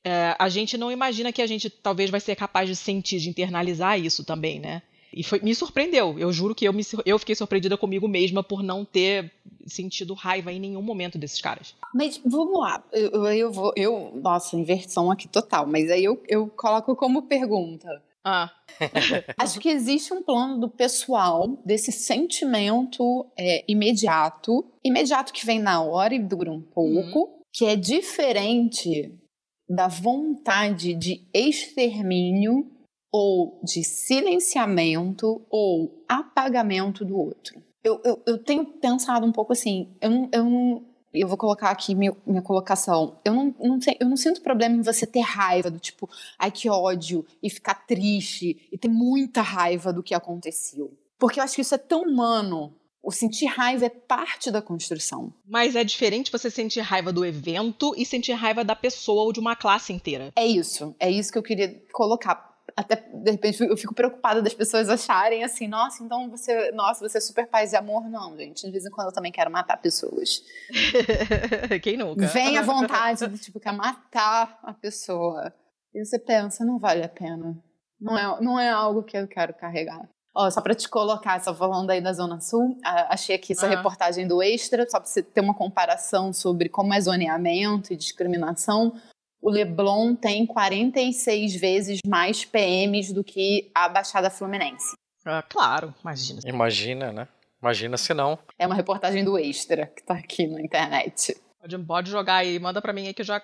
é, 0.03 0.35
a 0.37 0.49
gente 0.49 0.77
não 0.77 0.91
imagina 0.91 1.33
que 1.33 1.41
a 1.41 1.47
gente 1.47 1.67
talvez 1.67 2.11
vai 2.11 2.19
ser 2.19 2.35
capaz 2.35 2.69
de 2.69 2.75
sentir, 2.75 3.19
de 3.19 3.29
internalizar 3.29 3.99
isso 3.99 4.23
também, 4.23 4.59
né? 4.59 4.83
E 5.11 5.23
foi, 5.23 5.39
me 5.39 5.55
surpreendeu. 5.55 6.19
Eu 6.19 6.31
juro 6.31 6.53
que 6.53 6.65
eu, 6.65 6.73
me, 6.73 6.83
eu 7.03 7.17
fiquei 7.17 7.33
surpreendida 7.33 7.75
comigo 7.75 8.07
mesma 8.07 8.43
por 8.43 8.61
não 8.61 8.85
ter 8.85 9.31
sentido 9.65 10.13
raiva 10.13 10.51
em 10.51 10.59
nenhum 10.59 10.81
momento 10.83 11.17
desses 11.17 11.41
caras. 11.41 11.73
Mas 11.91 12.21
vamos 12.23 12.59
lá, 12.59 12.83
eu, 12.91 13.25
eu 13.25 13.51
vou. 13.51 13.73
Eu, 13.75 14.11
nossa, 14.21 14.55
inversão 14.55 15.09
aqui 15.09 15.27
total, 15.27 15.65
mas 15.65 15.89
aí 15.89 16.03
eu, 16.03 16.21
eu 16.27 16.47
coloco 16.55 16.95
como 16.95 17.23
pergunta 17.23 18.01
ah. 18.27 18.51
Acho 19.39 19.59
que 19.59 19.69
existe 19.69 20.13
um 20.13 20.21
plano 20.21 20.59
do 20.59 20.69
pessoal 20.69 21.47
desse 21.65 21.91
sentimento 21.93 23.25
é, 23.37 23.63
imediato, 23.67 24.65
imediato 24.83 25.31
que 25.31 25.45
vem 25.45 25.59
na 25.59 25.81
hora 25.81 26.13
e 26.13 26.19
dura 26.19 26.51
um 26.51 26.61
pouco, 26.61 27.19
uhum. 27.19 27.39
que 27.53 27.65
é 27.65 27.75
diferente 27.75 29.17
da 29.69 29.87
vontade 29.87 30.93
de 30.93 31.25
extermínio 31.33 32.69
ou 33.11 33.59
de 33.63 33.83
silenciamento 33.83 35.41
ou 35.49 36.03
apagamento 36.07 37.05
do 37.05 37.17
outro. 37.17 37.63
Eu, 37.81 38.01
eu, 38.03 38.21
eu 38.27 38.43
tenho 38.43 38.65
pensado 38.65 39.25
um 39.25 39.31
pouco 39.31 39.53
assim, 39.53 39.95
eu, 40.01 40.29
eu 40.33 40.83
eu 41.13 41.27
vou 41.27 41.37
colocar 41.37 41.69
aqui 41.69 41.95
minha, 41.95 42.15
minha 42.25 42.41
colocação. 42.41 43.17
Eu 43.23 43.33
não, 43.33 43.55
não, 43.59 43.81
sei, 43.81 43.97
eu 43.99 44.07
não 44.07 44.17
sinto 44.17 44.41
problema 44.41 44.75
em 44.75 44.81
você 44.81 45.05
ter 45.05 45.21
raiva, 45.21 45.69
do 45.69 45.79
tipo, 45.79 46.09
ai 46.37 46.51
que 46.51 46.69
ódio, 46.69 47.25
e 47.41 47.49
ficar 47.49 47.75
triste, 47.85 48.67
e 48.71 48.77
ter 48.77 48.89
muita 48.89 49.41
raiva 49.41 49.91
do 49.93 50.03
que 50.03 50.13
aconteceu. 50.13 50.91
Porque 51.17 51.39
eu 51.39 51.43
acho 51.43 51.55
que 51.55 51.61
isso 51.61 51.75
é 51.75 51.79
tão 51.79 52.03
humano. 52.03 52.73
O 53.01 53.11
sentir 53.11 53.45
raiva 53.45 53.85
é 53.85 53.89
parte 53.89 54.51
da 54.51 54.61
construção. 54.61 55.33
Mas 55.47 55.75
é 55.75 55.83
diferente 55.83 56.31
você 56.31 56.51
sentir 56.51 56.81
raiva 56.81 57.13
do 57.13 57.25
evento 57.25 57.93
e 57.95 58.05
sentir 58.05 58.33
raiva 58.33 58.65
da 58.65 58.75
pessoa 58.75 59.23
ou 59.23 59.31
de 59.31 59.39
uma 59.39 59.55
classe 59.55 59.93
inteira. 59.93 60.33
É 60.35 60.45
isso. 60.45 60.93
É 60.99 61.09
isso 61.09 61.31
que 61.31 61.37
eu 61.37 61.43
queria 61.43 61.81
colocar 61.93 62.35
até 62.77 62.95
de 62.95 63.31
repente 63.31 63.59
eu 63.63 63.75
fico 63.75 63.95
preocupada 63.95 64.39
das 64.39 64.53
pessoas 64.53 64.87
acharem 64.87 65.43
assim, 65.43 65.67
nossa, 65.67 66.03
então 66.03 66.29
você, 66.29 66.71
nossa, 66.73 67.09
você 67.09 67.17
é 67.17 67.21
super 67.21 67.47
paz 67.47 67.73
e 67.73 67.75
amor. 67.75 68.07
Não, 68.07 68.37
gente, 68.37 68.63
de 68.63 68.71
vez 68.71 68.85
em 68.85 68.91
quando 68.91 69.07
eu 69.07 69.13
também 69.13 69.31
quero 69.31 69.49
matar 69.49 69.77
pessoas. 69.77 70.43
Quem 71.81 71.97
nunca? 71.97 72.27
Vem 72.27 72.55
a 72.55 72.61
vontade 72.61 73.27
de, 73.27 73.37
tipo, 73.39 73.59
quer 73.59 73.73
matar 73.73 74.59
a 74.61 74.73
pessoa. 74.73 75.51
E 75.91 76.05
você 76.05 76.19
pensa, 76.19 76.63
não 76.63 76.77
vale 76.77 77.03
a 77.03 77.09
pena. 77.09 77.57
Não 77.99 78.15
é, 78.15 78.41
não 78.41 78.59
é 78.59 78.69
algo 78.69 79.01
que 79.01 79.17
eu 79.17 79.27
quero 79.27 79.55
carregar. 79.55 80.07
Ó, 80.35 80.47
só 80.51 80.61
para 80.61 80.75
te 80.75 80.87
colocar, 80.87 81.43
só 81.43 81.55
falando 81.55 81.89
aí 81.89 81.99
da 81.99 82.13
Zona 82.13 82.39
Sul, 82.39 82.77
achei 82.83 83.35
aqui 83.35 83.53
essa 83.53 83.65
reportagem 83.65 84.27
do 84.27 84.43
Extra, 84.43 84.87
só 84.87 84.99
para 84.99 85.09
você 85.09 85.23
ter 85.23 85.41
uma 85.41 85.55
comparação 85.55 86.31
sobre 86.31 86.69
como 86.69 86.93
é 86.93 87.01
zoneamento 87.01 87.91
e 87.91 87.97
discriminação 87.97 88.93
o 89.41 89.49
Leblon 89.49 90.15
tem 90.15 90.45
46 90.45 91.55
vezes 91.55 91.99
mais 92.05 92.43
PMs 92.45 93.13
do 93.13 93.23
que 93.23 93.69
a 93.73 93.87
Baixada 93.87 94.29
Fluminense. 94.29 94.95
Ah, 95.25 95.43
claro, 95.47 95.93
imagina. 96.01 96.39
Imagina, 96.45 97.11
né? 97.11 97.27
Imagina 97.61 97.97
se 97.97 98.13
não. 98.13 98.39
É 98.57 98.65
uma 98.65 98.75
reportagem 98.75 99.23
do 99.23 99.37
Extra 99.37 99.87
que 99.87 100.03
tá 100.03 100.13
aqui 100.13 100.47
na 100.47 100.61
internet. 100.61 101.35
Pode, 101.59 101.77
pode 101.79 102.11
jogar 102.11 102.37
aí, 102.37 102.59
manda 102.59 102.81
para 102.81 102.93
mim 102.93 103.07
aí 103.07 103.13
que 103.13 103.21
eu 103.21 103.25
já 103.25 103.41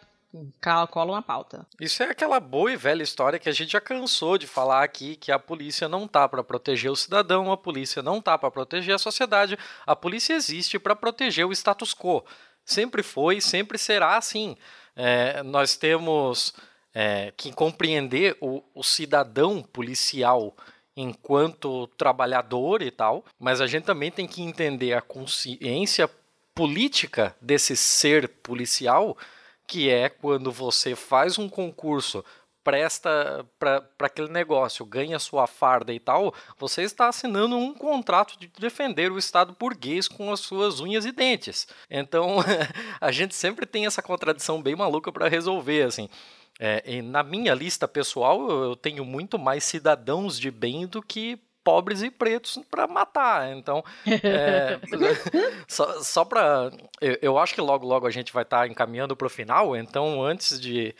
colo 0.89 1.13
uma 1.13 1.21
pauta. 1.21 1.65
Isso 1.79 2.01
é 2.01 2.07
aquela 2.07 2.39
boa 2.39 2.71
e 2.71 2.75
velha 2.75 3.03
história 3.03 3.37
que 3.37 3.49
a 3.49 3.51
gente 3.51 3.71
já 3.71 3.81
cansou 3.81 4.37
de 4.37 4.47
falar 4.47 4.83
aqui, 4.83 5.15
que 5.15 5.31
a 5.31 5.37
polícia 5.37 5.87
não 5.87 6.07
tá 6.07 6.27
para 6.27 6.43
proteger 6.43 6.91
o 6.91 6.95
cidadão, 6.95 7.51
a 7.51 7.57
polícia 7.57 8.01
não 8.01 8.21
tá 8.21 8.37
para 8.37 8.49
proteger 8.49 8.95
a 8.95 8.99
sociedade, 8.99 9.57
a 9.85 9.95
polícia 9.95 10.33
existe 10.33 10.79
para 10.79 10.95
proteger 10.95 11.45
o 11.45 11.51
status 11.51 11.93
quo. 11.93 12.23
Sempre 12.65 13.03
foi, 13.03 13.41
sempre 13.41 13.77
será 13.77 14.17
assim 14.17 14.57
é, 14.95 15.41
nós 15.43 15.75
temos 15.75 16.53
é, 16.93 17.33
que 17.35 17.51
compreender 17.51 18.37
o, 18.39 18.63
o 18.73 18.83
cidadão 18.83 19.61
policial 19.61 20.55
enquanto 20.95 21.87
trabalhador 21.97 22.81
e 22.81 22.91
tal, 22.91 23.25
mas 23.39 23.59
a 23.59 23.67
gente 23.67 23.83
também 23.83 24.11
tem 24.11 24.27
que 24.27 24.41
entender 24.41 24.93
a 24.93 25.01
consciência 25.01 26.09
política 26.53 27.35
desse 27.41 27.75
ser 27.75 28.27
policial, 28.27 29.17
que 29.65 29.89
é 29.89 30.07
quando 30.07 30.51
você 30.51 30.95
faz 30.95 31.39
um 31.39 31.49
concurso 31.49 32.23
presta 32.63 33.45
para 33.59 33.83
aquele 33.99 34.29
negócio, 34.29 34.85
ganha 34.85 35.19
sua 35.19 35.45
farda 35.47 35.93
e 35.93 35.99
tal, 35.99 36.33
você 36.57 36.83
está 36.83 37.07
assinando 37.07 37.57
um 37.57 37.73
contrato 37.73 38.39
de 38.39 38.47
defender 38.59 39.11
o 39.11 39.17
Estado 39.17 39.55
burguês 39.59 40.07
com 40.07 40.31
as 40.31 40.39
suas 40.39 40.79
unhas 40.79 41.05
e 41.05 41.11
dentes. 41.11 41.67
Então, 41.89 42.37
a 43.01 43.11
gente 43.11 43.35
sempre 43.35 43.65
tem 43.65 43.85
essa 43.85 44.01
contradição 44.01 44.61
bem 44.61 44.75
maluca 44.75 45.11
para 45.11 45.27
resolver, 45.27 45.83
assim. 45.83 46.09
É, 46.59 47.01
na 47.01 47.23
minha 47.23 47.53
lista 47.53 47.87
pessoal, 47.87 48.49
eu 48.49 48.75
tenho 48.75 49.03
muito 49.03 49.39
mais 49.39 49.63
cidadãos 49.63 50.39
de 50.39 50.51
bem 50.51 50.85
do 50.85 51.01
que 51.01 51.39
pobres 51.63 52.01
e 52.03 52.11
pretos 52.11 52.59
para 52.69 52.87
matar. 52.87 53.55
Então, 53.55 53.83
é, 54.05 54.79
só, 55.67 56.01
só 56.03 56.25
para. 56.25 56.71
Eu, 57.01 57.17
eu, 57.21 57.37
acho 57.37 57.55
que 57.55 57.61
logo, 57.61 57.87
logo 57.87 58.05
a 58.05 58.11
gente 58.11 58.33
vai 58.33 58.43
estar 58.43 58.59
tá 58.59 58.67
encaminhando 58.67 59.15
para 59.15 59.27
o 59.27 59.29
final. 59.29 59.75
Então, 59.75 60.21
antes 60.21 60.59
de 60.59 60.93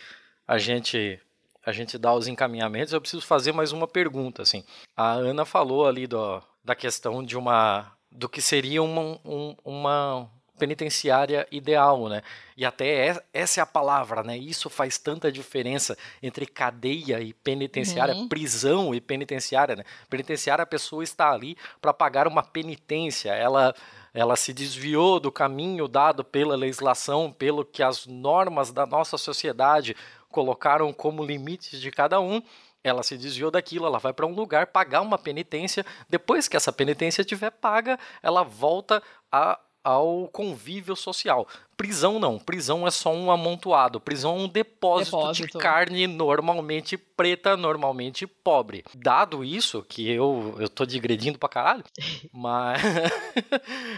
a 0.48 0.58
gente 0.58 1.20
a 1.66 1.72
gente 1.72 1.98
dar 1.98 2.14
os 2.14 2.28
encaminhamentos, 2.28 2.94
eu 2.94 3.02
preciso 3.02 3.26
fazer 3.26 3.52
mais 3.52 3.72
uma 3.72 3.88
pergunta. 3.88 4.42
Assim, 4.42 4.64
a 4.96 5.14
Ana 5.14 5.46
falou 5.46 5.88
ali 5.88 6.06
do, 6.06 6.42
da 6.64 6.76
questão 6.76 7.24
de 7.24 7.38
uma 7.38 7.92
do 8.12 8.30
que 8.30 8.42
seria 8.42 8.84
uma, 8.84 9.20
um, 9.26 9.56
uma 9.66 10.30
penitenciária 10.58 11.48
ideal, 11.52 12.08
né? 12.08 12.22
E 12.56 12.64
até 12.64 13.18
essa 13.34 13.60
é 13.60 13.64
a 13.64 13.66
palavra, 13.66 14.24
né? 14.24 14.38
Isso 14.38 14.70
faz 14.70 14.98
tanta 14.98 15.32
diferença 15.32 15.98
entre 16.22 16.46
cadeia 16.46 17.20
e 17.20 17.34
penitenciária, 17.34 18.14
uhum. 18.14 18.28
prisão 18.28 18.94
e 18.94 19.02
penitenciária, 19.02 19.76
né? 19.76 19.84
Penitenciária 20.10 20.62
a 20.62 20.68
pessoa 20.68 21.04
está 21.04 21.32
ali 21.32 21.58
para 21.82 21.94
pagar 21.94 22.28
uma 22.28 22.44
penitência, 22.44 23.32
ela 23.32 23.74
ela 24.14 24.36
se 24.36 24.54
desviou 24.54 25.20
do 25.20 25.32
caminho 25.32 25.88
dado 25.88 26.24
pela 26.24 26.56
legislação, 26.56 27.32
pelo 27.32 27.66
que 27.66 27.82
as 27.82 28.06
normas 28.06 28.72
da 28.72 28.86
nossa 28.86 29.18
sociedade 29.18 29.96
colocaram 30.34 30.92
como 30.92 31.24
limites 31.24 31.80
de 31.80 31.92
cada 31.92 32.20
um, 32.20 32.42
ela 32.84 33.04
se 33.04 33.16
desviou 33.16 33.52
daquilo, 33.52 33.86
ela 33.86 34.00
vai 34.00 34.12
para 34.12 34.26
um 34.26 34.34
lugar 34.34 34.68
pagar 34.68 35.02
uma 35.02 35.18
penitência. 35.18 35.86
Depois 36.10 36.48
que 36.48 36.58
essa 36.58 36.74
penitência 36.74 37.24
tiver 37.24 37.52
paga, 37.52 37.98
ela 38.22 38.44
volta 38.44 39.02
a 39.32 39.58
ao 39.84 40.28
convívio 40.30 40.96
social. 40.96 41.48
Prisão 41.76 42.20
não, 42.20 42.40
prisão 42.40 42.88
é 42.88 42.92
só 42.92 43.12
um 43.14 43.30
amontoado, 43.30 44.00
prisão 44.00 44.38
é 44.38 44.40
um 44.42 44.48
depósito, 44.48 45.18
depósito. 45.18 45.48
de 45.48 45.54
carne 45.58 46.08
normalmente 46.08 46.98
preta, 46.98 47.58
normalmente 47.58 48.26
pobre. 48.26 48.86
Dado 48.96 49.44
isso, 49.44 49.84
que 49.84 50.10
eu, 50.10 50.56
eu 50.60 50.70
tô 50.70 50.86
digredindo 50.86 51.38
pra 51.38 51.50
caralho, 51.50 51.84
mas, 52.32 52.82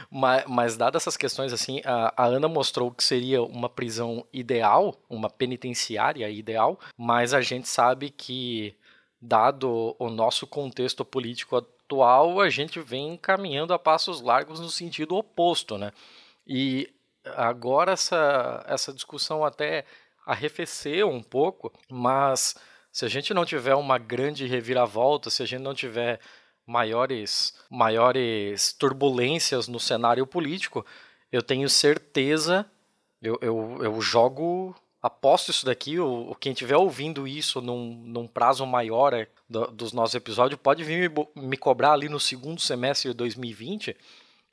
mas, 0.10 0.44
mas 0.48 0.78
dado 0.78 0.98
essas 0.98 1.16
questões 1.16 1.54
assim, 1.54 1.82
a, 1.86 2.14
a 2.16 2.26
Ana 2.26 2.48
mostrou 2.48 2.90
que 2.92 3.04
seria 3.04 3.44
uma 3.44 3.70
prisão 3.70 4.26
ideal, 4.34 4.96
uma 5.10 5.30
penitenciária 5.30 6.30
ideal, 6.30 6.80
mas 6.98 7.34
a 7.34 7.42
gente 7.42 7.68
sabe 7.68 8.10
que 8.10 8.74
dado 9.22 9.96
o 10.00 10.10
nosso 10.10 10.48
contexto 10.48 11.04
político 11.04 11.58
atual, 11.86 12.42
a 12.42 12.50
gente 12.50 12.80
vem 12.80 13.16
caminhando 13.16 13.74
a 13.74 13.80
passos 13.80 14.22
largos 14.22 14.60
no 14.60 14.70
sentido 14.70 15.16
oposto, 15.16 15.78
né? 15.78 15.92
E 16.46 16.92
agora 17.24 17.94
essa, 17.94 18.64
essa 18.68 18.92
discussão 18.92 19.46
até 19.46 19.86
arrefeceu 20.26 21.10
um 21.10 21.22
pouco, 21.22 21.72
mas 21.90 22.56
se 22.92 23.06
a 23.06 23.08
gente 23.08 23.34
não 23.34 23.46
tiver 23.46 23.76
uma 23.76 23.98
grande 23.98 24.48
reviravolta, 24.48 25.30
se 25.30 25.44
a 25.44 25.46
gente 25.46 25.62
não 25.62 25.74
tiver 25.74 26.20
maiores, 26.66 27.54
maiores 27.70 28.74
turbulências 28.74 29.68
no 29.68 29.80
cenário 29.80 30.26
político, 30.26 30.86
eu 31.32 31.44
tenho 31.44 31.70
certeza, 31.70 32.66
eu, 33.22 33.38
eu, 33.42 33.78
eu 33.82 34.02
jogo 34.02 34.76
aposto 35.06 35.52
isso 35.52 35.68
daqui, 35.68 36.00
o, 36.00 36.36
quem 36.40 36.52
estiver 36.52 36.76
ouvindo 36.76 37.28
isso 37.28 37.62
num, 37.62 37.94
num 38.06 38.28
prazo 38.28 38.66
maior 38.66 39.14
é, 39.14 39.28
do, 39.48 39.68
dos 39.68 39.94
nossos 39.94 40.16
episódios, 40.16 40.60
pode 40.60 40.84
vir 40.84 41.12
me, 41.12 41.28
me, 41.36 41.58
cobrar 41.58 41.92
ali 41.92 42.10
no 42.10 42.20
segundo 42.20 42.60
semestre 42.60 43.12
de 43.12 43.16
2020. 43.16 43.96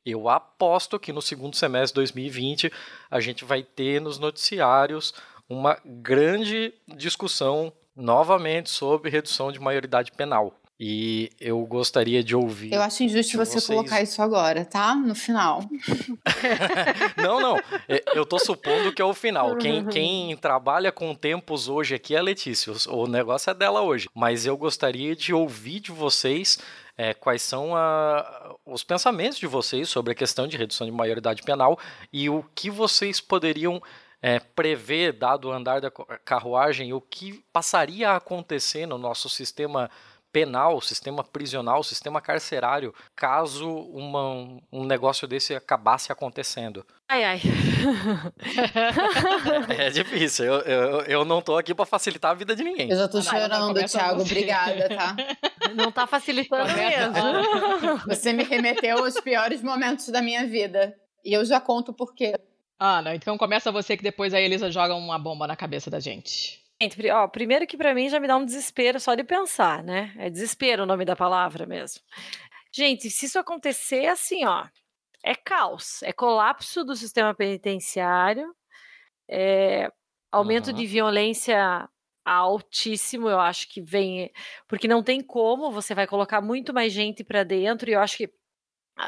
Eu 0.04 0.28
aposto 0.28 1.00
que 1.00 1.10
no 1.10 1.22
segundo 1.22 1.56
semestre 1.56 1.92
de 1.92 1.94
2020 1.94 2.70
a 3.10 3.18
gente 3.18 3.46
vai 3.46 3.62
ter 3.62 3.98
nos 3.98 4.18
noticiários 4.18 5.14
uma 5.48 5.78
grande 5.84 6.74
discussão 6.96 7.72
novamente 7.96 8.68
sobre 8.68 9.10
redução 9.10 9.50
de 9.50 9.58
maioridade 9.58 10.12
penal. 10.12 10.54
E 10.80 11.30
eu 11.40 11.64
gostaria 11.64 12.24
de 12.24 12.34
ouvir. 12.34 12.72
Eu 12.72 12.82
acho 12.82 13.04
injusto 13.04 13.36
você 13.36 13.52
vocês... 13.52 13.66
colocar 13.66 14.02
isso 14.02 14.20
agora, 14.20 14.64
tá? 14.64 14.94
No 14.96 15.14
final. 15.14 15.62
não, 17.16 17.40
não. 17.40 17.56
É, 17.88 18.02
eu 18.14 18.26
tô 18.26 18.38
supondo 18.38 18.92
que 18.92 19.00
é 19.00 19.04
o 19.04 19.14
final. 19.14 19.56
Quem, 19.56 19.86
quem 19.86 20.36
trabalha 20.36 20.90
com 20.90 21.14
tempos 21.14 21.68
hoje 21.68 21.94
aqui 21.94 22.16
é 22.16 22.18
a 22.18 22.22
Letícia. 22.22 22.72
O 22.88 23.06
negócio 23.06 23.50
é 23.50 23.54
dela 23.54 23.80
hoje. 23.82 24.08
Mas 24.12 24.44
eu 24.44 24.56
gostaria 24.56 25.14
de 25.14 25.32
ouvir 25.32 25.78
de 25.78 25.92
vocês 25.92 26.58
é, 26.96 27.14
quais 27.14 27.42
são 27.42 27.76
a, 27.76 28.54
os 28.66 28.82
pensamentos 28.82 29.38
de 29.38 29.46
vocês 29.46 29.88
sobre 29.88 30.12
a 30.12 30.16
questão 30.16 30.46
de 30.46 30.56
redução 30.56 30.86
de 30.86 30.92
maioridade 30.92 31.42
penal 31.42 31.78
e 32.12 32.28
o 32.28 32.44
que 32.54 32.70
vocês 32.70 33.20
poderiam 33.20 33.80
é, 34.20 34.38
prever, 34.38 35.12
dado 35.12 35.48
o 35.48 35.52
andar 35.52 35.80
da 35.80 35.90
carruagem, 36.24 36.92
o 36.92 37.00
que 37.00 37.44
passaria 37.52 38.10
a 38.10 38.16
acontecer 38.16 38.86
no 38.86 38.96
nosso 38.96 39.28
sistema 39.28 39.90
penal, 40.32 40.80
sistema 40.80 41.22
prisional, 41.22 41.82
sistema 41.82 42.20
carcerário, 42.20 42.94
caso 43.14 43.68
uma, 43.68 44.58
um 44.72 44.84
negócio 44.84 45.28
desse 45.28 45.54
acabasse 45.54 46.10
acontecendo? 46.10 46.84
Ai, 47.08 47.24
ai. 47.24 47.40
é, 49.68 49.86
é, 49.86 49.90
difícil. 49.90 50.46
Eu, 50.46 50.60
eu, 50.60 51.00
eu 51.02 51.24
não 51.24 51.42
tô 51.42 51.58
aqui 51.58 51.74
para 51.74 51.84
facilitar 51.84 52.30
a 52.30 52.34
vida 52.34 52.56
de 52.56 52.64
ninguém. 52.64 52.90
Eu 52.90 52.96
já 52.96 53.08
tô 53.08 53.20
chorando, 53.20 53.84
Thiago. 53.84 54.22
Obrigada, 54.22 54.88
tá? 54.88 55.16
Não 55.74 55.90
tá 55.90 56.06
facilitando 56.06 56.70
mesmo. 56.74 57.98
Você 58.06 58.32
me 58.32 58.42
remeteu 58.42 58.98
aos 58.98 59.18
piores 59.20 59.62
momentos 59.62 60.08
da 60.08 60.20
minha 60.20 60.46
vida. 60.46 60.94
E 61.24 61.32
eu 61.32 61.44
já 61.44 61.60
conto 61.60 61.94
por 61.94 62.14
quê. 62.14 62.34
Ah, 62.78 63.00
não. 63.00 63.14
Então 63.14 63.38
começa 63.38 63.72
você 63.72 63.96
que 63.96 64.02
depois 64.02 64.34
a 64.34 64.40
Elisa 64.40 64.70
joga 64.70 64.94
uma 64.94 65.18
bomba 65.18 65.46
na 65.46 65.56
cabeça 65.56 65.88
da 65.88 66.00
gente. 66.00 66.61
Ó, 67.12 67.28
primeiro 67.28 67.66
que 67.66 67.76
para 67.76 67.94
mim 67.94 68.08
já 68.08 68.18
me 68.18 68.26
dá 68.26 68.36
um 68.36 68.44
desespero 68.44 68.98
só 68.98 69.14
de 69.14 69.22
pensar, 69.22 69.82
né? 69.82 70.12
É 70.18 70.28
desespero 70.28 70.82
o 70.82 70.86
nome 70.86 71.04
da 71.04 71.14
palavra 71.14 71.66
mesmo. 71.66 72.00
Gente, 72.72 73.10
se 73.10 73.26
isso 73.26 73.38
acontecer 73.38 74.06
assim, 74.06 74.44
ó, 74.44 74.66
é 75.22 75.34
caos, 75.34 76.02
é 76.02 76.12
colapso 76.12 76.84
do 76.84 76.96
sistema 76.96 77.34
penitenciário, 77.34 78.54
é 79.28 79.90
aumento 80.30 80.68
uhum. 80.68 80.72
de 80.74 80.86
violência 80.86 81.88
altíssimo, 82.24 83.28
eu 83.28 83.38
acho 83.38 83.68
que 83.68 83.80
vem, 83.80 84.32
porque 84.68 84.88
não 84.88 85.02
tem 85.02 85.20
como, 85.20 85.70
você 85.70 85.94
vai 85.94 86.06
colocar 86.06 86.40
muito 86.40 86.72
mais 86.72 86.92
gente 86.92 87.24
para 87.24 87.42
dentro 87.44 87.90
e 87.90 87.94
eu 87.94 88.00
acho 88.00 88.16
que 88.16 88.32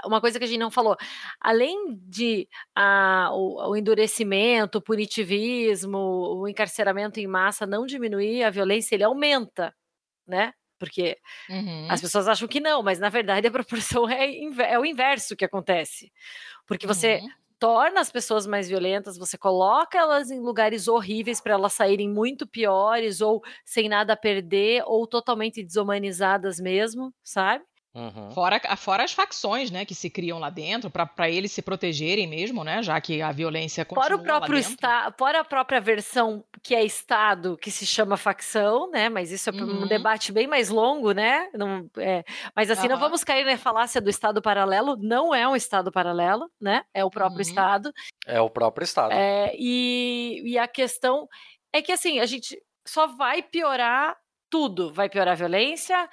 uma 0.04 0.20
coisa 0.20 0.38
que 0.38 0.44
a 0.44 0.48
gente 0.48 0.58
não 0.58 0.70
falou, 0.70 0.96
além 1.40 1.96
de 2.08 2.48
ah, 2.74 3.30
o, 3.32 3.70
o, 3.70 3.76
endurecimento, 3.76 4.78
o 4.78 4.82
punitivismo, 4.82 5.98
o 5.98 6.48
encarceramento 6.48 7.20
em 7.20 7.26
massa 7.26 7.66
não 7.66 7.86
diminuir, 7.86 8.42
a 8.42 8.50
violência 8.50 8.94
ele 8.94 9.04
aumenta, 9.04 9.74
né? 10.26 10.52
Porque 10.78 11.18
uhum. 11.48 11.86
as 11.90 12.00
pessoas 12.00 12.28
acham 12.28 12.48
que 12.48 12.60
não, 12.60 12.82
mas 12.82 12.98
na 12.98 13.08
verdade 13.08 13.46
a 13.46 13.50
proporção 13.52 14.08
é, 14.08 14.30
é 14.70 14.78
o 14.78 14.84
inverso 14.84 15.36
que 15.36 15.44
acontece. 15.44 16.12
Porque 16.66 16.86
você 16.86 17.20
uhum. 17.22 17.28
torna 17.58 18.00
as 18.00 18.10
pessoas 18.10 18.46
mais 18.46 18.68
violentas, 18.68 19.16
você 19.16 19.38
coloca 19.38 19.98
elas 19.98 20.30
em 20.30 20.40
lugares 20.40 20.88
horríveis 20.88 21.40
para 21.40 21.54
elas 21.54 21.72
saírem 21.72 22.08
muito 22.08 22.46
piores, 22.46 23.20
ou 23.20 23.42
sem 23.64 23.88
nada 23.88 24.14
a 24.14 24.16
perder, 24.16 24.82
ou 24.86 25.06
totalmente 25.06 25.62
desumanizadas 25.62 26.58
mesmo, 26.58 27.14
sabe? 27.22 27.64
Uhum. 27.94 28.32
Fora, 28.32 28.60
fora 28.76 29.04
as 29.04 29.12
facções, 29.12 29.70
né, 29.70 29.84
que 29.84 29.94
se 29.94 30.10
criam 30.10 30.40
lá 30.40 30.50
dentro, 30.50 30.90
para 30.90 31.30
eles 31.30 31.52
se 31.52 31.62
protegerem 31.62 32.26
mesmo, 32.26 32.64
né, 32.64 32.82
já 32.82 33.00
que 33.00 33.22
a 33.22 33.30
violência 33.30 33.84
continua 33.84 34.04
fora 34.04 34.16
o 34.16 34.22
próprio 34.24 34.58
está, 34.58 35.14
Fora 35.16 35.40
a 35.40 35.44
própria 35.44 35.80
versão 35.80 36.44
que 36.60 36.74
é 36.74 36.84
Estado, 36.84 37.56
que 37.56 37.70
se 37.70 37.86
chama 37.86 38.16
facção, 38.16 38.90
né, 38.90 39.08
mas 39.08 39.30
isso 39.30 39.48
é 39.48 39.52
uhum. 39.52 39.84
um 39.84 39.86
debate 39.86 40.32
bem 40.32 40.48
mais 40.48 40.70
longo, 40.70 41.12
né, 41.12 41.48
não, 41.54 41.88
é, 41.96 42.24
mas 42.56 42.68
assim, 42.68 42.88
uhum. 42.88 42.94
não 42.94 42.98
vamos 42.98 43.22
cair 43.22 43.44
na 43.44 43.56
falácia 43.56 44.00
do 44.00 44.10
Estado 44.10 44.42
paralelo, 44.42 44.96
não 44.96 45.32
é 45.32 45.46
um 45.46 45.54
Estado 45.54 45.92
paralelo, 45.92 46.50
né, 46.60 46.82
é 46.92 47.04
o 47.04 47.10
próprio 47.10 47.36
uhum. 47.36 47.42
Estado. 47.42 47.92
É 48.26 48.40
o 48.40 48.50
próprio 48.50 48.84
Estado. 48.84 49.12
É, 49.12 49.54
e, 49.56 50.42
e 50.44 50.58
a 50.58 50.66
questão 50.66 51.28
é 51.72 51.80
que, 51.80 51.92
assim, 51.92 52.18
a 52.20 52.26
gente 52.26 52.60
só 52.86 53.06
vai 53.06 53.42
piorar 53.42 54.16
tudo. 54.48 54.92
Vai 54.92 55.08
piorar 55.08 55.32
a 55.32 55.36
violência, 55.36 56.08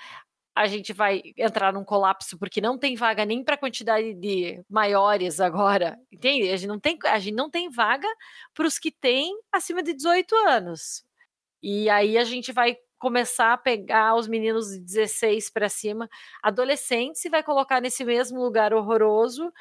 a 0.55 0.67
gente 0.67 0.93
vai 0.93 1.21
entrar 1.37 1.73
num 1.73 1.83
colapso 1.83 2.37
porque 2.37 2.59
não 2.59 2.77
tem 2.77 2.95
vaga 2.95 3.25
nem 3.25 3.43
para 3.43 3.57
quantidade 3.57 4.13
de 4.13 4.63
maiores 4.69 5.39
agora, 5.39 5.97
entende? 6.11 6.49
A 6.49 6.57
gente 6.57 6.67
não 6.67 6.79
tem, 6.79 6.97
a 7.05 7.19
gente 7.19 7.35
não 7.35 7.49
tem 7.49 7.69
vaga 7.69 8.07
para 8.53 8.67
os 8.67 8.77
que 8.77 8.91
têm 8.91 9.33
acima 9.51 9.81
de 9.81 9.93
18 9.93 10.35
anos. 10.47 11.03
E 11.63 11.89
aí 11.89 12.17
a 12.17 12.23
gente 12.23 12.51
vai 12.51 12.77
começar 12.99 13.53
a 13.53 13.57
pegar 13.57 14.15
os 14.15 14.27
meninos 14.27 14.69
de 14.69 14.79
16 14.79 15.49
para 15.49 15.69
cima, 15.69 16.09
adolescentes, 16.43 17.23
e 17.25 17.29
vai 17.29 17.43
colocar 17.43 17.81
nesse 17.81 18.05
mesmo 18.05 18.39
lugar 18.41 18.73
horroroso, 18.73 19.51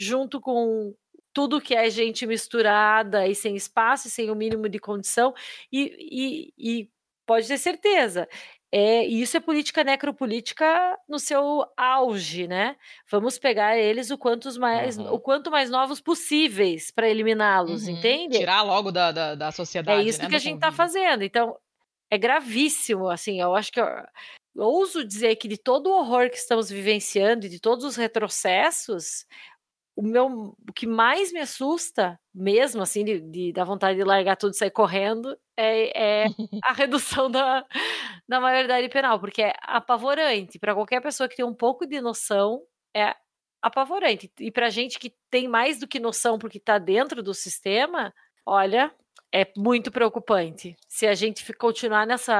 junto 0.00 0.40
com 0.40 0.94
tudo 1.32 1.60
que 1.60 1.74
é 1.74 1.90
gente 1.90 2.26
misturada 2.26 3.26
e 3.28 3.34
sem 3.34 3.54
espaço, 3.56 4.08
e 4.08 4.10
sem 4.10 4.30
o 4.30 4.34
mínimo 4.34 4.68
de 4.68 4.78
condição, 4.78 5.34
e, 5.70 6.52
e, 6.58 6.80
e 6.82 6.90
pode 7.26 7.46
ter 7.48 7.58
certeza. 7.58 8.26
É, 8.72 9.06
e 9.06 9.22
isso 9.22 9.36
é 9.36 9.40
política 9.40 9.84
necropolítica 9.84 10.98
no 11.08 11.18
seu 11.18 11.64
auge, 11.76 12.48
né? 12.48 12.76
Vamos 13.10 13.38
pegar 13.38 13.78
eles 13.78 14.10
o, 14.10 14.18
quantos 14.18 14.58
mais, 14.58 14.98
Uhum. 14.98 15.12
o 15.14 15.20
quanto 15.20 15.50
mais 15.50 15.70
novos 15.70 16.00
possíveis 16.00 16.90
para 16.90 17.08
eliminá-los, 17.08 17.84
Uhum. 17.86 17.90
entende? 17.94 18.38
Tirar 18.38 18.62
logo 18.62 18.90
da, 18.90 19.12
da, 19.12 19.34
da 19.34 19.52
sociedade. 19.52 20.02
É 20.02 20.04
isso 20.04 20.20
né, 20.22 20.28
que 20.28 20.34
a 20.34 20.38
gente 20.38 20.56
está 20.56 20.66
convívio. 20.72 20.76
fazendo. 20.84 21.22
Então, 21.22 21.56
é 22.10 22.18
gravíssimo, 22.18 23.08
assim, 23.08 23.40
eu 23.40 23.54
acho 23.54 23.70
que 23.72 23.80
eu, 23.80 23.86
eu 23.86 24.64
ouso 24.64 25.04
dizer 25.04 25.36
que 25.36 25.48
de 25.48 25.56
todo 25.56 25.88
o 25.88 25.96
horror 25.98 26.28
que 26.28 26.36
estamos 26.36 26.68
vivenciando 26.68 27.46
e 27.46 27.48
de 27.48 27.60
todos 27.60 27.84
os 27.84 27.96
retrocessos, 27.96 29.24
o 29.96 30.02
meu 30.02 30.54
o 30.68 30.72
que 30.74 30.86
mais 30.86 31.32
me 31.32 31.40
assusta, 31.40 32.20
mesmo 32.34 32.82
assim, 32.82 33.02
de, 33.04 33.20
de 33.20 33.52
dar 33.52 33.64
vontade 33.64 33.98
de 33.98 34.04
largar 34.04 34.36
tudo 34.36 34.52
e 34.52 34.56
sair 34.56 34.70
correndo, 34.70 35.36
é, 35.56 36.24
é 36.24 36.26
a 36.64 36.72
redução 36.72 37.30
da, 37.30 37.64
da 38.28 38.38
maioridade 38.40 38.88
penal, 38.90 39.18
porque 39.18 39.42
é 39.42 39.54
apavorante. 39.62 40.58
Para 40.58 40.74
qualquer 40.74 41.00
pessoa 41.00 41.28
que 41.28 41.36
tem 41.36 41.44
um 41.44 41.54
pouco 41.54 41.86
de 41.86 42.00
noção, 42.00 42.62
é 42.94 43.14
apavorante. 43.62 44.30
E 44.38 44.50
para 44.50 44.68
gente 44.70 44.98
que 44.98 45.12
tem 45.30 45.48
mais 45.48 45.80
do 45.80 45.88
que 45.88 45.98
noção 45.98 46.38
porque 46.38 46.58
está 46.58 46.78
dentro 46.78 47.22
do 47.22 47.32
sistema, 47.32 48.12
olha, 48.44 48.92
é 49.32 49.50
muito 49.56 49.90
preocupante. 49.90 50.76
Se 50.88 51.06
a 51.06 51.14
gente 51.14 51.52
continuar 51.54 52.06
nessa. 52.06 52.34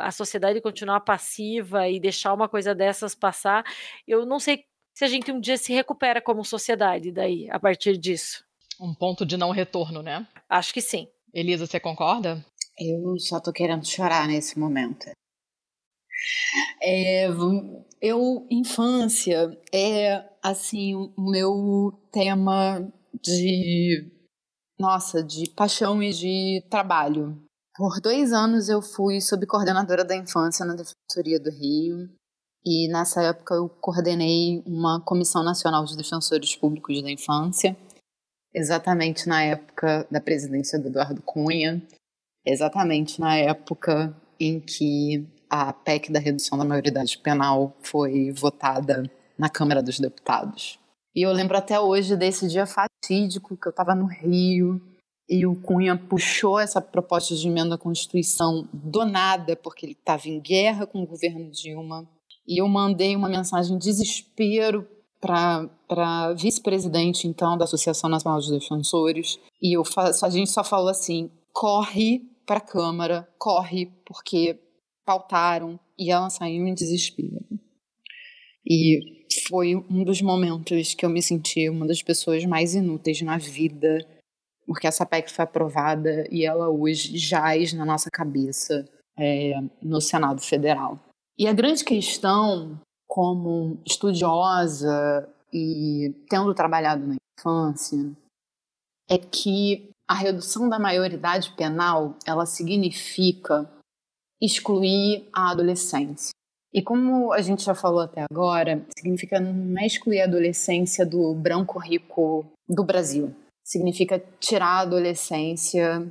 a 0.00 0.10
sociedade 0.10 0.60
continuar 0.60 1.00
passiva 1.00 1.88
e 1.88 2.00
deixar 2.00 2.32
uma 2.32 2.48
coisa 2.48 2.74
dessas 2.74 3.14
passar, 3.14 3.64
eu 4.06 4.24
não 4.24 4.38
sei 4.38 4.64
se 4.94 5.04
a 5.04 5.08
gente 5.08 5.30
um 5.32 5.40
dia 5.40 5.56
se 5.56 5.72
recupera 5.72 6.20
como 6.20 6.44
sociedade 6.44 7.10
daí, 7.10 7.48
a 7.50 7.58
partir 7.58 7.96
disso. 7.96 8.44
Um 8.80 8.94
ponto 8.94 9.26
de 9.26 9.36
não 9.36 9.50
retorno, 9.50 10.02
né? 10.02 10.26
Acho 10.48 10.72
que 10.72 10.80
sim. 10.80 11.08
Elisa, 11.32 11.66
você 11.66 11.78
concorda? 11.78 12.44
Eu 12.78 13.18
só 13.18 13.38
tô 13.40 13.52
querendo 13.52 13.86
chorar 13.86 14.26
nesse 14.26 14.58
momento. 14.58 15.10
É, 16.82 17.28
eu, 18.00 18.46
infância, 18.50 19.58
é 19.72 20.24
assim, 20.42 20.94
o 20.94 21.12
meu 21.18 21.92
tema 22.10 22.90
de, 23.22 24.10
nossa, 24.78 25.22
de 25.22 25.50
paixão 25.50 26.02
e 26.02 26.12
de 26.12 26.64
trabalho. 26.70 27.42
Por 27.76 28.00
dois 28.00 28.32
anos 28.32 28.68
eu 28.68 28.82
fui 28.82 29.20
subcoordenadora 29.20 30.04
da 30.04 30.16
infância 30.16 30.64
na 30.64 30.74
Defensoria 30.74 31.38
do 31.38 31.50
Rio. 31.50 32.10
E 32.64 32.88
nessa 32.88 33.22
época 33.22 33.54
eu 33.54 33.68
coordenei 33.68 34.62
uma 34.66 35.00
Comissão 35.00 35.42
Nacional 35.42 35.84
de 35.84 35.96
Defensores 35.96 36.54
Públicos 36.54 37.02
da 37.02 37.10
Infância, 37.10 37.76
exatamente 38.52 39.28
na 39.28 39.42
época 39.42 40.06
da 40.10 40.20
presidência 40.20 40.78
do 40.78 40.88
Eduardo 40.88 41.22
Cunha, 41.22 41.82
exatamente 42.44 43.20
na 43.20 43.36
época 43.36 44.14
em 44.38 44.60
que 44.60 45.26
a 45.48 45.72
PEC 45.72 46.12
da 46.12 46.20
redução 46.20 46.58
da 46.58 46.64
maioridade 46.64 47.18
penal 47.18 47.76
foi 47.82 48.30
votada 48.30 49.10
na 49.38 49.48
Câmara 49.48 49.82
dos 49.82 49.98
Deputados. 49.98 50.78
E 51.14 51.22
eu 51.22 51.32
lembro 51.32 51.56
até 51.56 51.80
hoje 51.80 52.16
desse 52.16 52.46
dia 52.46 52.66
fatídico 52.66 53.56
que 53.56 53.66
eu 53.66 53.70
estava 53.70 53.94
no 53.94 54.06
Rio 54.06 54.80
e 55.28 55.46
o 55.46 55.56
Cunha 55.56 55.96
puxou 55.96 56.58
essa 56.58 56.80
proposta 56.80 57.34
de 57.34 57.48
emenda 57.48 57.74
à 57.74 57.78
Constituição 57.78 58.68
do 58.72 59.04
nada, 59.04 59.56
porque 59.56 59.86
ele 59.86 59.92
estava 59.92 60.28
em 60.28 60.40
guerra 60.40 60.86
com 60.86 61.02
o 61.02 61.06
governo 61.06 61.50
Dilma. 61.50 62.08
E 62.46 62.60
eu 62.60 62.68
mandei 62.68 63.14
uma 63.14 63.28
mensagem 63.28 63.78
de 63.78 63.84
desespero 63.84 64.86
para 65.20 66.32
vice-presidente, 66.34 67.28
então, 67.28 67.56
da 67.56 67.64
Associação 67.64 68.08
Nacional 68.08 68.40
de 68.40 68.50
Defensores. 68.50 69.38
E 69.62 69.76
eu 69.76 69.82
a 70.22 70.30
gente 70.30 70.50
só 70.50 70.64
falou 70.64 70.88
assim: 70.88 71.30
corre 71.52 72.22
para 72.46 72.58
a 72.58 72.60
Câmara, 72.60 73.28
corre, 73.38 73.86
porque 74.04 74.58
pautaram. 75.04 75.78
E 75.98 76.10
ela 76.10 76.30
saiu 76.30 76.66
em 76.66 76.74
desespero. 76.74 77.44
E 78.66 79.00
foi 79.48 79.76
um 79.76 80.04
dos 80.04 80.22
momentos 80.22 80.94
que 80.94 81.04
eu 81.04 81.10
me 81.10 81.22
senti 81.22 81.68
uma 81.68 81.86
das 81.86 82.02
pessoas 82.02 82.44
mais 82.44 82.74
inúteis 82.74 83.20
na 83.20 83.36
vida, 83.36 83.98
porque 84.66 84.86
essa 84.86 85.04
PEC 85.04 85.30
foi 85.30 85.44
aprovada 85.44 86.26
e 86.30 86.44
ela 86.44 86.70
hoje 86.70 87.16
jaz 87.18 87.72
na 87.72 87.84
nossa 87.84 88.10
cabeça 88.10 88.88
é, 89.18 89.54
no 89.82 90.00
Senado 90.00 90.40
Federal. 90.40 90.98
E 91.40 91.46
a 91.46 91.54
grande 91.54 91.82
questão, 91.82 92.78
como 93.08 93.78
estudiosa 93.86 95.26
e 95.50 96.14
tendo 96.28 96.52
trabalhado 96.52 97.06
na 97.06 97.16
infância, 97.38 97.96
é 99.08 99.16
que 99.16 99.88
a 100.06 100.12
redução 100.12 100.68
da 100.68 100.78
maioridade 100.78 101.50
penal 101.56 102.14
ela 102.26 102.44
significa 102.44 103.66
excluir 104.38 105.30
a 105.32 105.50
adolescência. 105.50 106.28
E 106.74 106.82
como 106.82 107.32
a 107.32 107.40
gente 107.40 107.64
já 107.64 107.74
falou 107.74 108.00
até 108.00 108.26
agora, 108.30 108.84
significa 108.98 109.40
não 109.40 109.80
excluir 109.82 110.20
a 110.20 110.24
adolescência 110.24 111.06
do 111.06 111.34
branco 111.34 111.78
rico 111.78 112.44
do 112.68 112.84
Brasil. 112.84 113.34
Significa 113.64 114.22
tirar 114.38 114.66
a 114.66 114.80
adolescência 114.80 116.06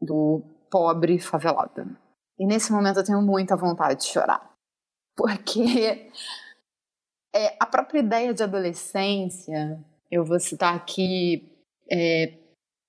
do 0.00 0.42
pobre 0.68 1.20
favelado. 1.20 1.96
E 2.36 2.44
nesse 2.44 2.72
momento 2.72 2.98
eu 2.98 3.04
tenho 3.04 3.22
muita 3.22 3.54
vontade 3.54 4.00
de 4.00 4.08
chorar. 4.08 4.55
Porque 5.16 6.10
é, 7.34 7.56
a 7.58 7.66
própria 7.66 8.00
ideia 8.00 8.34
de 8.34 8.42
adolescência, 8.42 9.82
eu 10.10 10.24
vou 10.24 10.38
citar 10.38 10.74
aqui 10.74 11.48
é, 11.90 12.34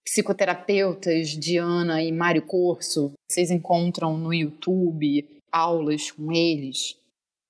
psicoterapeutas 0.06 1.30
Diana 1.30 2.02
e 2.02 2.12
Mário 2.12 2.46
Corso, 2.46 3.14
vocês 3.30 3.52
encontram 3.52 4.18
no 4.18 4.34
YouTube 4.34 5.28
aulas 5.52 6.12
com 6.12 6.32
eles. 6.32 6.98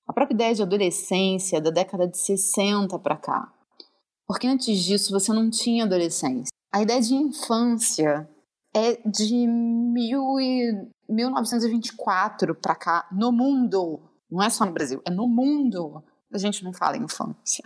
A 0.07 0.13
própria 0.13 0.35
ideia 0.35 0.55
de 0.55 0.61
adolescência 0.61 1.59
da 1.59 1.69
década 1.69 2.07
de 2.07 2.17
60 2.17 2.97
para 2.99 3.17
cá. 3.17 3.53
Porque 4.25 4.47
antes 4.47 4.83
disso 4.83 5.11
você 5.11 5.31
não 5.33 5.49
tinha 5.49 5.85
adolescência. 5.85 6.51
A 6.73 6.81
ideia 6.81 7.01
de 7.01 7.13
infância 7.13 8.27
é 8.75 8.95
de 9.07 9.47
mil 9.47 10.39
e, 10.39 10.89
1924 11.09 12.55
para 12.55 12.75
cá, 12.75 13.07
no 13.11 13.31
mundo. 13.31 13.99
Não 14.29 14.43
é 14.43 14.49
só 14.49 14.65
no 14.65 14.71
Brasil, 14.71 15.01
é 15.05 15.11
no 15.11 15.27
mundo. 15.27 16.03
A 16.31 16.37
gente 16.37 16.63
não 16.63 16.73
fala 16.73 16.97
infância. 16.97 17.63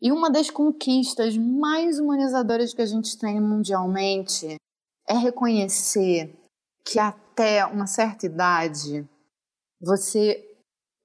E 0.00 0.12
uma 0.12 0.30
das 0.30 0.50
conquistas 0.50 1.36
mais 1.36 1.98
humanizadoras 1.98 2.74
que 2.74 2.82
a 2.82 2.86
gente 2.86 3.18
tem 3.18 3.40
mundialmente 3.40 4.56
é 5.08 5.14
reconhecer 5.14 6.34
que 6.84 6.98
até 6.98 7.64
uma 7.64 7.86
certa 7.86 8.26
idade 8.26 9.08
você 9.80 10.42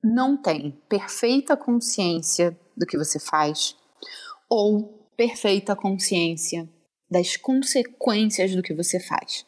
não 0.04 0.36
tem 0.36 0.72
perfeita 0.90 1.56
consciência 1.56 2.58
do 2.76 2.86
que 2.86 2.98
você 2.98 3.20
faz 3.20 3.76
ou 4.50 5.08
perfeita 5.16 5.76
consciência 5.76 6.68
das 7.10 7.38
consequências 7.38 8.56
do 8.56 8.62
que 8.62 8.74
você 8.74 9.00
faz. 9.00 9.46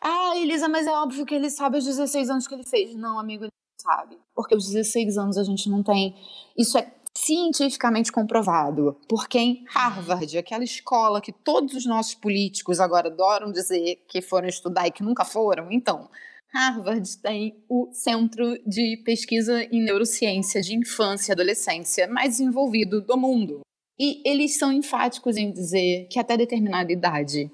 Ah, 0.00 0.36
Elisa, 0.36 0.68
mas 0.68 0.86
é 0.86 0.90
óbvio 0.90 1.24
que 1.24 1.34
ele 1.34 1.50
sabe 1.50 1.78
os 1.78 1.84
16 1.84 2.30
anos 2.30 2.46
que 2.46 2.54
ele 2.54 2.66
fez. 2.66 2.94
Não, 2.94 3.18
amigo, 3.18 3.44
ele 3.44 3.52
sabe. 3.80 4.18
Porque 4.34 4.54
os 4.54 4.66
16 4.66 5.16
anos 5.18 5.38
a 5.38 5.44
gente 5.44 5.68
não 5.68 5.82
tem. 5.82 6.14
Isso 6.56 6.78
é 6.78 6.92
cientificamente 7.14 8.10
comprovado. 8.12 8.96
Porque 9.08 9.38
em 9.38 9.64
Harvard, 9.68 10.38
aquela 10.38 10.64
escola 10.64 11.20
que 11.20 11.32
todos 11.32 11.74
os 11.74 11.86
nossos 11.86 12.14
políticos 12.14 12.80
agora 12.80 13.08
adoram 13.08 13.52
dizer 13.52 14.04
que 14.08 14.22
foram 14.22 14.48
estudar 14.48 14.86
e 14.86 14.92
que 14.92 15.02
nunca 15.02 15.24
foram, 15.24 15.70
então, 15.70 16.08
Harvard 16.52 17.18
tem 17.18 17.54
o 17.68 17.88
Centro 17.92 18.58
de 18.66 18.96
Pesquisa 19.04 19.62
em 19.64 19.82
Neurociência 19.82 20.60
de 20.60 20.74
Infância 20.74 21.30
e 21.30 21.34
Adolescência 21.34 22.08
mais 22.08 22.38
desenvolvido 22.38 23.00
do 23.00 23.16
mundo. 23.16 23.60
E 23.98 24.22
eles 24.24 24.56
são 24.56 24.72
enfáticos 24.72 25.36
em 25.36 25.52
dizer 25.52 26.08
que 26.10 26.18
até 26.18 26.36
determinada 26.36 26.90
idade 26.90 27.50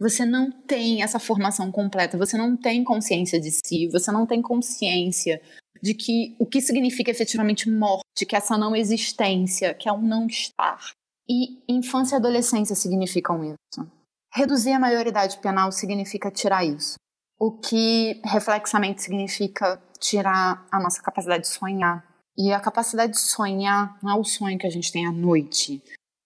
você 0.00 0.24
não 0.24 0.50
tem 0.50 1.02
essa 1.02 1.18
formação 1.18 1.70
completa, 1.70 2.16
você 2.16 2.38
não 2.38 2.56
tem 2.56 2.82
consciência 2.82 3.38
de 3.38 3.50
si, 3.50 3.86
você 3.86 4.10
não 4.10 4.26
tem 4.26 4.40
consciência 4.40 5.42
de 5.82 5.94
que 5.94 6.36
o 6.38 6.46
que 6.46 6.60
significa 6.60 7.10
efetivamente 7.10 7.70
morte, 7.70 8.26
que 8.26 8.36
essa 8.36 8.56
não 8.58 8.76
existência, 8.76 9.74
que 9.74 9.88
é 9.88 9.92
um 9.92 10.02
não 10.02 10.26
estar. 10.26 10.92
E 11.28 11.62
infância 11.68 12.16
e 12.16 12.18
adolescência 12.18 12.74
significam 12.74 13.42
isso. 13.44 13.90
Reduzir 14.32 14.72
a 14.72 14.78
maioridade 14.78 15.38
penal 15.38 15.72
significa 15.72 16.30
tirar 16.30 16.64
isso. 16.64 16.94
O 17.38 17.52
que 17.52 18.20
reflexamente 18.24 19.02
significa 19.02 19.82
tirar 19.98 20.66
a 20.70 20.80
nossa 20.80 21.00
capacidade 21.02 21.44
de 21.44 21.48
sonhar. 21.48 22.04
E 22.36 22.52
a 22.52 22.60
capacidade 22.60 23.12
de 23.12 23.20
sonhar 23.20 23.98
não 24.02 24.16
é 24.16 24.20
o 24.20 24.24
sonho 24.24 24.58
que 24.58 24.66
a 24.66 24.70
gente 24.70 24.90
tem 24.90 25.06
à 25.06 25.12
noite, 25.12 25.82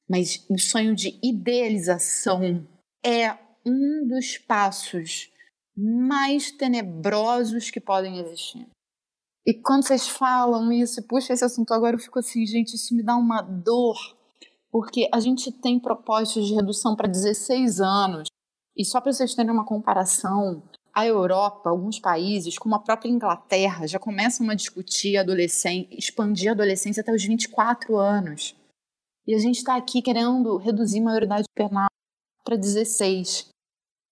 mas 0.08 0.44
o 0.48 0.58
sonho 0.58 0.94
de 0.94 1.18
idealização 1.22 2.66
é 3.04 3.36
um 3.66 4.06
dos 4.06 4.38
passos 4.38 5.30
mais 5.76 6.52
tenebrosos 6.52 7.70
que 7.70 7.80
podem 7.80 8.18
existir. 8.18 8.66
E 9.46 9.52
quando 9.54 9.86
vocês 9.86 10.08
falam 10.08 10.72
isso, 10.72 11.06
puxa 11.06 11.32
esse 11.32 11.44
assunto 11.44 11.72
agora, 11.74 11.96
eu 11.96 12.00
fico 12.00 12.18
assim, 12.18 12.46
gente, 12.46 12.74
isso 12.74 12.94
me 12.94 13.02
dá 13.02 13.14
uma 13.14 13.42
dor, 13.42 13.96
porque 14.70 15.08
a 15.12 15.20
gente 15.20 15.52
tem 15.52 15.78
propostas 15.78 16.46
de 16.46 16.54
redução 16.54 16.96
para 16.96 17.08
16 17.08 17.80
anos, 17.80 18.28
e 18.76 18.84
só 18.84 19.00
para 19.00 19.12
vocês 19.12 19.34
terem 19.34 19.52
uma 19.52 19.66
comparação, 19.66 20.62
a 20.94 21.04
Europa, 21.06 21.68
alguns 21.68 21.98
países, 21.98 22.56
como 22.56 22.74
a 22.74 22.78
própria 22.78 23.10
Inglaterra, 23.10 23.86
já 23.86 23.98
começam 23.98 24.48
a 24.48 24.54
discutir 24.54 25.16
adolescência, 25.16 25.88
expandir 25.90 26.48
a 26.48 26.52
adolescência 26.52 27.00
até 27.00 27.12
os 27.12 27.24
24 27.24 27.96
anos. 27.96 28.56
E 29.26 29.34
a 29.34 29.38
gente 29.38 29.56
está 29.56 29.76
aqui 29.76 30.00
querendo 30.00 30.56
reduzir 30.56 31.00
a 31.00 31.04
maioridade 31.04 31.46
penal 31.54 31.88
para 32.44 32.56
16. 32.56 33.48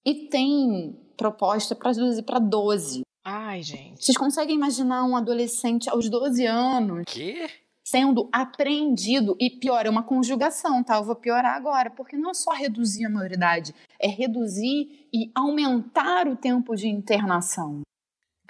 E 0.05 0.29
tem 0.29 0.99
proposta 1.17 1.75
para 1.75 1.93
reduzir 1.93 2.23
para 2.23 2.41
12. 2.41 3.03
Ai, 3.25 3.63
gente. 3.63 4.05
Vocês 4.05 4.17
conseguem 4.17 4.57
imaginar 4.57 5.05
um 5.05 5.17
adolescente 5.17 5.89
aos 5.89 6.09
12 6.09 6.45
anos 6.45 7.05
Que? 7.07 7.49
sendo 7.85 8.29
apreendido? 8.33 9.37
E 9.39 9.51
pior, 9.51 9.87
é 9.87 9.91
uma 9.91 10.03
conjugação, 10.03 10.83
tá? 10.83 10.97
Eu 10.97 11.05
vou 11.05 11.15
piorar 11.15 11.55
agora, 11.55 11.91
porque 11.91 12.17
não 12.17 12.31
é 12.31 12.35
só 12.35 12.51
reduzir 12.53 13.05
a 13.05 13.11
maioridade, 13.11 13.75
é 14.01 14.09
reduzir 14.09 15.07
e 15.13 15.31
aumentar 15.35 16.27
o 16.27 16.37
tempo 16.37 16.75
de 16.75 16.89
internação. 16.89 17.83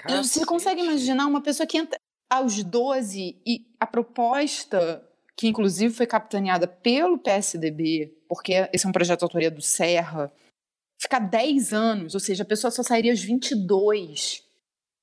Você 0.08 0.44
consegue 0.44 0.82
imaginar 0.82 1.26
uma 1.26 1.40
pessoa 1.40 1.66
que 1.66 1.78
entra 1.78 1.98
aos 2.30 2.62
12 2.64 3.36
e 3.46 3.66
a 3.78 3.86
proposta, 3.86 5.06
que 5.36 5.46
inclusive 5.46 5.94
foi 5.94 6.06
capitaneada 6.06 6.66
pelo 6.66 7.18
PSDB, 7.18 8.12
porque 8.28 8.68
esse 8.72 8.86
é 8.86 8.88
um 8.88 8.92
projeto 8.92 9.20
de 9.20 9.24
autoria 9.24 9.50
do 9.50 9.60
Serra, 9.60 10.32
ficar 11.00 11.18
10 11.18 11.72
anos, 11.72 12.14
ou 12.14 12.20
seja, 12.20 12.42
a 12.42 12.46
pessoa 12.46 12.70
só 12.70 12.82
sairia 12.82 13.12
aos 13.12 13.20
22. 13.20 14.42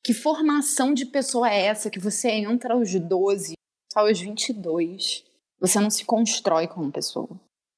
Que 0.10 0.14
formação 0.16 0.92
de 0.92 1.06
pessoa 1.06 1.54
é 1.54 1.66
essa 1.66 1.88
que 1.88 2.00
você 2.00 2.32
entra 2.32 2.74
aos 2.74 2.92
12, 2.92 3.54
só 3.94 4.00
aos 4.00 4.20
22? 4.20 5.24
Você 5.60 5.80
não 5.80 5.92
se 5.92 6.04
constrói 6.04 6.68
como 6.68 6.92
pessoa. 6.92 7.30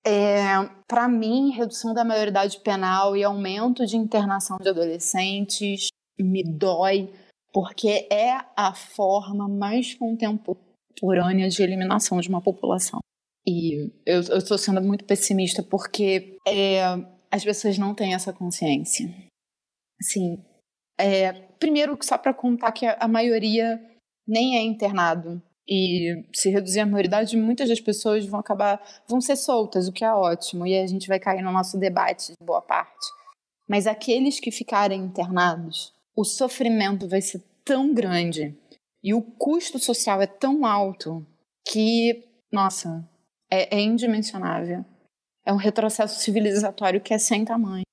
É, 0.08 0.46
para 0.88 1.10
mim, 1.10 1.52
redução 1.52 1.94
da 1.94 2.06
maioridade 2.06 2.58
penal 2.62 3.18
e 3.18 3.24
aumento 3.26 3.86
de 3.86 3.98
internação 3.98 4.58
de 4.62 4.70
adolescentes 4.70 5.90
me 6.18 6.42
dói, 6.42 7.14
porque 7.52 8.08
é 8.10 8.38
a 8.56 8.74
forma 8.74 9.50
mais 9.50 9.94
contemporânea 9.94 11.50
de 11.50 11.62
eliminação 11.62 12.22
de 12.22 12.30
uma 12.30 12.42
população. 12.42 13.02
E 13.46 13.92
eu 14.06 14.22
estou 14.22 14.58
sendo 14.58 14.82
muito 14.82 15.04
pessimista 15.04 15.62
porque 15.62 16.38
é, 16.48 16.82
as 17.30 17.44
pessoas 17.44 17.78
não 17.78 17.94
têm 17.94 18.14
essa 18.14 18.32
consciência. 18.32 19.14
Assim, 20.00 20.42
é, 21.04 21.34
primeiro, 21.60 21.98
só 22.02 22.18
para 22.18 22.34
contar 22.34 22.72
que 22.72 22.86
a, 22.86 22.98
a 23.00 23.08
maioria 23.08 23.80
nem 24.28 24.58
é 24.58 24.62
internado. 24.62 25.42
E 25.68 26.26
se 26.34 26.50
reduzir 26.50 26.82
a 26.82 26.86
maioridade, 26.86 27.38
muitas 27.38 27.70
das 27.70 27.80
pessoas 27.80 28.26
vão 28.26 28.40
acabar, 28.40 28.82
vão 29.08 29.22
ser 29.22 29.36
soltas, 29.36 29.88
o 29.88 29.92
que 29.94 30.04
é 30.04 30.12
ótimo. 30.12 30.66
E 30.66 30.78
a 30.78 30.88
gente 30.88 31.08
vai 31.08 31.20
cair 31.20 31.42
no 31.42 31.52
nosso 31.52 31.78
debate, 31.78 32.32
de 32.32 32.46
boa 32.46 32.62
parte. 32.62 33.08
Mas 33.68 33.88
aqueles 33.88 34.40
que 34.40 34.52
ficarem 34.52 35.02
internados, 35.02 35.94
o 36.16 36.26
sofrimento 36.26 37.08
vai 37.08 37.22
ser 37.22 37.42
tão 37.64 37.94
grande 37.94 38.58
e 39.04 39.14
o 39.14 39.22
custo 39.22 39.80
social 39.80 40.22
é 40.22 40.28
tão 40.28 40.66
alto 40.66 41.26
que, 41.68 42.24
nossa, 42.52 43.08
é, 43.50 43.78
é 43.78 43.82
indimensionável. 43.82 44.86
É 45.46 45.52
um 45.52 45.58
retrocesso 45.58 46.20
civilizatório 46.20 47.02
que 47.02 47.14
é 47.14 47.18
sem 47.18 47.44
tamanho. 47.44 47.86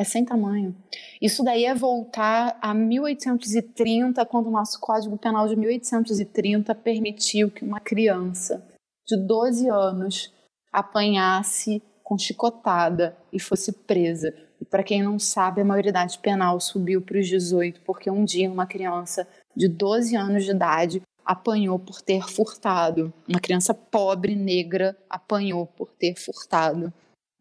É 0.00 0.04
sem 0.04 0.24
tamanho. 0.24 0.74
Isso 1.20 1.44
daí 1.44 1.66
é 1.66 1.74
voltar 1.74 2.58
a 2.62 2.72
1830, 2.72 4.24
quando 4.24 4.46
o 4.46 4.50
nosso 4.50 4.80
Código 4.80 5.18
Penal 5.18 5.46
de 5.46 5.54
1830 5.54 6.74
permitiu 6.74 7.50
que 7.50 7.62
uma 7.62 7.80
criança 7.80 8.66
de 9.06 9.14
12 9.18 9.68
anos 9.68 10.32
apanhasse 10.72 11.82
com 12.02 12.16
chicotada 12.16 13.14
e 13.30 13.38
fosse 13.38 13.72
presa. 13.72 14.34
E 14.58 14.64
para 14.64 14.82
quem 14.82 15.02
não 15.02 15.18
sabe, 15.18 15.60
a 15.60 15.66
maioridade 15.66 16.18
penal 16.18 16.58
subiu 16.60 17.02
para 17.02 17.18
os 17.18 17.28
18, 17.28 17.82
porque 17.82 18.10
um 18.10 18.24
dia 18.24 18.50
uma 18.50 18.64
criança 18.64 19.28
de 19.54 19.68
12 19.68 20.16
anos 20.16 20.46
de 20.46 20.52
idade 20.52 21.02
apanhou 21.26 21.78
por 21.78 22.00
ter 22.00 22.26
furtado. 22.26 23.12
Uma 23.28 23.38
criança 23.38 23.74
pobre, 23.74 24.34
negra, 24.34 24.96
apanhou 25.10 25.66
por 25.66 25.92
ter 25.92 26.14
furtado 26.18 26.90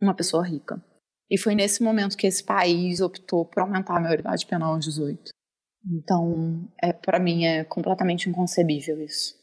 uma 0.01 0.13
pessoa 0.13 0.45
rica. 0.45 0.83
E 1.29 1.37
foi 1.37 1.53
nesse 1.55 1.83
momento 1.83 2.17
que 2.17 2.25
esse 2.27 2.43
país 2.43 2.99
optou 3.01 3.45
por 3.45 3.61
aumentar 3.61 3.97
a 3.97 3.99
maioridade 3.99 4.45
penal 4.45 4.73
aos 4.73 4.85
18. 4.85 5.31
Então, 5.91 6.67
é, 6.81 6.91
para 6.91 7.19
mim, 7.19 7.45
é 7.45 7.63
completamente 7.63 8.29
inconcebível 8.29 9.01
isso. 9.03 9.35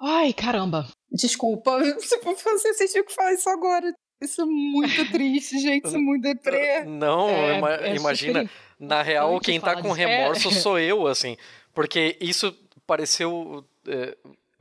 Ai, 0.00 0.32
caramba. 0.32 0.88
Desculpa, 1.10 1.78
se 2.00 2.18
você 2.18 2.68
assistiu 2.68 3.04
que 3.04 3.14
falar 3.14 3.32
isso 3.34 3.48
agora. 3.48 3.92
Isso 4.20 4.40
é 4.42 4.44
muito 4.44 5.10
triste, 5.10 5.58
gente. 5.58 5.86
Isso 5.86 5.96
é 5.96 5.98
muito 6.00 6.22
deprê. 6.22 6.84
Não, 6.84 7.28
É, 7.28 7.58
ima- 7.58 7.74
é 7.74 7.96
imagina. 7.96 8.40
super 8.42 8.50
Na 8.78 9.02
real, 9.02 9.38
quem 9.40 9.60
tá 9.60 9.74
com 9.76 9.88
disso. 9.90 10.00
É. 10.00 10.06
remorso 10.06 10.50
sou 10.52 10.78
eu, 10.78 11.06
assim. 11.06 11.36
Porque 11.74 12.16
isso 12.20 12.56
pareceu. 12.86 13.64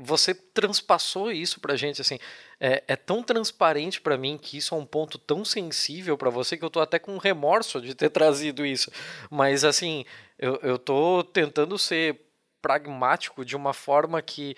Você 0.04 0.34
transpassou 0.34 1.32
isso 1.32 1.60
pra 1.60 1.76
gente, 1.76 2.02
assim. 2.02 2.20
É, 2.60 2.84
é 2.88 2.96
tão 2.96 3.24
transparente 3.24 4.02
pra 4.02 4.18
mim 4.18 4.38
que 4.38 4.58
isso 4.58 4.76
é 4.76 4.78
um 4.78 4.86
ponto 4.86 5.18
tão 5.18 5.46
sensível 5.46 6.18
pra 6.18 6.30
você 6.30 6.58
que 6.58 6.66
eu 6.66 6.70
tô 6.70 6.80
até 6.80 7.00
com 7.00 7.18
remorso 7.18 7.82
de 7.82 7.96
ter 7.96 8.10
trazido 8.12 8.66
isso. 8.66 8.92
Mas, 9.30 9.64
assim, 9.64 10.06
eu, 10.38 10.56
eu 10.64 10.78
tô 10.78 11.24
tentando 11.24 11.78
ser 11.78 12.20
pragmático 12.62 13.44
de 13.44 13.56
uma 13.56 13.74
forma 13.74 14.22
que 14.22 14.56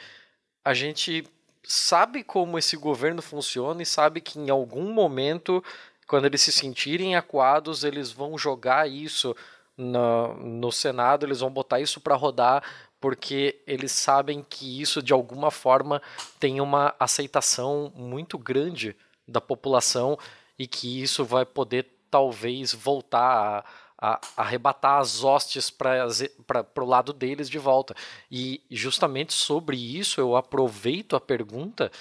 a 0.63 0.73
gente 0.73 1.25
sabe 1.63 2.23
como 2.23 2.57
esse 2.57 2.75
governo 2.75 3.21
funciona 3.21 3.81
e 3.81 3.85
sabe 3.85 4.19
que 4.19 4.37
em 4.37 4.49
algum 4.49 4.91
momento, 4.91 5.63
quando 6.07 6.25
eles 6.25 6.41
se 6.41 6.51
sentirem 6.51 7.15
acuados, 7.15 7.83
eles 7.83 8.11
vão 8.11 8.37
jogar 8.37 8.89
isso 8.89 9.35
no, 9.77 10.33
no 10.35 10.71
Senado, 10.71 11.25
eles 11.25 11.39
vão 11.39 11.49
botar 11.49 11.79
isso 11.79 11.99
para 11.99 12.15
rodar, 12.15 12.63
porque 13.03 13.61
eles 13.67 13.91
sabem 13.91 14.41
que 14.41 14.79
isso 14.79 15.03
de 15.03 15.11
alguma 15.11 15.51
forma 15.51 16.01
tem 16.39 16.61
uma 16.61 16.95
aceitação 16.97 17.91
muito 17.93 18.37
grande 18.37 18.95
da 19.27 19.41
população 19.41 20.17
e 20.57 20.65
que 20.65 21.03
isso 21.03 21.25
vai 21.25 21.45
poder 21.45 21.85
talvez 22.09 22.71
voltar 22.71 23.65
a, 23.99 24.13
a 24.13 24.21
arrebatar 24.37 25.01
as 25.01 25.21
hostes 25.21 25.69
para 25.69 26.65
o 26.77 26.85
lado 26.85 27.11
deles 27.11 27.49
de 27.49 27.59
volta. 27.59 27.93
E 28.31 28.63
justamente 28.71 29.33
sobre 29.33 29.75
isso 29.75 30.21
eu 30.21 30.37
aproveito 30.37 31.17
a 31.17 31.19
pergunta, 31.19 31.91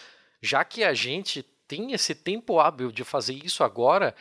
já 0.41 0.65
que 0.65 0.85
a 0.85 0.95
gente 0.95 1.43
tem 1.67 1.91
esse 1.91 2.15
tempo 2.15 2.61
hábil 2.61 2.93
de 2.93 3.03
fazer 3.03 3.35
isso 3.35 3.65
agora, 3.65 4.15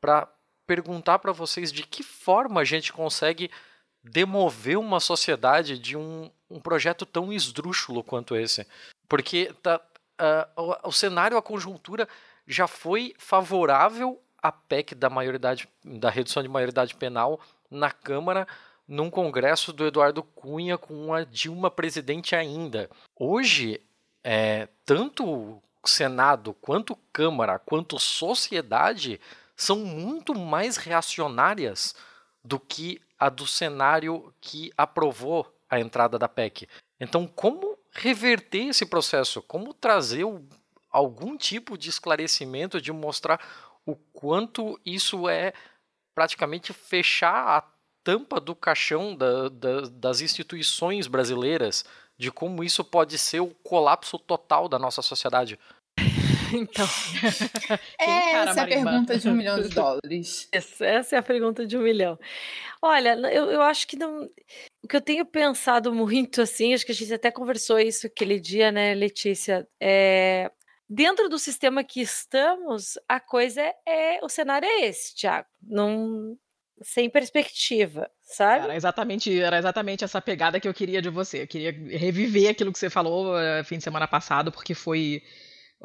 para 0.00 0.28
perguntar 0.66 1.20
para 1.20 1.30
vocês 1.30 1.70
de 1.70 1.86
que 1.86 2.02
forma 2.02 2.62
a 2.62 2.64
gente 2.64 2.92
consegue 2.92 3.48
demover 4.10 4.78
uma 4.78 5.00
sociedade 5.00 5.78
de 5.78 5.96
um, 5.96 6.30
um 6.50 6.60
projeto 6.60 7.04
tão 7.04 7.32
esdrúxulo 7.32 8.02
quanto 8.02 8.36
esse. 8.36 8.66
Porque 9.08 9.52
tá, 9.62 9.80
uh, 10.20 10.62
o, 10.84 10.88
o 10.88 10.92
cenário, 10.92 11.36
a 11.36 11.42
conjuntura 11.42 12.08
já 12.46 12.66
foi 12.66 13.14
favorável 13.18 14.20
à 14.40 14.52
PEC 14.52 14.94
da 14.94 15.10
maioridade, 15.10 15.68
da 15.84 16.08
redução 16.08 16.42
de 16.42 16.48
maioridade 16.48 16.94
penal 16.94 17.40
na 17.70 17.90
Câmara, 17.90 18.46
num 18.86 19.10
congresso 19.10 19.72
do 19.72 19.86
Eduardo 19.86 20.22
Cunha 20.22 20.78
com 20.78 21.12
a 21.12 21.24
Dilma 21.24 21.70
presidente 21.70 22.36
ainda. 22.36 22.88
Hoje, 23.18 23.80
é, 24.22 24.68
tanto 24.84 25.60
Senado, 25.84 26.54
quanto 26.54 26.96
Câmara, 27.12 27.58
quanto 27.58 27.98
sociedade 27.98 29.20
são 29.56 29.78
muito 29.78 30.34
mais 30.34 30.76
reacionárias 30.76 31.94
do 32.46 32.60
que 32.60 33.00
a 33.18 33.28
do 33.28 33.46
cenário 33.46 34.32
que 34.40 34.70
aprovou 34.76 35.52
a 35.68 35.80
entrada 35.80 36.18
da 36.18 36.28
PEC. 36.28 36.68
Então, 37.00 37.26
como 37.26 37.76
reverter 37.90 38.68
esse 38.68 38.86
processo? 38.86 39.42
Como 39.42 39.74
trazer 39.74 40.24
algum 40.90 41.36
tipo 41.36 41.76
de 41.76 41.90
esclarecimento, 41.90 42.80
de 42.80 42.92
mostrar 42.92 43.40
o 43.84 43.96
quanto 43.96 44.80
isso 44.84 45.28
é 45.28 45.52
praticamente 46.14 46.72
fechar 46.72 47.58
a 47.58 47.64
tampa 48.04 48.40
do 48.40 48.54
caixão 48.54 49.16
da, 49.16 49.48
da, 49.48 49.80
das 49.90 50.20
instituições 50.20 51.08
brasileiras, 51.08 51.84
de 52.16 52.30
como 52.30 52.62
isso 52.62 52.84
pode 52.84 53.18
ser 53.18 53.40
o 53.40 53.54
colapso 53.62 54.18
total 54.18 54.68
da 54.68 54.78
nossa 54.78 55.02
sociedade? 55.02 55.58
Então, 56.52 56.86
Quem 57.98 58.18
encara 58.18 58.50
essa 58.50 58.60
é 58.60 58.62
a 58.62 58.66
marimba? 58.66 58.90
pergunta 58.90 59.18
de 59.18 59.28
um 59.28 59.34
milhão 59.34 59.60
de 59.62 59.68
dólares. 59.68 60.48
essa 60.52 60.84
essa 60.86 61.16
é 61.16 61.18
a 61.18 61.22
pergunta 61.22 61.66
de 61.66 61.76
um 61.76 61.82
milhão. 61.82 62.18
Olha, 62.82 63.14
eu, 63.32 63.50
eu 63.50 63.62
acho 63.62 63.86
que 63.86 63.96
não. 63.96 64.24
O 64.82 64.88
que 64.88 64.96
eu 64.96 65.00
tenho 65.00 65.24
pensado 65.26 65.92
muito, 65.92 66.40
assim, 66.42 66.74
acho 66.74 66.86
que 66.86 66.92
a 66.92 66.94
gente 66.94 67.12
até 67.12 67.30
conversou 67.30 67.78
isso 67.80 68.06
aquele 68.06 68.38
dia, 68.38 68.70
né, 68.70 68.94
Letícia? 68.94 69.66
É, 69.80 70.50
dentro 70.88 71.28
do 71.28 71.38
sistema 71.38 71.82
que 71.82 72.00
estamos, 72.00 72.98
a 73.08 73.18
coisa 73.18 73.60
é, 73.62 73.74
é- 73.86 74.20
o 74.22 74.28
cenário 74.28 74.68
é 74.68 74.86
esse, 74.86 75.14
Tiago. 75.16 75.48
Não, 75.62 76.36
sem 76.82 77.08
perspectiva, 77.10 78.08
sabe? 78.22 78.64
Era 78.66 78.76
exatamente, 78.76 79.40
era 79.40 79.58
exatamente 79.58 80.04
essa 80.04 80.20
pegada 80.20 80.60
que 80.60 80.68
eu 80.68 80.74
queria 80.74 81.00
de 81.02 81.08
você. 81.08 81.42
Eu 81.42 81.46
queria 81.48 81.72
reviver 81.98 82.50
aquilo 82.50 82.70
que 82.72 82.78
você 82.78 82.90
falou 82.90 83.36
eh, 83.38 83.64
fim 83.64 83.78
de 83.78 83.84
semana 83.84 84.06
passado, 84.06 84.52
porque 84.52 84.74
foi 84.74 85.22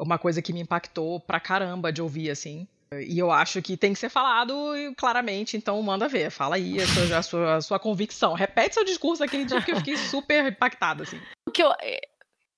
uma 0.02 0.18
coisa 0.18 0.42
que 0.42 0.52
me 0.52 0.60
impactou 0.60 1.20
pra 1.20 1.40
caramba 1.40 1.92
de 1.92 2.02
ouvir, 2.02 2.30
assim. 2.30 2.66
E 3.06 3.18
eu 3.18 3.30
acho 3.30 3.62
que 3.62 3.76
tem 3.76 3.94
que 3.94 3.98
ser 3.98 4.10
falado 4.10 4.54
claramente, 4.96 5.56
então 5.56 5.80
manda 5.82 6.08
ver. 6.08 6.30
Fala 6.30 6.56
aí 6.56 6.78
a 6.80 6.86
sua, 6.86 7.18
a 7.18 7.22
sua, 7.22 7.54
a 7.56 7.60
sua 7.62 7.78
convicção. 7.78 8.34
Repete 8.34 8.74
seu 8.74 8.84
discurso 8.84 9.24
aquele 9.24 9.44
dia 9.44 9.62
que 9.62 9.72
eu 9.72 9.76
fiquei 9.78 9.96
super 9.96 10.46
impactada, 10.46 11.04
assim. 11.04 11.18
O 11.48 11.50
que 11.50 11.62
eu. 11.62 11.72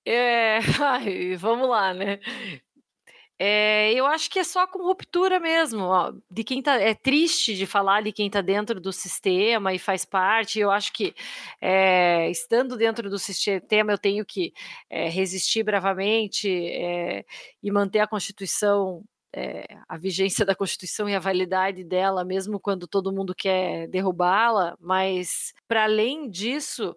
É, 0.06 0.58
ai, 0.82 1.36
vamos 1.36 1.68
lá, 1.68 1.94
né? 1.94 2.18
É, 3.38 3.92
eu 3.92 4.06
acho 4.06 4.30
que 4.30 4.38
é 4.38 4.44
só 4.44 4.66
com 4.66 4.82
ruptura 4.82 5.40
mesmo, 5.40 5.84
ó, 5.84 6.12
de 6.30 6.44
quem 6.44 6.62
tá. 6.62 6.80
É 6.80 6.94
triste 6.94 7.54
de 7.56 7.66
falar 7.66 8.02
de 8.02 8.12
quem 8.12 8.28
está 8.28 8.40
dentro 8.40 8.80
do 8.80 8.92
sistema 8.92 9.74
e 9.74 9.78
faz 9.78 10.04
parte. 10.04 10.60
Eu 10.60 10.70
acho 10.70 10.92
que 10.92 11.14
é, 11.60 12.30
estando 12.30 12.76
dentro 12.76 13.10
do 13.10 13.18
sistema, 13.18 13.92
eu 13.92 13.98
tenho 13.98 14.24
que 14.24 14.52
é, 14.88 15.08
resistir 15.08 15.64
bravamente 15.64 16.48
e 16.48 17.70
manter 17.70 18.00
a 18.00 18.06
Constituição 18.06 19.02
a 19.88 19.98
vigência 19.98 20.44
da 20.46 20.54
Constituição 20.54 21.08
e 21.08 21.14
a 21.14 21.18
validade 21.18 21.82
dela, 21.82 22.24
mesmo 22.24 22.60
quando 22.60 22.86
todo 22.86 23.12
mundo 23.12 23.34
quer 23.34 23.88
derrubá-la, 23.88 24.76
mas 24.80 25.52
para 25.66 25.84
além 25.84 26.30
disso, 26.30 26.94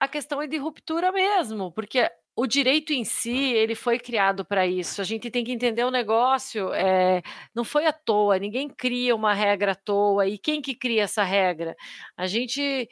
a 0.00 0.08
questão 0.08 0.42
é 0.42 0.46
de 0.46 0.56
ruptura 0.56 1.12
mesmo, 1.12 1.70
porque 1.72 2.10
o 2.36 2.46
direito 2.46 2.92
em 2.92 3.04
si 3.04 3.52
ele 3.52 3.74
foi 3.74 3.98
criado 3.98 4.44
para 4.44 4.66
isso. 4.66 5.00
A 5.00 5.04
gente 5.04 5.30
tem 5.30 5.44
que 5.44 5.52
entender 5.52 5.84
o 5.84 5.90
negócio. 5.90 6.72
É, 6.72 7.22
não 7.54 7.64
foi 7.64 7.86
à 7.86 7.92
toa. 7.92 8.38
Ninguém 8.38 8.68
cria 8.68 9.14
uma 9.14 9.34
regra 9.34 9.72
à 9.72 9.74
toa. 9.74 10.26
E 10.26 10.38
quem 10.38 10.62
que 10.62 10.74
cria 10.74 11.02
essa 11.04 11.22
regra? 11.22 11.76
A 12.16 12.26
gente 12.26 12.88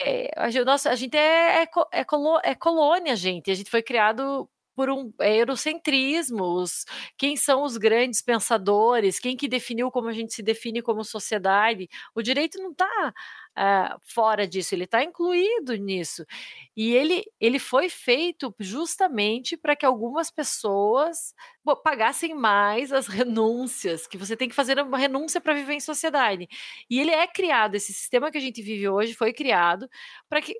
é, 0.00 0.30
a, 0.36 0.64
nossa, 0.64 0.90
a 0.90 0.94
gente 0.94 1.16
é, 1.16 1.62
é, 1.62 1.68
é, 1.92 2.04
é 2.44 2.54
colônia, 2.54 3.16
gente. 3.16 3.50
A 3.50 3.54
gente 3.54 3.70
foi 3.70 3.82
criado 3.82 4.48
por 4.74 4.88
um 4.88 5.12
eurocentrismo, 5.20 6.42
os, 6.42 6.86
quem 7.18 7.36
são 7.36 7.64
os 7.64 7.76
grandes 7.76 8.22
pensadores, 8.22 9.18
quem 9.18 9.36
que 9.36 9.46
definiu 9.46 9.90
como 9.90 10.08
a 10.08 10.12
gente 10.12 10.32
se 10.32 10.42
define 10.42 10.80
como 10.80 11.04
sociedade. 11.04 11.86
O 12.14 12.22
direito 12.22 12.58
não 12.58 12.70
está 12.70 13.12
eh, 13.60 13.96
fora 14.06 14.46
disso, 14.46 14.74
ele 14.74 14.84
está 14.84 15.04
incluído 15.04 15.74
nisso. 15.76 16.24
E 16.76 16.94
ele, 16.94 17.24
ele 17.38 17.58
foi 17.58 17.90
feito 17.90 18.54
justamente 18.58 19.54
para 19.56 19.76
que 19.76 19.84
algumas 19.84 20.30
pessoas 20.30 21.34
pagassem 21.84 22.34
mais 22.34 22.90
as 22.92 23.06
renúncias, 23.08 24.06
que 24.06 24.16
você 24.16 24.34
tem 24.36 24.48
que 24.48 24.54
fazer 24.54 24.80
uma 24.80 24.96
renúncia 24.96 25.40
para 25.40 25.52
viver 25.54 25.74
em 25.74 25.80
sociedade. 25.80 26.48
E 26.88 26.98
ele 27.00 27.10
é 27.10 27.26
criado, 27.26 27.74
esse 27.74 27.92
sistema 27.92 28.30
que 28.30 28.38
a 28.38 28.40
gente 28.40 28.62
vive 28.62 28.88
hoje 28.88 29.14
foi 29.14 29.32
criado 29.32 29.88
para 30.28 30.40
que 30.40 30.54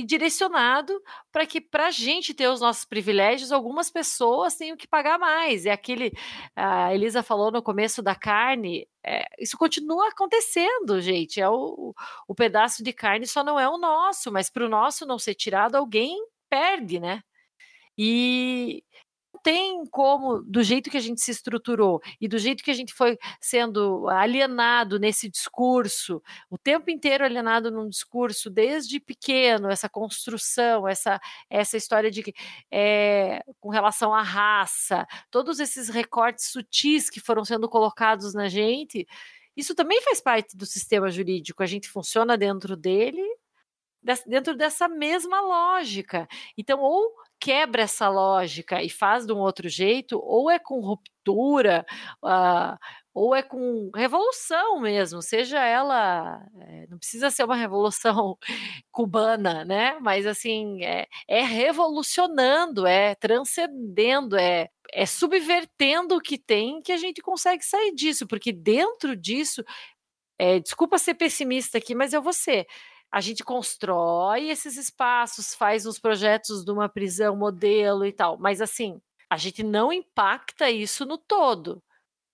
e 0.00 0.04
direcionado 0.04 1.00
para 1.30 1.46
que, 1.46 1.60
para 1.60 1.88
a 1.88 1.90
gente 1.90 2.32
ter 2.32 2.48
os 2.48 2.60
nossos 2.60 2.84
privilégios, 2.84 3.52
algumas 3.52 3.90
pessoas 3.90 4.56
tenham 4.56 4.76
que 4.76 4.88
pagar 4.88 5.18
mais. 5.18 5.66
É 5.66 5.70
aquele. 5.70 6.12
A 6.56 6.94
Elisa 6.94 7.22
falou 7.22 7.50
no 7.50 7.62
começo 7.62 8.02
da 8.02 8.14
carne, 8.14 8.88
é, 9.04 9.24
isso 9.38 9.56
continua 9.58 10.08
acontecendo, 10.08 11.00
gente. 11.00 11.40
É 11.40 11.48
o, 11.48 11.94
o 12.26 12.34
pedaço 12.34 12.82
de 12.82 12.92
carne 12.92 13.26
só 13.26 13.44
não 13.44 13.60
é 13.60 13.68
o 13.68 13.78
nosso, 13.78 14.32
mas 14.32 14.50
para 14.50 14.64
o 14.64 14.68
nosso 14.68 15.06
não 15.06 15.18
ser 15.18 15.34
tirado, 15.34 15.76
alguém 15.76 16.16
perde, 16.48 16.98
né? 16.98 17.22
E 17.98 18.82
tem 19.42 19.84
como, 19.86 20.42
do 20.42 20.62
jeito 20.62 20.90
que 20.90 20.96
a 20.96 21.00
gente 21.00 21.20
se 21.20 21.30
estruturou 21.30 22.00
e 22.20 22.28
do 22.28 22.38
jeito 22.38 22.62
que 22.62 22.70
a 22.70 22.74
gente 22.74 22.92
foi 22.92 23.18
sendo 23.40 24.08
alienado 24.08 24.98
nesse 24.98 25.28
discurso, 25.28 26.22
o 26.48 26.58
tempo 26.58 26.90
inteiro 26.90 27.24
alienado 27.24 27.70
num 27.70 27.88
discurso, 27.88 28.50
desde 28.50 29.00
pequeno, 29.00 29.68
essa 29.70 29.88
construção, 29.88 30.86
essa, 30.86 31.20
essa 31.48 31.76
história 31.76 32.10
de 32.10 32.22
é, 32.70 33.42
com 33.60 33.70
relação 33.70 34.14
à 34.14 34.22
raça, 34.22 35.06
todos 35.30 35.60
esses 35.60 35.88
recortes 35.88 36.50
sutis 36.50 37.10
que 37.10 37.20
foram 37.20 37.44
sendo 37.44 37.68
colocados 37.68 38.34
na 38.34 38.48
gente, 38.48 39.06
isso 39.56 39.74
também 39.74 40.00
faz 40.02 40.20
parte 40.20 40.56
do 40.56 40.64
sistema 40.66 41.10
jurídico. 41.10 41.62
A 41.62 41.66
gente 41.66 41.88
funciona 41.88 42.36
dentro 42.36 42.76
dele 42.76 43.22
dentro 44.26 44.56
dessa 44.56 44.88
mesma 44.88 45.40
lógica. 45.40 46.26
Então, 46.56 46.80
ou 46.80 47.12
quebra 47.40 47.82
essa 47.82 48.08
lógica 48.08 48.82
e 48.82 48.90
faz 48.90 49.26
de 49.26 49.32
um 49.32 49.38
outro 49.38 49.68
jeito, 49.68 50.20
ou 50.22 50.50
é 50.50 50.58
com 50.58 50.80
ruptura, 50.80 51.86
uh, 52.22 52.76
ou 53.14 53.34
é 53.34 53.42
com 53.42 53.90
revolução 53.94 54.80
mesmo, 54.80 55.20
seja 55.20 55.58
ela, 55.58 56.46
é, 56.60 56.86
não 56.88 56.98
precisa 56.98 57.30
ser 57.30 57.44
uma 57.44 57.56
revolução 57.56 58.38
cubana, 58.92 59.64
né? 59.64 59.98
Mas 60.00 60.26
assim, 60.26 60.84
é, 60.84 61.06
é 61.26 61.42
revolucionando, 61.42 62.86
é 62.86 63.14
transcendendo, 63.16 64.36
é, 64.36 64.68
é 64.92 65.06
subvertendo 65.06 66.16
o 66.16 66.20
que 66.20 66.38
tem 66.38 66.80
que 66.82 66.92
a 66.92 66.96
gente 66.96 67.20
consegue 67.20 67.64
sair 67.64 67.92
disso, 67.94 68.26
porque 68.26 68.52
dentro 68.52 69.16
disso, 69.16 69.64
é, 70.38 70.60
desculpa 70.60 70.98
ser 70.98 71.14
pessimista 71.14 71.78
aqui, 71.78 71.94
mas 71.94 72.12
eu 72.12 72.22
vou 72.22 72.32
ser 72.32 72.66
a 73.10 73.20
gente 73.20 73.42
constrói 73.42 74.50
esses 74.50 74.76
espaços, 74.76 75.54
faz 75.54 75.86
os 75.86 75.98
projetos 75.98 76.64
de 76.64 76.70
uma 76.70 76.88
prisão 76.88 77.36
modelo 77.36 78.06
e 78.06 78.12
tal, 78.12 78.38
mas 78.38 78.60
assim, 78.60 79.00
a 79.28 79.36
gente 79.36 79.62
não 79.62 79.92
impacta 79.92 80.70
isso 80.70 81.04
no 81.04 81.18
todo. 81.18 81.82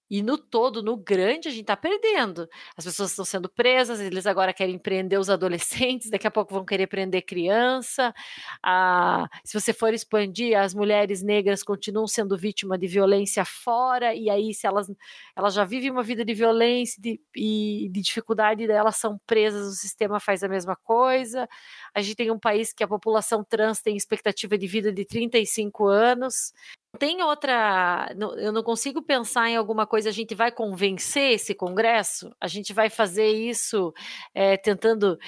E 0.09 0.23
no 0.23 0.39
todo, 0.39 0.83
no 0.83 0.97
grande, 0.97 1.49
a 1.49 1.51
gente 1.51 1.63
está 1.63 1.77
perdendo. 1.77 2.49
As 2.77 2.85
pessoas 2.85 3.11
estão 3.11 3.25
sendo 3.25 3.49
presas, 3.49 4.01
eles 4.01 4.27
agora 4.27 4.53
querem 4.53 4.79
prender 4.79 5.19
os 5.19 5.29
adolescentes, 5.29 6.11
daqui 6.11 6.27
a 6.27 6.31
pouco 6.31 6.55
vão 6.55 6.65
querer 6.65 6.87
prender 6.87 7.23
criança. 7.25 8.15
Ah, 8.63 9.29
se 9.45 9.59
você 9.59 9.73
for 9.73 9.93
expandir, 9.93 10.57
as 10.59 10.75
mulheres 10.75 11.23
negras 11.23 11.63
continuam 11.63 12.07
sendo 12.07 12.37
vítimas 12.37 12.79
de 12.79 12.87
violência 12.87 13.45
fora, 13.45 14.15
e 14.15 14.31
aí, 14.31 14.55
se 14.55 14.67
elas, 14.67 14.87
elas 15.35 15.55
já 15.55 15.65
vivem 15.65 15.91
uma 15.91 16.03
vida 16.03 16.25
de 16.25 16.35
violência 16.35 17.01
de, 17.03 17.21
e 17.35 17.89
de 17.91 18.01
dificuldade, 18.01 18.71
elas 18.71 18.97
são 18.97 19.19
presas, 19.27 19.67
o 19.67 19.73
sistema 19.77 20.21
faz 20.21 20.43
a 20.45 20.49
mesma 20.49 20.77
coisa. 20.77 21.49
A 21.95 22.01
gente 22.01 22.17
tem 22.17 22.31
um 22.31 22.39
país 22.39 22.73
que 22.73 22.85
a 22.85 22.89
população 22.89 23.43
trans 23.43 23.81
tem 23.83 23.97
expectativa 23.97 24.57
de 24.57 24.67
vida 24.67 24.93
de 24.93 25.05
35 25.05 25.87
anos 25.87 26.53
tem 26.97 27.23
outra. 27.23 28.15
Eu 28.39 28.53
não 28.53 28.63
consigo 28.63 29.03
pensar 29.03 29.49
em 29.49 29.57
alguma 29.57 29.87
coisa. 29.87 30.09
A 30.09 30.13
gente 30.13 30.35
vai 30.35 30.51
convencer 30.51 31.33
esse 31.33 31.55
Congresso? 31.55 32.35
A 32.41 32.49
gente 32.49 32.73
vai 32.73 32.91
fazer 32.91 33.29
isso 33.29 33.93
é, 34.35 34.57
tentando 34.57 35.19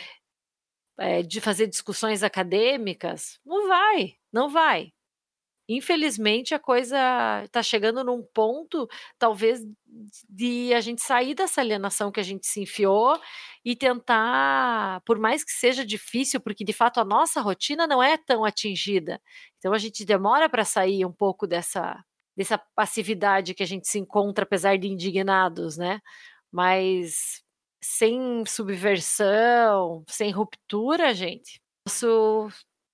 é, 0.99 1.23
de 1.23 1.40
fazer 1.40 1.66
discussões 1.66 2.23
acadêmicas? 2.23 3.39
Não 3.45 3.69
vai, 3.69 4.15
não 4.32 4.49
vai 4.49 4.93
infelizmente 5.69 6.55
a 6.55 6.59
coisa 6.59 6.97
está 7.45 7.62
chegando 7.62 8.03
num 8.05 8.23
ponto, 8.35 8.89
talvez, 9.19 9.61
de 10.28 10.73
a 10.74 10.81
gente 10.81 11.03
sair 11.03 11.35
dessa 11.35 11.61
alienação 11.61 12.11
que 12.11 12.20
a 12.20 12.23
gente 12.23 12.47
se 12.47 12.61
enfiou 12.62 13.19
e 13.65 13.77
tentar, 13.77 15.01
por 15.05 15.19
mais 15.19 15.45
que 15.45 15.53
seja 15.53 15.85
difícil, 15.85 16.40
porque 16.40 16.65
de 16.65 16.73
fato 16.73 17.01
a 17.01 17.05
nossa 17.05 17.40
rotina 17.40 17.86
não 17.86 18.03
é 18.03 18.16
tão 18.16 18.45
atingida. 18.45 19.20
Então 19.59 19.73
a 19.73 19.78
gente 19.78 20.05
demora 20.05 20.49
para 20.49 20.65
sair 20.65 21.05
um 21.05 21.12
pouco 21.12 21.47
dessa 21.47 22.03
dessa 22.36 22.57
passividade 22.77 23.53
que 23.53 23.65
a 23.65 23.66
gente 23.66 23.89
se 23.89 23.99
encontra 23.99 24.45
apesar 24.45 24.78
de 24.78 24.86
indignados, 24.86 25.77
né? 25.77 26.01
Mas 26.53 27.43
sem 27.82 28.45
subversão, 28.47 30.05
sem 30.09 30.31
ruptura, 30.31 31.12
gente, 31.15 31.61
isso 31.86 32.49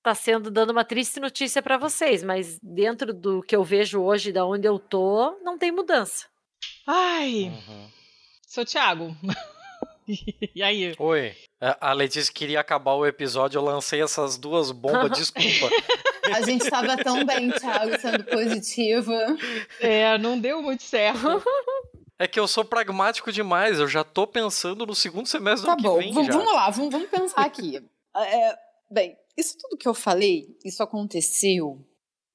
tá 0.05 0.15
sendo 0.15 0.51
dando 0.51 0.71
uma 0.71 0.85
triste 0.85 1.19
notícia 1.19 1.63
para 1.63 1.79
vocês, 1.79 2.23
mas 2.23 2.59
dentro 2.63 3.15
do 3.15 3.43
que 3.43 3.57
eu 3.57 3.65
vejo 3.65 4.03
hoje, 4.03 4.33
da 4.33 4.45
onde 4.45 4.69
eu 4.69 4.79
tô, 4.79 5.39
não 5.43 5.57
tem 5.57 5.73
mudança. 5.73 6.27
Ai. 6.87 7.45
Uhum. 7.45 7.89
Seu 8.47 8.67
Thiago. 8.67 9.17
e 10.55 10.63
aí? 10.63 10.95
Oi. 10.99 11.35
A 11.81 11.95
Letícia 11.95 12.31
queria 12.31 12.61
acabar 12.61 12.93
o 12.93 13.07
episódio, 13.07 13.57
eu 13.57 13.65
lancei 13.65 14.03
essas 14.03 14.37
duas 14.37 14.71
bombas, 14.71 15.11
desculpa. 15.13 15.75
A 16.35 16.43
gente 16.43 16.65
estava 16.65 16.99
tão 16.99 17.25
bem, 17.25 17.51
Thiago, 17.51 17.99
sendo 17.99 18.25
positiva. 18.25 19.15
É, 19.81 20.19
não 20.19 20.39
deu 20.39 20.61
muito 20.61 20.83
certo. 20.83 21.43
É 22.17 22.29
que 22.29 22.39
eu 22.39 22.47
sou 22.47 22.65
pragmático 22.65 23.33
demais, 23.33 23.81
eu 23.81 23.89
já 23.89 24.05
tô 24.05 24.25
pensando 24.25 24.87
no 24.87 24.95
segundo 24.95 25.27
semestre 25.27 25.67
tá 25.67 25.75
do 25.75 25.83
bom, 25.83 25.99
que 25.99 26.05
vem. 26.05 26.13
Vamos, 26.13 26.29
já. 26.29 26.33
vamos 26.39 26.55
lá, 26.55 26.71
vamos, 26.71 26.93
vamos 26.93 27.11
pensar 27.11 27.41
aqui. 27.41 27.85
É, 28.15 28.57
bem, 28.89 29.17
isso 29.37 29.57
tudo 29.59 29.77
que 29.77 29.89
eu 29.89 29.95
falei, 29.95 30.57
isso 30.65 30.83
aconteceu. 30.83 31.85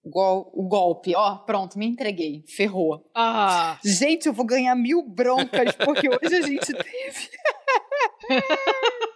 Gol, 0.05 0.49
o 0.53 0.63
golpe, 0.67 1.13
ó, 1.15 1.35
pronto, 1.37 1.77
me 1.77 1.85
entreguei, 1.85 2.43
ferrou. 2.47 3.09
Ah. 3.13 3.77
Gente, 3.83 4.27
eu 4.27 4.33
vou 4.33 4.45
ganhar 4.45 4.73
mil 4.75 5.03
broncas, 5.03 5.75
porque 5.75 6.07
hoje 6.09 6.35
a 6.35 6.41
gente 6.41 6.71
teve. 6.73 7.29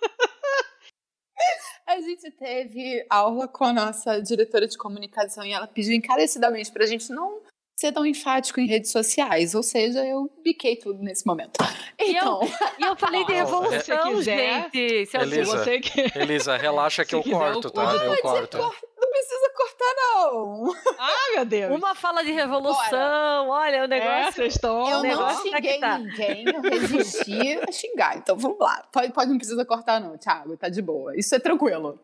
a 1.88 2.02
gente 2.02 2.32
teve 2.32 3.06
aula 3.10 3.48
com 3.48 3.64
a 3.64 3.74
nossa 3.74 4.20
diretora 4.22 4.68
de 4.68 4.78
comunicação 4.78 5.46
e 5.46 5.54
ela 5.54 5.68
pediu 5.68 5.94
encarecidamente 5.94 6.72
pra 6.72 6.86
gente 6.86 7.10
não 7.12 7.42
ser 7.76 7.92
tão 7.92 8.06
enfático 8.06 8.60
em 8.60 8.68
redes 8.68 8.92
sociais, 8.92 9.56
ou 9.56 9.64
seja, 9.64 10.06
eu 10.06 10.32
biquei 10.44 10.76
tudo 10.76 11.02
nesse 11.02 11.26
momento. 11.26 11.54
Então, 12.00 12.40
e 12.42 12.46
eu, 12.46 12.50
e 12.80 12.84
eu 12.90 12.96
falei 12.96 13.26
de 13.26 13.34
revolução, 13.34 14.16
quiser, 14.16 14.70
gente. 14.72 15.06
Se 15.08 15.18
Elisa, 15.18 15.58
você 15.58 15.80
que... 15.80 16.18
Elisa, 16.18 16.58
relaxa 16.58 17.04
que 17.06 17.16
eu 17.16 17.24
quiser, 17.24 17.38
corto, 17.38 17.70
tá? 17.72 17.94
Eu, 17.94 18.14
eu 18.14 18.22
corto. 18.22 18.58
Não 18.58 19.10
precisa 19.10 19.52
cortar, 19.56 19.94
não. 19.98 20.76
Ah, 20.98 21.32
meu 21.36 21.46
Deus. 21.46 21.78
Uma 21.78 21.94
fala 21.94 22.24
de 22.24 22.32
revolução, 22.32 23.50
olha, 23.50 23.82
o 23.82 23.84
É, 23.84 23.88
negócio. 23.88 24.34
vocês 24.34 24.54
estão. 24.56 24.90
Eu 24.90 24.96
não 24.98 25.02
negócio 25.02 25.52
tá 25.52 25.62
que 25.62 25.68
xinguei 25.68 25.80
tá. 25.80 26.00
ninguém, 26.00 26.46
eu 26.48 26.62
resisti 26.62 27.60
a 27.68 27.72
xingar. 27.72 28.18
Então 28.18 28.38
vamos 28.38 28.60
lá. 28.60 28.88
Pode, 28.92 29.12
pode, 29.12 29.30
não 29.30 29.38
precisa 29.38 29.66
cortar, 29.66 30.00
não, 30.00 30.18
Thiago. 30.18 30.56
Tá 30.58 30.70
de 30.70 30.82
boa. 30.82 31.18
Isso 31.18 31.36
é 31.36 31.40
tranquilo. 31.40 32.00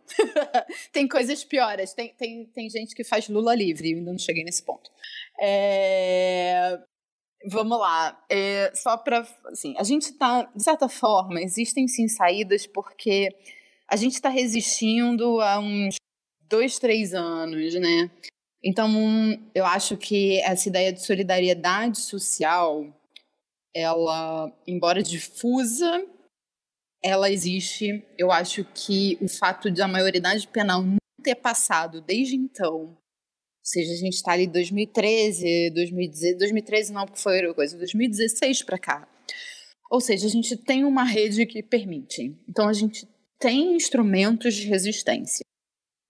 tem 0.92 1.08
coisas 1.08 1.44
piores. 1.44 1.94
Tem, 1.94 2.14
tem, 2.14 2.46
tem 2.46 2.70
gente 2.70 2.94
que 2.94 3.04
faz 3.04 3.30
Lula 3.30 3.56
livre. 3.56 3.92
Eu 3.92 4.00
ainda 4.00 4.12
não 4.12 4.20
cheguei 4.20 4.44
nesse 4.44 4.64
ponto. 4.64 4.92
É, 5.42 6.80
Vamos 7.46 7.80
lá. 7.80 8.22
É, 8.30 8.72
só 8.76 8.98
para. 8.98 9.26
Assim, 9.46 9.74
a 9.78 9.84
gente 9.84 10.12
tá. 10.14 10.44
De 10.56 10.64
certa 10.64 10.90
forma, 10.90 11.42
existem 11.42 11.88
sim 11.88 12.08
saídas 12.08 12.68
porque 12.68 13.30
a 13.88 13.96
gente 13.96 14.14
está 14.14 14.30
resistindo 14.30 15.40
há 15.42 15.60
uns 15.60 15.96
dois, 16.42 16.78
três 16.80 17.14
anos, 17.14 17.74
né? 17.76 18.12
Então, 18.64 18.92
eu 19.56 19.66
acho 19.66 19.96
que 19.96 20.40
essa 20.42 20.68
ideia 20.68 20.92
de 20.92 21.04
solidariedade 21.06 22.00
social, 22.00 22.86
ela, 23.74 24.52
embora 24.68 25.02
difusa, 25.02 26.06
ela 27.02 27.32
existe. 27.32 28.06
Eu 28.18 28.32
acho 28.32 28.66
que 28.66 29.18
o 29.22 29.30
fato 29.30 29.72
de 29.72 29.82
a 29.82 29.88
maioridade 29.88 30.46
penal 30.50 30.84
não 30.84 30.98
ter 31.24 31.36
passado 31.36 32.02
desde 32.02 32.36
então, 32.36 32.98
seja, 33.64 33.94
a 33.94 33.98
gente 33.98 34.16
está 34.16 34.32
ali 34.32 34.48
2013, 34.48 35.72
2016, 35.72 36.38
2013 36.38 36.94
não, 36.94 37.06
porque 37.06 37.20
foi 37.20 37.54
coisa, 37.54 37.78
2016 37.78 38.64
para 38.64 38.78
cá. 38.78 39.08
Ou 39.92 40.00
seja, 40.00 40.28
a 40.28 40.30
gente 40.30 40.56
tem 40.56 40.84
uma 40.84 41.04
rede 41.04 41.46
que 41.46 41.64
permite. 41.64 42.36
Então, 42.48 42.68
a 42.68 42.74
gente 42.74 43.08
tem 43.40 43.76
instrumentos 43.76 44.54
de 44.54 44.68
resistência. 44.68 45.44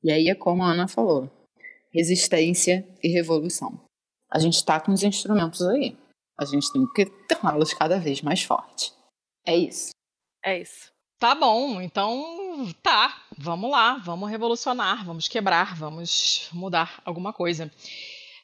E 0.04 0.12
aí 0.12 0.30
é 0.30 0.36
como 0.36 0.64
a 0.64 0.72
Ana 0.72 0.88
falou 0.88 1.30
resistência 1.92 2.88
e 3.04 3.10
revolução. 3.10 3.80
A 4.32 4.40
gente 4.40 4.56
está 4.56 4.80
com 4.80 4.92
os 4.92 5.04
instrumentos 5.04 5.62
aí. 5.62 5.98
A 6.38 6.46
gente 6.46 6.72
tem 6.72 6.86
que 6.94 7.06
torná-los 7.28 7.74
cada 7.74 8.00
vez 8.00 8.22
mais 8.22 8.44
fortes. 8.44 8.94
É 9.46 9.56
isso. 9.56 9.90
É 10.44 10.62
isso. 10.62 10.92
Tá 11.20 11.36
bom, 11.36 11.82
então 11.82 12.74
tá. 12.82 13.24
Vamos 13.38 13.70
lá, 13.70 13.98
vamos 13.98 14.30
revolucionar, 14.30 15.06
vamos 15.06 15.28
quebrar, 15.28 15.76
vamos 15.76 16.48
mudar 16.54 17.02
alguma 17.04 17.34
coisa. 17.34 17.70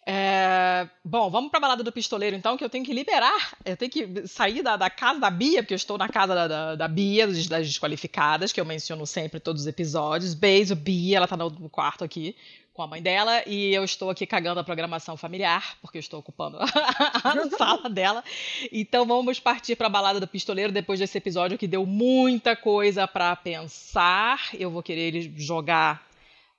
É, 0.06 0.88
bom, 1.04 1.32
vamos 1.32 1.50
pra 1.50 1.60
balada 1.60 1.84
do 1.84 1.92
pistoleiro 1.92 2.36
então, 2.36 2.58
que 2.58 2.64
eu 2.64 2.70
tenho 2.70 2.86
que 2.86 2.94
liberar, 2.94 3.58
eu 3.66 3.76
tenho 3.76 3.90
que 3.90 4.28
sair 4.28 4.62
da, 4.62 4.78
da 4.78 4.88
casa 4.90 5.20
da 5.20 5.32
Bia, 5.32 5.64
porque 5.64 5.74
eu 5.74 5.78
estou 5.78 5.98
na 5.98 6.08
casa 6.08 6.36
da, 6.36 6.48
da, 6.48 6.76
da 6.76 6.88
Bia, 6.88 7.26
das 7.26 7.48
das 7.48 7.66
desqualificadas, 7.66 8.52
que 8.52 8.62
eu 8.62 8.66
menciono 8.66 9.08
sempre 9.08 9.38
em 9.38 9.42
todos 9.42 9.62
os 9.64 9.68
episódios. 9.68 10.34
Beijo, 10.34 10.76
Bia, 10.76 11.18
ela 11.18 11.28
tá 11.28 11.38
no 11.38 11.50
no 11.50 11.70
quarto 11.70 12.04
aqui 12.04 12.36
com 12.76 12.82
a 12.82 12.88
mãe 12.88 13.02
dela 13.02 13.42
e 13.48 13.74
eu 13.74 13.86
estou 13.86 14.10
aqui 14.10 14.26
cagando 14.28 14.60
a 14.60 14.64
programação 14.64 15.16
familiar, 15.16 15.78
porque 15.82 15.98
eu 15.98 16.02
estou 16.02 16.20
ocupando 16.20 16.58
a 16.60 17.50
sala 17.58 17.90
dela. 17.90 18.22
Então 18.70 19.06
vamos 19.06 19.40
partir 19.40 19.78
para 19.78 19.88
a 19.88 19.90
balada 19.90 20.20
do 20.20 20.28
pistoleiro 20.28 20.74
depois 20.74 21.00
desse 21.00 21.18
episódio 21.18 21.58
que 21.58 21.68
deu 21.68 21.86
muita 21.86 22.54
coisa 22.54 23.08
para 23.08 23.34
pensar. 23.38 24.50
Eu 24.54 24.70
vou 24.70 24.84
querer 24.84 25.16
ele 25.16 25.34
jogar 25.38 26.06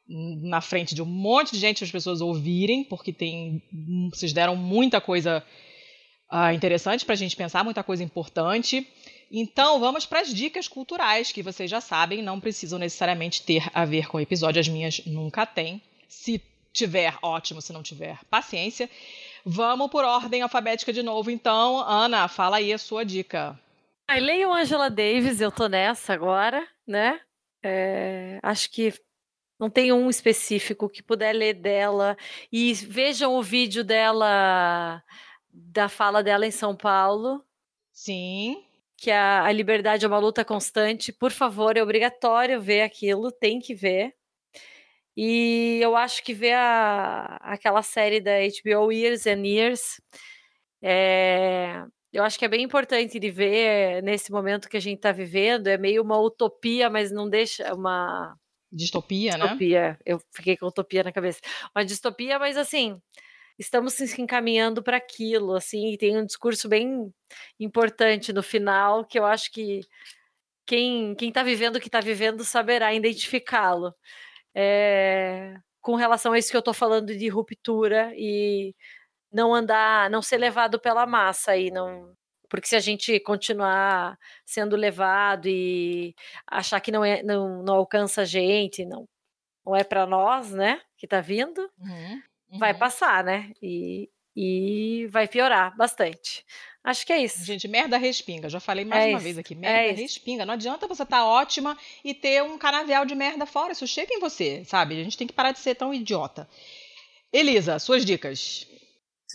na 0.08 0.62
frente 0.62 0.94
de 0.94 1.02
um 1.02 1.06
monte 1.06 1.52
de 1.52 1.58
gente 1.58 1.78
para 1.78 1.84
as 1.84 1.92
pessoas 1.92 2.22
ouvirem, 2.22 2.82
porque 2.82 3.12
tem 3.12 3.62
vocês 4.10 4.32
deram 4.32 4.56
muita 4.56 5.02
coisa 5.02 5.44
ah, 6.30 6.54
interessante 6.54 7.04
para 7.04 7.12
a 7.12 7.18
gente 7.18 7.36
pensar, 7.36 7.62
muita 7.62 7.84
coisa 7.84 8.02
importante. 8.02 8.86
Então 9.30 9.78
vamos 9.78 10.06
para 10.06 10.20
as 10.20 10.32
dicas 10.32 10.66
culturais 10.66 11.30
que 11.30 11.42
vocês 11.42 11.70
já 11.70 11.82
sabem, 11.82 12.22
não 12.22 12.40
precisam 12.40 12.78
necessariamente 12.78 13.42
ter 13.42 13.68
a 13.74 13.84
ver 13.84 14.08
com 14.08 14.16
o 14.16 14.20
episódio, 14.20 14.60
as 14.60 14.68
minhas 14.68 15.04
nunca 15.04 15.44
têm. 15.44 15.82
Se 16.08 16.42
tiver, 16.72 17.16
ótimo, 17.22 17.62
se 17.62 17.72
não 17.72 17.82
tiver, 17.82 18.18
paciência. 18.30 18.88
Vamos 19.44 19.90
por 19.90 20.04
ordem 20.04 20.42
alfabética 20.42 20.92
de 20.92 21.02
novo, 21.02 21.30
então. 21.30 21.78
Ana, 21.80 22.28
fala 22.28 22.58
aí 22.58 22.72
a 22.72 22.78
sua 22.78 23.04
dica. 23.04 23.58
Aí 24.08 24.20
leiam 24.20 24.52
Angela 24.52 24.90
Davis, 24.90 25.40
eu 25.40 25.50
tô 25.50 25.66
nessa 25.68 26.12
agora, 26.12 26.66
né? 26.86 27.20
É, 27.62 28.38
acho 28.42 28.70
que 28.70 28.92
não 29.58 29.70
tem 29.70 29.92
um 29.92 30.10
específico 30.10 30.88
que 30.88 31.02
puder 31.02 31.32
ler 31.32 31.54
dela. 31.54 32.16
E 32.52 32.74
vejam 32.74 33.34
o 33.34 33.42
vídeo 33.42 33.82
dela, 33.82 35.02
da 35.50 35.88
fala 35.88 36.22
dela 36.22 36.46
em 36.46 36.50
São 36.50 36.76
Paulo, 36.76 37.42
Sim. 37.90 38.62
que 38.96 39.10
a, 39.10 39.44
a 39.44 39.52
liberdade 39.52 40.04
é 40.04 40.08
uma 40.08 40.18
luta 40.18 40.44
constante. 40.44 41.12
Por 41.12 41.32
favor, 41.32 41.76
é 41.76 41.82
obrigatório 41.82 42.60
ver 42.60 42.82
aquilo, 42.82 43.32
tem 43.32 43.58
que 43.58 43.74
ver. 43.74 44.14
E 45.16 45.78
eu 45.82 45.96
acho 45.96 46.22
que 46.22 46.34
ver 46.34 46.54
a, 46.54 47.38
aquela 47.40 47.82
série 47.82 48.20
da 48.20 48.32
HBO 48.32 48.92
Years 48.92 49.26
and 49.26 49.46
Years, 49.46 50.00
é, 50.82 51.82
eu 52.12 52.22
acho 52.22 52.38
que 52.38 52.44
é 52.44 52.48
bem 52.48 52.62
importante 52.62 53.18
de 53.18 53.30
ver 53.30 54.02
nesse 54.02 54.30
momento 54.30 54.68
que 54.68 54.76
a 54.76 54.80
gente 54.80 54.96
está 54.96 55.12
vivendo. 55.12 55.68
É 55.68 55.78
meio 55.78 56.02
uma 56.02 56.18
utopia, 56.20 56.90
mas 56.90 57.10
não 57.10 57.28
deixa 57.28 57.74
uma 57.74 58.36
Distopia, 58.70 59.32
né? 59.32 59.44
distopia. 59.44 59.98
Eu 60.04 60.20
fiquei 60.34 60.56
com 60.56 60.66
utopia 60.66 61.02
na 61.02 61.12
cabeça. 61.12 61.40
Uma 61.74 61.84
distopia, 61.84 62.38
mas 62.38 62.56
assim, 62.56 63.00
estamos 63.58 63.94
se 63.94 64.20
encaminhando 64.20 64.82
para 64.82 64.96
aquilo, 64.96 65.54
assim, 65.54 65.92
e 65.92 65.98
tem 65.98 66.16
um 66.16 66.26
discurso 66.26 66.68
bem 66.68 67.12
importante 67.58 68.32
no 68.32 68.42
final 68.42 69.04
que 69.04 69.18
eu 69.18 69.24
acho 69.24 69.50
que 69.50 69.80
quem 70.66 71.14
quem 71.14 71.28
está 71.28 71.42
vivendo 71.42 71.76
o 71.76 71.80
que 71.80 71.88
está 71.88 72.00
vivendo 72.00 72.44
saberá 72.44 72.92
identificá-lo. 72.92 73.94
É, 74.56 75.54
com 75.82 75.94
relação 75.96 76.32
a 76.32 76.38
isso 76.38 76.50
que 76.50 76.56
eu 76.56 76.60
estou 76.60 76.74
falando 76.74 77.14
de 77.16 77.28
ruptura 77.28 78.12
e 78.16 78.74
não 79.32 79.54
andar, 79.54 80.10
não 80.10 80.22
ser 80.22 80.38
levado 80.38 80.80
pela 80.80 81.06
massa 81.06 81.56
e 81.56 81.70
não 81.70 82.14
porque 82.48 82.68
se 82.68 82.76
a 82.76 82.80
gente 82.80 83.18
continuar 83.20 84.18
sendo 84.44 84.76
levado 84.76 85.48
e 85.48 86.14
achar 86.46 86.80
que 86.80 86.92
não 86.92 87.04
é 87.04 87.22
não, 87.22 87.62
não 87.62 87.74
alcança 87.74 88.22
a 88.22 88.24
gente, 88.24 88.84
não 88.86 89.06
não 89.66 89.76
é 89.76 89.84
para 89.84 90.06
nós, 90.06 90.52
né, 90.52 90.80
que 90.96 91.06
está 91.06 91.20
vindo, 91.20 91.68
Uhum, 91.78 92.22
vai 92.58 92.72
uhum. 92.72 92.78
passar, 92.78 93.24
né? 93.24 93.52
E, 93.62 94.08
e 94.34 95.06
vai 95.10 95.26
piorar 95.26 95.76
bastante. 95.76 96.44
Acho 96.86 97.04
que 97.04 97.12
é 97.12 97.18
isso. 97.18 97.44
Gente, 97.44 97.66
merda 97.66 97.96
respinga. 97.98 98.48
Já 98.48 98.60
falei 98.60 98.84
mais 98.84 99.04
É 99.04 99.08
uma 99.08 99.16
isso, 99.16 99.24
vez 99.24 99.38
aqui. 99.38 99.54
é 99.54 99.56
Merda 99.56 99.92
isso. 99.94 100.02
respinga. 100.02 100.46
Não 100.46 100.54
adianta 100.54 100.86
você 100.86 101.02
estar 101.02 101.24
ótima 101.24 101.76
e 102.04 102.14
ter 102.14 102.44
um 102.44 102.56
canavial 102.56 103.04
de 103.04 103.16
merda 103.16 103.44
fora. 103.44 103.72
Isso 103.72 103.86
chega 103.88 104.14
em 104.14 104.20
você, 104.20 104.64
sabe? 104.64 105.00
A 105.00 105.02
gente 105.02 105.18
tem 105.18 105.26
que 105.26 105.32
parar 105.32 105.50
de 105.50 105.58
ser 105.58 105.74
tão 105.74 105.92
idiota. 105.92 106.48
Elisa, 107.32 107.80
suas 107.80 108.04
dicas. 108.04 108.68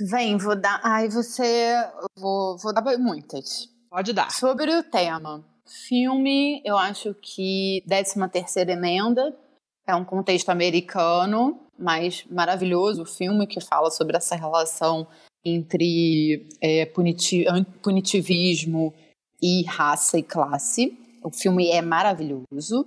Vem, 0.10 0.38
vou 0.38 0.56
dar. 0.56 0.80
Ai, 0.82 1.10
você. 1.10 1.76
Vou, 2.18 2.57
vou 2.57 2.73
dar 2.73 2.82
muitas. 2.98 3.68
Pode 3.90 4.14
dar. 4.14 4.32
Sobre 4.32 4.73
o 4.73 4.82
tema. 4.84 5.45
Filme, 5.90 6.61
eu 6.65 6.78
acho 6.78 7.14
que 7.22 7.84
13 7.86 8.30
terceira 8.30 8.72
emenda 8.72 9.38
é 9.86 9.94
um 9.94 10.06
contexto 10.06 10.49
americano, 10.49 11.68
mas 11.78 12.23
maravilhoso 12.32 13.03
o 13.03 13.06
filme 13.06 13.45
que 13.45 13.60
fala 13.60 13.91
sobre 13.91 14.15
essa 14.15 14.36
relação 14.36 15.06
entre 15.43 16.47
é, 16.61 16.85
puniti- 16.85 17.45
punitivismo 17.81 18.93
e 19.41 19.63
raça 19.65 20.18
e 20.18 20.23
classe. 20.23 20.97
O 21.23 21.31
filme 21.31 21.69
é 21.69 21.81
maravilhoso. 21.81 22.85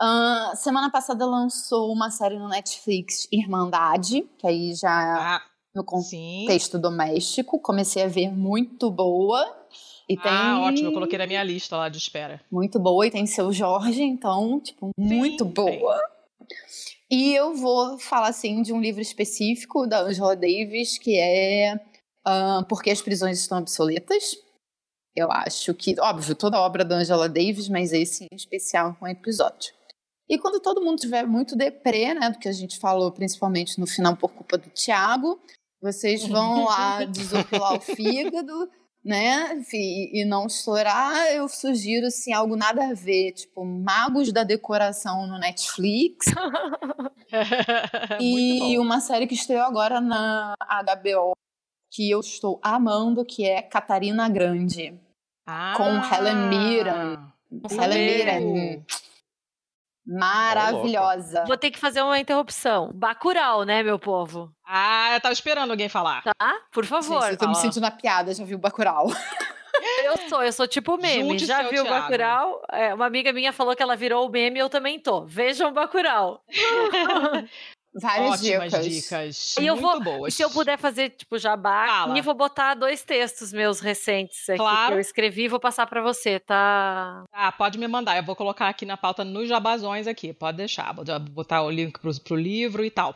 Ah, 0.00 0.52
semana 0.56 0.90
passada 0.90 1.24
lançou 1.26 1.92
uma 1.92 2.10
série 2.10 2.38
no 2.38 2.48
Netflix, 2.48 3.28
Irmandade, 3.30 4.26
que 4.38 4.46
aí 4.46 4.74
já 4.74 5.36
Ah, 5.36 5.42
no 5.74 5.82
sim. 6.02 6.40
contexto 6.46 6.78
doméstico. 6.78 7.58
Comecei 7.60 8.02
a 8.02 8.08
ver 8.08 8.30
muito 8.30 8.90
boa. 8.90 9.44
E 10.08 10.16
tem 10.16 10.30
Ah, 10.32 10.60
ótimo. 10.62 10.88
Eu 10.88 10.92
coloquei 10.92 11.18
na 11.18 11.26
minha 11.26 11.42
lista 11.44 11.76
lá 11.76 11.88
de 11.88 11.98
espera. 11.98 12.40
muito 12.50 12.78
boa 12.78 13.06
e 13.06 13.10
tem 13.10 13.24
seu 13.26 13.52
Jorge, 13.52 14.02
então, 14.02 14.60
tipo, 14.60 14.90
muito 14.98 15.44
tem. 15.44 15.78
boa. 15.78 16.00
E 17.12 17.34
eu 17.34 17.54
vou 17.54 17.98
falar, 17.98 18.28
assim, 18.28 18.62
de 18.62 18.72
um 18.72 18.80
livro 18.80 19.02
específico 19.02 19.86
da 19.86 20.00
Angela 20.00 20.34
Davis, 20.34 20.96
que 20.96 21.18
é 21.18 21.78
ah, 22.24 22.64
Porque 22.66 22.90
as 22.90 23.02
Prisões 23.02 23.38
Estão 23.38 23.58
Obsoletas. 23.58 24.34
Eu 25.14 25.30
acho 25.30 25.74
que, 25.74 25.94
óbvio, 26.00 26.34
toda 26.34 26.56
a 26.56 26.62
obra 26.62 26.86
da 26.86 26.96
Angela 26.96 27.28
Davis, 27.28 27.68
mas 27.68 27.92
esse 27.92 28.24
em 28.24 28.34
especial 28.34 28.96
é 28.98 29.04
um 29.04 29.08
episódio. 29.08 29.74
E 30.26 30.38
quando 30.38 30.58
todo 30.58 30.80
mundo 30.80 31.00
tiver 31.00 31.26
muito 31.26 31.54
deprê, 31.54 32.14
né, 32.14 32.30
do 32.30 32.38
que 32.38 32.48
a 32.48 32.52
gente 32.52 32.78
falou, 32.78 33.12
principalmente 33.12 33.78
no 33.78 33.86
final 33.86 34.16
por 34.16 34.32
culpa 34.32 34.56
do 34.56 34.70
Tiago, 34.70 35.38
vocês 35.82 36.26
vão 36.26 36.64
lá 36.64 37.04
desopilar 37.12 37.74
o 37.74 37.80
fígado, 37.80 38.70
né, 39.04 39.60
e, 39.72 40.20
e 40.20 40.24
não 40.24 40.46
estourar, 40.46 41.26
eu 41.32 41.48
sugiro, 41.48 42.06
assim, 42.06 42.32
algo 42.32 42.56
nada 42.56 42.88
a 42.88 42.94
ver, 42.94 43.32
tipo, 43.32 43.64
Magos 43.64 44.32
da 44.32 44.44
Decoração 44.44 45.26
no 45.26 45.38
Netflix, 45.38 46.26
e 48.20 48.58
bom. 48.60 48.82
uma 48.82 49.00
série 49.00 49.26
que 49.26 49.34
estreou 49.34 49.64
agora 49.64 50.00
na 50.00 50.54
HBO, 50.60 51.32
que 51.90 52.10
eu 52.10 52.20
estou 52.20 52.60
amando, 52.62 53.24
que 53.24 53.44
é 53.44 53.60
Catarina 53.60 54.28
Grande. 54.28 54.98
Ah, 55.46 55.74
com 55.76 55.84
Helen 55.84 56.48
Mirren. 56.48 57.18
Helen. 57.70 58.54
Mirren. 58.54 58.86
Maravilhosa. 60.06 61.44
Vou 61.46 61.56
ter 61.56 61.70
que 61.70 61.78
fazer 61.78 62.02
uma 62.02 62.18
interrupção. 62.18 62.90
Bacurau, 62.94 63.64
né, 63.64 63.82
meu 63.82 63.98
povo? 63.98 64.52
Ah, 64.66 65.14
eu 65.14 65.20
tava 65.20 65.32
esperando 65.32 65.70
alguém 65.70 65.88
falar. 65.88 66.22
Tá? 66.22 66.60
Por 66.72 66.84
favor. 66.84 67.22
Gente, 67.22 67.32
eu 67.32 67.38
tô 67.38 67.48
me 67.48 67.54
sentindo 67.54 67.82
na 67.82 67.90
piada, 67.90 68.34
já 68.34 68.44
viu 68.44 68.56
o 68.56 68.60
Bacurau. 68.60 69.08
Eu 70.04 70.16
sou, 70.28 70.42
eu 70.42 70.52
sou 70.52 70.68
tipo 70.68 70.96
meme. 70.96 71.30
Junte 71.30 71.46
Já 71.46 71.62
viu 71.62 71.82
o. 71.82 71.88
Bacurau? 71.88 72.62
É, 72.70 72.94
uma 72.94 73.06
amiga 73.06 73.32
minha 73.32 73.52
falou 73.52 73.74
que 73.74 73.82
ela 73.82 73.96
virou 73.96 74.26
o 74.26 74.30
meme 74.30 74.58
e 74.58 74.60
eu 74.60 74.68
também 74.68 75.00
tô. 75.00 75.24
Vejam 75.24 75.70
o 75.70 75.72
Bacurau. 75.72 76.44
Várias 77.94 78.40
Ótimas 78.40 78.72
dicas. 78.72 78.86
dicas. 78.86 79.56
E 79.60 79.66
eu 79.66 79.76
muito 79.76 80.02
vou- 80.04 80.18
boas. 80.18 80.34
Se 80.34 80.42
eu 80.42 80.48
puder 80.50 80.78
fazer, 80.78 81.10
tipo, 81.10 81.38
jabá, 81.38 81.86
Fala. 81.86 82.18
e 82.18 82.22
vou 82.22 82.32
botar 82.34 82.74
dois 82.74 83.02
textos 83.02 83.52
meus 83.52 83.80
recentes 83.80 84.48
aqui 84.48 84.56
Claro. 84.58 84.88
que 84.92 84.94
eu 84.94 85.00
escrevi 85.00 85.42
e 85.44 85.48
vou 85.48 85.60
passar 85.60 85.86
pra 85.86 86.00
você, 86.00 86.40
tá? 86.40 87.24
Ah, 87.32 87.52
pode 87.52 87.78
me 87.78 87.86
mandar. 87.86 88.16
Eu 88.16 88.22
vou 88.22 88.34
colocar 88.34 88.68
aqui 88.68 88.86
na 88.86 88.96
pauta 88.96 89.24
nos 89.24 89.46
jabazões 89.48 90.06
aqui. 90.06 90.32
Pode 90.32 90.56
deixar. 90.56 90.92
Vou 90.94 91.04
botar 91.30 91.62
o 91.62 91.70
link 91.70 91.98
pro, 91.98 92.18
pro 92.20 92.36
livro 92.36 92.82
e 92.84 92.90
tal. 92.90 93.14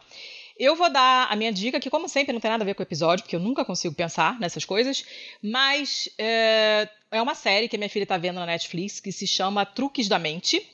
Eu 0.58 0.74
vou 0.76 0.90
dar 0.90 1.28
a 1.30 1.36
minha 1.36 1.52
dica, 1.52 1.78
que 1.80 1.90
como 1.90 2.08
sempre 2.08 2.32
não 2.32 2.40
tem 2.40 2.50
nada 2.50 2.62
a 2.62 2.66
ver 2.66 2.74
com 2.74 2.82
o 2.82 2.86
episódio, 2.86 3.22
porque 3.24 3.36
eu 3.36 3.40
nunca 3.40 3.64
consigo 3.64 3.94
pensar 3.94 4.38
nessas 4.40 4.64
coisas, 4.64 5.04
mas 5.42 6.08
é, 6.18 6.88
é 7.10 7.20
uma 7.20 7.34
série 7.34 7.68
que 7.68 7.76
a 7.76 7.78
minha 7.78 7.90
filha 7.90 8.06
tá 8.06 8.16
vendo 8.16 8.36
na 8.40 8.46
Netflix 8.46 8.98
que 9.00 9.12
se 9.12 9.26
chama 9.26 9.66
Truques 9.66 10.08
da 10.08 10.18
Mente. 10.18 10.66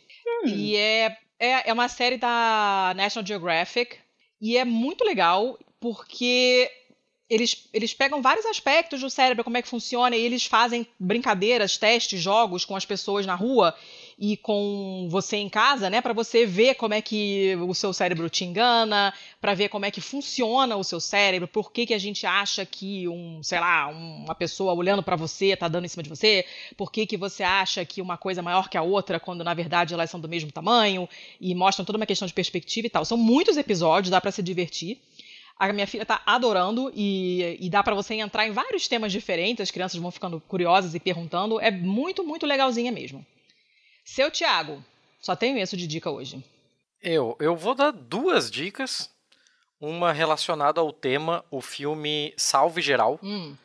E 0.46 0.76
é, 0.76 1.16
é, 1.43 1.69
é 1.70 1.73
uma 1.73 1.89
série 1.89 2.16
da 2.16 2.93
National 2.97 3.27
Geographic. 3.27 3.97
E 4.40 4.56
é 4.56 4.64
muito 4.64 5.05
legal 5.05 5.59
porque 5.81 6.70
eles, 7.28 7.69
eles 7.73 7.93
pegam 7.93 8.23
vários 8.23 8.47
aspectos 8.47 9.01
do 9.01 9.10
cérebro, 9.10 9.43
como 9.43 9.56
é 9.56 9.62
que 9.62 9.69
funciona, 9.69 10.14
e 10.14 10.20
eles 10.20 10.47
fazem 10.47 10.86
brincadeiras, 10.98 11.77
testes, 11.77 12.20
jogos 12.20 12.64
com 12.64 12.77
as 12.77 12.85
pessoas 12.85 13.27
na 13.27 13.35
rua 13.35 13.74
e 14.24 14.36
com 14.36 15.08
você 15.10 15.36
em 15.36 15.48
casa, 15.48 15.90
né, 15.90 16.00
para 16.00 16.12
você 16.12 16.46
ver 16.46 16.76
como 16.76 16.94
é 16.94 17.02
que 17.02 17.56
o 17.56 17.74
seu 17.74 17.92
cérebro 17.92 18.30
te 18.30 18.44
engana, 18.44 19.12
para 19.40 19.52
ver 19.52 19.68
como 19.68 19.84
é 19.84 19.90
que 19.90 20.00
funciona 20.00 20.76
o 20.76 20.84
seu 20.84 21.00
cérebro, 21.00 21.48
por 21.48 21.72
que, 21.72 21.86
que 21.86 21.92
a 21.92 21.98
gente 21.98 22.24
acha 22.24 22.64
que 22.64 23.08
um, 23.08 23.42
sei 23.42 23.58
lá, 23.58 23.88
um- 23.88 24.24
uma 24.24 24.34
pessoa 24.36 24.74
olhando 24.74 25.02
para 25.02 25.16
você 25.16 25.56
tá 25.56 25.66
dando 25.66 25.86
em 25.86 25.88
cima 25.88 26.04
de 26.04 26.08
você, 26.08 26.46
por 26.76 26.92
que, 26.92 27.04
que 27.04 27.16
você 27.16 27.42
acha 27.42 27.84
que 27.84 28.00
uma 28.00 28.16
coisa 28.16 28.40
é 28.40 28.42
maior 28.42 28.68
que 28.68 28.78
a 28.78 28.82
outra 28.82 29.18
quando 29.18 29.42
na 29.42 29.54
verdade 29.54 29.92
elas 29.92 30.08
são 30.08 30.20
do 30.20 30.28
mesmo 30.28 30.52
tamanho 30.52 31.08
e 31.40 31.52
mostram 31.52 31.84
toda 31.84 31.98
uma 31.98 32.06
questão 32.06 32.28
de 32.28 32.32
perspectiva 32.32 32.86
e 32.86 32.90
tal. 32.90 33.04
São 33.04 33.18
muitos 33.18 33.56
episódios, 33.56 34.08
dá 34.10 34.20
para 34.20 34.30
se 34.30 34.40
divertir. 34.42 34.98
A 35.58 35.72
minha 35.72 35.86
filha 35.86 36.06
tá 36.06 36.22
adorando 36.24 36.92
e, 36.94 37.56
e 37.60 37.68
dá 37.68 37.82
pra 37.82 37.94
você 37.94 38.14
entrar 38.14 38.46
em 38.46 38.52
vários 38.52 38.86
temas 38.86 39.10
diferentes, 39.12 39.62
as 39.62 39.70
crianças 39.72 40.00
vão 40.00 40.10
ficando 40.12 40.40
curiosas 40.46 40.94
e 40.94 41.00
perguntando. 41.00 41.60
É 41.60 41.70
muito, 41.72 42.24
muito 42.24 42.46
legalzinha 42.46 42.92
mesmo. 42.92 43.24
Seu 44.04 44.30
Tiago, 44.30 44.82
só 45.20 45.34
tenho 45.36 45.58
isso 45.58 45.76
de 45.76 45.86
dica 45.86 46.10
hoje. 46.10 46.44
Eu, 47.00 47.36
eu 47.40 47.56
vou 47.56 47.74
dar 47.74 47.90
duas 47.90 48.50
dicas. 48.50 49.10
Uma 49.80 50.12
relacionada 50.12 50.80
ao 50.80 50.92
tema, 50.92 51.44
o 51.50 51.60
filme 51.60 52.32
Salve 52.36 52.80
Geral. 52.80 53.18
Hum, 53.20 53.56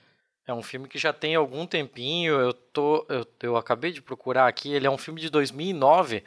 É 0.48 0.54
um 0.54 0.64
filme 0.64 0.88
que 0.88 0.98
já 0.98 1.14
tem 1.14 1.36
algum 1.36 1.68
tempinho. 1.68 2.34
Eu 2.40 2.54
tô, 2.54 3.06
eu, 3.08 3.28
eu 3.44 3.56
acabei 3.58 3.92
de 3.92 4.02
procurar 4.02 4.48
aqui. 4.48 4.74
Ele 4.74 4.88
é 4.88 4.90
um 4.90 4.98
filme 4.98 5.22
de 5.22 5.30
2009 5.30 6.24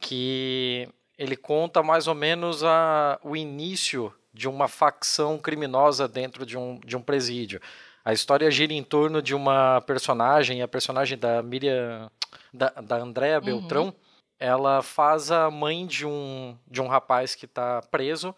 que 0.00 0.88
ele 1.16 1.36
conta 1.36 1.82
mais 1.82 2.08
ou 2.08 2.14
menos 2.14 2.64
a, 2.64 3.20
o 3.22 3.36
início 3.36 4.12
de 4.34 4.48
uma 4.48 4.66
facção 4.66 5.38
criminosa 5.38 6.08
dentro 6.08 6.44
de 6.44 6.56
um, 6.58 6.80
de 6.80 6.96
um 6.96 7.02
presídio. 7.02 7.60
A 8.04 8.12
história 8.12 8.50
gira 8.50 8.72
em 8.72 8.82
torno 8.82 9.22
de 9.22 9.34
uma 9.34 9.80
personagem, 9.82 10.62
a 10.62 10.68
personagem 10.68 11.16
da 11.16 11.42
Miriam, 11.42 12.10
da, 12.52 12.68
da 12.68 12.96
Andrea 12.96 13.38
Uhum. 13.38 13.44
Beltrão. 13.44 13.94
Ela 14.38 14.82
faz 14.82 15.30
a 15.30 15.48
mãe 15.50 15.86
de 15.86 16.04
um, 16.04 16.58
de 16.68 16.82
um 16.82 16.88
rapaz 16.88 17.34
que 17.34 17.44
está 17.44 17.80
preso 17.90 18.34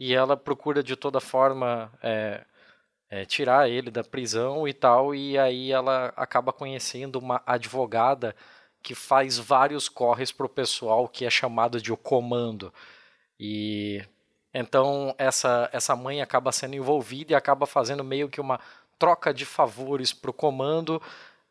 e 0.00 0.14
ela 0.14 0.36
procura 0.36 0.82
de 0.82 0.96
toda 0.96 1.20
forma 1.20 1.92
é, 2.02 2.44
é, 3.10 3.26
tirar 3.26 3.68
ele 3.68 3.90
da 3.90 4.02
prisão 4.02 4.66
e 4.66 4.72
tal, 4.72 5.14
e 5.14 5.38
aí 5.38 5.70
ela 5.70 6.12
acaba 6.16 6.50
conhecendo 6.50 7.18
uma 7.18 7.42
advogada 7.44 8.34
que 8.82 8.94
faz 8.94 9.38
vários 9.38 9.88
corres 9.88 10.32
pro 10.32 10.48
pessoal 10.48 11.06
que 11.06 11.26
é 11.26 11.30
chamado 11.30 11.80
de 11.80 11.92
o 11.92 11.96
comando. 11.96 12.72
E 13.38 14.02
então 14.54 15.14
essa 15.18 15.68
essa 15.72 15.94
mãe 15.94 16.22
acaba 16.22 16.50
sendo 16.50 16.74
envolvida 16.74 17.32
e 17.32 17.36
acaba 17.36 17.66
fazendo 17.66 18.02
meio 18.02 18.28
que 18.30 18.40
uma 18.40 18.58
troca 19.02 19.34
de 19.34 19.44
favores 19.44 20.12
pro 20.12 20.32
comando. 20.32 21.02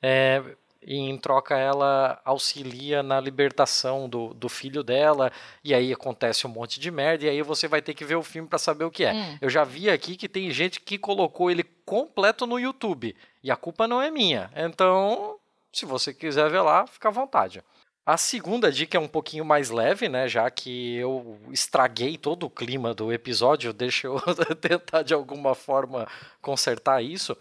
é, 0.02 0.42
e 0.82 0.96
em 0.96 1.18
troca 1.18 1.56
ela 1.56 2.20
auxilia 2.26 3.04
na 3.04 3.20
libertação 3.20 4.10
do, 4.10 4.34
do 4.34 4.50
filho 4.50 4.82
dela, 4.84 5.32
e 5.64 5.76
aí 5.76 5.94
acontece 5.94 6.48
um 6.48 6.50
monte 6.50 6.80
de 6.80 6.90
merda, 6.90 7.26
e 7.26 7.30
aí 7.30 7.42
você 7.44 7.68
vai 7.68 7.82
ter 7.82 7.94
que 7.94 8.04
ver 8.04 8.16
o 8.16 8.24
filme 8.24 8.48
para 8.48 8.58
saber 8.58 8.86
o 8.86 8.90
que 8.90 9.04
é. 9.04 9.14
Hum. 9.14 9.38
Eu 9.42 9.50
já 9.50 9.64
vi 9.64 9.92
aqui 9.92 10.16
que 10.16 10.28
tem 10.28 10.50
gente 10.50 10.80
que 10.80 10.98
colocou 10.98 11.52
ele 11.52 11.64
completo 11.86 12.48
no 12.48 12.58
YouTube, 12.58 13.16
e 13.44 13.52
a 13.52 13.56
culpa 13.56 13.88
não 13.88 14.02
é 14.02 14.10
minha. 14.10 14.50
Então, 14.56 15.38
se 15.72 15.86
você 15.86 16.14
quiser 16.14 16.50
ver 16.50 16.62
lá, 16.62 16.88
fica 16.88 17.10
à 17.10 17.12
vontade. 17.12 17.62
A 18.06 18.18
segunda 18.18 18.72
dica 18.72 18.98
é 18.98 19.00
um 19.00 19.08
pouquinho 19.08 19.46
mais 19.46 19.70
leve, 19.70 20.10
né? 20.10 20.28
Já 20.28 20.50
que 20.50 20.96
eu 20.96 21.40
estraguei 21.52 22.18
todo 22.18 22.46
o 22.46 22.50
clima 22.50 22.94
do 22.94 23.14
episódio, 23.14 23.72
deixa 23.74 24.08
eu 24.08 24.20
tentar 24.60 25.04
de 25.04 25.14
alguma 25.14 25.54
forma 25.54 26.08
consertar 26.42 27.04
isso. 27.04 27.38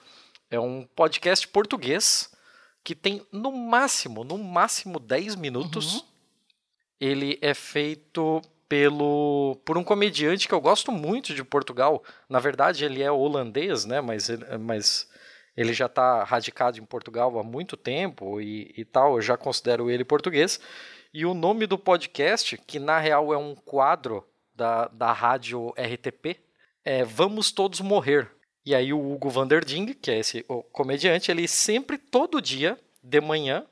É 0.51 0.61
um 0.61 0.87
podcast 0.95 1.47
português 1.49 2.31
que 2.85 2.95
tem 2.95 3.27
no 3.33 3.53
máximo, 3.53 4.25
no 4.25 4.37
máximo 4.37 4.99
10 4.99 5.37
minutos. 5.37 5.95
Uhum. 5.95 6.03
Ele 7.01 7.39
é 7.41 7.55
feito 7.55 8.43
pelo 8.69 9.59
por 9.65 9.77
um 9.77 9.83
comediante 9.83 10.47
que 10.47 10.55
eu 10.55 10.61
gosto 10.61 10.93
muito 10.93 11.35
de 11.35 11.43
Portugal. 11.43 12.05
Na 12.29 12.39
verdade, 12.39 12.85
ele 12.85 13.03
é 13.03 13.11
holandês, 13.11 13.85
né? 13.85 14.01
Mas, 14.01 14.29
mas 14.61 15.09
ele 15.57 15.73
já 15.73 15.87
está 15.87 16.25
radicado 16.25 16.79
em 16.79 16.85
Portugal 16.85 17.39
há 17.39 17.43
muito 17.43 17.77
tempo 17.77 18.41
e, 18.41 18.73
e 18.77 18.85
tal. 18.85 19.17
Eu 19.17 19.23
já 19.23 19.37
considero 19.37 19.91
ele 19.91 20.05
português. 20.05 20.61
E 21.13 21.27
o 21.27 21.35
nome 21.35 21.67
do 21.67 21.79
podcast, 21.79 22.57
que 22.57 22.79
na 22.79 22.99
real 22.99 23.35
é 23.35 23.37
um 23.37 23.55
quadro 23.55 24.25
da, 24.55 24.89
da 24.89 25.13
rádio 25.13 25.71
RTP, 25.71 26.39
é 26.85 27.05
Vamos 27.05 27.51
Todos 27.51 27.81
Morrer. 27.81 28.31
E 28.65 28.75
aí 28.75 28.93
o 28.93 29.13
Hugo 29.13 29.29
Vanderding, 29.29 29.95
que 29.95 30.11
é 30.11 30.19
esse 30.19 30.45
comediante, 30.71 31.31
ele 31.31 31.49
sempre, 31.49 31.99
todo 31.99 32.41
dia, 32.41 32.79
de 33.03 33.21
manhã, 33.21 33.67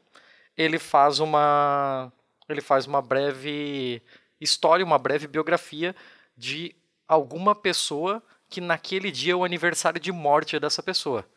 ele 0.57 0.79
faz 0.79 1.21
uma 1.21 2.13
ele 2.49 2.63
faz 2.63 2.87
uma 2.87 3.03
breve 3.03 4.03
história, 4.41 4.85
uma 4.85 4.99
breve 4.99 5.27
biografia 5.27 5.95
de 6.37 6.75
alguma 7.07 7.55
pessoa 7.55 8.23
que 8.49 8.61
naquele 8.61 9.11
dia 9.11 9.35
é 9.35 9.37
o 9.37 9.45
aniversário 9.45 10.01
de 10.01 10.11
morte 10.11 10.59
dessa 10.59 10.83
pessoa. 10.83 11.29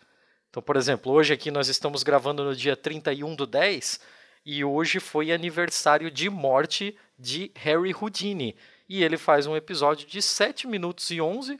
Então, 0.51 0.61
por 0.61 0.75
exemplo, 0.75 1.13
hoje 1.13 1.33
aqui 1.33 1.49
nós 1.49 1.69
estamos 1.69 2.03
gravando 2.03 2.43
no 2.43 2.53
dia 2.53 2.75
31 2.75 3.35
do 3.37 3.47
10 3.47 4.01
e 4.45 4.65
hoje 4.65 4.99
foi 4.99 5.31
aniversário 5.31 6.11
de 6.11 6.29
morte 6.29 6.93
de 7.17 7.49
Harry 7.55 7.95
Houdini. 7.95 8.53
E 8.89 9.01
ele 9.01 9.15
faz 9.15 9.47
um 9.47 9.55
episódio 9.55 10.05
de 10.05 10.21
7 10.21 10.67
minutos 10.67 11.09
e 11.09 11.21
11 11.21 11.57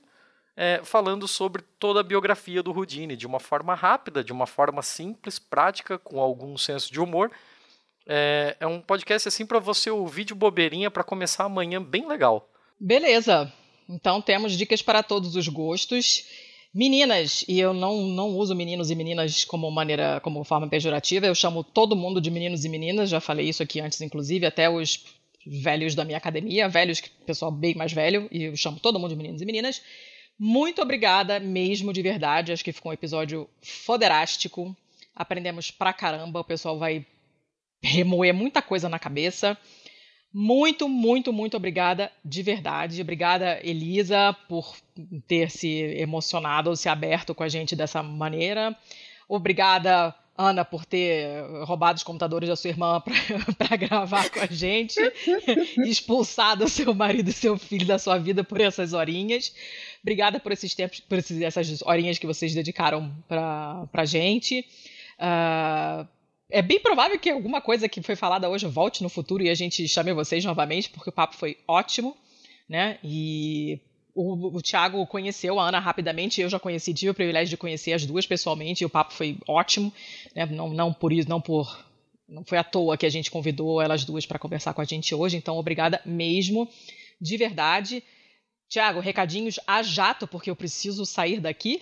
é, 0.57 0.81
falando 0.83 1.25
sobre 1.25 1.63
toda 1.79 2.01
a 2.01 2.03
biografia 2.03 2.61
do 2.61 2.73
Houdini, 2.73 3.15
de 3.15 3.25
uma 3.25 3.39
forma 3.39 3.73
rápida, 3.73 4.21
de 4.21 4.33
uma 4.33 4.45
forma 4.45 4.81
simples, 4.81 5.39
prática, 5.39 5.97
com 5.97 6.19
algum 6.19 6.57
senso 6.57 6.91
de 6.91 6.99
humor. 6.99 7.31
É, 8.05 8.57
é 8.59 8.67
um 8.67 8.81
podcast 8.81 9.25
assim 9.25 9.45
para 9.45 9.59
você 9.59 9.89
ouvir 9.89 10.25
de 10.25 10.33
bobeirinha 10.33 10.91
para 10.91 11.01
começar 11.01 11.45
amanhã 11.45 11.81
bem 11.81 12.05
legal. 12.05 12.49
Beleza. 12.77 13.53
Então 13.87 14.21
temos 14.21 14.51
dicas 14.51 14.81
para 14.81 15.01
todos 15.01 15.37
os 15.37 15.47
gostos. 15.47 16.50
Meninas, 16.73 17.43
e 17.47 17.59
eu 17.59 17.73
não, 17.73 18.03
não 18.07 18.29
uso 18.37 18.55
meninos 18.55 18.89
e 18.89 18.95
meninas 18.95 19.43
como 19.43 19.69
maneira, 19.69 20.21
como 20.21 20.43
forma 20.43 20.69
pejorativa, 20.69 21.25
eu 21.25 21.35
chamo 21.35 21.65
todo 21.65 21.97
mundo 21.97 22.21
de 22.21 22.31
meninos 22.31 22.63
e 22.63 22.69
meninas, 22.69 23.09
já 23.09 23.19
falei 23.19 23.49
isso 23.49 23.61
aqui 23.61 23.81
antes, 23.81 23.99
inclusive, 23.99 24.45
até 24.45 24.69
os 24.69 25.03
velhos 25.45 25.95
da 25.95 26.05
minha 26.05 26.17
academia, 26.17 26.69
velhos, 26.69 27.01
pessoal 27.25 27.51
bem 27.51 27.75
mais 27.75 27.91
velho, 27.91 28.27
e 28.31 28.43
eu 28.43 28.55
chamo 28.55 28.79
todo 28.79 28.97
mundo 28.99 29.09
de 29.09 29.17
meninos 29.17 29.41
e 29.41 29.45
meninas. 29.45 29.81
Muito 30.43 30.81
obrigada 30.81 31.39
mesmo, 31.39 31.93
de 31.93 32.01
verdade. 32.01 32.51
Acho 32.51 32.63
que 32.63 32.71
ficou 32.71 32.91
um 32.91 32.93
episódio 32.93 33.47
foderástico. 33.61 34.75
Aprendemos 35.15 35.69
pra 35.69 35.93
caramba. 35.93 36.39
O 36.39 36.43
pessoal 36.43 36.79
vai 36.79 37.05
remoer 37.83 38.33
muita 38.33 38.59
coisa 38.59 38.89
na 38.89 38.97
cabeça. 38.97 39.55
Muito, 40.33 40.87
muito, 40.87 41.33
muito 41.33 41.57
obrigada 41.57 42.09
de 42.23 42.41
verdade. 42.41 43.01
Obrigada, 43.01 43.59
Elisa, 43.63 44.33
por 44.47 44.75
ter 45.27 45.51
se 45.51 45.67
emocionado 45.97 46.69
ou 46.69 46.75
se 46.75 46.87
aberto 46.87 47.35
com 47.35 47.43
a 47.43 47.49
gente 47.49 47.75
dessa 47.75 48.01
maneira. 48.01 48.73
Obrigada, 49.27 50.15
Ana, 50.37 50.63
por 50.63 50.85
ter 50.85 51.43
roubado 51.65 51.97
os 51.97 52.03
computadores 52.03 52.47
da 52.47 52.55
sua 52.55 52.69
irmã 52.69 53.03
para 53.57 53.75
gravar 53.75 54.29
com 54.29 54.39
a 54.39 54.45
gente. 54.47 54.95
expulsado 55.85 56.67
seu 56.69 56.93
marido 56.95 57.29
e 57.29 57.33
seu 57.33 57.57
filho 57.57 57.85
da 57.85 57.99
sua 57.99 58.17
vida 58.17 58.41
por 58.43 58.61
essas 58.61 58.93
horinhas. 58.93 59.53
Obrigada 60.01 60.39
por 60.39 60.53
esses 60.53 60.73
tempos, 60.73 61.01
por 61.01 61.17
esses- 61.17 61.41
essas 61.41 61.81
horinhas 61.83 62.17
que 62.17 62.25
vocês 62.25 62.53
dedicaram 62.53 63.13
para 63.27 63.85
a 63.93 64.05
gente. 64.05 64.65
Ah, 65.19 66.05
É 66.51 66.61
bem 66.61 66.79
provável 66.79 67.17
que 67.17 67.29
alguma 67.29 67.61
coisa 67.61 67.87
que 67.87 68.01
foi 68.01 68.15
falada 68.15 68.49
hoje 68.49 68.67
volte 68.67 69.01
no 69.01 69.09
futuro 69.09 69.41
e 69.41 69.49
a 69.49 69.55
gente 69.55 69.87
chame 69.87 70.13
vocês 70.13 70.43
novamente, 70.43 70.89
porque 70.89 71.09
o 71.09 71.13
papo 71.13 71.35
foi 71.35 71.57
ótimo, 71.65 72.15
né? 72.67 72.99
E 73.01 73.79
o, 74.13 74.57
o 74.57 74.61
Thiago 74.61 75.05
conheceu 75.07 75.59
a 75.59 75.67
Ana 75.69 75.79
rapidamente, 75.79 76.41
eu 76.41 76.49
já 76.49 76.59
conheci, 76.59 76.93
tive 76.93 77.11
o 77.11 77.13
privilégio 77.13 77.49
de 77.49 77.57
conhecer 77.57 77.93
as 77.93 78.05
duas 78.05 78.27
pessoalmente, 78.27 78.83
e 78.83 78.85
o 78.85 78.89
papo 78.89 79.13
foi 79.13 79.37
ótimo, 79.47 79.93
né? 80.35 80.45
Não, 80.45 80.69
não 80.69 80.93
por 80.93 81.13
isso, 81.13 81.29
não 81.29 81.39
por. 81.39 81.85
Não 82.27 82.43
foi 82.45 82.57
à 82.57 82.63
toa 82.63 82.97
que 82.97 83.05
a 83.05 83.09
gente 83.09 83.31
convidou 83.31 83.81
elas 83.81 84.05
duas 84.05 84.25
para 84.25 84.39
conversar 84.39 84.73
com 84.73 84.81
a 84.81 84.85
gente 84.85 85.13
hoje, 85.15 85.37
então 85.37 85.57
obrigada 85.57 86.01
mesmo, 86.05 86.67
de 87.19 87.37
verdade. 87.37 88.03
Tiago, 88.69 89.01
recadinhos 89.01 89.59
a 89.67 89.83
jato, 89.83 90.27
porque 90.27 90.49
eu 90.49 90.55
preciso 90.55 91.05
sair 91.05 91.41
daqui. 91.41 91.81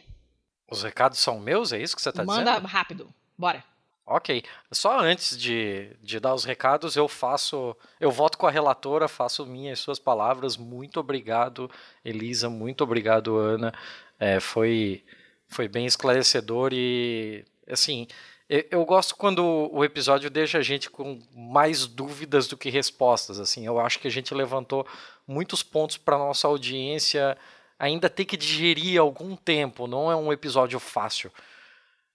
Os 0.69 0.81
recados 0.81 1.19
são 1.19 1.39
meus, 1.39 1.71
é 1.71 1.81
isso 1.81 1.95
que 1.95 2.01
você 2.01 2.09
está 2.09 2.23
dizendo? 2.23 2.45
Manda 2.45 2.67
rápido, 2.67 3.07
bora. 3.37 3.63
Ok. 4.09 4.43
Só 4.71 4.99
antes 4.99 5.37
de, 5.37 5.95
de 6.01 6.19
dar 6.19 6.33
os 6.33 6.43
recados, 6.43 6.95
eu 6.95 7.07
faço. 7.07 7.77
Eu 7.99 8.09
voto 8.09 8.39
com 8.39 8.47
a 8.47 8.51
relatora, 8.51 9.07
faço 9.07 9.45
minhas 9.45 9.79
suas 9.79 9.99
palavras. 9.99 10.57
Muito 10.57 10.99
obrigado, 10.99 11.69
Elisa. 12.03 12.49
Muito 12.49 12.83
obrigado, 12.83 13.37
Ana. 13.37 13.71
É, 14.19 14.39
foi, 14.39 15.03
foi 15.47 15.67
bem 15.67 15.85
esclarecedor 15.85 16.71
e. 16.73 17.45
Assim, 17.69 18.07
eu, 18.49 18.65
eu 18.71 18.85
gosto 18.85 19.15
quando 19.15 19.69
o 19.71 19.85
episódio 19.85 20.27
deixa 20.27 20.57
a 20.57 20.63
gente 20.63 20.89
com 20.89 21.21
mais 21.35 21.85
dúvidas 21.85 22.47
do 22.47 22.57
que 22.57 22.71
respostas. 22.71 23.39
Assim, 23.39 23.67
eu 23.67 23.79
acho 23.79 23.99
que 23.99 24.07
a 24.07 24.11
gente 24.11 24.33
levantou 24.33 24.87
muitos 25.27 25.61
pontos 25.61 25.97
para 25.97 26.17
nossa 26.17 26.47
audiência 26.47 27.37
ainda 27.77 28.09
ter 28.09 28.25
que 28.25 28.35
digerir 28.35 28.99
algum 28.99 29.35
tempo. 29.35 29.85
Não 29.85 30.11
é 30.11 30.15
um 30.15 30.33
episódio 30.33 30.79
fácil. 30.79 31.31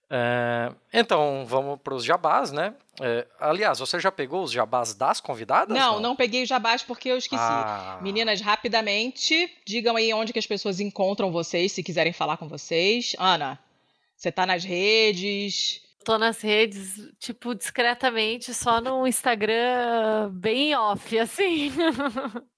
É, 0.09 0.71
então, 0.93 1.45
vamos 1.47 1.79
para 1.81 1.95
os 1.95 2.03
jabás, 2.03 2.51
né? 2.51 2.73
É, 3.01 3.27
aliás, 3.39 3.79
você 3.79 3.99
já 3.99 4.11
pegou 4.11 4.43
os 4.43 4.51
jabás 4.51 4.93
das 4.93 5.19
convidadas? 5.19 5.75
Não, 5.75 5.95
não, 5.95 5.99
não 6.01 6.15
peguei 6.15 6.43
os 6.43 6.49
jabás 6.49 6.83
porque 6.83 7.09
eu 7.09 7.17
esqueci. 7.17 7.41
Ah. 7.41 7.99
Meninas, 8.01 8.39
rapidamente, 8.39 9.51
digam 9.65 9.95
aí 9.95 10.13
onde 10.13 10.31
que 10.31 10.39
as 10.39 10.47
pessoas 10.47 10.79
encontram 10.79 11.31
vocês, 11.31 11.71
se 11.71 11.83
quiserem 11.83 12.13
falar 12.13 12.37
com 12.37 12.47
vocês. 12.47 13.15
Ana, 13.19 13.59
você 14.15 14.31
tá 14.31 14.45
nas 14.45 14.63
redes? 14.63 15.81
Tô 16.05 16.19
nas 16.19 16.39
redes, 16.39 17.01
tipo, 17.19 17.55
discretamente, 17.55 18.53
só 18.53 18.79
no 18.79 19.07
Instagram, 19.07 20.29
bem 20.31 20.75
off, 20.75 21.17
assim. 21.17 21.71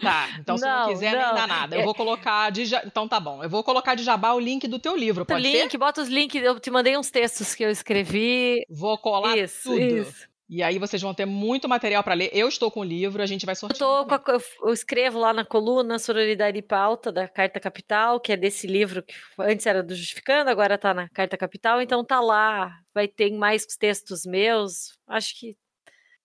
Tá, 0.00 0.28
então 0.40 0.56
se 0.56 0.64
não, 0.64 0.80
não 0.80 0.88
quiser, 0.88 1.12
não. 1.12 1.24
nem 1.26 1.34
dá 1.34 1.46
nada. 1.46 1.76
Eu 1.76 1.80
é... 1.80 1.84
vou 1.84 1.94
colocar 1.94 2.50
de. 2.50 2.74
Então 2.84 3.08
tá 3.08 3.18
bom. 3.18 3.42
Eu 3.42 3.50
vou 3.50 3.64
colocar 3.64 3.94
de 3.94 4.02
jabá 4.02 4.32
o 4.32 4.40
link 4.40 4.66
do 4.68 4.78
teu 4.78 4.96
livro, 4.96 5.24
pode 5.24 5.40
o 5.40 5.42
link, 5.42 5.70
ser? 5.70 5.78
bota 5.78 6.00
os 6.00 6.08
links. 6.08 6.42
Eu 6.42 6.58
te 6.60 6.70
mandei 6.70 6.96
uns 6.96 7.10
textos 7.10 7.54
que 7.54 7.64
eu 7.64 7.70
escrevi. 7.70 8.64
Vou 8.70 8.96
colar 8.98 9.36
isso, 9.36 9.70
tudo. 9.70 9.80
Isso. 9.80 10.36
E 10.48 10.62
aí 10.62 10.78
vocês 10.78 11.02
vão 11.02 11.12
ter 11.12 11.26
muito 11.26 11.68
material 11.68 12.04
para 12.04 12.14
ler. 12.14 12.30
Eu 12.32 12.46
estou 12.46 12.70
com 12.70 12.80
o 12.80 12.84
livro, 12.84 13.20
a 13.20 13.26
gente 13.26 13.44
vai 13.44 13.56
sortear. 13.56 13.88
Eu, 13.88 14.06
a, 14.08 14.22
eu, 14.62 14.72
escrevo 14.72 15.18
lá 15.18 15.32
na 15.32 15.44
coluna 15.44 15.98
Sororidade 15.98 16.56
e 16.56 16.62
Pauta 16.62 17.10
da 17.10 17.26
Carta 17.26 17.58
Capital, 17.58 18.20
que 18.20 18.32
é 18.32 18.36
desse 18.36 18.68
livro 18.68 19.02
que 19.02 19.14
antes 19.40 19.66
era 19.66 19.82
do 19.82 19.94
Justificando, 19.94 20.48
agora 20.48 20.78
tá 20.78 20.94
na 20.94 21.08
Carta 21.08 21.36
Capital. 21.36 21.82
Então 21.82 22.04
tá 22.04 22.20
lá, 22.20 22.72
vai 22.94 23.08
ter 23.08 23.32
mais 23.32 23.66
textos 23.66 24.24
meus. 24.24 24.96
Acho 25.08 25.36
que 25.36 25.56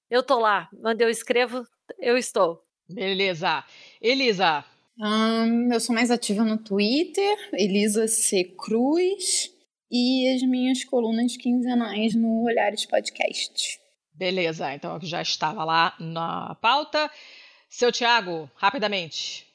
eu 0.08 0.22
tô 0.22 0.38
lá. 0.38 0.70
Onde 0.86 1.04
eu 1.04 1.10
escrevo, 1.10 1.64
eu 2.00 2.16
estou. 2.16 2.62
Beleza. 2.94 3.64
Elisa. 4.02 4.64
eu 5.72 5.80
sou 5.80 5.96
mais 5.96 6.12
ativa 6.12 6.44
no 6.44 6.58
Twitter, 6.58 7.38
Elisa 7.54 8.08
C. 8.08 8.44
Cruz, 8.44 9.52
e 9.92 10.34
as 10.34 10.42
minhas 10.44 10.84
colunas 10.86 11.36
quinzenais 11.36 12.16
no 12.16 12.46
Olhares 12.46 12.86
Podcast. 12.86 13.80
Beleza, 14.14 14.74
então 14.74 15.00
já 15.02 15.22
estava 15.22 15.64
lá 15.64 15.96
na 16.00 16.56
pauta. 16.56 17.12
Seu 17.70 17.92
Tiago, 17.92 18.50
rapidamente. 18.56 19.48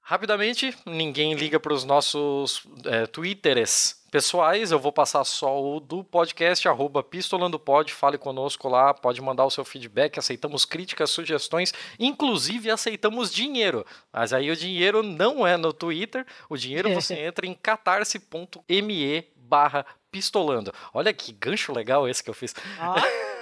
Rapidamente, 0.00 0.76
ninguém 0.86 1.34
liga 1.34 1.58
para 1.58 1.72
os 1.72 1.84
nossos 1.84 2.62
é, 2.84 3.06
Twitters 3.06 4.03
pessoais, 4.14 4.70
eu 4.70 4.78
vou 4.78 4.92
passar 4.92 5.24
só 5.24 5.60
o 5.60 5.80
do 5.80 6.04
podcast, 6.04 6.68
arroba 6.68 7.02
pistolandopod, 7.02 7.92
fale 7.92 8.16
conosco 8.16 8.68
lá, 8.68 8.94
pode 8.94 9.20
mandar 9.20 9.44
o 9.44 9.50
seu 9.50 9.64
feedback, 9.64 10.20
aceitamos 10.20 10.64
críticas, 10.64 11.10
sugestões, 11.10 11.74
inclusive 11.98 12.70
aceitamos 12.70 13.34
dinheiro, 13.34 13.84
mas 14.12 14.32
aí 14.32 14.52
o 14.52 14.56
dinheiro 14.56 15.02
não 15.02 15.44
é 15.44 15.56
no 15.56 15.72
Twitter, 15.72 16.24
o 16.48 16.56
dinheiro 16.56 16.90
você 16.94 17.14
entra 17.14 17.44
em 17.44 17.54
catarse.me 17.54 19.26
barra 19.36 19.84
pistolando. 20.14 20.72
Olha 20.92 21.12
que 21.12 21.32
gancho 21.32 21.72
legal 21.72 22.08
esse 22.08 22.22
que 22.22 22.30
eu 22.30 22.34
fiz. 22.34 22.54
Ah. 22.78 22.94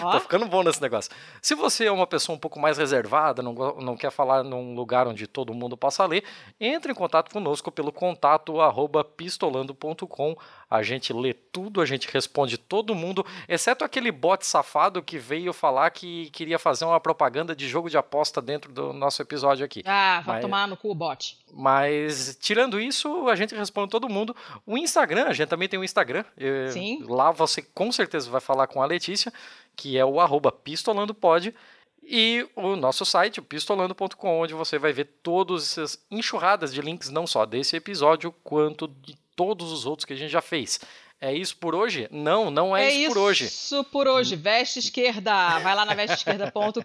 Tá 0.00 0.18
ficando 0.20 0.46
bom 0.46 0.62
nesse 0.62 0.80
negócio. 0.80 1.10
Se 1.42 1.54
você 1.54 1.84
é 1.84 1.92
uma 1.92 2.06
pessoa 2.06 2.34
um 2.34 2.38
pouco 2.38 2.58
mais 2.58 2.78
reservada, 2.78 3.42
não, 3.42 3.52
não 3.52 3.96
quer 3.98 4.10
falar 4.10 4.42
num 4.42 4.74
lugar 4.74 5.06
onde 5.06 5.26
todo 5.26 5.52
mundo 5.52 5.76
possa 5.76 6.06
ler, 6.06 6.24
entre 6.58 6.92
em 6.92 6.94
contato 6.94 7.30
conosco 7.30 7.70
pelo 7.70 7.92
contato 7.92 8.62
arroba 8.62 9.04
pistolando.com. 9.04 10.36
A 10.70 10.82
gente 10.82 11.12
lê 11.12 11.32
tudo, 11.32 11.80
a 11.80 11.86
gente 11.86 12.08
responde 12.12 12.58
todo 12.58 12.94
mundo, 12.94 13.24
exceto 13.48 13.84
aquele 13.84 14.12
bot 14.12 14.44
safado 14.46 15.02
que 15.02 15.18
veio 15.18 15.52
falar 15.52 15.90
que 15.90 16.28
queria 16.30 16.58
fazer 16.58 16.84
uma 16.84 17.00
propaganda 17.00 17.56
de 17.56 17.66
jogo 17.66 17.88
de 17.88 17.96
aposta 17.96 18.42
dentro 18.42 18.70
do 18.70 18.92
nosso 18.92 19.22
episódio 19.22 19.64
aqui. 19.64 19.82
Ah, 19.86 20.22
vai 20.26 20.36
mas, 20.36 20.42
tomar 20.42 20.68
no 20.68 20.76
cu 20.76 20.90
o 20.90 20.94
bot. 20.94 21.38
Mas, 21.52 22.36
tirando 22.40 22.78
isso, 22.78 23.28
a 23.28 23.34
gente 23.34 23.54
responde 23.54 23.90
todo 23.90 24.08
mundo. 24.08 24.36
O 24.66 24.76
Instagram, 24.76 25.24
a 25.24 25.32
gente 25.32 25.48
também 25.48 25.68
tem 25.68 25.80
um 25.80 25.84
Instagram. 25.84 26.24
Sim. 26.70 27.02
Lá 27.08 27.30
você 27.30 27.62
com 27.62 27.90
certeza 27.90 28.30
vai 28.30 28.40
falar 28.40 28.66
com 28.66 28.82
a 28.82 28.86
Letícia, 28.86 29.32
que 29.74 29.96
é 29.96 30.04
o 30.04 30.20
arroba 30.20 30.52
pistolandopod. 30.52 31.54
E 32.02 32.46
o 32.56 32.74
nosso 32.74 33.04
site, 33.04 33.40
pistolando.com, 33.42 34.40
onde 34.40 34.54
você 34.54 34.78
vai 34.78 34.92
ver 34.92 35.04
todas 35.22 35.62
essas 35.62 36.02
enxurradas 36.10 36.72
de 36.72 36.80
links, 36.80 37.10
não 37.10 37.26
só 37.26 37.44
desse 37.44 37.76
episódio, 37.76 38.32
quanto 38.42 38.88
de 38.88 39.14
todos 39.38 39.70
os 39.70 39.86
outros 39.86 40.04
que 40.04 40.12
a 40.12 40.16
gente 40.16 40.32
já 40.32 40.42
fez. 40.42 40.80
É 41.20 41.32
isso 41.32 41.56
por 41.58 41.72
hoje? 41.72 42.08
Não, 42.10 42.50
não 42.50 42.76
é, 42.76 42.86
é 42.86 42.92
isso, 42.92 43.14
por 43.14 43.18
hoje. 43.18 43.44
Isso 43.44 43.84
por 43.84 44.08
hoje. 44.08 44.34
Veste 44.34 44.80
esquerda. 44.80 45.60
Vai 45.60 45.76
lá 45.76 45.84
na 45.84 45.94
vesteesquerda.com.br, 45.94 46.82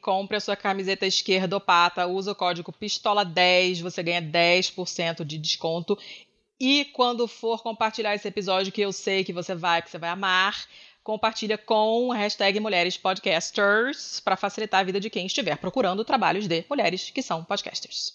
compre 0.00 0.36
a 0.36 0.40
sua 0.40 0.56
camiseta 0.56 1.06
esquerdopata, 1.06 2.04
usa 2.06 2.32
o 2.32 2.34
código 2.34 2.72
pistola10, 2.72 3.80
você 3.80 4.02
ganha 4.02 4.20
10% 4.20 5.24
de 5.24 5.38
desconto. 5.38 5.96
E 6.58 6.86
quando 6.86 7.28
for 7.28 7.62
compartilhar 7.62 8.14
esse 8.14 8.26
episódio, 8.26 8.72
que 8.72 8.80
eu 8.80 8.92
sei 8.92 9.22
que 9.22 9.32
você 9.32 9.54
vai, 9.54 9.82
que 9.82 9.90
você 9.90 9.98
vai 9.98 10.10
amar, 10.10 10.66
compartilha 11.04 11.56
com 11.56 12.10
a 12.10 12.16
hashtag 12.16 12.58
Mulheres 12.58 12.96
Podcasters 12.96 14.18
para 14.18 14.36
facilitar 14.36 14.80
a 14.80 14.84
vida 14.84 14.98
de 14.98 15.10
quem 15.10 15.26
estiver 15.26 15.56
procurando 15.58 16.04
trabalhos 16.04 16.48
de 16.48 16.64
mulheres 16.68 17.10
que 17.10 17.22
são 17.22 17.44
podcasters. 17.44 18.14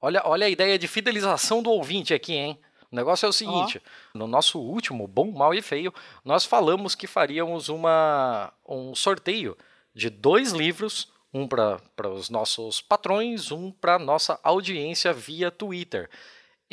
Olha, 0.00 0.22
olha 0.24 0.46
a 0.46 0.50
ideia 0.50 0.78
de 0.78 0.88
fidelização 0.88 1.62
do 1.62 1.70
ouvinte 1.70 2.14
aqui, 2.14 2.32
hein? 2.32 2.58
O 2.90 2.96
negócio 2.96 3.26
é 3.26 3.28
o 3.28 3.32
seguinte: 3.32 3.80
oh. 4.14 4.18
no 4.18 4.26
nosso 4.26 4.58
último 4.58 5.06
Bom, 5.06 5.30
Mal 5.30 5.54
e 5.54 5.62
Feio, 5.62 5.92
nós 6.24 6.44
falamos 6.44 6.94
que 6.94 7.06
faríamos 7.06 7.68
uma, 7.68 8.52
um 8.68 8.94
sorteio 8.94 9.56
de 9.94 10.10
dois 10.10 10.52
livros, 10.52 11.12
um 11.32 11.46
para 11.46 12.08
os 12.08 12.30
nossos 12.30 12.80
patrões, 12.80 13.52
um 13.52 13.70
para 13.70 13.98
nossa 13.98 14.38
audiência 14.42 15.12
via 15.12 15.50
Twitter. 15.50 16.10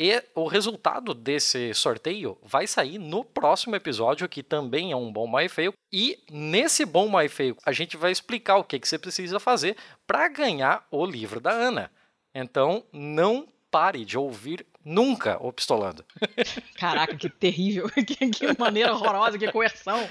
E 0.00 0.22
o 0.32 0.46
resultado 0.46 1.12
desse 1.12 1.74
sorteio 1.74 2.38
vai 2.40 2.68
sair 2.68 2.98
no 2.98 3.24
próximo 3.24 3.74
episódio, 3.74 4.28
que 4.28 4.44
também 4.44 4.92
é 4.92 4.96
um 4.96 5.12
bom 5.12 5.26
mal 5.26 5.42
e 5.42 5.48
feio. 5.48 5.74
E 5.92 6.22
nesse 6.30 6.84
bom 6.84 7.08
mal 7.08 7.24
e 7.24 7.28
feio, 7.28 7.56
a 7.66 7.72
gente 7.72 7.96
vai 7.96 8.12
explicar 8.12 8.58
o 8.58 8.64
que, 8.64 8.78
que 8.78 8.86
você 8.86 8.96
precisa 8.96 9.40
fazer 9.40 9.76
para 10.06 10.28
ganhar 10.28 10.86
o 10.92 11.04
livro 11.04 11.40
da 11.40 11.50
Ana. 11.50 11.90
Então, 12.32 12.84
não 12.92 13.48
pare 13.72 14.04
de 14.04 14.16
ouvir 14.16 14.64
nunca 14.88 15.36
o 15.40 15.52
Pistolando. 15.52 16.04
Caraca, 16.76 17.14
que 17.14 17.28
terrível, 17.28 17.88
que, 17.92 18.30
que 18.30 18.58
maneira 18.58 18.94
horrorosa, 18.94 19.38
que 19.38 19.52
coerção. 19.52 20.08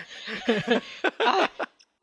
ah, 1.20 1.50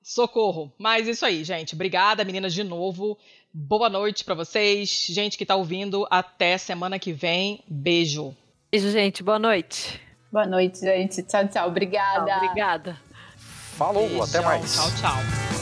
socorro. 0.03 0.73
Mas 0.79 1.07
isso 1.07 1.25
aí, 1.25 1.45
gente. 1.45 1.75
Obrigada, 1.75 2.25
meninas, 2.25 2.53
de 2.53 2.65
novo. 2.65 3.17
Boa 3.53 3.89
noite 3.89 4.25
para 4.25 4.35
vocês. 4.35 5.07
Gente 5.09 5.39
que 5.39 5.47
tá 5.47 5.55
ouvindo, 5.55 6.07
até 6.11 6.59
semana 6.59 6.99
que 6.99 7.13
vem. 7.13 7.63
Beijo. 7.69 8.37
Beijo, 8.71 8.91
gente. 8.91 9.23
Boa 9.23 9.39
noite. 9.39 10.01
Boa 10.33 10.47
noite, 10.47 10.81
gente. 10.81 11.23
Tchau, 11.23 11.47
tchau. 11.47 11.69
Obrigada. 11.69 12.27
Tchau, 12.27 12.45
obrigada. 12.45 13.01
Falou, 13.77 14.09
Beijo. 14.09 14.23
até 14.25 14.41
mais. 14.41 14.75
Tchau, 14.75 14.91
tchau. 15.01 15.54